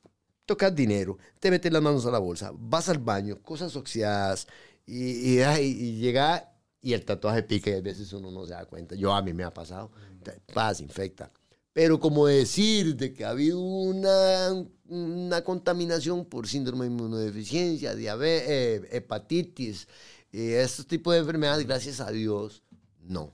tocas 0.46 0.76
dinero, 0.76 1.18
te 1.40 1.50
metes 1.50 1.72
las 1.72 1.82
manos 1.82 2.06
a 2.06 2.12
la 2.12 2.20
bolsa, 2.20 2.52
vas 2.54 2.90
al 2.90 2.98
baño, 3.00 3.42
cosas 3.42 3.76
oxidadas, 3.78 4.46
y, 4.86 5.36
y, 5.36 5.40
ay, 5.42 5.66
y 5.68 5.98
llega 6.00 6.52
y 6.82 6.92
el 6.94 7.06
tatuaje 7.06 7.42
pica 7.44 7.70
y 7.70 7.76
a 7.76 7.82
veces 7.82 8.12
uno 8.14 8.30
no 8.30 8.46
se 8.46 8.52
da 8.54 8.66
cuenta. 8.66 8.94
Yo 8.96 9.14
a 9.14 9.22
mí 9.22 9.32
me 9.34 9.44
ha 9.46 9.54
pasado, 9.54 9.90
te- 10.22 10.42
pasa, 10.54 10.84
infecta. 10.84 11.32
Pero 11.72 12.00
como 12.00 12.28
decir 12.28 12.96
de 12.96 13.14
que 13.14 13.26
ha 13.26 13.32
habido 13.32 13.60
una, 13.60 14.54
una 14.88 15.44
contaminación 15.44 16.26
por 16.26 16.48
síndrome 16.48 16.86
de 16.86 16.92
inmunodeficiencia, 16.92 17.96
diabetes, 17.96 18.88
hepatitis, 18.92 19.88
y 20.36 20.52
estos 20.52 20.86
tipos 20.86 21.14
de 21.14 21.22
enfermedades, 21.22 21.66
gracias 21.66 22.02
a 22.02 22.12
Dios, 22.12 22.62
no. 23.00 23.34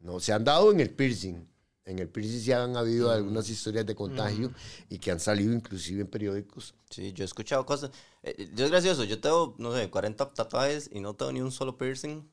No, 0.00 0.18
se 0.18 0.32
han 0.32 0.42
dado 0.42 0.72
en 0.72 0.80
el 0.80 0.90
piercing. 0.90 1.46
En 1.84 2.00
el 2.00 2.08
piercing 2.08 2.40
sí 2.40 2.50
han 2.50 2.76
habido 2.76 3.12
algunas 3.12 3.48
historias 3.48 3.86
de 3.86 3.94
contagio 3.94 4.50
y 4.88 4.98
que 4.98 5.12
han 5.12 5.20
salido 5.20 5.52
inclusive 5.52 6.00
en 6.00 6.08
periódicos. 6.08 6.74
Sí, 6.90 7.12
yo 7.12 7.22
he 7.22 7.26
escuchado 7.26 7.64
cosas. 7.64 7.92
Eh, 8.24 8.50
yo 8.52 8.64
es 8.64 8.72
gracioso, 8.72 9.04
yo 9.04 9.20
tengo, 9.20 9.54
no 9.58 9.72
sé, 9.76 9.88
40 9.88 10.34
tatuajes 10.34 10.90
y 10.92 10.98
no 10.98 11.14
tengo 11.14 11.30
ni 11.30 11.40
un 11.40 11.52
solo 11.52 11.78
piercing. 11.78 12.28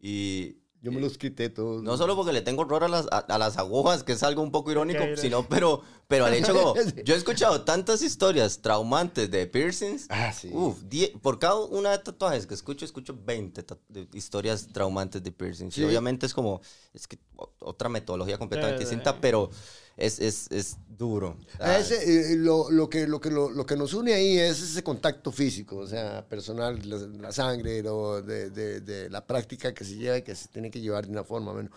Y 0.00 0.58
Yo 0.82 0.90
me 0.90 1.00
los 1.00 1.16
quité 1.16 1.48
todos. 1.48 1.82
no 1.82 1.96
solo 1.96 2.16
porque 2.16 2.32
le 2.32 2.42
tengo 2.42 2.62
horror 2.62 2.82
a 2.84 2.88
las, 2.88 3.06
a, 3.12 3.18
a 3.18 3.38
las 3.38 3.56
agujas, 3.56 4.02
que 4.02 4.12
es 4.12 4.22
algo 4.24 4.42
un 4.42 4.50
poco 4.50 4.72
irónico, 4.72 5.04
sino, 5.16 5.48
pero, 5.48 5.80
pero 6.08 6.24
al 6.26 6.34
hecho 6.34 6.52
como, 6.52 6.74
yo 7.04 7.14
he 7.14 7.16
escuchado 7.16 7.62
tantas 7.62 8.02
historias 8.02 8.58
traumantes 8.60 9.30
de 9.30 9.46
piercings. 9.46 10.06
Ah, 10.10 10.32
sí. 10.32 10.50
Uf, 10.52 10.82
die- 10.88 11.16
por 11.22 11.38
cada 11.38 11.54
una 11.56 11.90
de 11.92 11.98
tatuajes 11.98 12.46
que 12.48 12.54
escucho, 12.54 12.84
escucho 12.84 13.16
20 13.24 13.62
ta- 13.62 13.78
de 13.88 14.08
historias 14.12 14.66
traumantes 14.72 15.22
de 15.22 15.30
piercings. 15.30 15.72
Sí. 15.74 15.82
Y 15.82 15.84
obviamente 15.84 16.26
es 16.26 16.34
como, 16.34 16.60
es 16.92 17.06
que 17.06 17.16
otra 17.60 17.88
metodología 17.88 18.36
completamente 18.36 18.78
Sí, 18.84 18.90
sí. 18.90 18.96
distinta, 18.96 19.20
pero 19.20 19.50
es, 19.96 20.18
es, 20.20 20.46
es 20.50 20.76
duro. 20.88 21.36
Ese, 21.60 22.32
eh, 22.32 22.36
lo, 22.36 22.70
lo 22.70 22.88
que, 22.88 23.06
lo, 23.06 23.20
que, 23.20 23.30
lo, 23.30 23.50
lo 23.50 23.66
que 23.66 23.76
nos 23.76 23.92
une 23.94 24.14
ahí 24.14 24.38
es 24.38 24.60
ese 24.62 24.82
contacto 24.82 25.32
físico, 25.32 25.76
o 25.78 25.86
sea, 25.86 26.24
personal, 26.28 26.78
la, 26.88 26.96
la 27.20 27.32
sangre, 27.32 27.82
lo 27.82 28.22
de, 28.22 28.50
de- 28.50 28.80
de 28.80 29.10
la 29.10 29.26
práctica 29.26 29.72
que 29.74 29.84
se 29.84 29.96
lleva 29.96 30.18
y 30.18 30.22
que 30.22 30.34
se 30.34 30.48
tiene 30.48 30.70
que 30.70 30.80
llevar 30.80 31.04
de 31.06 31.12
una 31.12 31.24
forma. 31.24 31.52
Bueno, 31.52 31.70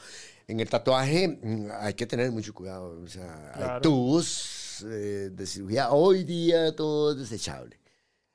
en 0.47 0.59
el 0.59 0.69
tatuaje 0.69 1.27
mm, 1.41 1.67
hay 1.79 1.93
que 1.95 2.05
tener 2.05 2.31
mucho 2.31 2.53
cuidado, 2.53 3.01
o 3.03 3.07
sea, 3.07 3.51
hay 3.53 3.63
Claro. 3.63 3.81
tubos 3.81 4.85
eh, 4.85 5.29
de 5.31 5.45
cirugía. 5.47 5.91
Hoy 5.91 6.23
día 6.23 6.75
todo 6.75 7.11
es 7.13 7.17
desechable. 7.17 7.79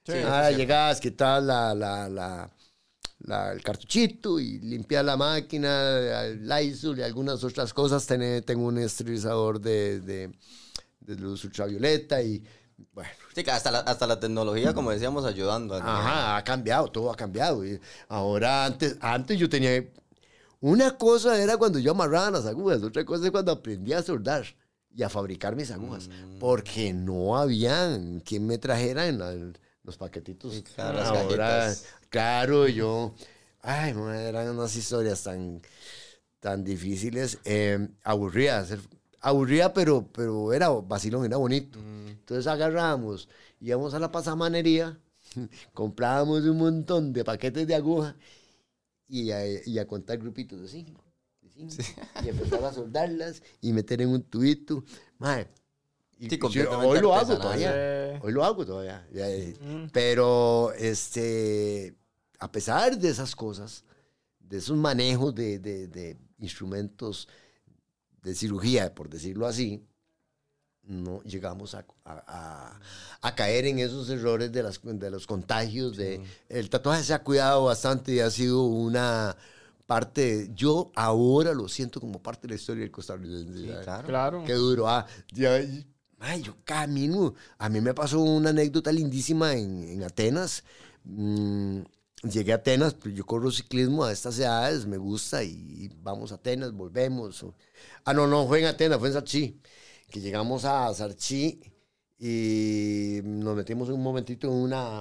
Sí, 0.06 0.14
Ah, 0.24 0.50
llegas, 0.50 0.98
quitas 0.98 1.42
la, 1.44 1.74
la, 1.74 2.08
la, 2.08 2.50
la- 3.20 3.52
el 3.52 3.62
cartuchito 3.62 4.38
y 4.40 4.58
limpias 4.60 5.04
la 5.04 5.16
máquina, 5.16 6.22
el 6.24 6.48
Lysol 6.48 6.98
y 6.98 7.02
algunas 7.02 7.42
otras 7.44 7.72
cosas. 7.72 8.06
Tené- 8.08 8.42
tengo 8.44 8.66
un 8.66 8.78
esterilizador 8.78 9.60
de, 9.60 10.00
de, 10.00 10.32
de 11.00 11.16
luz 11.16 11.44
ultravioleta 11.44 12.22
y 12.22 12.42
bueno. 12.92 13.10
Sí, 13.34 13.44
hasta 13.50 13.70
la, 13.70 13.78
hasta 13.80 14.06
la 14.06 14.18
tecnología, 14.18 14.72
como 14.74 14.90
decíamos, 14.90 15.24
ayudando. 15.24 15.74
a- 15.74 15.78
Ajá, 15.78 16.36
ha 16.38 16.44
cambiado, 16.44 16.88
todo 16.88 17.10
ha 17.12 17.16
cambiado. 17.16 17.64
Y 17.64 17.78
ahora, 18.08 18.64
antes, 18.64 18.96
antes 19.00 19.38
yo 19.38 19.48
tenía... 19.48 19.84
Una 20.62 20.96
cosa 20.98 21.42
era 21.42 21.56
cuando 21.56 21.78
yo 21.78 21.92
amarraba 21.92 22.30
las 22.32 22.44
agujas, 22.46 22.82
otra 22.82 23.02
cosa 23.04 23.24
es 23.24 23.30
cuando 23.30 23.50
aprendí 23.52 23.94
a 23.94 24.02
soldar 24.02 24.44
y 24.94 25.02
a 25.02 25.08
fabricar 25.08 25.56
mis 25.56 25.70
agujas, 25.70 26.08
Mm. 26.08 26.38
porque 26.38 26.92
no 26.92 27.38
habían 27.38 28.20
quien 28.20 28.46
me 28.46 28.58
trajera 28.58 29.06
en 29.06 29.18
la- 29.18 29.52
los 29.82 29.96
paquetitos. 29.96 30.54
Sí, 30.54 30.62
claro, 30.62 30.98
las 30.98 31.08
ahora, 31.08 31.74
claro, 32.08 32.68
yo... 32.68 33.14
Ay, 33.62 33.90
eran 33.90 34.56
unas 34.56 34.74
historias 34.74 35.22
tan, 35.22 35.60
tan 36.40 36.64
difíciles, 36.64 37.38
eh, 37.44 37.88
aburridas, 38.02 38.74
aburrida, 39.20 39.72
pero, 39.74 40.08
pero 40.12 40.52
era 40.52 40.70
vacilón, 40.70 41.26
era 41.26 41.36
bonito. 41.36 41.78
Mm. 41.78 42.08
Entonces 42.08 42.46
agarramos, 42.46 43.28
íbamos 43.60 43.92
a 43.94 43.98
la 43.98 44.10
pasamanería, 44.10 44.98
comprábamos 45.74 46.42
un 46.44 46.58
montón 46.58 47.12
de 47.12 47.24
paquetes 47.24 47.66
de 47.66 47.74
aguja 47.74 48.16
y 49.08 49.30
a, 49.30 49.44
y 49.46 49.78
a 49.78 49.86
contar 49.86 50.18
grupitos 50.18 50.60
de 50.60 50.68
cinco. 50.68 51.04
de 51.42 51.50
cinco, 51.50 51.74
Y 52.24 52.28
empezar 52.28 52.64
a 52.64 52.72
soldarlas 52.72 53.42
y 53.60 53.72
meter 53.72 54.00
en 54.00 54.10
un 54.10 54.22
tubito. 54.22 54.84
Mae, 55.18 55.48
y 56.20 56.28
Sí, 56.50 56.58
yo- 56.64 56.70
hoy 56.88 57.00
lo 57.00 57.14
hago 57.14 57.38
todavía. 57.38 58.20
Hoy 58.22 58.32
lo 58.32 58.44
hago 58.44 58.66
todavía. 58.66 59.06
Mm. 59.60 59.86
Pero, 59.92 60.72
este, 60.74 61.94
a 62.38 62.52
pesar 62.52 62.98
de 62.98 63.08
esas 63.08 63.34
cosas, 63.34 63.84
de 64.38 64.58
esos 64.58 64.76
manejos 64.76 65.34
de, 65.34 65.58
de- 65.58 65.88
de 65.88 66.18
instrumentos 66.38 67.26
de 68.22 68.34
cirugía, 68.34 68.94
por 68.94 69.08
decirlo 69.08 69.46
así, 69.46 69.82
no 70.82 71.22
llegamos 71.22 71.74
a, 71.74 71.86
a- 72.04 72.24
a- 72.26 72.80
a 73.22 73.34
caer 73.34 73.66
en 73.66 73.78
esos 73.78 74.08
errores 74.10 74.50
de, 74.52 74.62
las, 74.62 74.80
de 74.82 75.10
los 75.10 75.26
contagios. 75.26 75.96
De, 75.96 76.20
el 76.48 76.68
tatuaje 76.68 77.02
se 77.04 77.14
ha 77.14 77.22
cuidado 77.22 77.64
bastante 77.64 78.12
y 78.12 78.20
ha 78.20 78.30
sido 78.30 78.64
una 78.64 79.36
parte, 79.86 80.50
yo 80.54 80.90
ahora 80.94 81.52
lo 81.54 81.68
siento 81.68 82.00
como 82.00 82.22
parte 82.22 82.42
de 82.46 82.54
la 82.54 82.60
historia 82.60 82.82
del 82.82 82.90
costarricense. 82.90 83.52
Sí, 83.58 83.66
¿sabes? 83.68 83.84
claro. 83.84 84.06
Claro. 84.08 84.44
Qué 84.46 84.52
duro. 84.54 84.88
Ah, 84.88 85.06
ya- 85.32 85.60
ay, 86.20 86.42
yo 86.42 86.56
camino. 86.64 87.34
A 87.58 87.68
mí 87.68 87.80
me 87.80 87.94
pasó 87.94 88.20
una 88.20 88.50
anécdota 88.50 88.92
lindísima 88.92 89.54
en, 89.54 89.82
en 89.84 90.02
Atenas. 90.04 90.64
Mm, 91.04 91.80
llegué 92.30 92.52
a 92.52 92.56
Atenas, 92.56 92.94
pues 92.94 93.14
yo 93.14 93.26
corro 93.26 93.50
ciclismo 93.50 94.04
a 94.04 94.12
estas 94.12 94.38
edades, 94.38 94.86
me 94.86 94.98
gusta 94.98 95.42
y, 95.44 95.90
vamos 96.02 96.32
a 96.32 96.36
Atenas, 96.36 96.72
volvemos. 96.72 97.42
o- 97.42 97.54
Ah, 98.04 98.14
no, 98.14 98.26
no, 98.26 98.46
fue 98.46 98.60
en 98.60 98.66
Atenas, 98.66 98.98
fue 98.98 99.08
en 99.08 99.14
Sarchi. 99.14 99.60
Que 100.10 100.20
llegamos 100.20 100.64
a 100.64 100.92
Sarchi 100.94 101.60
y 102.18 103.20
nos 103.24 103.56
metimos 103.56 103.88
un 103.90 104.02
momentito 104.02 104.46
en 104.48 104.54
una, 104.54 105.00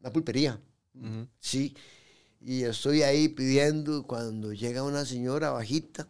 una 0.00 0.12
pulpería. 0.12 0.60
Ujú. 0.94 1.28
Sí. 1.38 1.76
Y 2.40 2.62
estoy 2.64 3.02
ahí 3.02 3.28
pidiendo 3.28 4.04
cuando 4.06 4.52
llega 4.52 4.82
una 4.84 5.04
señora 5.04 5.50
bajita, 5.50 6.08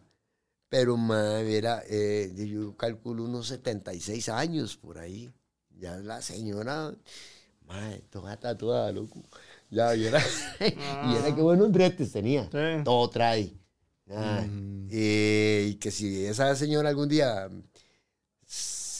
pero 0.69 0.95
ma, 0.97 1.39
era, 1.41 1.83
eh, 1.89 2.31
yo 2.47 2.75
calculo 2.77 3.23
unos 3.23 3.47
76 3.47 4.29
años 4.29 4.77
por 4.77 4.99
ahí. 4.99 5.29
Ya 5.77 5.97
la 5.97 6.21
señora, 6.21 6.93
madre, 7.65 8.03
toda 8.09 8.37
tatuada, 8.37 8.91
loco. 8.91 9.23
Ya, 9.69 9.95
y 9.95 10.05
era, 10.05 10.19
y 10.59 11.15
era 11.15 11.35
que 11.35 11.41
buenos 11.41 11.71
bretes 11.71 12.11
tenía. 12.11 12.43
Sí. 12.51 12.83
Todo 12.83 13.09
trae. 13.09 13.53
Ah, 14.11 14.43
eh, 14.89 15.67
y 15.71 15.75
que 15.75 15.91
si 15.91 16.25
esa 16.25 16.55
señora 16.55 16.89
algún 16.89 17.07
día, 17.09 17.47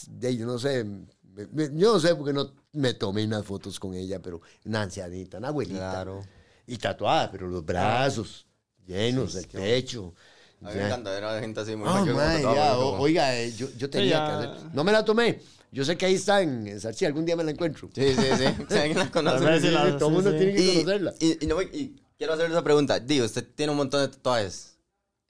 de, 0.08 0.38
yo 0.38 0.46
no 0.46 0.60
sé, 0.60 0.84
me- 0.84 1.48
me- 1.52 1.70
yo 1.78 1.94
no 1.94 2.00
sé 2.00 2.16
porque 2.16 2.34
no 2.34 2.54
me 2.74 2.94
tomé 2.94 3.26
unas 3.26 3.46
fotos 3.46 3.80
con 3.80 3.94
ella, 3.94 4.22
pero 4.22 4.42
una 4.66 4.84
ancianita, 4.84 5.38
una 5.40 5.48
abuelita. 5.50 5.92
Claro. 5.92 6.22
Y 6.68 6.78
tatuada, 6.78 7.32
pero 7.32 7.48
los 7.48 7.66
brazos 7.66 8.46
llenos, 8.86 9.36
el 9.36 9.48
pecho. 9.48 10.14
A 10.62 10.70
mí 10.70 10.74
ya. 10.76 10.82
me 10.82 10.86
encanta 10.88 11.12
ver 11.12 11.24
a 11.24 11.34
la 11.36 11.40
gente 11.40 11.60
así 11.62 11.76
muy 11.76 11.88
Ah, 11.90 12.04
tatuado, 12.06 12.56
ya, 12.56 12.74
como- 12.76 12.88
o- 12.90 13.00
oiga, 13.00 13.36
eh, 13.38 13.54
yo, 13.54 13.70
yo 13.78 13.90
tenía 13.90 14.10
ya. 14.12 14.26
que 14.28 14.32
hacer. 14.58 14.70
No 14.74 14.84
me 14.84 14.92
la 14.92 15.06
tomé. 15.06 15.42
Yo 15.72 15.86
sé 15.86 15.98
que 15.98 16.06
ahí 16.08 16.16
está 16.16 16.42
en, 16.42 16.68
en 16.68 16.80
Sarchi, 16.82 17.06
algún 17.06 17.26
día 17.26 17.36
me 17.36 17.44
la 17.44 17.52
encuentro. 17.52 17.90
Sí, 17.94 18.14
sí, 18.16 18.22
sí. 18.38 18.44
Si 18.70 18.78
alguien 18.78 18.98
la 18.98 19.10
conoce. 19.12 19.60
Sí, 19.60 19.68
sí 19.68 19.72
la- 19.74 19.86
sí. 19.92 19.98
Todo 19.98 20.10
el 20.10 20.16
sí, 20.16 20.22
mundo 20.22 20.32
sí. 20.32 20.38
tiene 20.38 20.54
que 20.54 20.62
Y, 20.64 20.76
conocerla. 20.84 21.14
y- 21.20 21.44
y 21.46 21.48
no 21.48 21.62
y 21.62 22.02
quiero 22.18 22.34
hacer 22.34 22.50
esa 22.52 22.64
pregunta. 22.64 23.00
Digo, 23.00 23.26
usted 23.26 23.48
tiene 23.56 23.72
un 23.72 23.78
montón 23.78 24.02
de 24.02 24.08
tatuajes. 24.10 24.76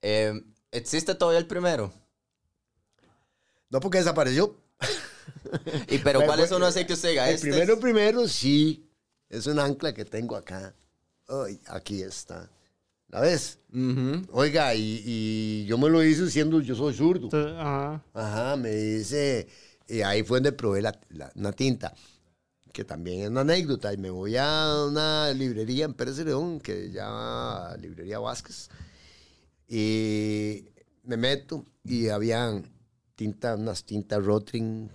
Eh, 0.02 0.34
¿Existe 0.72 1.14
todavía 1.16 1.40
el 1.40 1.48
primero? 1.48 1.92
No 3.70 3.80
porque 3.80 3.98
desapareció. 4.00 4.56
¿Y 5.90 6.00
pero 6.00 6.20
Fue- 6.20 6.26
cuál 6.28 6.40
es 6.40 6.48
fue- 6.50 6.58
uno 6.58 6.66
así 6.66 6.86
que 6.86 6.94
usted 6.94 7.10
diga? 7.10 7.28
El 7.30 7.36
este 7.36 7.50
primero, 7.50 7.74
es- 7.74 7.80
primero, 7.80 8.28
sí. 8.28 8.90
Es 9.30 9.46
un 9.46 9.60
ancla 9.60 9.94
que 9.94 10.06
tengo 10.06 10.36
acá. 10.36 10.74
Ay, 11.28 11.60
aquí 11.68 12.02
está. 12.02 12.50
¿La 13.10 13.22
ves? 13.22 13.60
Ujú. 13.74 14.22
Oiga, 14.32 14.76
y, 14.76 15.02
y 15.06 15.66
yo 15.66 15.78
me 15.78 15.90
lo 15.90 16.04
hice 16.04 16.30
siendo 16.30 16.62
yo 16.62 16.76
soy 16.76 16.94
zurdo. 16.94 17.26
Entonces, 17.26 17.54
ajá. 17.58 18.04
Ajá, 18.14 18.56
me 18.56 18.70
dice, 18.70 19.48
y 19.88 20.02
ahí 20.02 20.24
fue 20.24 20.38
donde 20.38 20.52
probé 20.52 20.82
la, 20.82 21.00
la- 21.10 21.32
una 21.36 21.52
tinta, 21.52 21.94
que 22.72 22.84
también 22.84 23.22
es 23.22 23.30
una 23.30 23.42
anécdota, 23.42 23.92
y 23.94 23.98
me 23.98 24.12
voy 24.12 24.36
a 24.38 24.86
una 24.88 25.32
librería 25.34 25.86
en 25.86 25.94
Pérez 25.96 26.18
de 26.18 26.26
León, 26.26 26.60
que 26.60 26.88
se 26.88 26.92
llama 26.92 27.76
Librería 27.80 28.20
Vázquez, 28.20 28.70
y 29.68 30.66
me 31.04 31.18
meto, 31.18 31.66
y 31.84 32.10
habían 32.10 32.64
tinta, 33.16 33.56
unas 33.56 33.84
tintas 33.84 34.24
Rotring, 34.24 34.90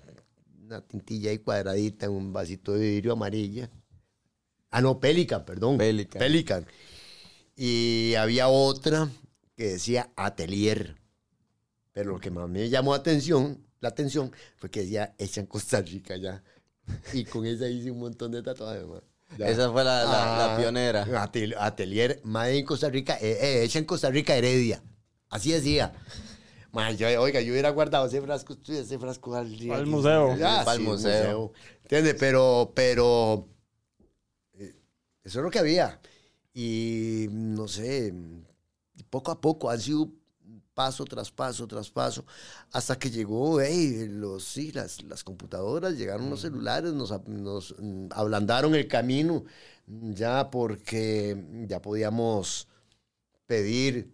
una 0.64 0.80
tintilla 0.80 1.30
ahí 1.30 1.38
cuadradita 1.38 2.06
en 2.06 2.12
un 2.12 2.32
vasito 2.32 2.72
de 2.72 2.80
vidrio 2.80 3.12
amarilla. 3.12 3.70
Ah, 4.70 4.80
no, 4.80 4.98
Pelican, 4.98 5.44
perdón. 5.44 5.78
Pelican. 5.78 6.18
Pelican. 6.18 6.66
Y 7.56 8.14
había 8.16 8.48
otra 8.48 9.08
que 9.56 9.64
decía 9.70 10.10
Atelier. 10.16 10.96
Pero 11.92 12.10
lo 12.12 12.20
que 12.20 12.30
más 12.30 12.48
me 12.48 12.68
llamó 12.68 12.94
atención, 12.94 13.64
la 13.80 13.90
atención 13.90 14.32
fue 14.56 14.70
que 14.70 14.80
decía 14.80 15.14
hecha 15.18 15.40
en 15.40 15.46
Costa 15.46 15.80
Rica 15.80 16.16
ya. 16.16 16.42
Y 17.12 17.24
con 17.24 17.46
esa 17.46 17.68
hice 17.68 17.90
un 17.90 18.00
montón 18.00 18.32
de 18.32 18.42
tatuajes, 18.42 18.84
man. 18.86 19.00
Ya. 19.38 19.48
Esa 19.48 19.70
fue 19.72 19.84
la, 19.84 20.04
la- 20.04 20.10
la 20.10 20.54
Ah, 20.54 20.58
pionera. 20.58 21.06
atel- 21.06 21.54
Atelier, 21.58 22.20
Made 22.24 22.58
en 22.58 22.64
Costa 22.66 22.88
Rica, 22.90 23.16
eh, 23.20 23.38
eh, 23.40 23.62
hecha 23.64 23.78
en 23.78 23.84
Costa 23.84 24.10
Rica, 24.10 24.34
Heredia. 24.36 24.82
Así 25.30 25.50
decía. 25.52 25.92
Man, 26.72 26.96
yo, 26.96 27.06
oiga, 27.22 27.40
yo 27.40 27.52
hubiera 27.52 27.70
guardado 27.70 28.06
ese 28.06 28.20
frasco, 28.20 28.56
ese 28.68 28.98
frasco 28.98 29.34
al 29.36 29.56
día. 29.56 29.76
Al 29.76 29.86
museo. 29.86 30.36
Ya, 30.36 30.64
Para 30.64 30.72
el 30.76 30.82
sí, 30.82 30.86
museo. 30.88 31.52
¿Entiendes? 31.84 32.16
Pero, 32.18 32.72
pero, 32.74 33.48
eh, 34.54 34.74
eso 35.22 35.38
es 35.38 35.44
lo 35.44 35.50
que 35.50 35.60
había. 35.60 36.00
Y 36.54 37.26
no 37.30 37.68
sé, 37.68 38.14
poco 39.10 39.32
a 39.32 39.40
poco 39.40 39.68
han 39.70 39.80
sido 39.80 40.10
paso 40.74 41.04
tras 41.04 41.30
paso 41.30 41.66
tras 41.66 41.90
paso, 41.90 42.24
hasta 42.72 42.98
que 42.98 43.10
llegó, 43.10 43.60
hey, 43.60 44.08
los, 44.10 44.44
sí, 44.44 44.72
las, 44.72 45.02
las 45.04 45.24
computadoras, 45.24 45.96
llegaron 45.96 46.28
los 46.28 46.40
celulares, 46.40 46.92
nos, 46.92 47.10
nos 47.28 47.74
mm, 47.78 48.08
ablandaron 48.10 48.74
el 48.74 48.88
camino, 48.88 49.44
ya 49.86 50.50
porque 50.50 51.36
ya 51.68 51.80
podíamos 51.80 52.68
pedir 53.46 54.12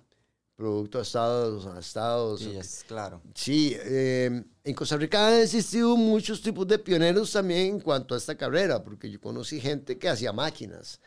producto 0.54 0.98
a 0.98 1.02
Estados, 1.02 1.66
a 1.66 1.78
Estados 1.78 2.40
Sí, 2.40 2.54
es 2.54 2.84
claro. 2.86 3.22
Sí, 3.34 3.74
eh, 3.78 4.44
en 4.62 4.74
Costa 4.74 4.98
Rica 4.98 5.28
han 5.28 5.40
existido 5.40 5.96
muchos 5.96 6.42
tipos 6.42 6.68
de 6.68 6.78
pioneros 6.78 7.32
también 7.32 7.66
en 7.74 7.80
cuanto 7.80 8.14
a 8.14 8.18
esta 8.18 8.36
carrera, 8.36 8.82
porque 8.84 9.10
yo 9.10 9.18
conocí 9.20 9.58
gente 9.58 9.98
que 9.98 10.10
hacía 10.10 10.32
máquinas. 10.32 11.00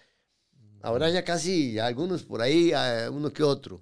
Ahora 0.84 1.10
ya 1.10 1.24
casi 1.24 1.80
algunos 1.80 2.24
por 2.24 2.42
ahí, 2.42 2.72
eh, 2.76 3.10
uno 3.10 3.32
que 3.34 3.42
otro. 3.42 3.82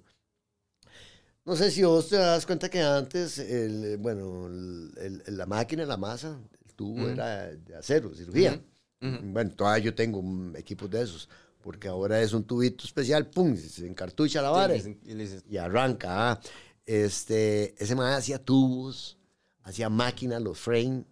No 1.44 1.56
sé 1.56 1.70
si 1.70 1.82
vos 1.82 2.08
te 2.08 2.16
das 2.16 2.46
cuenta 2.46 2.68
que 2.70 2.80
antes, 2.80 3.38
el, 3.38 3.84
eh, 3.84 3.96
bueno, 3.96 4.46
el- 4.46 5.22
el- 5.26 5.36
la 5.36 5.44
máquina, 5.46 5.84
la 5.84 5.96
masa, 5.96 6.38
el 6.64 6.74
tubo 6.74 7.08
era 7.08 7.48
de 7.48 7.74
acero, 7.74 8.14
cirugía. 8.14 8.60
Bueno, 9.00 9.50
todavía 9.50 9.84
yo 9.86 9.94
tengo 9.94 10.22
equipos 10.56 10.88
de 10.88 11.02
esos, 11.02 11.28
porque 11.60 11.88
ahora 11.88 12.20
es 12.22 12.32
un 12.32 12.44
tubito 12.44 12.84
especial, 12.84 13.26
pum, 13.26 13.56
se 13.56 13.84
encartucha 13.86 14.40
la 14.40 14.50
vara 14.50 14.78
Sí, 14.78 14.96
y 15.04 15.54
y 15.54 15.56
arranca. 15.58 16.30
ah. 16.32 16.40
Este, 16.86 17.74
ese 17.82 17.94
man 17.96 18.12
hacía 18.12 18.38
tubos, 18.38 19.18
hacía 19.64 19.88
máquinas, 19.88 20.40
los 20.40 20.58
frame. 20.58 21.04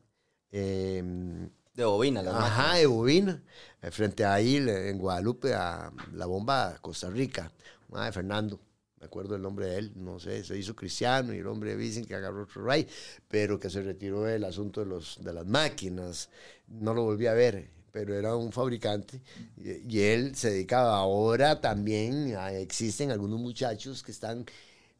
em, 0.52 1.48
de 1.74 1.84
bobina, 1.84 2.22
las 2.22 2.34
máquinas. 2.34 2.58
ajá, 2.58 2.74
de 2.76 2.86
bobina. 2.86 3.42
Eh, 3.82 3.90
Frente 3.90 4.24
a 4.24 4.34
ahí, 4.34 4.56
en 4.56 4.98
Guadalupe, 4.98 5.54
a 5.54 5.92
la 6.12 6.26
bomba 6.26 6.78
Costa 6.80 7.10
Rica. 7.10 7.50
De 7.88 8.12
Fernando, 8.12 8.60
me 9.00 9.06
acuerdo 9.06 9.34
el 9.34 9.42
nombre 9.42 9.66
de 9.66 9.78
él, 9.78 9.92
no 9.96 10.20
sé, 10.20 10.44
se 10.44 10.56
hizo 10.58 10.76
cristiano 10.76 11.34
y 11.34 11.38
el 11.38 11.46
hombre 11.46 11.76
dicen 11.76 12.04
que 12.04 12.14
agarró 12.14 12.42
otro 12.44 12.62
ray, 12.64 12.86
pero 13.28 13.58
que 13.58 13.70
se 13.70 13.82
retiró 13.82 14.22
del 14.22 14.44
asunto 14.44 14.80
de, 14.80 14.86
los, 14.86 15.18
de 15.22 15.32
las 15.32 15.46
máquinas. 15.46 16.28
No 16.68 16.94
lo 16.94 17.02
volví 17.04 17.26
a 17.26 17.32
ver, 17.32 17.70
pero 17.92 18.14
era 18.14 18.36
un 18.36 18.52
fabricante 18.52 19.22
y, 19.56 20.00
él 20.00 20.36
se 20.36 20.50
dedicaba. 20.50 20.98
Ahora 20.98 21.60
también 21.60 22.34
ah, 22.36 22.52
existen 22.52 23.10
algunos 23.10 23.40
muchachos 23.40 24.02
que 24.02 24.12
están 24.12 24.44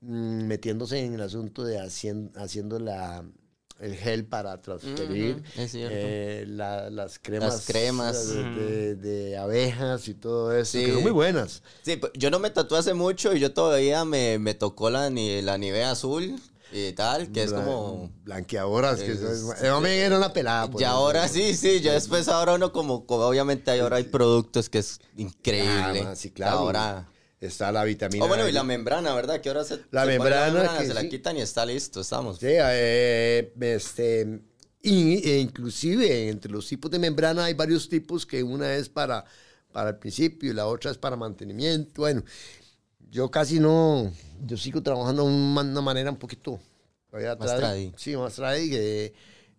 mm, 0.01 0.47
metiéndose 0.47 1.05
en 1.05 1.15
el 1.15 1.21
asunto 1.21 1.63
de 1.65 1.79
hacien- 1.79 2.33
haciendo 2.37 2.79
la, 2.79 3.25
el 3.81 3.97
gel 3.97 4.25
para 4.27 4.61
transferir 4.61 5.43
es 5.57 5.71
cierto. 5.73 5.95
eh, 5.99 6.45
la- 6.47 6.91
las 6.91 7.19
cremas, 7.19 7.55
Las 7.55 7.67
cremas. 7.67 8.29
de, 8.29 8.45
de- 8.45 8.95
de 8.97 9.37
abejas 9.39 10.07
y 10.09 10.15
todo 10.15 10.53
eso, 10.57 10.73
Sí. 10.79 10.85
que 10.87 10.93
son 10.93 11.03
muy 11.03 11.11
buenas. 11.13 11.63
Sí, 11.83 11.97
pues, 11.97 12.13
yo 12.15 12.31
no 12.31 12.39
me 12.39 12.51
tatué 12.51 12.79
hace 12.79 12.95
mucho 12.95 13.35
y 13.35 13.41
yo 13.41 13.53
todavía 13.53 14.05
me, 14.05 14.39
me 14.39 14.55
tocó 14.55 14.91
la, 14.91 15.09
ni- 15.11 15.41
la 15.43 15.57
Nivea 15.59 15.93
azul 15.93 16.37
y 16.73 16.93
tal, 16.93 17.33
que 17.33 17.43
es 17.43 17.53
como... 17.53 18.11
Blanqueadoras, 18.25 19.01
que 19.01 19.13
Es- 19.13 19.21
eso 19.23 19.53
es- 19.55 19.63
eh, 19.63 19.73
me 19.81 19.97
era 19.99 20.17
una 20.19 20.33
pelada. 20.33 20.71
por 20.71 20.81
Y 20.81 20.85
ahora 20.85 21.27
sí, 21.27 21.57
sí, 21.57 21.81
ya 21.81 21.93
después 21.95 22.29
ahora 22.29 22.55
uno 22.55 22.73
como, 22.73 23.07
como 23.07 23.25
obviamente 23.25 23.71
hay- 23.71 23.81
ahora 23.81 23.97
hay 23.97 24.05
productos 24.05 24.69
que 24.69 24.79
es 24.79 25.01
increíble. 25.17 26.05
Ah, 26.07 26.15
sí, 26.17 26.31
claro. 26.31 26.59
Ahora... 26.59 27.09
Está 27.41 27.73
la 27.73 27.85
vitamina 27.85 28.25
Oh, 28.25 28.29
bueno, 28.29 28.47
y 28.49 28.53
la 28.53 28.63
membrana, 28.63 29.15
¿verdad? 29.15 29.41
Que 29.41 29.49
ahora 29.49 29.65
se, 29.65 29.81
La 29.91 30.03
se 30.03 30.09
membrana 30.09 30.77
que 30.79 30.87
se 30.87 30.93
la 30.95 31.01
sí. 31.01 31.09
quitan 31.09 31.37
y 31.39 31.41
está 31.41 31.65
listo, 31.65 32.03
estamos. 32.03 32.39
Sí, 32.39 32.47
eh, 32.51 33.53
este, 33.61 34.41
y, 34.83 35.27
e 35.27 35.39
inclusive 35.39 36.29
entre 36.29 36.53
los 36.53 36.67
tipos 36.69 36.91
de 36.91 36.99
membrana 36.99 37.45
hay 37.47 37.55
varios 37.55 37.89
tipos 37.89 38.27
que 38.27 38.43
una 38.43 38.75
es 38.75 38.91
para, 38.91 39.25
para 39.73 39.91
el 39.91 39.97
principio 39.97 40.51
y 40.51 40.55
la 40.55 40.67
otra 40.67 40.91
es 40.91 40.99
para 40.99 41.17
mantenimiento. 41.17 42.03
Bueno, 42.03 42.23
yo 43.11 43.31
casi 43.31 43.59
no, 43.59 44.13
yo 44.45 44.57
sigo 44.59 44.83
trabajando 44.83 45.25
de 45.25 45.31
una 45.31 45.81
manera 45.81 46.11
un 46.11 46.19
poquito 46.19 46.61
Más 47.11 47.23
tradi- 47.23 47.57
tradi. 47.57 47.93
Sí, 47.97 48.17
más 48.17 48.35
tradi, 48.35 48.69
que 48.69 49.13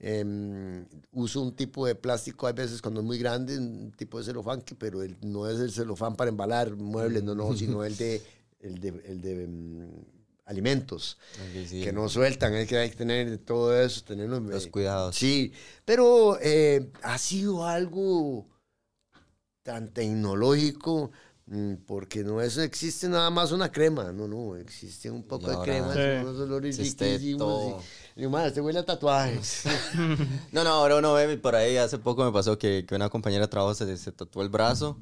em, 0.04 0.84
uso 1.12 1.42
un 1.42 1.56
tipo 1.56 1.86
de 1.86 1.94
plástico 1.96 2.48
a 2.48 2.52
veces 2.54 2.82
cuando 2.82 3.02
es 3.02 3.06
muy 3.06 3.20
grande, 3.20 3.58
un 3.58 3.92
tipo 3.96 4.18
de 4.18 4.26
celofán, 4.26 4.62
que, 4.62 4.74
pero 4.76 5.04
el- 5.04 5.16
no 5.22 5.48
es 5.48 5.60
el 5.60 5.72
celofán 5.72 6.16
para 6.16 6.30
embalar 6.30 6.76
muebles, 6.76 7.24
no, 7.24 7.36
no, 7.36 7.56
sino 7.56 7.84
el 7.86 7.96
de, 7.96 8.22
el 8.60 8.80
de, 8.80 8.90
el 9.06 9.22
de 9.22 9.44
em, 9.44 9.90
alimentos 10.46 11.18
sí. 11.70 11.82
que 11.84 11.94
no 11.94 12.10
sueltan, 12.10 12.54
es 12.56 12.68
que 12.68 12.78
hay 12.78 12.90
que 12.90 12.96
tener 12.96 13.38
todo 13.38 13.80
eso, 13.80 14.04
tenerlo 14.04 14.38
en- 14.38 14.50
Los 14.50 14.68
cuidados. 14.68 15.16
Sí, 15.16 15.54
pero 15.86 16.38
eh, 16.42 16.90
ha 17.04 17.18
sido 17.20 17.66
algo 17.66 18.48
tan 19.64 19.90
tecnológico 19.94 21.12
mm, 21.12 21.31
porque 21.86 22.24
no 22.24 22.42
es, 22.42 22.58
existe 22.58 23.10
nada 23.10 23.30
más 23.30 23.52
una 23.52 23.72
crema, 23.72 24.12
no, 24.14 24.28
no, 24.28 24.56
existe 24.56 25.12
un 25.12 25.24
poco 25.24 25.50
de 25.50 25.58
crema, 25.64 25.94
Sí. 25.94 26.00
unos 26.22 26.40
olores 26.40 26.78
riquísimos. 26.78 27.84
Y, 28.16 28.24
y, 28.24 28.28
madre, 28.28 28.48
este 28.50 28.62
huele 28.62 28.80
a 28.80 28.86
tatuajes. 28.86 29.64
No, 30.54 30.64
no, 30.64 30.70
ahora 30.70 30.98
uno 30.98 31.14
ve 31.14 31.38
por 31.38 31.56
ahí, 31.56 31.76
hace 31.78 31.98
poco 31.98 32.24
me 32.24 32.32
pasó 32.32 32.58
que, 32.58 32.86
que 32.88 32.96
una 32.96 33.10
compañera 33.10 33.46
de 33.46 33.50
trabajo 33.50 33.74
se, 33.74 33.98
se 33.98 34.12
tatuó 34.12 34.44
el 34.44 34.50
brazo 34.50 34.98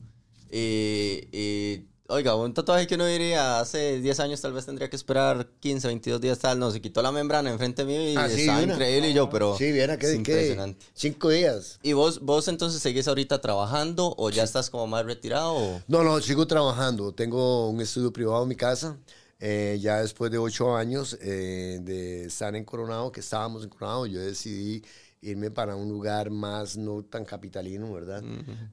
y, 0.52 1.28
y, 1.32 1.86
oiga, 2.10 2.36
un 2.36 2.54
tatuaje 2.54 2.86
que 2.88 2.96
uno 2.96 3.06
diría 3.06 3.60
hace 3.60 4.00
10 4.02 4.20
años 4.20 4.42
tal 4.42 4.52
vez 4.54 4.66
tendría 4.66 4.90
que 4.90 4.96
esperar 4.96 5.48
15, 5.60 5.88
22 5.88 6.20
días 6.20 6.40
tal, 6.40 6.60
no, 6.60 6.70
se 6.72 6.82
quitó 6.82 7.02
la 7.02 7.12
membrana 7.12 7.50
enfrente 7.50 7.86
mío 7.86 8.02
y 8.02 8.16
Ah, 8.18 8.28
sí, 8.30 8.42
estaba 8.42 8.62
increíble 8.64 9.10
y 9.10 9.14
yo, 9.14 9.30
pero 9.30 9.56
sí, 9.58 9.66
que, 9.66 9.98
que 9.98 10.16
impresionante. 10.16 10.86
cinco 10.94 11.30
días. 11.30 11.80
¿Y 11.84 11.94
vos, 11.94 12.20
vos 12.20 12.48
entonces 12.48 12.82
seguís 12.82 13.08
ahorita 13.08 13.40
trabajando 13.42 14.14
o 14.18 14.30
ya 14.30 14.44
estás 14.44 14.70
como 14.70 14.88
más 14.88 15.06
retirado? 15.06 15.54
o- 15.56 15.82
No, 15.88 16.04
no, 16.04 16.20
sigo 16.22 16.46
trabajando. 16.48 17.14
Tengo 17.14 17.70
un 17.70 17.80
estudio 17.82 18.12
privado 18.12 18.44
en 18.44 18.50
mi 18.50 18.56
casa. 18.56 18.98
Eh, 19.40 19.78
ya 19.82 20.02
después 20.02 20.30
de 20.32 20.38
ocho 20.38 20.76
años 20.76 21.18
eh, 21.22 21.80
de 21.82 22.26
estar 22.26 22.54
en 22.56 22.66
Coronado, 22.66 23.10
que 23.12 23.22
estábamos 23.22 23.64
en 23.64 23.70
Coronado, 23.70 24.06
yo 24.06 24.20
decidí 24.20 24.84
irme 25.22 25.50
para 25.52 25.76
un 25.78 25.88
lugar 25.90 26.30
más 26.30 26.76
no 26.76 27.04
tan 27.04 27.24
capitalino, 27.24 27.92
¿verdad? 27.94 28.22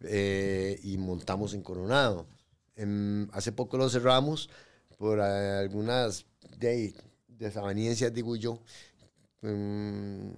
Eh, 0.02 0.78
y 0.82 0.96
montamos 0.98 1.54
en 1.54 1.62
Coronado. 1.62 2.26
Em, 2.76 3.28
hace 3.32 3.52
poco 3.52 3.78
lo 3.78 3.88
cerramos 3.88 4.50
por 4.98 5.20
algunas 5.20 6.26
de, 6.58 6.94
desavenencias, 7.28 8.12
digo 8.12 8.36
yo. 8.36 8.60
Em, 9.42 10.32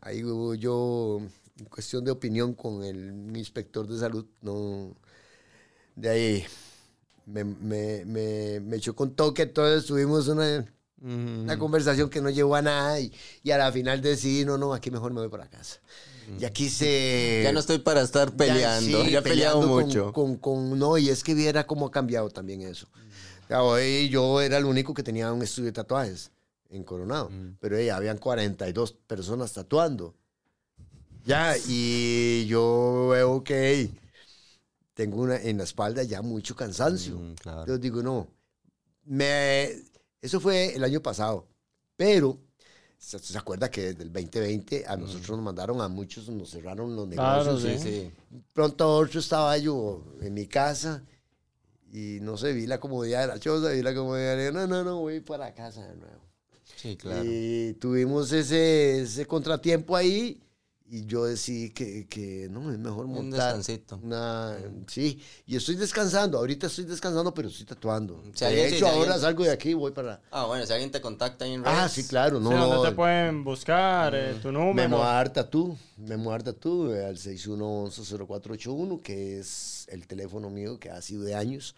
ahí 0.00 0.24
hubo 0.24 0.54
yo, 0.54 1.20
en 1.58 1.64
cuestión 1.66 2.04
de 2.04 2.10
opinión 2.10 2.54
con 2.54 2.82
el 2.84 3.36
inspector 3.36 3.86
de 3.86 3.98
salud, 3.98 4.26
no, 4.42 4.96
de 5.96 6.08
ahí 6.08 6.44
me, 7.26 7.44
me, 7.44 8.04
me, 8.04 8.60
me 8.60 8.76
echó 8.76 8.94
con 8.94 9.14
toque, 9.14 9.42
entonces 9.42 9.86
tuvimos 9.86 10.28
una, 10.28 10.64
una 11.00 11.58
conversación 11.58 12.08
que 12.10 12.20
no 12.20 12.30
llevó 12.30 12.56
a 12.56 12.62
nada 12.62 13.00
y, 13.00 13.12
y 13.42 13.50
a 13.50 13.58
la 13.58 13.70
final 13.72 14.00
decidí, 14.00 14.44
no, 14.44 14.58
no, 14.58 14.74
aquí 14.74 14.90
mejor 14.90 15.12
me 15.12 15.20
voy 15.20 15.28
para 15.28 15.48
casa. 15.48 15.80
Y 16.38 16.44
aquí 16.44 16.68
se... 16.68 17.40
Ya 17.42 17.52
no 17.52 17.60
estoy 17.60 17.78
para 17.78 18.02
estar 18.02 18.32
peleando, 18.32 19.04
ya, 19.04 19.20
he 19.20 19.22
peleado 19.22 19.62
mucho. 19.62 20.12
Con, 20.12 20.36
con, 20.36 20.78
no, 20.78 20.98
y 20.98 21.08
es 21.08 21.24
que 21.24 21.34
viera 21.34 21.66
cómo 21.66 21.86
ha 21.86 21.90
cambiado 21.90 22.28
también 22.28 22.62
eso. 22.62 22.86
hoy 23.50 24.08
yo 24.08 24.40
era 24.40 24.58
el 24.58 24.64
único 24.64 24.92
que 24.92 25.02
tenía 25.02 25.32
un 25.32 25.42
estudio 25.42 25.66
de 25.66 25.72
tatuajes 25.72 26.30
en 26.70 26.84
Coronado, 26.84 27.30
pero 27.60 27.80
ya 27.80 27.96
habían 27.96 28.18
42 28.18 28.92
personas 28.92 29.52
tatuando. 29.52 30.14
Ya, 31.24 31.54
y 31.66 32.46
yo 32.46 33.08
veo 33.10 33.44
que 33.44 33.90
tengo 34.94 35.22
una, 35.22 35.36
en 35.36 35.58
la 35.58 35.64
espalda 35.64 36.02
ya 36.02 36.22
mucho 36.22 36.56
cansancio. 36.56 37.18
Mm, 37.18 37.34
yo 37.66 37.78
digo, 37.78 38.02
no, 38.02 38.28
me, 39.04 39.70
eso 40.20 40.40
fue 40.40 40.74
el 40.74 40.84
año 40.84 41.00
pasado, 41.00 41.46
pero 41.96 42.38
se, 42.98 43.38
acuerda 43.38 43.70
que 43.70 43.92
desde 43.92 44.02
el 44.02 44.12
2020 44.12 44.84
a 44.86 44.96
nosotros 44.96 45.30
nos 45.30 45.42
mandaron 45.42 45.80
a 45.80 45.88
muchos, 45.88 46.28
nos 46.28 46.50
cerraron 46.50 46.94
los 46.96 47.08
negocios. 47.08 47.62
Claro, 47.62 47.78
sí. 47.80 48.10
Pronto 48.52 48.96
otro 48.96 49.20
estaba 49.20 49.56
yo 49.56 50.04
en 50.20 50.34
mi 50.34 50.46
casa 50.46 51.02
y 51.92 52.18
no 52.20 52.36
sé, 52.36 52.52
vi 52.52 52.66
la 52.66 52.78
comodidad 52.80 53.22
de 53.22 53.26
la 53.28 53.38
choza, 53.38 53.70
vi 53.70 53.82
la 53.82 53.94
comodidad 53.94 54.36
de 54.36 54.52
no, 54.52 54.66
no, 54.66 54.84
no, 54.84 55.00
voy 55.00 55.20
para 55.20 55.54
casa 55.54 55.86
de 55.86 55.96
nuevo. 55.96 56.20
Sí, 56.76 56.96
claro. 56.96 57.24
Y 57.24 57.74
tuvimos 57.80 58.30
ese, 58.32 59.02
ese 59.02 59.26
contratiempo 59.26 59.96
ahí 59.96 60.40
y 60.90 61.06
yo 61.06 61.24
decidí 61.24 61.70
que, 61.70 62.06
que, 62.06 62.48
no, 62.50 62.70
es 62.72 62.78
mejor 62.78 63.06
montar. 63.06 63.54
Un 63.54 63.62
descansito. 63.62 64.00
sí, 64.86 65.20
y 65.46 65.56
estoy 65.56 65.76
descansando. 65.76 66.38
Ahorita 66.38 66.66
estoy 66.68 66.84
descansando, 66.84 67.34
pero 67.34 67.48
estoy 67.48 67.66
tatuando. 67.66 68.22
de 68.22 68.68
hecho, 68.68 68.86
ahora 68.88 69.18
salgo 69.18 69.44
de 69.44 69.50
aquí 69.50 69.70
y 69.70 69.74
voy 69.74 69.92
para. 69.92 70.20
Ah, 70.30 70.46
bueno, 70.46 70.64
si 70.64 70.72
alguien 70.72 70.90
te 70.90 71.00
contacta 71.00 71.44
ahí 71.44 71.52
en 71.52 71.60
ah, 71.66 71.70
redes. 71.70 71.78
Ah, 71.80 71.88
sí, 71.88 72.06
claro. 72.06 72.40
No, 72.40 72.50
¿Dónde 72.50 72.90
te 72.90 72.94
pueden 72.94 73.44
buscar? 73.44 74.14
Eh, 74.14 74.38
¿Tu 74.40 74.50
número? 74.50 74.88
Memoir 74.88 75.28
Tatú. 75.30 75.76
Memoir 75.98 76.42
Tatú 76.42 76.92
eh, 76.92 77.04
al 77.04 77.16
6111-0481, 77.16 79.02
que 79.02 79.38
es 79.40 79.86
el 79.90 80.06
teléfono 80.06 80.48
mío 80.48 80.78
que 80.78 80.90
ha 80.90 81.02
sido 81.02 81.22
de 81.22 81.34
años. 81.34 81.74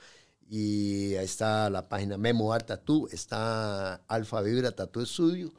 Y 0.49 1.15
ahí 1.15 1.25
está 1.25 1.71
la 1.71 1.89
página 1.89 2.17
Memoir 2.17 2.63
Tatú. 2.63 3.09
Está 3.11 3.95
Alfa 4.07 4.41
Vibra 4.43 4.73
Tatú 4.73 5.01
Estudio 5.01 5.53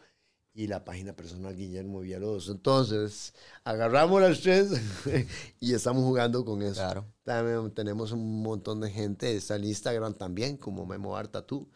y 0.54 0.68
la 0.68 0.84
página 0.84 1.14
personal 1.14 1.56
Guillermo 1.56 2.02
Villalobos. 2.02 2.50
Entonces, 2.50 3.34
agarramos 3.64 4.22
las 4.22 4.42
tres 4.42 4.70
y 5.60 5.74
estamos 5.74 6.04
jugando 6.04 6.44
con 6.44 6.62
eso. 6.62 6.76
Claro. 6.76 7.06
También 7.24 7.72
tenemos 7.72 8.12
un 8.12 8.42
montón 8.42 8.82
de 8.82 8.90
gente, 8.90 9.36
está 9.36 9.56
en 9.56 9.66
Instagram 9.66 10.14
también, 10.14 10.58
como 10.58 10.86
Memo 10.86 11.16
Artatú. 11.16 11.70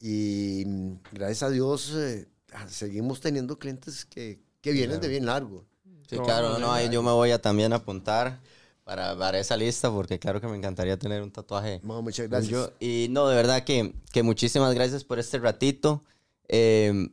Y 0.00 0.64
gracias 1.12 1.42
a 1.42 1.50
Dios 1.50 1.92
eh, 1.96 2.28
seguimos 2.68 3.20
teniendo 3.20 3.58
clientes 3.58 4.04
que, 4.04 4.40
que 4.60 4.72
vienen 4.72 5.00
de 5.00 5.08
bien 5.08 5.26
largo. 5.26 5.66
Sí, 6.08 6.16
claro, 6.18 6.58
no, 6.58 6.72
ahí 6.72 6.88
yo 6.88 7.02
me 7.02 7.10
voy 7.10 7.32
a 7.32 7.42
también 7.42 7.72
apuntar 7.72 8.40
para, 8.84 9.14
para 9.18 9.38
esa 9.38 9.56
lista 9.56 9.90
porque 9.90 10.18
claro 10.18 10.40
que 10.40 10.46
me 10.46 10.56
encantaría 10.56 10.98
tener 10.98 11.22
un 11.22 11.30
tatuaje. 11.30 11.80
muchas 11.82 12.30
gracias. 12.30 12.70
y 12.80 13.08
no, 13.10 13.28
de 13.28 13.36
verdad 13.36 13.64
que, 13.64 13.92
que 14.12 14.22
muchísimas 14.22 14.72
gracias 14.74 15.04
por 15.04 15.18
este 15.18 15.38
ratito. 15.38 16.04
Eh, 16.46 17.10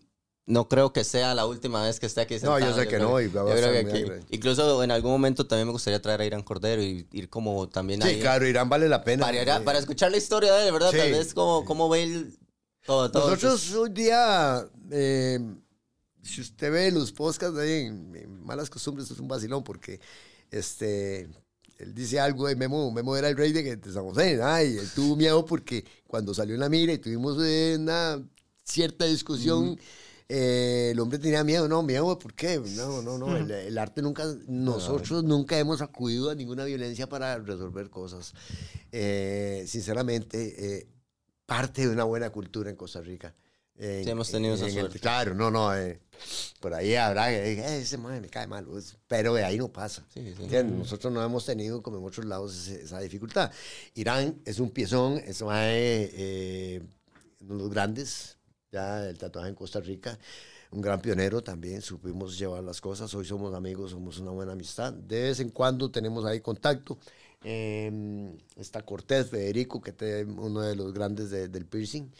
no 0.47 0.67
creo 0.69 0.93
que 0.93 1.03
sea 1.03 1.33
la 1.33 1.45
última 1.45 1.83
vez 1.83 1.99
que 1.99 2.05
esté 2.05 2.21
aquí 2.21 2.35
sentado. 2.35 2.59
No, 2.59 2.65
yo 2.65 2.75
sé 2.75 2.87
que 2.87 2.99
no. 2.99 3.19
Y 3.19 3.31
incluso 4.29 4.83
en 4.83 4.91
algún 4.91 5.11
momento 5.11 5.47
también 5.47 5.67
me 5.67 5.71
gustaría 5.71 6.01
traer 6.01 6.21
a 6.21 6.25
Irán 6.25 6.43
Cordero 6.43 6.83
y 6.83 7.07
ir 7.11 7.29
como 7.29 7.67
también 7.67 8.01
Sí, 8.03 8.19
claro, 8.19 8.47
Irán 8.47 8.69
vale 8.69 8.87
la 8.87 9.03
pena. 9.03 9.25
Para, 9.25 9.63
para 9.63 9.79
escuchar 9.79 10.11
la 10.11 10.17
historia 10.17 10.53
de 10.53 10.67
él, 10.67 10.73
¿verdad? 10.73 10.91
Tal 10.91 11.11
vez 11.11 11.33
como, 11.33 11.65
cómo 11.65 11.89
ve 11.89 12.03
el, 12.03 12.37
todo, 12.85 13.09
todo. 13.09 13.31
Nosotros 13.31 13.71
un 13.71 13.93
día, 13.93 14.67
eh, 14.91 15.39
si 16.21 16.41
usted 16.41 16.71
ve 16.71 16.91
los 16.91 17.11
podcasts 17.11 17.57
de 17.57 18.27
Malas 18.43 18.69
Costumbres, 18.69 19.09
es 19.09 19.19
un 19.19 19.27
vacilón 19.27 19.63
porque 19.63 19.99
este, 20.51 21.21
él 21.79 21.95
dice 21.95 22.19
algo 22.19 22.47
de 22.47 22.55
Memo, 22.55 22.91
Memo 22.91 23.17
era 23.17 23.29
el 23.29 23.35
rey 23.35 23.51
de, 23.51 23.77
de 23.77 23.91
San 23.91 24.03
José, 24.03 24.39
ay, 24.43 24.77
él 24.77 24.89
tuvo 24.93 25.15
miedo 25.15 25.43
porque 25.43 25.83
cuando 26.05 26.35
salió 26.35 26.53
en 26.53 26.61
la 26.61 26.69
mira 26.69 26.93
y 26.93 26.99
tuvimos 26.99 27.35
una 27.37 28.23
cierta 28.63 29.05
discusión... 29.05 29.79
Eh, 30.27 30.89
el 30.91 30.99
hombre 30.99 31.19
tenía 31.19 31.43
miedo, 31.43 31.67
no, 31.67 31.83
miedo, 31.83 32.17
¿por 32.17 32.33
qué? 32.33 32.59
No, 32.75 33.01
no, 33.03 33.17
no, 33.17 33.37
el, 33.37 33.77
arte 33.77 34.01
nunca, 34.01 34.23
nosotros 34.47 35.23
nunca 35.23 35.57
hemos 35.59 35.81
acudido 35.81 36.31
a 36.31 36.35
ninguna 36.35 36.65
violencia 36.65 37.07
para 37.07 37.37
resolver 37.37 37.89
cosas. 37.91 38.33
Eh, 38.91 39.65
sinceramente, 39.67 40.77
eh, 40.77 40.87
parte 41.45 41.83
de 41.83 41.89
una 41.89 42.05
buena 42.05 42.31
cultura 42.31 42.71
en 42.71 42.75
Costa 42.75 43.01
Rica. 43.01 43.35
sí, 43.77 44.09
hemos 44.09 44.31
tenido 44.31 44.55
esa 44.55 44.67
suerte. 44.67 44.99
claro, 44.99 45.35
no, 45.35 45.51
no, 45.51 45.69
por 46.59 46.73
ahí 46.73 46.95
habrá 46.95 47.27
que 47.27 47.81
ese 47.81 47.99
madre 47.99 48.19
me 48.19 48.29
cae 48.29 48.47
mal, 48.47 48.65
pues, 48.65 48.97
pero 49.07 49.35
de 49.35 49.43
ahí 49.43 49.59
no 49.59 49.67
pasa. 49.67 50.07
Nosotros 50.65 51.13
no 51.13 51.23
hemos 51.23 51.45
tenido, 51.45 51.83
como 51.83 51.99
en 51.99 52.03
otros 52.03 52.25
lados, 52.25 52.67
esa, 52.67 52.99
dificultad. 52.99 53.51
Irán 53.93 54.41
es 54.43 54.59
un 54.59 54.71
piezón, 54.71 55.19
es 55.19 55.41
uno 55.41 55.53
de 55.53 56.81
los 57.47 57.69
grandes 57.69 58.37
ya 58.75 59.07
el 59.07 59.17
tatuaje 59.17 59.49
en 59.49 59.55
Costa 59.55 59.79
Rica. 59.79 60.17
Un 60.71 60.81
gran 60.81 60.99
pionero 60.99 61.41
también, 61.41 61.81
supimos 61.81 62.37
llevar 62.37 62.63
las 62.63 62.81
cosas. 62.81 63.13
Hoy 63.13 63.25
somos 63.25 63.53
amigos, 63.53 63.91
somos 63.91 64.19
una 64.19 64.31
buena 64.31 64.51
amistad. 64.51 64.91
De 64.91 65.21
vez 65.23 65.39
en 65.39 65.49
cuando 65.49 65.89
tenemos 65.89 66.25
ahí 66.25 66.41
contacto. 66.41 66.97
Eh, 67.43 68.35
está 68.57 68.81
Cortés, 68.81 69.29
Federico, 69.29 69.79
que 69.79 69.91
es 69.91 70.25
uno 70.27 70.61
de 70.61 70.75
los 70.75 70.93
grandes 70.93 71.29
del 71.29 71.65
piercing. 71.65 72.11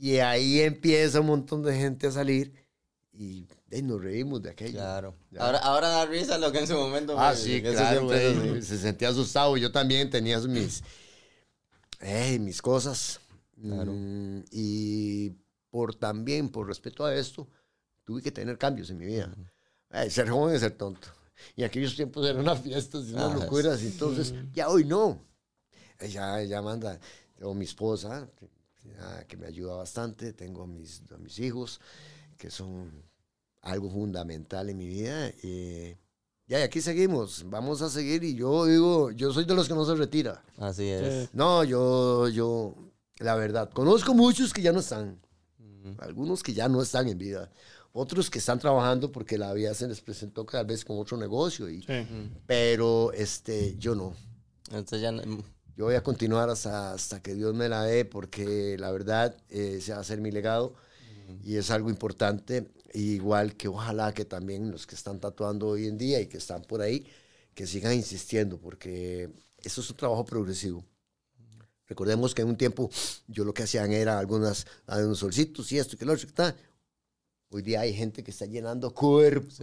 Y 0.00 0.18
ahí 0.18 0.60
empieza 0.60 1.20
un 1.20 1.26
montón 1.26 1.62
de 1.62 1.74
gente 1.74 2.06
a 2.06 2.12
salir 2.12 2.52
y 3.12 3.46
nos 3.82 4.00
reímos 4.00 4.42
de 4.42 4.50
aquello. 4.50 4.78
Claro. 4.78 5.16
Ahora, 5.38 5.58
ahora 5.58 5.88
da 5.88 6.06
risa 6.06 6.38
lo 6.38 6.52
que 6.52 6.60
en 6.60 6.66
su 6.68 6.74
momento. 6.74 7.18
Ah, 7.18 7.34
sí, 7.34 7.60
claro. 7.60 8.08
se 8.62 8.78
sentía 8.78 9.08
asustado. 9.08 9.56
Yo 9.56 9.72
también 9.72 10.08
tenía 10.10 10.38
mis, 10.40 10.84
eh, 12.00 12.38
mis 12.38 12.62
cosas. 12.62 13.18
Claro. 13.60 13.92
Mm, 13.92 14.44
y 14.52 15.32
por 15.70 15.94
también, 15.94 16.48
por 16.48 16.66
respeto 16.66 17.04
a 17.04 17.14
esto, 17.14 17.48
tuve 18.04 18.22
que 18.22 18.32
tener 18.32 18.56
cambios 18.58 18.90
en 18.90 18.98
mi 18.98 19.06
vida. 19.06 19.34
ser 20.08 20.28
joven 20.28 20.54
es 20.54 20.60
ser 20.60 20.72
tonto. 20.72 21.08
Y 21.56 21.62
aquellos 21.62 21.94
tiempos 21.94 22.26
eran 22.26 22.40
unas 22.40 22.60
fiestas 22.60 23.06
y 23.06 23.12
unas 23.12 23.34
locuras, 23.34 23.82
entonces 23.82 24.34
ya 24.52 24.68
hoy 24.68 24.84
no. 24.84 25.24
Ella, 26.00 26.40
ella 26.40 26.62
manda, 26.62 26.98
tengo 27.36 27.54
mi 27.54 27.64
esposa, 27.64 28.28
que 29.26 29.36
me 29.36 29.46
ayuda 29.46 29.76
bastante, 29.76 30.32
tengo 30.32 30.62
a 30.62 30.66
mis, 30.66 31.02
a 31.12 31.18
mis 31.18 31.38
hijos, 31.38 31.80
que 32.36 32.50
son 32.50 32.90
algo 33.62 33.90
fundamental 33.90 34.70
en 34.70 34.78
mi 34.78 34.86
vida. 34.86 35.30
y 35.42 36.54
aquí 36.54 36.80
seguimos, 36.80 37.44
vamos 37.48 37.82
a 37.82 37.90
seguir 37.90 38.24
y 38.24 38.34
yo 38.34 38.64
digo, 38.64 39.10
yo 39.10 39.32
soy 39.32 39.44
de 39.44 39.54
los 39.54 39.68
que 39.68 39.74
no 39.74 39.84
se 39.84 39.94
retira. 39.94 40.42
Así 40.56 40.88
es. 40.88 41.32
No, 41.34 41.64
yo, 41.64 42.28
yo, 42.28 42.74
la 43.18 43.34
verdad, 43.34 43.70
conozco 43.70 44.14
muchos 44.14 44.52
que 44.52 44.62
ya 44.62 44.72
no 44.72 44.80
están. 44.80 45.20
Algunos 45.98 46.42
que 46.42 46.52
ya 46.54 46.68
no 46.68 46.82
están 46.82 47.08
en 47.08 47.18
vida. 47.18 47.50
Otros 47.92 48.30
que 48.30 48.38
están 48.38 48.58
trabajando 48.58 49.10
porque 49.10 49.38
la 49.38 49.52
vida 49.52 49.74
se 49.74 49.88
les 49.88 50.00
presentó 50.00 50.44
tal 50.44 50.66
vez 50.66 50.84
con 50.84 50.98
otro 50.98 51.16
negocio. 51.16 51.68
Y, 51.68 51.84
Pero 52.46 53.12
este, 53.12 53.76
yo 53.78 53.94
no. 53.94 54.14
Entonces 54.70 55.00
ya 55.00 55.12
Yo 55.76 55.84
voy 55.84 55.94
a 55.94 56.02
continuar 56.02 56.50
hasta, 56.50 56.92
hasta 56.92 57.22
que 57.22 57.34
Dios 57.34 57.54
me 57.54 57.68
la 57.68 57.84
dé 57.84 58.04
porque 58.04 58.76
la 58.78 58.90
verdad 58.90 59.36
eh, 59.48 59.76
ese 59.78 59.92
va 59.92 60.00
a 60.00 60.04
ser 60.04 60.20
mi 60.20 60.30
legado 60.30 60.74
y 61.44 61.56
es 61.56 61.70
algo 61.70 61.90
importante. 61.90 62.70
igual 62.94 63.54
que 63.56 63.68
ojalá 63.68 64.12
que 64.12 64.24
también 64.24 64.70
los 64.70 64.86
que 64.86 64.94
están 64.94 65.20
tatuando 65.20 65.68
hoy 65.68 65.86
en 65.86 65.98
día 65.98 66.20
y 66.20 66.26
que 66.26 66.38
están 66.38 66.62
por 66.62 66.80
ahí, 66.80 67.06
que 67.54 67.66
sigan 67.66 67.94
insistiendo 67.94 68.58
porque 68.58 69.30
eso 69.62 69.80
es 69.80 69.90
un 69.90 69.96
trabajo 69.96 70.24
progresivo. 70.24 70.84
Recordemos 71.88 72.34
que 72.34 72.42
en 72.42 72.48
un 72.48 72.56
tiempo 72.56 72.90
yo 73.26 73.44
lo 73.44 73.54
que 73.54 73.62
hacían 73.62 73.92
era 73.92 74.18
algunas, 74.18 74.66
unos 74.86 75.18
solcitos 75.18 75.72
y 75.72 75.78
esto 75.78 75.96
y 75.96 75.98
que 75.98 76.04
lo 76.04 76.12
otro. 76.12 76.26
está. 76.26 76.54
Hoy 77.50 77.62
día 77.62 77.80
hay 77.80 77.94
gente 77.94 78.22
que 78.22 78.30
está 78.30 78.44
llenando 78.44 78.92
cuerpos, 78.92 79.58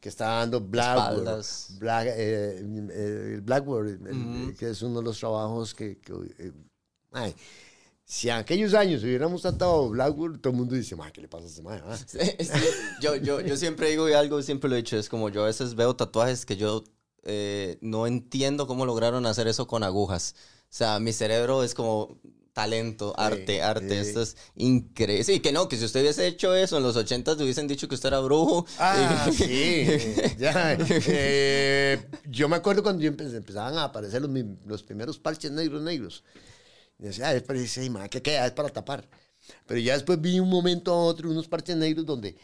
que 0.00 0.08
está 0.08 0.38
dando 0.38 0.58
Blackboard, 0.58 1.44
Black, 1.78 2.06
eh, 2.16 2.64
eh, 2.92 3.40
Blackboard 3.42 4.56
que 4.56 4.70
es 4.70 4.80
uno 4.80 5.00
de 5.00 5.04
los 5.04 5.18
trabajos 5.18 5.74
que, 5.74 5.98
que 5.98 6.14
eh, 6.38 7.34
Si 8.06 8.30
en 8.30 8.36
aquellos 8.36 8.72
años 8.72 9.02
hubiéramos 9.02 9.42
tratado 9.42 9.90
Blackwood, 9.90 10.38
todo 10.38 10.52
el 10.52 10.58
mundo 10.60 10.74
dice, 10.74 10.96
¿qué 11.12 11.20
le 11.20 11.28
pasa 11.28 11.44
a 11.44 11.48
este 11.48 11.60
man? 11.60 11.82
ah?" 11.84 11.98
Sí, 12.06 12.18
sí. 12.38 12.60
Yo, 13.02 13.16
yo, 13.16 13.42
yo 13.42 13.54
siempre 13.58 13.90
digo 13.90 14.08
y 14.08 14.14
algo, 14.14 14.40
siempre 14.40 14.70
lo 14.70 14.76
he 14.76 14.78
dicho, 14.78 14.96
es 14.96 15.10
como 15.10 15.28
yo 15.28 15.42
a 15.42 15.46
veces 15.46 15.74
veo 15.74 15.94
tatuajes 15.94 16.46
que 16.46 16.56
yo 16.56 16.84
eh, 17.22 17.76
no 17.82 18.06
entiendo 18.06 18.66
cómo 18.66 18.86
lograron 18.86 19.26
hacer 19.26 19.46
eso 19.46 19.66
con 19.66 19.82
agujas. 19.82 20.34
O 20.70 20.72
sea, 20.72 21.00
mi 21.00 21.12
cerebro 21.12 21.64
es 21.64 21.74
como 21.74 22.18
talento, 22.52 23.12
arte, 23.18 23.62
arte. 23.62 23.88
sí. 23.88 24.08
Esto 24.08 24.22
es 24.22 24.36
increíble. 24.56 25.24
Sí, 25.24 25.40
que 25.40 25.50
no, 25.52 25.68
que 25.68 25.76
si 25.76 25.84
usted 25.84 26.00
hubiese 26.00 26.26
hecho 26.26 26.54
eso 26.54 26.76
en 26.76 26.82
los 26.84 26.96
80 26.96 27.36
te 27.36 27.42
hubiesen 27.42 27.66
dicho 27.66 27.88
que 27.88 27.94
usted 27.94 28.08
era 28.08 28.20
brujo. 28.20 28.66
Ah, 28.78 29.28
sí. 29.36 29.44
eh, 29.48 30.34
ya, 30.38 30.76
eh, 30.78 31.98
yo 32.28 32.48
me 32.48 32.56
acuerdo 32.56 32.82
cuando 32.82 33.02
yo 33.02 33.10
empe- 33.10 33.34
empezaban 33.34 33.76
a 33.78 33.84
aparecer 33.84 34.22
los, 34.22 34.30
los 34.66 34.82
primeros 34.82 35.18
parches 35.18 35.50
negros, 35.50 35.82
negros. 35.82 36.22
Y 36.98 37.04
decía, 37.04 37.28
ah, 37.28 37.34
es 37.34 37.42
para, 37.42 37.58
sí, 37.66 37.88
ma, 37.90 38.08
¿qué 38.08 38.20
queda? 38.22 38.46
Es 38.46 38.52
para 38.52 38.68
tapar. 38.68 39.08
Pero 39.66 39.80
ya 39.80 39.94
después 39.94 40.20
vi 40.20 40.38
un 40.38 40.48
momento 40.50 40.92
a 40.92 40.98
otro 41.04 41.30
unos 41.30 41.48
parches 41.48 41.76
negros 41.76 42.04
donde 42.06 42.36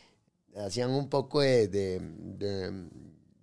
hacían 0.57 0.91
un 0.91 1.09
poco 1.09 1.41
de, 1.43 1.69
de, 1.69 2.01
de, 2.01 2.89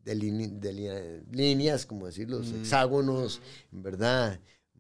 de 0.04 0.16
lini- 0.16 0.60
de 0.60 0.74
li- 0.74 1.24
líneas, 1.32 1.86
como 1.86 2.08
decir, 2.08 2.30
los 2.30 2.52
hexágonos, 2.52 3.42
en 3.72 3.84
verdad, 3.84 4.40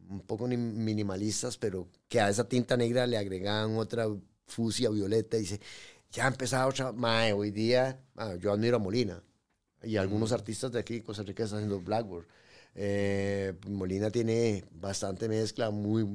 un 0.10 0.22
poco 0.22 0.48
ni- 0.48 0.58
minimalistas, 0.58 1.58
pero 1.58 1.88
que 2.08 2.20
a 2.22 2.30
esa 2.30 2.48
tinta 2.48 2.78
negra 2.78 3.08
le 3.08 3.18
agregaban 3.18 3.78
otra 3.78 4.08
fusia 4.48 4.90
violeta. 4.90 5.38
Y 5.38 5.42
dice, 5.42 5.60
ya 6.12 6.28
empezaba 6.28 6.68
otra. 6.68 6.92
Mae, 6.92 7.34
hoy 7.34 7.52
día, 7.52 8.00
ah, 8.18 8.36
yo 8.36 8.52
admiro 8.54 8.78
a 8.78 8.80
Molina 8.80 9.24
y 9.84 9.98
algunos 9.98 10.32
artistas 10.32 10.72
de 10.72 10.80
aquí, 10.80 11.02
Costa 11.02 11.24
Rica, 11.24 11.44
están 11.44 11.60
haciendo 11.60 11.82
Blackboard. 11.82 12.26
Eh, 12.76 13.54
Molina 13.68 14.10
tiene 14.10 14.66
bastante 14.72 15.28
mezcla, 15.30 15.70
muy. 15.72 16.08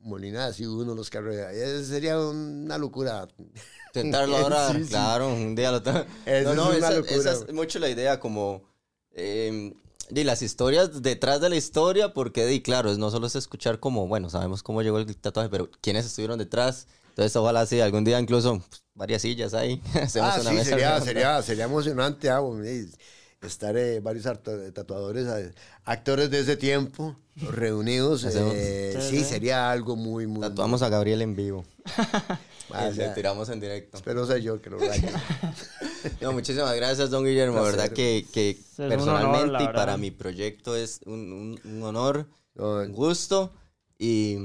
Molina 0.00 0.46
ha 0.46 0.52
sido 0.52 0.74
uno 0.76 0.92
de 0.92 0.96
los 0.96 1.10
que 1.10 1.18
arrolla. 1.18 1.52
Eh, 1.52 1.84
Sería 1.84 2.18
una 2.20 2.78
locura. 2.78 3.26
Intentarlo 3.94 4.36
ahora, 4.36 4.72
Sí, 4.72 4.84
sí. 4.84 4.90
claro, 4.90 5.32
un 5.34 5.54
día 5.54 5.72
lo 5.72 5.82
tengo. 5.82 5.98
No, 6.44 6.54
no, 6.54 6.72
es 6.72 6.78
una 6.78 6.88
esa, 6.88 6.90
locura. 6.96 7.16
esa 7.16 7.32
es 7.32 7.52
mucho 7.52 7.78
la 7.78 7.88
idea, 7.88 8.20
como 8.20 8.62
eh, 9.12 9.74
de 10.10 10.24
las 10.24 10.42
historias 10.42 11.02
detrás 11.02 11.40
de 11.40 11.48
la 11.50 11.56
historia, 11.56 12.12
porque, 12.14 12.46
di, 12.46 12.60
claro, 12.62 12.94
no 12.96 13.10
solo 13.10 13.26
es 13.26 13.34
escuchar 13.36 13.80
como, 13.80 14.06
bueno, 14.08 14.30
sabemos 14.30 14.62
cómo 14.62 14.82
llegó 14.82 14.98
el 14.98 15.16
tatuaje, 15.16 15.48
pero 15.48 15.70
quiénes 15.80 16.06
estuvieron 16.06 16.38
detrás. 16.38 16.86
Entonces, 17.10 17.34
ojalá 17.36 17.66
sí, 17.66 17.80
algún 17.80 18.04
día 18.04 18.20
incluso 18.20 18.58
pues, 18.68 18.82
varias 18.94 19.22
sillas 19.22 19.54
ahí. 19.54 19.80
Hacemos 19.94 20.36
Ah, 20.36 20.40
una 20.40 20.50
sí, 20.50 20.56
mesa 20.56 20.70
sería, 20.70 21.00
sería, 21.00 21.42
sería 21.42 21.64
emocionante 21.64 22.30
ah, 22.30 22.40
y 22.64 23.46
estar 23.46 23.76
eh, 23.76 24.00
varios 24.00 24.26
arto- 24.26 24.72
tatuadores, 24.72 25.26
eh, 25.26 25.52
actores 25.84 26.30
de 26.30 26.40
ese 26.40 26.56
tiempo 26.56 27.16
reunidos. 27.52 28.24
Eh, 28.24 28.96
Sí, 29.00 29.24
sería 29.24 29.70
algo 29.70 29.96
muy, 29.96 30.26
muy. 30.26 30.40
Tatuamos 30.42 30.82
a 30.82 30.88
Gabriel 30.88 31.22
en 31.22 31.36
vivo. 31.36 31.64
Ah, 32.72 32.90
le 32.90 33.08
tiramos 33.10 33.48
en 33.48 33.60
directo. 33.60 33.96
Espero 33.96 34.26
ser 34.26 34.40
yo 34.42 34.60
que 34.60 34.70
lo 34.70 34.78
vaya. 34.78 35.10
No, 36.20 36.32
muchísimas 36.32 36.74
gracias, 36.76 37.10
don 37.10 37.24
Guillermo. 37.24 37.56
Placer. 37.58 37.76
verdad 37.76 37.92
que, 37.94 38.24
que 38.32 38.56
honor, 38.78 38.88
personalmente 38.88 39.52
la 39.52 39.62
y 39.64 39.66
para 39.66 39.96
mi 39.96 40.10
proyecto 40.12 40.76
es 40.76 41.00
un, 41.06 41.32
un- 41.32 41.60
un 41.64 41.82
honor, 41.82 42.28
No, 42.54 42.74
un 42.82 42.92
gusto 42.92 43.52
y, 43.98 44.36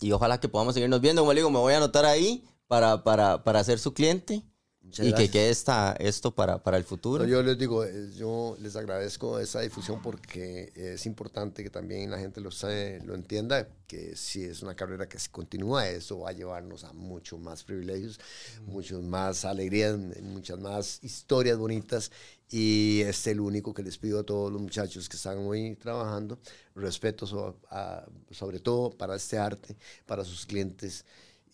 y 0.00 0.10
ojalá 0.12 0.40
que 0.40 0.48
podamos 0.48 0.74
seguirnos 0.74 1.00
viendo. 1.00 1.22
Como 1.22 1.32
le 1.32 1.40
digo, 1.40 1.50
me 1.50 1.58
voy 1.60 1.72
a 1.74 1.76
anotar 1.76 2.04
ahí 2.04 2.44
para, 2.66 3.04
para, 3.04 3.44
para 3.44 3.62
ser 3.62 3.78
su 3.78 3.94
cliente 3.94 4.42
muchas 4.84 5.06
y 5.06 5.14
que 5.14 5.28
gracias. 5.28 5.30
quede 5.30 5.50
esta, 5.50 5.92
esto 5.98 6.34
para, 6.34 6.62
para 6.62 6.76
el 6.76 6.84
futuro. 6.84 7.24
No, 7.24 7.26
yo 7.26 7.42
les 7.44 7.56
digo, 7.56 7.84
eh, 7.84 8.10
yo 8.16 8.56
les 8.60 8.74
agradezco 8.74 9.38
esa 9.38 9.60
difusión 9.60 10.02
porque 10.02 10.72
es 10.74 11.06
importante 11.06 11.62
que 11.62 11.70
también 11.70 12.10
la 12.10 12.18
gente 12.18 12.40
lo, 12.40 12.50
sabe- 12.50 13.00
lo 13.04 13.14
entienda, 13.14 13.68
que 13.86 14.16
si 14.16 14.42
es 14.44 14.62
una 14.62 14.74
carrera 14.74 15.08
que 15.08 15.18
se 15.20 15.30
continúa, 15.30 15.88
eso 15.88 16.18
va 16.20 16.30
a 16.30 16.32
llevarnos 16.32 16.82
a 16.82 16.92
mucho 16.92 17.38
más 17.38 17.62
privilegios, 17.62 18.18
muchos 18.66 19.00
más 19.04 19.44
alegrías, 19.44 19.96
muchas 20.22 20.58
más 20.58 20.98
historias 21.04 21.56
bonitas 21.56 22.10
y 22.50 23.02
es 23.02 23.24
el 23.28 23.38
único 23.40 23.72
que 23.74 23.82
les 23.84 23.96
pido 23.96 24.18
a 24.20 24.24
todos 24.24 24.50
los 24.52 24.60
muchachos 24.60 25.08
que 25.08 25.16
están 25.16 25.38
hoy 25.38 25.76
trabajando, 25.76 26.40
respeto 26.74 27.26
so- 27.28 27.60
a- 27.70 28.04
sobre 28.32 28.58
todo 28.58 28.90
para 28.90 29.14
este 29.14 29.38
arte, 29.38 29.76
para 30.04 30.24
sus 30.24 30.46
clientes 30.46 31.04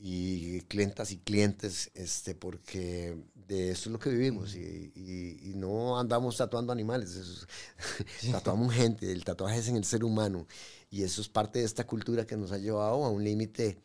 y 0.00 0.62
clientas 0.62 1.12
y 1.12 1.18
clientes, 1.18 1.90
este, 1.94 2.34
porque 2.34 3.16
de 3.34 3.70
eso 3.72 3.90
es 3.90 3.92
lo 3.92 3.98
que 3.98 4.10
vivimos 4.10 4.54
y, 4.56 4.92
y- 4.94 5.50
y 5.50 5.54
no 5.56 5.98
andamos 6.00 6.36
tatuando 6.38 6.72
animales, 6.72 7.10
eso 7.16 7.32
es- 7.32 7.46
tatuamos 8.30 8.72
gente, 8.74 9.12
el 9.12 9.24
tatuaje 9.24 9.58
es 9.60 9.68
en 9.68 9.76
el 9.76 9.84
ser 9.84 10.04
humano 10.04 10.46
y 10.90 11.02
eso 11.02 11.20
es 11.20 11.28
parte 11.28 11.58
de 11.60 11.66
esta 11.66 11.86
cultura 11.86 12.26
que 12.26 12.36
nos 12.36 12.52
ha 12.52 12.58
llevado 12.58 13.04
a 13.04 13.10
un 13.10 13.24
límite 13.24 13.78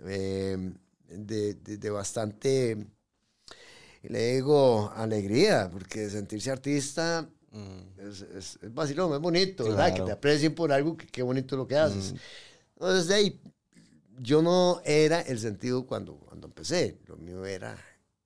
eh, 0.00 0.72
de, 1.08 1.54
de- 1.54 1.78
de 1.78 1.90
bastante, 1.90 2.76
le 4.02 4.34
digo, 4.34 4.90
alegría, 4.94 5.68
porque 5.70 6.08
sentirse 6.10 6.50
artista 6.50 7.28
Mm, 7.52 7.98
es, 7.98 8.22
es, 8.22 8.58
es 8.62 8.74
vacilón, 8.74 9.14
es 9.14 9.20
bonito, 9.20 9.66
¿verdad? 9.68 9.94
Que 9.94 10.02
Claro. 10.02 10.04
te 10.04 10.12
aprecien 10.12 10.54
por 10.54 10.72
algo, 10.72 10.96
que 10.96 11.06
qué 11.06 11.22
bonito 11.22 11.56
lo 11.56 11.66
que 11.66 11.76
haces. 11.76 12.14
Entonces, 12.76 13.08
de 13.08 13.14
ahí, 13.14 13.42
yo 14.20 14.42
no 14.42 14.80
era 14.84 15.20
el 15.20 15.38
sentido 15.38 15.86
cuando, 15.86 16.16
cuando 16.18 16.46
empecé. 16.46 16.98
Lo 17.06 17.16
mío 17.16 17.44
era, 17.44 17.76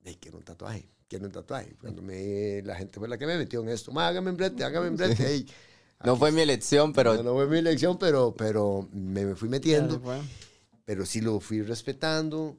de 0.00 0.18
quiero 0.18 0.38
un 0.38 0.44
tatuaje, 0.44 0.88
quiero 1.08 1.26
un 1.26 1.32
tatuaje. 1.32 1.76
Cuando 1.80 2.02
me, 2.02 2.62
la 2.62 2.76
gente 2.76 2.98
fue 2.98 3.08
la 3.08 3.18
que 3.18 3.26
me 3.26 3.36
metió 3.38 3.60
en 3.62 3.68
esto, 3.68 3.92
"Ma, 3.92 4.08
hágame 4.08 4.30
en 4.30 4.36
brete, 4.36 4.64
hágame 4.64 4.88
en 4.88 4.96
brete. 4.96 5.26
ey". 5.26 5.46
No 6.02 6.16
fue 6.16 6.32
mi 6.32 6.40
elección, 6.40 6.94
pero 6.94 7.14
no, 7.14 7.22
no 7.22 7.34
fue 7.34 7.46
mi 7.46 7.58
elección, 7.58 7.98
pero, 7.98 8.34
pero 8.34 8.88
me, 8.90 9.26
me 9.26 9.34
fui 9.34 9.50
metiendo, 9.50 10.00
pero 10.86 11.04
sí 11.04 11.20
lo 11.20 11.40
fui 11.40 11.60
respetando. 11.60 12.56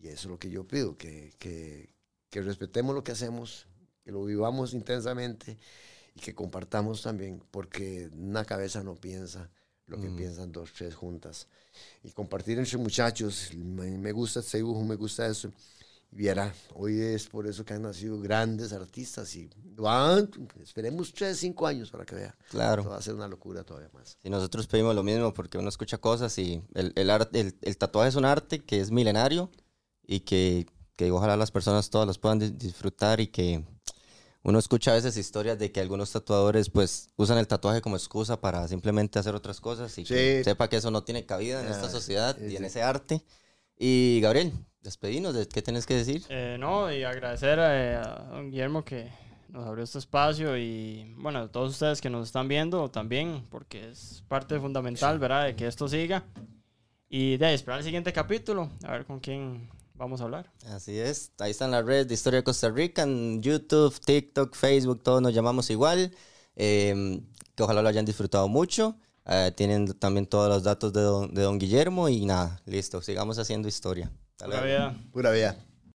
Y 0.00 0.08
eso 0.08 0.20
es 0.20 0.24
lo 0.26 0.38
que 0.38 0.48
yo 0.48 0.66
pido, 0.66 0.96
que, 0.96 1.34
que, 1.38 1.90
que 2.30 2.40
respetemos 2.40 2.94
lo 2.94 3.04
que 3.04 3.12
hacemos, 3.12 3.66
que 4.02 4.10
lo 4.10 4.24
vivamos 4.24 4.72
intensamente 4.72 5.58
y 6.14 6.20
que 6.20 6.34
compartamos 6.34 7.02
también, 7.02 7.42
porque 7.50 8.08
una 8.14 8.46
cabeza 8.46 8.82
no 8.82 8.94
piensa 8.94 9.50
lo 9.92 10.00
que 10.00 10.08
Mm. 10.08 10.16
piensan 10.16 10.52
dos, 10.52 10.70
tres 10.76 10.94
juntas. 10.94 11.46
Y 12.04 12.10
compartir 12.10 12.58
entre 12.58 12.76
muchachos, 12.78 13.50
me, 13.54 14.12
gusta 14.12 14.40
este 14.40 14.58
dibujo, 14.58 14.82
me 14.84 14.96
gusta 14.96 15.26
eso. 15.26 15.50
Viera, 16.14 16.52
hoy 16.74 17.00
es 17.00 17.26
por 17.26 17.46
eso 17.46 17.64
que 17.64 17.72
han 17.72 17.80
nacido 17.82 18.20
grandes 18.20 18.74
artistas 18.74 19.34
y 19.34 19.48
van, 19.76 20.28
esperemos 20.62 21.10
tres, 21.14 21.38
cinco 21.38 21.66
años 21.66 21.90
para 21.90 22.04
que 22.04 22.14
vea. 22.14 22.36
claro. 22.50 22.82
Esto 22.82 22.90
va 22.90 22.98
a 22.98 23.02
ser 23.02 23.14
una 23.14 23.28
locura 23.28 23.64
todavía 23.64 23.88
más. 23.94 24.18
Y 24.22 24.28
nosotros 24.28 24.66
pedimos 24.66 24.94
lo 24.94 25.02
mismo 25.02 25.32
porque 25.32 25.56
uno 25.56 25.70
escucha 25.70 25.96
cosas 25.96 26.36
y 26.36 26.62
el, 26.74 26.92
el, 26.96 27.08
arte- 27.08 27.40
el, 27.40 27.56
el 27.62 27.78
tatuaje 27.78 28.10
es 28.10 28.16
un 28.16 28.26
arte 28.26 28.58
que 28.60 28.80
es 28.80 28.90
milenario 28.90 29.50
y 30.06 30.20
que, 30.20 30.66
que 30.96 31.10
ojalá 31.10 31.34
las 31.38 31.50
personas 31.50 31.88
todas 31.88 32.06
las 32.06 32.18
puedan 32.18 32.40
dis- 32.40 32.58
disfrutar 32.58 33.18
y 33.20 33.28
que 33.28 33.64
uno 34.44 34.58
escucha 34.58 34.90
a 34.92 34.94
veces 34.94 35.16
historias 35.16 35.58
de 35.58 35.70
que 35.72 35.80
algunos 35.80 36.10
tatuadores 36.12 36.68
pues 36.70 37.10
usan 37.16 37.38
el 37.38 37.46
tatuaje 37.46 37.80
como 37.80 37.96
excusa 37.96 38.40
para 38.40 38.66
simplemente 38.68 39.18
hacer 39.18 39.34
otras 39.34 39.60
cosas 39.60 39.96
y 39.98 40.04
que 40.04 40.42
sepa 40.44 40.68
que 40.68 40.76
eso 40.76 40.90
no 40.90 41.04
tiene 41.04 41.24
cabida 41.26 41.60
en 41.64 41.68
esta 41.70 41.86
Ah, 41.86 41.90
sociedad 41.90 42.36
sí, 42.38 42.46
y 42.52 42.56
en 42.56 42.64
ese 42.64 42.82
arte. 42.82 43.22
Y 43.78 44.20
Gabriel, 44.20 44.52
despedinos, 44.82 45.34
¿de 45.34 45.46
¿qué 45.46 45.62
tienes 45.62 45.86
que 45.86 45.94
decir? 45.94 46.24
Eh, 46.28 46.56
no, 46.58 46.92
y 46.92 47.04
agradecer 47.04 47.58
eh, 47.60 47.96
a 47.96 48.28
don 48.30 48.50
Guillermo 48.50 48.84
que 48.84 49.10
nos 49.48 49.66
abrió 49.66 49.84
este 49.84 49.98
espacio 49.98 50.56
y 50.56 51.14
bueno, 51.18 51.40
a 51.40 51.48
todos 51.48 51.72
ustedes 51.72 52.00
que 52.00 52.10
nos 52.10 52.26
están 52.28 52.48
viendo 52.48 52.90
también, 52.90 53.46
porque 53.50 53.90
es 53.90 54.24
parte 54.28 54.58
fundamental, 54.58 55.18
¿verdad?, 55.18 55.44
de 55.46 55.56
que 55.56 55.66
esto 55.66 55.88
siga. 55.88 56.24
Y 57.08 57.36
de 57.36 57.52
esperar 57.52 57.78
el 57.80 57.84
siguiente 57.84 58.12
capítulo, 58.12 58.70
a 58.84 58.92
ver 58.92 59.04
con 59.04 59.20
quién 59.20 59.68
vamos 59.94 60.20
a 60.20 60.24
hablar. 60.24 60.50
Así 60.66 60.98
es, 60.98 61.32
ahí 61.38 61.50
están 61.50 61.70
las 61.70 61.84
redes 61.84 62.08
de 62.08 62.14
Historia 62.14 62.38
de 62.38 62.44
Costa 62.44 62.70
Rica, 62.70 63.02
en 63.02 63.42
YouTube, 63.42 63.98
TikTok, 64.00 64.54
Facebook, 64.54 65.02
todos 65.02 65.22
nos 65.22 65.34
llamamos 65.34 65.70
igual. 65.70 66.12
Eh, 66.56 67.20
que 67.54 67.62
ojalá 67.62 67.82
lo 67.82 67.88
hayan 67.88 68.04
disfrutado 68.04 68.48
mucho. 68.48 68.96
Eh, 69.26 69.52
tienen 69.54 69.86
también 69.98 70.26
todos 70.26 70.48
los 70.48 70.62
datos 70.64 70.92
de 70.92 71.00
don, 71.02 71.32
de 71.32 71.42
don 71.42 71.58
Guillermo 71.58 72.08
y 72.08 72.24
nada, 72.26 72.60
listo, 72.66 73.00
sigamos 73.02 73.38
haciendo 73.38 73.68
historia. 73.68 74.10
Hasta 74.32 74.46
Pura 74.46 74.60
luego. 74.60 74.66
vida. 74.66 75.10
Pura 75.12 75.30
vida. 75.30 75.56